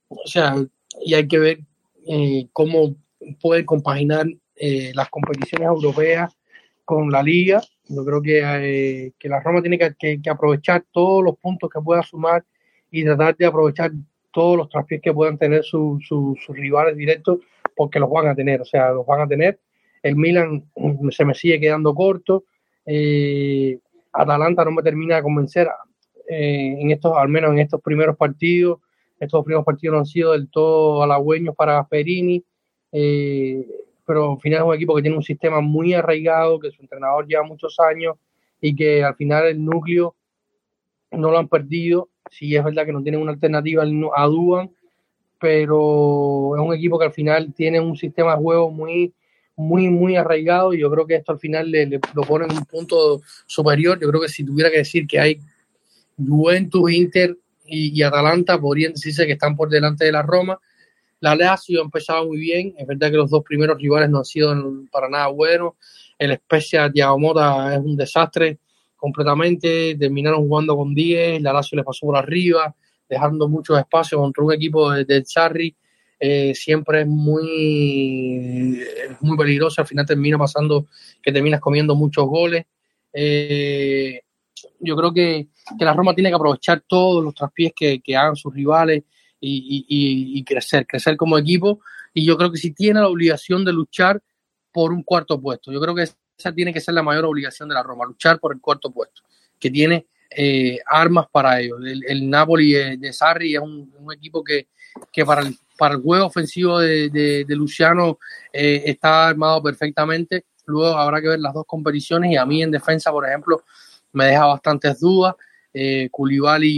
O 0.07 0.27
sea, 0.27 0.55
y 1.03 1.15
hay 1.15 1.27
que 1.27 1.39
ver 1.39 1.61
eh, 2.07 2.47
cómo 2.53 2.95
puede 3.41 3.65
compaginar 3.65 4.27
eh, 4.55 4.93
las 4.95 5.09
competiciones 5.09 5.67
europeas 5.67 6.37
con 6.85 7.11
la 7.11 7.23
liga. 7.23 7.63
Yo 7.89 8.05
creo 8.05 8.21
que, 8.21 9.15
que 9.19 9.29
la 9.31 9.41
Roma 9.41 9.63
tiene 9.63 9.79
que, 9.79 10.21
que, 10.21 10.31
aprovechar 10.31 10.85
todos 10.93 11.25
los 11.25 11.39
puntos 11.39 11.71
que 11.71 11.81
pueda 11.81 12.03
sumar 12.03 12.45
y 12.91 13.03
tratar 13.03 13.35
de 13.35 13.47
aprovechar 13.47 13.93
todos 14.37 14.59
los 14.59 14.69
traspiés 14.69 15.01
que 15.01 15.15
puedan 15.15 15.39
tener 15.39 15.65
sus 15.65 16.47
rivales 16.51 16.95
directos, 16.95 17.39
porque 17.75 17.99
los 17.99 18.11
van 18.11 18.29
a 18.29 18.35
tener, 18.35 18.61
o 18.61 18.67
sea, 18.67 18.91
los 18.91 19.07
van 19.07 19.23
a 19.23 19.27
tener. 19.27 19.59
El 20.03 20.17
Milan 20.17 20.63
mm, 20.77 21.09
se 21.09 21.25
me 21.25 21.33
sigue 21.33 21.59
quedando 21.59 21.95
corto. 21.95 22.45
Eh, 22.85 23.79
Atalanta 24.13 24.63
no 24.63 24.73
me 24.73 24.83
termina 24.83 25.17
de 25.17 25.23
convencer 25.23 25.71
eh, 26.29 26.77
en 26.79 26.91
estos, 26.91 27.17
al 27.17 27.31
menos 27.31 27.53
en 27.53 27.61
estos 27.61 27.81
primeros 27.81 28.15
partidos. 28.19 28.81
Estos 29.19 29.43
primeros 29.43 29.65
partidos 29.65 29.95
no 29.95 29.99
han 30.01 30.07
sido 30.07 30.33
del 30.33 30.51
todo 30.51 31.03
halagüeños 31.03 31.57
para 31.57 31.89
Perini, 31.89 32.45
eh, 32.93 33.67
pero 34.05 34.33
al 34.33 34.41
final 34.41 34.61
es 34.61 34.67
un 34.67 34.75
equipo 34.75 34.95
que 34.97 35.01
tiene 35.01 35.17
un 35.17 35.23
sistema 35.23 35.63
muy 35.63 35.95
arraigado, 35.95 36.61
que 36.61 36.71
su 36.73 36.83
entrenador 36.83 37.27
lleva 37.27 37.43
muchos 37.43 37.81
años 37.81 38.17
y 38.61 38.77
que 38.77 39.03
al 39.03 39.15
final 39.15 39.47
el 39.47 39.65
núcleo 39.65 40.15
no 41.11 41.31
lo 41.31 41.39
han 41.39 41.49
perdido 41.49 42.11
sí 42.31 42.55
es 42.57 42.65
verdad 42.65 42.87
que 42.87 42.93
no 42.93 43.03
tienen 43.03 43.21
una 43.21 43.33
alternativa 43.33 43.83
a 43.83 44.27
Duan, 44.27 44.71
pero 45.39 46.57
es 46.57 46.63
un 46.63 46.75
equipo 46.75 46.99
que 46.99 47.07
al 47.07 47.13
final 47.13 47.53
tiene 47.55 47.81
un 47.81 47.97
sistema 47.97 48.33
de 48.33 48.43
juego 48.43 48.71
muy, 48.71 49.13
muy, 49.57 49.89
muy 49.89 50.17
arraigado 50.17 50.75
y 50.75 50.81
yo 50.81 50.91
creo 50.91 51.07
que 51.07 51.17
esto 51.17 51.33
al 51.33 51.39
final 51.39 51.71
le, 51.71 51.87
lo 52.15 52.23
pone 52.23 52.47
en 52.47 52.53
un 52.53 52.65
punto 52.65 53.21
superior. 53.47 53.99
Yo 54.01 54.09
creo 54.09 54.21
que 54.21 54.29
si 54.29 54.45
tuviera 54.45 54.71
que 54.71 54.79
decir 54.79 55.07
que 55.07 55.19
hay 55.19 55.41
Juventus, 56.17 56.91
Inter 56.93 57.37
y, 57.67 58.03
Atalanta, 58.03 58.59
podrían 58.61 58.93
decirse 58.93 59.27
que 59.27 59.33
están 59.33 59.57
por 59.57 59.69
delante 59.69 60.05
de 60.05 60.13
la 60.13 60.23
Roma. 60.23 60.59
La 61.21 61.35
Lazio 61.35 61.81
ha 61.81 61.85
empezado 61.85 62.27
muy 62.27 62.39
bien, 62.39 62.75
es 62.77 62.87
verdad 62.87 63.11
que 63.11 63.17
los 63.17 63.31
dos 63.31 63.43
primeros 63.43 63.79
rivales 63.81 64.11
no 64.11 64.19
han 64.19 64.25
sido 64.25 64.55
para 64.91 65.09
nada 65.09 65.29
buenos. 65.29 65.73
El 66.19 66.37
Spezia 66.37 66.91
Thiago 66.91 67.19
Mota 67.19 67.75
es 67.75 67.81
un 67.81 67.97
desastre 67.97 68.59
completamente, 69.07 69.95
terminaron 69.95 70.41
jugando 70.49 70.77
con 70.77 70.93
10, 70.93 71.41
la 71.41 71.53
Lazio 71.53 71.77
le 71.77 71.85
pasó 71.85 72.07
por 72.07 72.17
arriba, 72.17 72.75
dejando 73.09 73.49
mucho 73.49 73.79
espacio 73.79 74.19
contra 74.19 74.43
un 74.43 74.53
equipo 74.53 74.91
del 74.91 75.07
de 75.07 75.25
Sarri, 75.25 75.77
eh, 76.19 76.53
siempre 76.57 77.03
es 77.03 77.07
muy, 77.07 78.81
muy 79.21 79.37
peligroso, 79.37 79.81
al 79.81 79.87
final 79.87 80.05
termina 80.05 80.37
pasando 80.37 80.87
que 81.23 81.31
terminas 81.31 81.61
comiendo 81.61 81.95
muchos 81.95 82.27
goles. 82.27 82.65
Eh, 83.13 84.23
yo 84.81 84.97
creo 84.97 85.15
que, 85.15 85.47
la 85.79 85.93
Roma 85.93 86.13
tiene 86.13 86.31
que 86.31 86.35
aprovechar 86.35 86.83
todos 86.85 87.23
los 87.23 87.33
traspiés 87.33 87.73
que, 87.77 88.17
hagan 88.17 88.35
sus 88.35 88.53
rivales 88.53 89.05
y, 89.39 89.87
y, 89.89 90.43
crecer, 90.43 90.85
crecer 90.85 91.17
como 91.17 91.39
equipo. 91.39 91.79
Y 92.13 92.25
yo 92.25 92.37
creo 92.37 92.51
que 92.51 92.59
si 92.59 92.73
tiene 92.73 92.99
la 92.99 93.09
obligación 93.09 93.65
de 93.65 93.73
luchar 93.73 94.21
por 94.73 94.93
un 94.93 95.05
cuarto 95.05 95.41
puesto. 95.41 95.71
Yo 95.71 95.81
creo 95.81 95.95
que 95.95 96.09
esa 96.37 96.53
tiene 96.53 96.73
que 96.73 96.81
ser 96.81 96.95
la 96.95 97.03
mayor 97.03 97.25
obligación 97.25 97.69
de 97.69 97.75
la 97.75 97.83
Roma, 97.83 98.05
luchar 98.05 98.39
por 98.39 98.53
el 98.53 98.61
cuarto 98.61 98.91
puesto, 98.91 99.23
que 99.59 99.71
tiene 99.71 100.07
eh, 100.31 100.79
armas 100.87 101.27
para 101.31 101.61
ello. 101.61 101.77
El, 101.79 102.29
Napoli 102.29 102.73
de, 102.97 103.13
Sarri 103.13 103.55
es 103.55 103.61
un, 103.61 103.91
equipo 104.13 104.45
que, 104.45 104.69
para, 105.25 105.43
el, 105.43 105.57
para 105.79 105.95
el 105.95 106.03
juego 106.03 106.27
ofensivo 106.27 106.79
de, 106.79 107.45
Luciano 107.49 108.19
eh, 108.53 108.83
está 108.87 109.29
armado 109.29 109.63
perfectamente. 109.63 110.45
Luego 110.67 110.97
habrá 110.97 111.21
que 111.21 111.29
ver 111.29 111.41
las 111.41 111.55
dos 111.55 111.65
competiciones 111.67 112.33
y 112.33 112.37
a 112.37 112.45
mí 112.45 112.63
en 112.63 112.71
defensa, 112.71 113.11
por 113.11 113.27
ejemplo, 113.27 113.63
me 114.13 114.27
deja 114.27 114.47
bastantes 114.47 115.01
dudas. 115.01 115.35
Eh, 115.73 116.09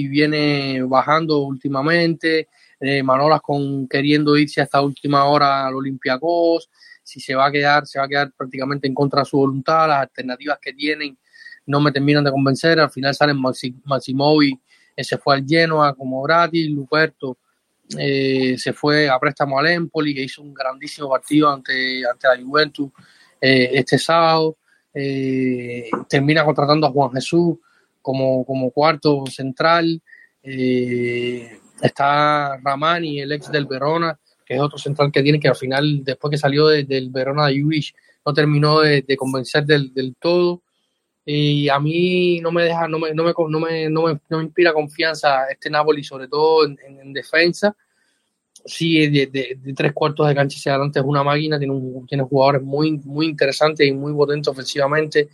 viene 0.09 0.83
bajando 0.83 1.39
últimamente, 1.39 2.49
eh, 2.81 3.03
Manolas 3.03 3.41
con 3.41 3.87
queriendo 3.89 4.37
irse 4.37 4.61
hasta 4.61 4.81
última 4.81 5.25
hora 5.25 5.67
al 5.67 5.77
Olympiacos, 5.77 6.69
si 7.09 7.21
se 7.21 7.35
va 7.35 7.47
a 7.47 7.51
quedar, 7.51 7.87
se 7.87 7.99
va 7.99 8.05
a 8.05 8.09
quedar 8.09 8.33
prácticamente 8.37 8.87
en 8.87 8.93
contra 8.93 9.21
de 9.21 9.25
su 9.25 9.39
voluntad, 9.39 9.89
las 9.89 10.03
alternativas 10.03 10.59
que 10.61 10.75
tienen 10.75 11.17
no 11.65 11.81
me 11.81 11.91
terminan 11.91 12.23
de 12.23 12.31
convencer, 12.31 12.79
al 12.79 12.91
final 12.91 13.15
salen 13.15 13.41
Maximovi, 13.85 14.61
eh, 14.95 15.05
se 15.05 15.17
fue 15.17 15.37
al 15.37 15.47
Genoa 15.47 15.95
como 15.95 16.23
gratis, 16.23 16.69
Luperto 16.69 17.39
eh, 17.97 18.57
se 18.59 18.75
fue 18.75 19.09
a 19.09 19.19
préstamo 19.19 19.59
al 19.59 19.69
Empoli, 19.69 20.15
que 20.15 20.23
hizo 20.23 20.43
un 20.43 20.53
grandísimo 20.53 21.09
partido 21.09 21.51
ante, 21.51 22.07
ante 22.07 22.29
la 22.29 22.43
Juventus 22.43 22.91
eh, 23.41 23.71
este 23.73 23.99
sábado, 23.99 24.59
termina 26.09 26.45
contratando 26.45 26.87
a 26.87 26.91
Juan 26.91 27.13
Jesús 27.13 27.57
como, 28.03 28.45
como 28.45 28.71
cuarto 28.71 29.25
central, 29.27 30.03
está 30.43 32.59
Ramani, 32.59 33.21
el 33.21 33.33
ex 33.33 33.51
del 33.51 33.67
Verona, 33.67 34.19
que 34.49 34.55
es 34.55 34.61
otro 34.61 34.79
central 34.79 35.13
que 35.13 35.23
tiene, 35.23 35.39
que 35.39 35.49
al 35.49 35.57
final, 35.57 36.03
después 36.03 36.31
que 36.31 36.39
salió 36.39 36.69
del 36.69 37.11
Verona 37.11 37.49
de 37.49 37.61
Juvic, 37.61 37.95
no 38.25 38.33
terminó 38.33 38.81
de, 38.81 39.17
convencer 39.19 39.67
del, 39.67 40.17
todo. 40.19 40.63
Y 41.27 41.69
a 41.69 41.79
mí 41.79 42.41
no 42.41 42.51
me 42.51 42.65
deja, 42.65 42.89
no 42.89 42.99
me, 42.99 43.13
no 43.13 43.25
me, 43.25 43.35
no 43.37 43.61
me, 43.61 43.91
no 43.91 44.39
me, 44.39 44.43
inspira 44.43 44.73
confianza 44.73 45.45
este 45.51 45.69
Napoli, 45.69 46.03
sobre 46.03 46.29
todo 46.29 46.65
en, 46.65 47.13
defensa. 47.13 47.77
Sí, 48.65 49.07
de, 49.07 49.59
tres 49.77 49.93
cuartos 49.93 50.27
de 50.27 50.35
cancha 50.35 50.57
hacia 50.57 50.73
adelante 50.73 50.99
es 50.99 51.05
una 51.05 51.23
máquina, 51.23 51.59
tiene, 51.59 51.75
tiene 52.09 52.25
jugadores 52.25 52.63
muy, 52.63 52.93
muy 53.05 53.27
interesantes 53.27 53.87
y 53.87 53.93
muy 53.93 54.15
potentes 54.15 54.49
ofensivamente. 54.49 55.29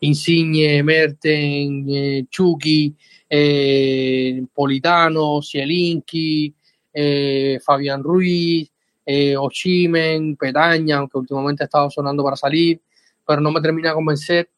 Insigne, 0.00 0.82
Merten, 0.82 1.86
eh, 1.88 2.26
Chucky, 2.28 2.94
eh, 3.30 4.42
Politano, 4.54 5.40
Zielinski, 5.42 6.54
eh, 7.00 7.60
Fabián 7.64 8.02
Ruiz, 8.02 8.68
eh, 9.06 9.36
Oshimen, 9.36 10.34
Petaña, 10.34 10.98
aunque 10.98 11.18
últimamente 11.18 11.62
ha 11.62 11.66
estado 11.66 11.88
sonando 11.90 12.24
para 12.24 12.34
salir, 12.34 12.80
pero 13.24 13.40
no 13.40 13.52
me 13.52 13.60
termina 13.60 13.90
de 13.90 13.94
convencer. 13.94 14.50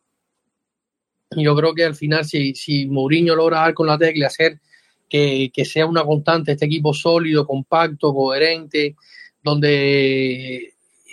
Yo 1.33 1.55
creo 1.55 1.75
que 1.75 1.85
al 1.85 1.95
final, 1.95 2.25
si, 2.25 2.55
si 2.55 2.87
Mourinho 2.87 3.37
logra 3.37 3.59
dar 3.59 3.75
con 3.75 3.87
la 3.87 3.99
tecla, 3.99 4.29
hacer 4.29 4.59
que, 5.07 5.53
sea 5.67 5.85
una 5.85 6.03
constante 6.03 6.53
este 6.53 6.65
equipo 6.65 6.95
sólido, 6.95 7.47
compacto, 7.47 8.15
coherente, 8.15 8.97
donde 9.43 10.73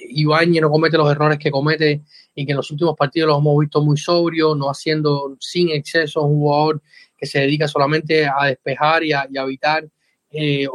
Ibañez 0.09 0.61
no 0.61 0.69
comete 0.69 0.97
los 0.97 1.11
errores 1.11 1.39
que 1.39 1.51
comete 1.51 2.03
y 2.35 2.45
que 2.45 2.53
en 2.53 2.57
los 2.57 2.71
últimos 2.71 2.95
partidos 2.95 3.27
los 3.27 3.39
hemos 3.39 3.59
visto 3.59 3.83
muy 3.83 3.97
sobrio, 3.97 4.55
no 4.55 4.69
haciendo 4.69 5.35
sin 5.41 5.71
exceso 5.71 6.21
un 6.21 6.37
jugador 6.37 6.81
que 7.17 7.25
se 7.25 7.39
dedica 7.39 7.67
solamente 7.67 8.25
a 8.25 8.45
despejar 8.45 9.03
y 9.03 9.11
a, 9.11 9.27
y 9.29 9.37
a 9.37 9.43
evitar 9.43 9.89
eh, 10.31 10.67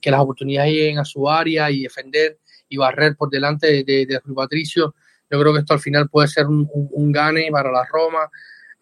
que 0.00 0.10
las 0.10 0.20
oportunidades 0.20 0.72
lleguen 0.72 0.98
a 0.98 1.04
su 1.04 1.28
área 1.28 1.70
y 1.70 1.82
defender 1.82 2.38
y 2.68 2.76
barrer 2.76 3.16
por 3.16 3.30
delante 3.30 3.84
de, 3.84 4.06
de, 4.06 4.20
Patricio. 4.34 4.94
Yo 5.30 5.40
creo 5.40 5.52
que 5.52 5.60
esto 5.60 5.74
al 5.74 5.80
final 5.80 6.08
puede 6.08 6.28
ser 6.28 6.46
un, 6.46 6.68
un, 6.72 7.12
gane 7.12 7.48
para 7.50 7.70
la 7.70 7.84
Roma. 7.84 8.30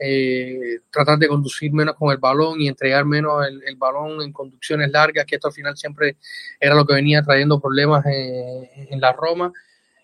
Eh, 0.00 0.78
tratar 0.90 1.18
de 1.18 1.26
conducir 1.26 1.72
menos 1.72 1.96
con 1.96 2.12
el 2.12 2.18
balón 2.18 2.60
y 2.60 2.68
entregar 2.68 3.04
menos 3.04 3.44
el, 3.46 3.76
balón 3.76 4.22
en 4.22 4.32
conducciones 4.32 4.90
largas, 4.90 5.26
que 5.26 5.34
esto 5.34 5.48
al 5.48 5.54
final 5.54 5.76
siempre 5.76 6.16
era 6.60 6.74
lo 6.74 6.86
que 6.86 6.94
venía 6.94 7.22
trayendo 7.22 7.60
problemas 7.60 8.06
en, 8.06 8.68
en 8.90 9.00
la 9.00 9.12
Roma. 9.12 9.52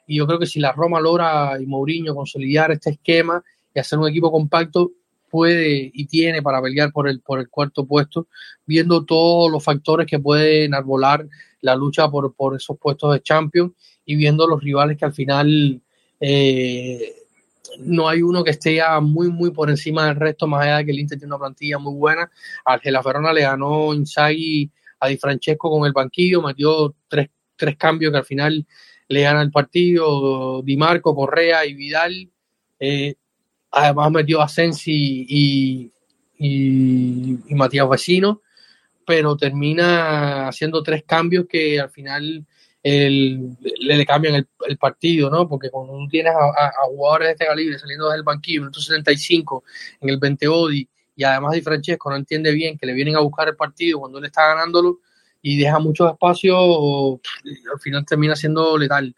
Y 0.07 0.19
yo 0.19 0.27
creo 0.27 0.39
que 0.39 0.47
si 0.47 0.61
la 0.61 0.73
Roma 0.73 1.01
logra 1.01 1.57
y 1.61 1.67
Mourinho 1.67 2.15
consolidar 2.15 2.73
este 2.73 2.91
esquema 2.91 3.43
y 3.73 3.81
hacer 3.81 3.99
un 3.99 4.09
equipo 4.09 4.31
compacto, 4.31 4.93
puede 5.35 5.91
y 5.93 6.07
tiene 6.07 6.43
para 6.43 6.63
pelear 6.63 6.93
por 6.93 7.09
el, 7.09 7.21
por 7.21 7.41
el 7.41 7.49
cuarto 7.49 7.85
puesto, 7.85 8.29
viendo 8.65 9.05
todos 9.05 9.51
los 9.51 9.65
factores 9.65 10.07
que 10.07 10.21
pueden 10.21 10.75
arbolar 10.75 11.27
la 11.61 11.75
lucha 11.75 12.09
por, 12.09 12.33
por 12.37 12.55
esos 12.55 12.79
puestos 12.79 13.13
de 13.13 13.21
champion 13.21 13.75
y 14.05 14.15
viendo 14.15 14.47
los 14.47 14.63
rivales 14.63 14.97
que 14.97 15.07
al 15.07 15.13
final 15.13 15.83
eh, 16.21 17.17
no 17.81 18.09
hay 18.09 18.23
uno 18.23 18.45
que 18.45 18.53
esté 18.53 18.77
ya 18.77 19.01
muy, 19.01 19.29
muy 19.29 19.51
por 19.51 19.71
encima 19.71 20.07
del 20.07 20.15
resto, 20.15 20.47
más 20.47 20.63
allá 20.63 20.77
de 20.77 20.85
que 20.85 20.93
el 20.93 21.01
Inter 21.01 21.19
tiene 21.19 21.35
una 21.35 21.41
plantilla 21.41 21.79
muy 21.79 21.95
buena. 21.95 22.31
Argela 22.65 23.03
Ferrona 23.03 23.33
le 23.33 23.41
ganó 23.41 23.93
Inzaghi 23.93 24.71
a 25.01 25.09
Di 25.09 25.17
Francesco 25.17 25.69
con 25.69 25.85
el 25.85 25.93
banquillo, 25.93 26.43
metió 26.43 26.95
tres, 27.09 27.29
tres 27.57 27.77
cambios 27.77 28.13
que 28.13 28.19
al 28.19 28.25
final 28.25 28.65
le 29.09 29.23
gana 29.23 29.43
el 29.43 29.51
partido, 29.51 30.63
Di 30.63 30.77
Marco, 30.77 31.13
Correa 31.13 31.67
y 31.67 31.75
Vidal. 31.75 32.31
Eh, 32.79 33.17
además 33.75 34.11
metió 34.11 34.41
a 34.41 34.49
Sensi 34.49 35.27
y, 35.29 35.93
y, 36.39 37.39
y, 37.49 37.55
Matías 37.55 37.89
Vecino, 37.89 38.43
pero 39.07 39.37
termina 39.37 40.49
haciendo 40.49 40.83
tres 40.83 41.05
cambios 41.05 41.47
que 41.49 41.81
al 41.81 41.91
final 41.91 42.47
el, 42.83 43.57
le, 43.61 44.07
cambian 44.07 44.37
el, 44.37 44.49
el, 44.67 44.79
partido, 44.79 45.31
¿no? 45.31 45.49
Porque 45.49 45.71
cuando 45.71 45.95
tú 45.95 46.09
tienes 46.09 46.35
a, 46.35 46.67
a, 46.67 46.87
jugadores 46.87 47.29
de 47.29 47.33
este 47.33 47.47
calibre 47.47 47.79
saliendo 47.79 48.11
del 48.11 48.23
banquillo 48.23 48.63
en 48.63 48.69
el 48.69 48.75
75, 48.75 49.65
en 50.01 50.09
el 50.11 50.19
20 50.19 50.49
Odi, 50.49 50.89
y 51.17 51.25
además 51.25 51.53
Di 51.53 51.63
Francesco 51.63 52.11
no 52.11 52.17
entiende 52.17 52.53
bien 52.53 52.77
que 52.77 52.87
le 52.87 52.93
vienen 52.93 53.17
a 53.17 53.21
buscar 53.21 53.49
el 53.49 53.57
partido 53.57 54.01
cuando 54.01 54.19
él 54.19 54.25
está 54.25 54.49
ganándolo 54.49 55.01
y 55.41 55.59
deja 55.59 55.79
muchos 55.79 56.11
espacios, 56.11 57.21
al 57.73 57.81
final 57.81 58.05
termina 58.07 58.35
siendo 58.35 58.79
letal. 58.79 59.15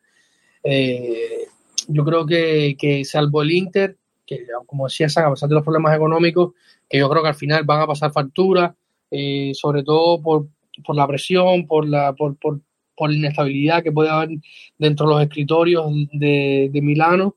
Eh, 0.62 1.46
yo 1.86 2.04
creo 2.04 2.26
que, 2.26 2.76
que, 2.76 3.04
salvo 3.04 3.42
el 3.42 3.52
Inter, 3.52 3.96
que 4.26 4.46
como 4.66 4.86
decía 4.86 5.08
San, 5.08 5.24
a 5.24 5.30
pesar 5.30 5.48
de 5.48 5.54
los 5.54 5.64
problemas 5.64 5.94
económicos, 5.94 6.52
que 6.88 6.98
yo 6.98 7.08
creo 7.08 7.22
que 7.22 7.28
al 7.28 7.34
final 7.34 7.64
van 7.64 7.82
a 7.82 7.86
pasar 7.86 8.12
factura, 8.12 8.74
eh, 9.10 9.52
sobre 9.54 9.82
todo 9.82 10.20
por, 10.20 10.48
por, 10.84 10.96
la 10.96 11.06
presión, 11.06 11.66
por 11.66 11.88
la, 11.88 12.12
por, 12.12 12.36
por, 12.36 12.60
por, 12.96 13.10
la 13.10 13.16
inestabilidad 13.16 13.82
que 13.82 13.92
puede 13.92 14.10
haber 14.10 14.30
dentro 14.78 15.06
de 15.06 15.14
los 15.14 15.22
escritorios 15.22 15.86
de, 16.12 16.68
de 16.72 16.82
Milano. 16.82 17.36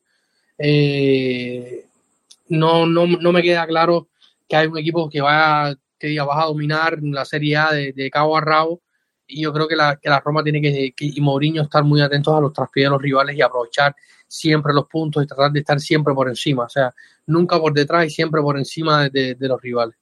Eh, 0.57 1.85
no, 2.49 2.85
no, 2.85 3.05
no 3.05 3.31
me 3.31 3.43
queda 3.43 3.67
claro 3.67 4.07
que 4.47 4.55
hay 4.55 4.67
un 4.67 4.77
equipo 4.77 5.09
que 5.09 5.21
va 5.21 5.75
que 5.99 6.07
diga 6.07 6.23
vas 6.23 6.43
a 6.43 6.47
dominar 6.47 6.97
la 7.03 7.25
Serie 7.25 7.57
A 7.57 7.71
de, 7.73 7.91
de 7.91 8.09
cabo 8.09 8.37
a 8.37 8.41
rabo 8.41 8.81
y 9.29 9.43
yo 9.43 9.53
creo 9.53 9.67
que 9.67 9.75
la, 9.75 9.95
que 9.95 10.09
la 10.09 10.19
Roma 10.19 10.43
tiene 10.43 10.61
que, 10.61 10.91
que, 10.95 11.05
y 11.05 11.21
Mourinho 11.21 11.61
estar 11.61 11.83
muy 11.83 12.01
atentos 12.01 12.35
a 12.35 12.41
los 12.41 12.51
traspiés 12.51 12.87
de 12.87 12.89
los 12.89 13.01
rivales 13.01 13.37
y 13.37 13.41
aprovechar 13.41 13.95
siempre 14.27 14.73
los 14.73 14.87
puntos 14.87 15.23
y 15.23 15.27
tratar 15.27 15.51
de 15.51 15.59
estar 15.59 15.79
siempre 15.79 16.13
por 16.13 16.27
encima, 16.27 16.63
o 16.63 16.69
sea, 16.69 16.93
nunca 17.25 17.59
por 17.59 17.73
detrás 17.73 18.05
y 18.05 18.09
siempre 18.09 18.41
por 18.41 18.57
encima 18.57 19.07
de, 19.09 19.35
de, 19.35 19.47
los 19.47 19.61
rivales. 19.61 19.95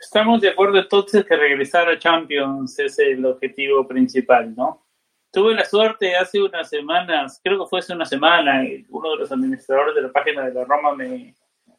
Estamos 0.00 0.40
de 0.40 0.48
acuerdo 0.48 0.78
entonces 0.78 1.24
que 1.24 1.36
regresar 1.36 1.88
a 1.88 1.98
Champions 1.98 2.78
es 2.78 2.98
el 2.98 3.24
objetivo 3.24 3.86
principal, 3.86 4.54
¿no? 4.54 4.84
Tuve 5.30 5.54
la 5.54 5.64
suerte 5.64 6.16
hace 6.16 6.40
unas 6.40 6.70
semanas, 6.70 7.40
creo 7.44 7.58
que 7.58 7.68
fue 7.68 7.80
hace 7.80 7.92
una 7.92 8.06
semana, 8.06 8.62
uno 8.88 9.10
de 9.10 9.16
los 9.16 9.30
administradores 9.30 9.94
de 9.94 10.02
la 10.02 10.12
página 10.12 10.46
de 10.46 10.54
la 10.54 10.64
Roma 10.64 10.94
me, 10.94 11.34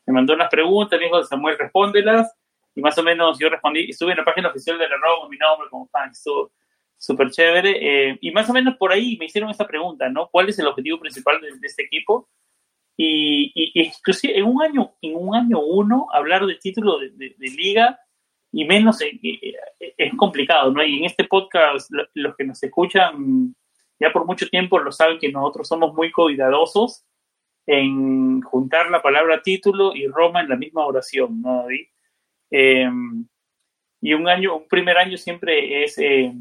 me 0.05 0.13
mandó 0.13 0.33
unas 0.33 0.49
preguntas, 0.49 0.99
me 0.99 1.05
dijo, 1.05 1.23
Samuel, 1.23 1.57
respóndelas. 1.57 2.35
Y 2.75 2.81
más 2.81 2.97
o 2.97 3.03
menos 3.03 3.37
yo 3.39 3.49
respondí, 3.49 3.89
estuve 3.89 4.11
en 4.11 4.17
la 4.17 4.25
página 4.25 4.49
oficial 4.49 4.77
de 4.77 4.87
la 4.87 4.97
Roma, 4.97 5.29
mi 5.29 5.37
nombre 5.37 5.69
como 5.69 5.87
fan, 5.87 6.11
estuvo 6.11 6.51
súper 6.97 7.31
chévere. 7.31 8.09
Eh, 8.11 8.17
y 8.21 8.31
más 8.31 8.49
o 8.49 8.53
menos 8.53 8.77
por 8.77 8.91
ahí 8.91 9.17
me 9.17 9.25
hicieron 9.25 9.49
esa 9.49 9.67
pregunta, 9.67 10.09
¿no? 10.09 10.29
¿Cuál 10.29 10.49
es 10.49 10.59
el 10.59 10.67
objetivo 10.67 10.99
principal 10.99 11.41
de, 11.41 11.57
de 11.57 11.67
este 11.67 11.83
equipo? 11.83 12.29
Y, 12.95 13.51
y, 13.55 13.83
inclusive 13.85 14.37
en 14.37 14.45
un 14.45 14.61
año, 14.61 14.93
en 15.01 15.15
un 15.15 15.35
año 15.35 15.59
uno, 15.59 16.07
hablar 16.11 16.45
del 16.45 16.59
título 16.59 16.99
de, 16.99 17.09
de, 17.11 17.35
de 17.37 17.47
liga 17.47 17.99
y 18.51 18.65
menos 18.65 19.01
eh, 19.01 19.19
eh, 19.23 19.53
es 19.97 20.15
complicado, 20.15 20.71
¿no? 20.71 20.83
Y 20.83 20.99
en 20.99 21.05
este 21.05 21.23
podcast, 21.23 21.89
los 22.13 22.35
que 22.35 22.43
nos 22.43 22.61
escuchan 22.61 23.55
ya 23.99 24.11
por 24.11 24.25
mucho 24.25 24.47
tiempo 24.47 24.79
lo 24.79 24.91
saben 24.91 25.19
que 25.19 25.31
nosotros 25.31 25.67
somos 25.67 25.93
muy 25.93 26.11
cuidadosos 26.11 27.05
en 27.65 28.41
juntar 28.41 28.89
la 28.89 29.01
palabra 29.01 29.41
título 29.41 29.93
y 29.93 30.07
Roma 30.07 30.41
en 30.41 30.49
la 30.49 30.55
misma 30.55 30.85
oración, 30.85 31.41
¿no, 31.41 31.63
David? 31.63 31.87
Eh, 32.51 32.89
y 34.01 34.13
un 34.13 34.27
año, 34.27 34.57
un 34.57 34.67
primer 34.67 34.97
año 34.97 35.17
siempre 35.17 35.84
es, 35.84 35.97
eh, 35.97 36.31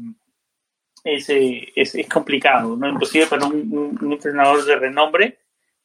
es, 1.03 1.29
es, 1.29 1.95
es, 1.95 2.09
complicado, 2.09 2.75
¿no? 2.75 2.87
Inclusive 2.87 3.27
para 3.27 3.45
un, 3.45 3.55
un, 3.55 3.97
un, 4.01 4.13
entrenador 4.13 4.63
de 4.63 4.75
renombre, 4.75 5.39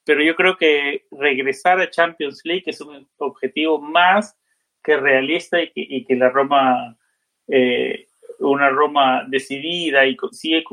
pero 0.05 0.23
yo 0.23 0.35
creo 0.35 0.57
que 0.57 1.05
regresar 1.11 1.79
a 1.79 1.89
Champions 1.89 2.41
League 2.43 2.63
es 2.67 2.79
un 2.81 3.07
objetivo 3.17 3.79
más 3.81 4.37
que 4.83 4.97
realista 4.97 5.61
y 5.61 5.71
que, 5.71 5.81
y 5.81 6.05
que 6.05 6.15
la 6.15 6.29
Roma, 6.29 6.97
eh, 7.47 8.07
una 8.39 8.69
Roma 8.69 9.25
decidida 9.27 10.05
y 10.05 10.15
consigue 10.15 10.63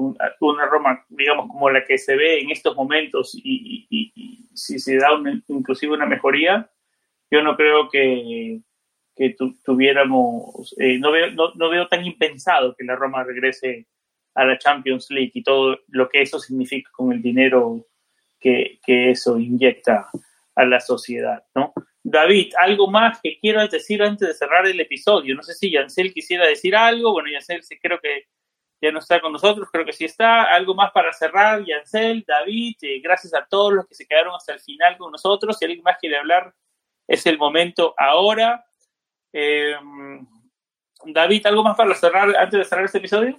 una 0.41 0.67
Roma, 0.67 1.05
digamos, 1.09 1.49
como 1.49 1.71
la 1.71 1.85
que 1.85 1.99
se 1.99 2.15
ve 2.15 2.41
en 2.41 2.51
estos 2.51 2.77
momentos 2.77 3.35
y, 3.35 3.87
y, 3.89 4.13
y 4.15 4.49
si 4.55 4.79
se 4.79 4.99
da 4.99 5.09
inclusive 5.49 5.95
una 5.95 6.07
mejoría, 6.07 6.71
yo 7.31 7.43
no 7.43 7.57
creo 7.57 7.89
que, 7.89 8.61
que 9.15 9.31
tu, 9.31 9.55
tuviéramos, 9.63 10.75
eh, 10.79 10.99
no, 10.99 11.13
veo, 11.13 11.31
no, 11.33 11.53
no, 11.55 11.69
veo 11.69 11.87
tan 11.89 12.05
impensado 12.05 12.75
que 12.77 12.85
la 12.85 12.97
Roma 12.97 13.25
regrese 13.25 13.87
a 14.35 14.45
la 14.45 14.59
Champions 14.59 15.11
League 15.11 15.33
y 15.35 15.43
todo 15.43 15.79
lo 15.89 16.09
que 16.09 16.23
eso 16.23 16.39
significa 16.39 16.91
con 16.93 17.13
el 17.13 17.21
dinero 17.21 17.87
que, 18.41 18.79
que 18.85 19.11
eso 19.11 19.39
inyecta 19.39 20.09
a 20.55 20.65
la 20.65 20.81
sociedad, 20.81 21.45
¿no? 21.55 21.73
David, 22.05 22.53
¿algo 22.59 22.91
más 22.91 23.21
que 23.23 23.39
quieras 23.39 23.71
decir 23.71 24.03
antes 24.03 24.27
de 24.27 24.35
cerrar 24.35 24.67
el 24.67 24.81
episodio? 24.81 25.37
No 25.37 25.43
sé 25.43 25.55
si 25.55 25.71
Yancel 25.71 26.13
quisiera 26.13 26.47
decir 26.47 26.75
algo. 26.75 27.13
Bueno, 27.13 27.29
Yancel 27.31 27.63
creo 27.81 28.01
que 28.01 28.25
ya 28.81 28.91
no 28.91 28.99
está 28.99 29.21
con 29.21 29.33
nosotros, 29.33 29.69
creo 29.71 29.85
que 29.85 29.93
sí 29.93 30.05
está. 30.05 30.43
¿Algo 30.43 30.75
más 30.75 30.91
para 30.91 31.13
cerrar, 31.13 31.65
Yancel, 31.65 32.25
David? 32.27 32.75
Eh, 32.83 33.01
gracias 33.01 33.33
a 33.35 33.47
todos 33.49 33.73
los 33.73 33.87
que 33.87 33.95
se 33.95 34.07
quedaron 34.07 34.35
hasta 34.35 34.53
el 34.53 34.59
final 34.59 34.99
con 34.99 35.13
nosotros. 35.13 35.57
Si 35.57 35.65
alguien 35.65 35.85
más 35.85 35.99
quiere 36.01 36.19
hablar, 36.19 36.53
es 37.07 37.25
el 37.27 37.39
momento 37.39 37.95
ahora. 37.97 38.65
Eh, 39.33 39.75
David, 41.07 41.47
¿algo 41.47 41.65
más 41.65 41.77
para 41.77 41.95
cerrar 41.95 42.35
antes 42.37 42.59
de 42.59 42.65
cerrar 42.65 42.85
este 42.85 42.99
episodio? 42.99 43.39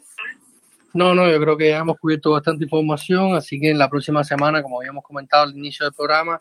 No, 0.94 1.16
no, 1.16 1.30
yo 1.30 1.40
creo 1.40 1.58
que 1.58 1.70
ya 1.70 1.80
hemos 1.80 1.98
cubierto 1.98 2.32
bastante 2.32 2.66
información, 2.66 3.36
así 3.36 3.60
que 3.60 3.72
en 3.72 3.80
la 3.80 3.90
próxima 3.90 4.24
semana, 4.24 4.62
como 4.62 4.80
habíamos 4.80 5.04
comentado 5.04 5.44
al 5.44 5.58
inicio 5.58 5.86
del 5.86 5.94
programa, 5.94 6.40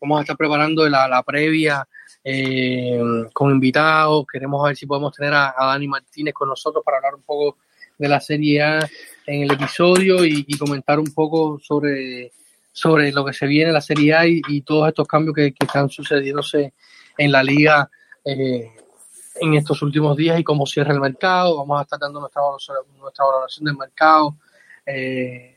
vamos 0.00 0.18
a 0.18 0.20
estar 0.22 0.36
preparando 0.36 0.86
la, 0.88 1.08
la 1.08 1.22
previa 1.22 1.88
eh, 2.22 3.00
con 3.32 3.50
invitados. 3.52 4.26
Queremos 4.30 4.62
ver 4.64 4.76
si 4.76 4.86
podemos 4.86 5.14
tener 5.14 5.32
a, 5.32 5.54
Dani 5.58 5.88
Martínez 5.88 6.34
con 6.34 6.48
nosotros 6.48 6.84
para 6.84 6.98
hablar 6.98 7.14
un 7.14 7.22
poco 7.22 7.56
de 7.96 8.08
la 8.08 8.20
Serie 8.20 8.62
A 8.62 8.88
en 9.26 9.42
el 9.42 9.52
episodio 9.52 10.24
y, 10.24 10.44
y 10.46 10.58
comentar 10.58 10.98
un 10.98 11.14
poco 11.14 11.58
sobre, 11.62 12.32
sobre 12.72 13.12
lo 13.12 13.24
que 13.24 13.32
se 13.32 13.46
viene 13.46 13.68
en 13.68 13.74
la 13.74 13.80
Serie 13.80 14.14
A 14.14 14.26
y, 14.26 14.42
y 14.48 14.60
todos 14.62 14.88
estos 14.88 15.06
cambios 15.06 15.34
que, 15.34 15.52
que, 15.52 15.64
están 15.64 15.88
sucediéndose 15.88 16.74
en 17.16 17.32
la 17.32 17.42
liga 17.42 17.88
eh, 18.24 18.70
en 19.36 19.54
estos 19.54 19.82
últimos 19.82 20.16
días 20.16 20.38
y 20.38 20.44
cómo 20.44 20.66
cierra 20.66 20.92
el 20.92 21.00
mercado. 21.00 21.56
Vamos 21.58 21.80
a 21.80 21.82
estar 21.82 21.98
dando 21.98 22.20
nuestra, 22.20 22.42
nuestra 22.98 23.24
valoración 23.24 23.64
del 23.64 23.76
mercado. 23.76 24.36
Eh, 24.86 25.56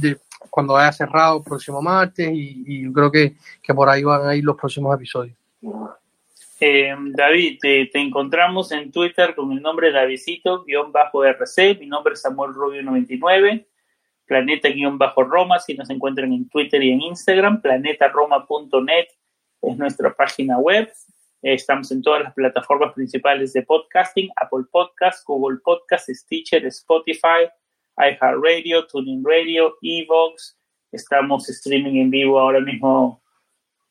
de, 0.00 0.18
cuando 0.48 0.76
haya 0.76 0.92
cerrado 0.92 1.38
el 1.38 1.44
próximo 1.44 1.82
martes 1.82 2.30
y, 2.32 2.64
y 2.66 2.92
creo 2.92 3.10
que, 3.10 3.34
que, 3.62 3.74
por 3.74 3.88
ahí 3.88 4.02
van 4.02 4.26
a 4.26 4.34
ir 4.34 4.44
los 4.44 4.56
próximos 4.56 4.94
episodios. 4.94 5.36
Eh, 6.62 6.94
David, 7.14 7.58
te, 7.58 7.88
encontramos 7.94 8.70
en 8.72 8.92
Twitter 8.92 9.34
con 9.34 9.50
el 9.52 9.62
nombre 9.62 9.90
Davidito-RC, 9.92 11.78
mi 11.78 11.86
nombre 11.86 12.12
es 12.12 12.20
Samuel 12.20 12.52
Rubio99, 12.52 13.64
Planeta-Roma, 14.26 15.58
si 15.58 15.72
nos 15.74 15.88
encuentran 15.88 16.30
en 16.34 16.50
Twitter 16.50 16.82
y 16.82 16.92
en 16.92 17.00
Instagram, 17.00 17.62
planetaroma.net 17.62 19.06
es 19.62 19.76
nuestra 19.78 20.14
página 20.14 20.58
web, 20.58 20.92
estamos 21.42 21.90
en 21.90 22.02
todas 22.02 22.22
las 22.22 22.34
plataformas 22.34 22.92
principales 22.92 23.52
de 23.52 23.62
podcasting, 23.62 24.30
Apple 24.36 24.64
Podcast, 24.70 25.26
Google 25.26 25.58
Podcast, 25.64 26.08
Stitcher, 26.10 26.66
Spotify, 26.66 27.48
iHeartRadio, 27.96 28.86
Tuning 28.86 29.24
Radio, 29.24 29.76
Evox. 29.82 30.58
Estamos 30.92 31.48
streaming 31.48 32.00
en 32.00 32.10
vivo 32.10 32.38
ahora 32.38 32.60
mismo 32.60 33.22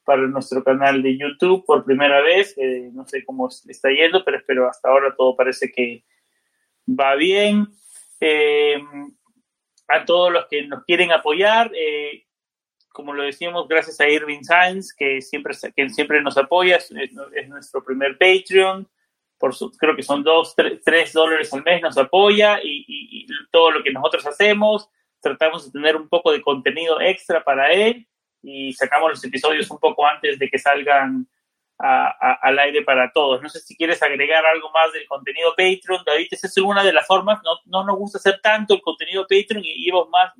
para 0.03 0.23
nuestro 0.23 0.63
canal 0.63 1.01
de 1.01 1.17
YouTube 1.17 1.65
por 1.65 1.85
primera 1.85 2.21
vez. 2.21 2.55
Eh, 2.57 2.89
no 2.93 3.05
sé 3.05 3.23
cómo 3.25 3.47
está 3.47 3.89
yendo, 3.89 4.23
pero 4.23 4.37
espero 4.37 4.67
hasta 4.67 4.89
ahora 4.89 5.15
todo 5.15 5.35
parece 5.35 5.71
que 5.71 6.03
va 6.87 7.15
bien. 7.15 7.67
Eh, 8.19 8.81
a 9.87 10.05
todos 10.05 10.31
los 10.31 10.45
que 10.47 10.67
nos 10.67 10.83
quieren 10.83 11.11
apoyar, 11.11 11.71
eh, 11.75 12.25
como 12.91 13.13
lo 13.13 13.23
decíamos, 13.23 13.67
gracias 13.67 13.99
a 13.99 14.09
Irving 14.09 14.43
Sainz, 14.43 14.93
que 14.93 15.21
siempre, 15.21 15.53
que 15.75 15.89
siempre 15.89 16.21
nos 16.21 16.37
apoya, 16.37 16.77
es, 16.77 16.91
es 16.91 17.49
nuestro 17.49 17.83
primer 17.83 18.17
Patreon. 18.17 18.87
Por 19.37 19.55
su, 19.55 19.71
creo 19.71 19.95
que 19.95 20.03
son 20.03 20.21
dos, 20.21 20.53
tres, 20.55 20.81
tres, 20.83 21.13
dólares 21.13 21.53
al 21.53 21.63
mes, 21.63 21.81
nos 21.81 21.97
apoya 21.97 22.59
y, 22.61 23.25
todo 23.51 23.71
lo 23.71 23.83
que 23.83 23.91
nosotros 23.91 24.25
hacemos, 24.27 24.89
tratamos 25.21 25.65
de 25.65 25.71
tener 25.71 25.95
un 25.95 26.09
poco 26.09 26.31
de 26.31 26.41
contenido 26.41 26.99
extra 26.99 27.43
para 27.43 27.71
él 27.71 28.07
y 28.43 28.73
sacamos 28.73 29.09
los 29.11 29.23
episodios 29.23 29.69
un 29.71 29.79
poco 29.79 30.05
antes 30.05 30.37
de 30.37 30.49
que 30.49 30.59
salgan 30.59 31.27
al 31.79 32.59
aire 32.59 32.81
para 32.83 33.11
todos. 33.11 33.41
No 33.41 33.49
sé 33.49 33.61
si 33.61 33.75
quieres 33.75 34.03
agregar 34.03 34.45
algo 34.45 34.69
más 34.71 34.91
del 34.91 35.07
contenido 35.07 35.51
Patreon, 35.51 36.03
David, 36.05 36.27
esa 36.31 36.47
es 36.47 36.57
una 36.57 36.83
de 36.83 36.91
las 36.91 37.07
formas, 37.07 37.39
no, 37.43 37.51
no 37.65 37.85
nos 37.85 37.97
gusta 37.97 38.17
hacer 38.17 38.41
tanto 38.41 38.73
el 38.73 38.81
contenido 38.81 39.23
Patreon 39.23 39.63
y, 39.63 39.89
vamos, 39.89 40.09
más, 40.09 40.33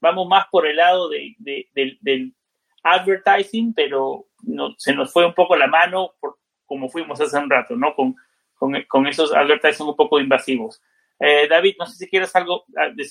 vamos 0.00 0.28
más 0.28 0.46
por 0.50 0.66
el 0.66 0.76
lado 0.76 1.08
de, 1.08 1.34
del 1.38 2.34
advertising, 2.82 3.74
pero 3.74 4.26
no, 4.42 4.74
se 4.78 4.94
nos 4.94 5.12
fue 5.12 5.26
un 5.26 5.34
poco 5.34 5.56
la 5.56 5.66
mano 5.66 6.14
por, 6.20 6.38
como 6.64 6.88
fuimos 6.88 7.20
hace 7.20 7.36
un 7.38 7.50
rato, 7.50 7.76
¿no? 7.76 7.94
Con, 7.94 8.14
con, 8.54 8.80
con 8.88 9.06
esos 9.06 9.34
advertising 9.34 9.86
un 9.86 9.96
poco 9.96 10.20
invasivos. 10.20 10.82
Eh, 11.18 11.48
David, 11.48 11.76
no 11.78 11.86
sé 11.86 11.96
si 11.96 12.08
quieres 12.08 12.34
algo, 12.36 12.64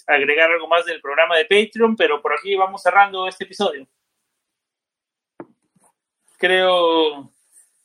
agregar 0.07 0.51
algo 0.51 0.67
más 0.67 0.85
del 0.85 1.01
programa 1.01 1.37
de 1.37 1.45
Patreon, 1.45 1.95
pero 1.95 2.21
por 2.21 2.33
aquí 2.33 2.55
vamos 2.55 2.81
cerrando 2.83 3.27
este 3.27 3.45
episodio. 3.45 3.87
Creo 6.37 7.31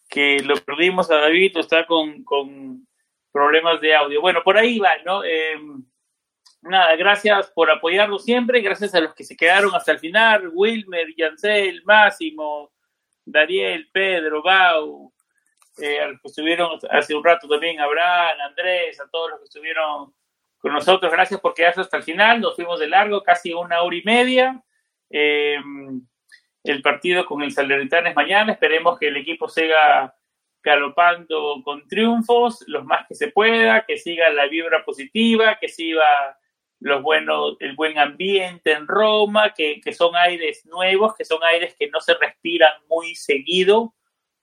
que 0.09 0.41
lo 0.41 0.57
perdimos 0.57 1.11
a 1.11 1.17
David, 1.17 1.57
está 1.57 1.87
con, 1.87 2.25
con 2.25 2.87
problemas 3.33 3.81
de 3.81 3.95
audio. 3.95 4.21
Bueno, 4.21 4.43
por 4.43 4.59
ahí 4.59 4.79
va, 4.79 4.99
¿no? 5.05 5.25
Em, 5.25 5.85
nada, 6.63 6.97
gracias 6.97 7.51
por 7.51 7.71
apoyarlo 7.71 8.19
siempre, 8.19 8.61
gracias 8.61 8.95
a 8.95 9.01
los 9.01 9.15
que 9.15 9.25
se 9.25 9.37
quedaron 9.37 9.75
hasta 9.75 9.93
el 9.93 9.99
final, 9.99 10.51
Wilmer, 10.53 11.15
Yancel, 11.17 11.83
Máximo, 11.85 12.71
Daniel, 13.25 13.89
Pedro, 13.93 14.43
Bau, 14.43 15.13
eh, 15.79 16.01
a 16.01 16.09
los 16.09 16.21
que 16.21 16.29
estuvieron 16.29 16.79
hace 16.91 17.15
un 17.15 17.25
rato 17.25 17.49
también, 17.49 17.81
Abraham, 17.81 18.41
Andrés, 18.49 19.01
a 19.01 19.09
todos 19.09 19.31
los 19.31 19.41
que 19.41 19.45
estuvieron 19.45 20.15
con 20.59 20.73
nosotros, 20.73 21.11
gracias 21.11 21.41
por 21.41 21.55
quedarse 21.55 21.81
hasta 21.81 21.97
el 21.97 22.03
final, 22.03 22.41
nos 22.41 22.55
fuimos 22.55 22.79
de 22.79 22.89
largo, 22.89 23.23
casi 23.23 23.53
una 23.55 23.83
hora 23.83 23.97
y 23.97 24.03
media. 24.03 24.63
Em, 25.09 26.07
el 26.63 26.83
partido 26.83 27.25
con 27.25 27.43
el 27.43 27.53
Salernitana 27.53 28.11
es 28.11 28.17
mañana, 28.17 28.53
esperemos 28.53 28.99
que 28.99 29.09
el 29.09 29.17
equipo 29.17 29.49
siga 29.49 30.15
galopando 30.63 31.63
con 31.65 31.89
triunfos, 31.89 32.63
los 32.67 32.85
más 32.85 33.07
que 33.09 33.15
se 33.15 33.29
pueda, 33.29 33.85
que 33.87 33.97
siga 33.97 34.29
la 34.31 34.47
vibra 34.47 34.85
positiva, 34.85 35.59
que 35.59 35.69
siga 35.69 36.39
los 36.81 37.03
buenos, 37.03 37.57
el 37.61 37.75
buen 37.75 37.99
ambiente 37.99 38.73
en 38.73 38.87
Roma, 38.87 39.53
que, 39.55 39.81
que, 39.81 39.93
son 39.93 40.17
aires 40.17 40.65
nuevos, 40.67 41.15
que 41.15 41.25
son 41.25 41.43
aires 41.45 41.77
que 41.79 41.89
no 41.89 42.01
se 42.01 42.15
respiran 42.15 42.73
muy 42.89 43.15
seguido, 43.15 43.95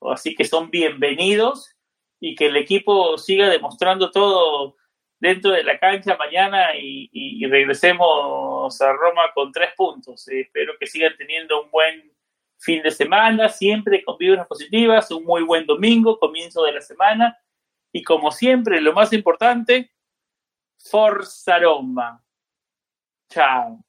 así 0.02 0.36
que 0.36 0.46
son 0.46 0.70
bienvenidos 0.70 1.76
y 2.20 2.36
que 2.36 2.48
el 2.48 2.58
equipo 2.58 3.18
siga 3.18 3.50
demostrando 3.50 4.12
todo 4.12 4.76
dentro 5.20 5.52
de 5.52 5.64
la 5.64 5.80
cancha 5.80 6.16
mañana 6.16 6.76
y, 6.76 7.10
y, 7.12 7.46
regresemos 7.48 8.80
a 8.82 8.94
Roma 8.94 9.24
con 9.34 9.52
tres 9.52 9.72
puntos. 9.76 10.28
espero 10.28 10.74
que 10.80 10.86
sigan 10.86 11.18
teniendo 11.18 11.64
un 11.64 11.72
buen 11.72 12.12
fin 12.60 12.84
de 12.84 12.92
semana, 12.92 13.50
siempre 13.50 14.04
con 14.04 14.18
vibras 14.18 14.48
positivas, 14.48 15.10
un 15.12 15.24
muy 15.24 15.42
buen 15.44 15.66
domingo, 15.66 16.20
comienzo 16.20 16.64
de 16.64 16.74
la 16.74 16.82
semana 16.82 17.38
y 17.92 18.04
como 18.04 18.32
siempre, 18.32 18.80
lo 18.80 18.94
más 18.94 19.12
importante, 19.14 19.92
Forza 20.78 21.58
Roma. 21.60 22.24
Ciao. 23.30 23.87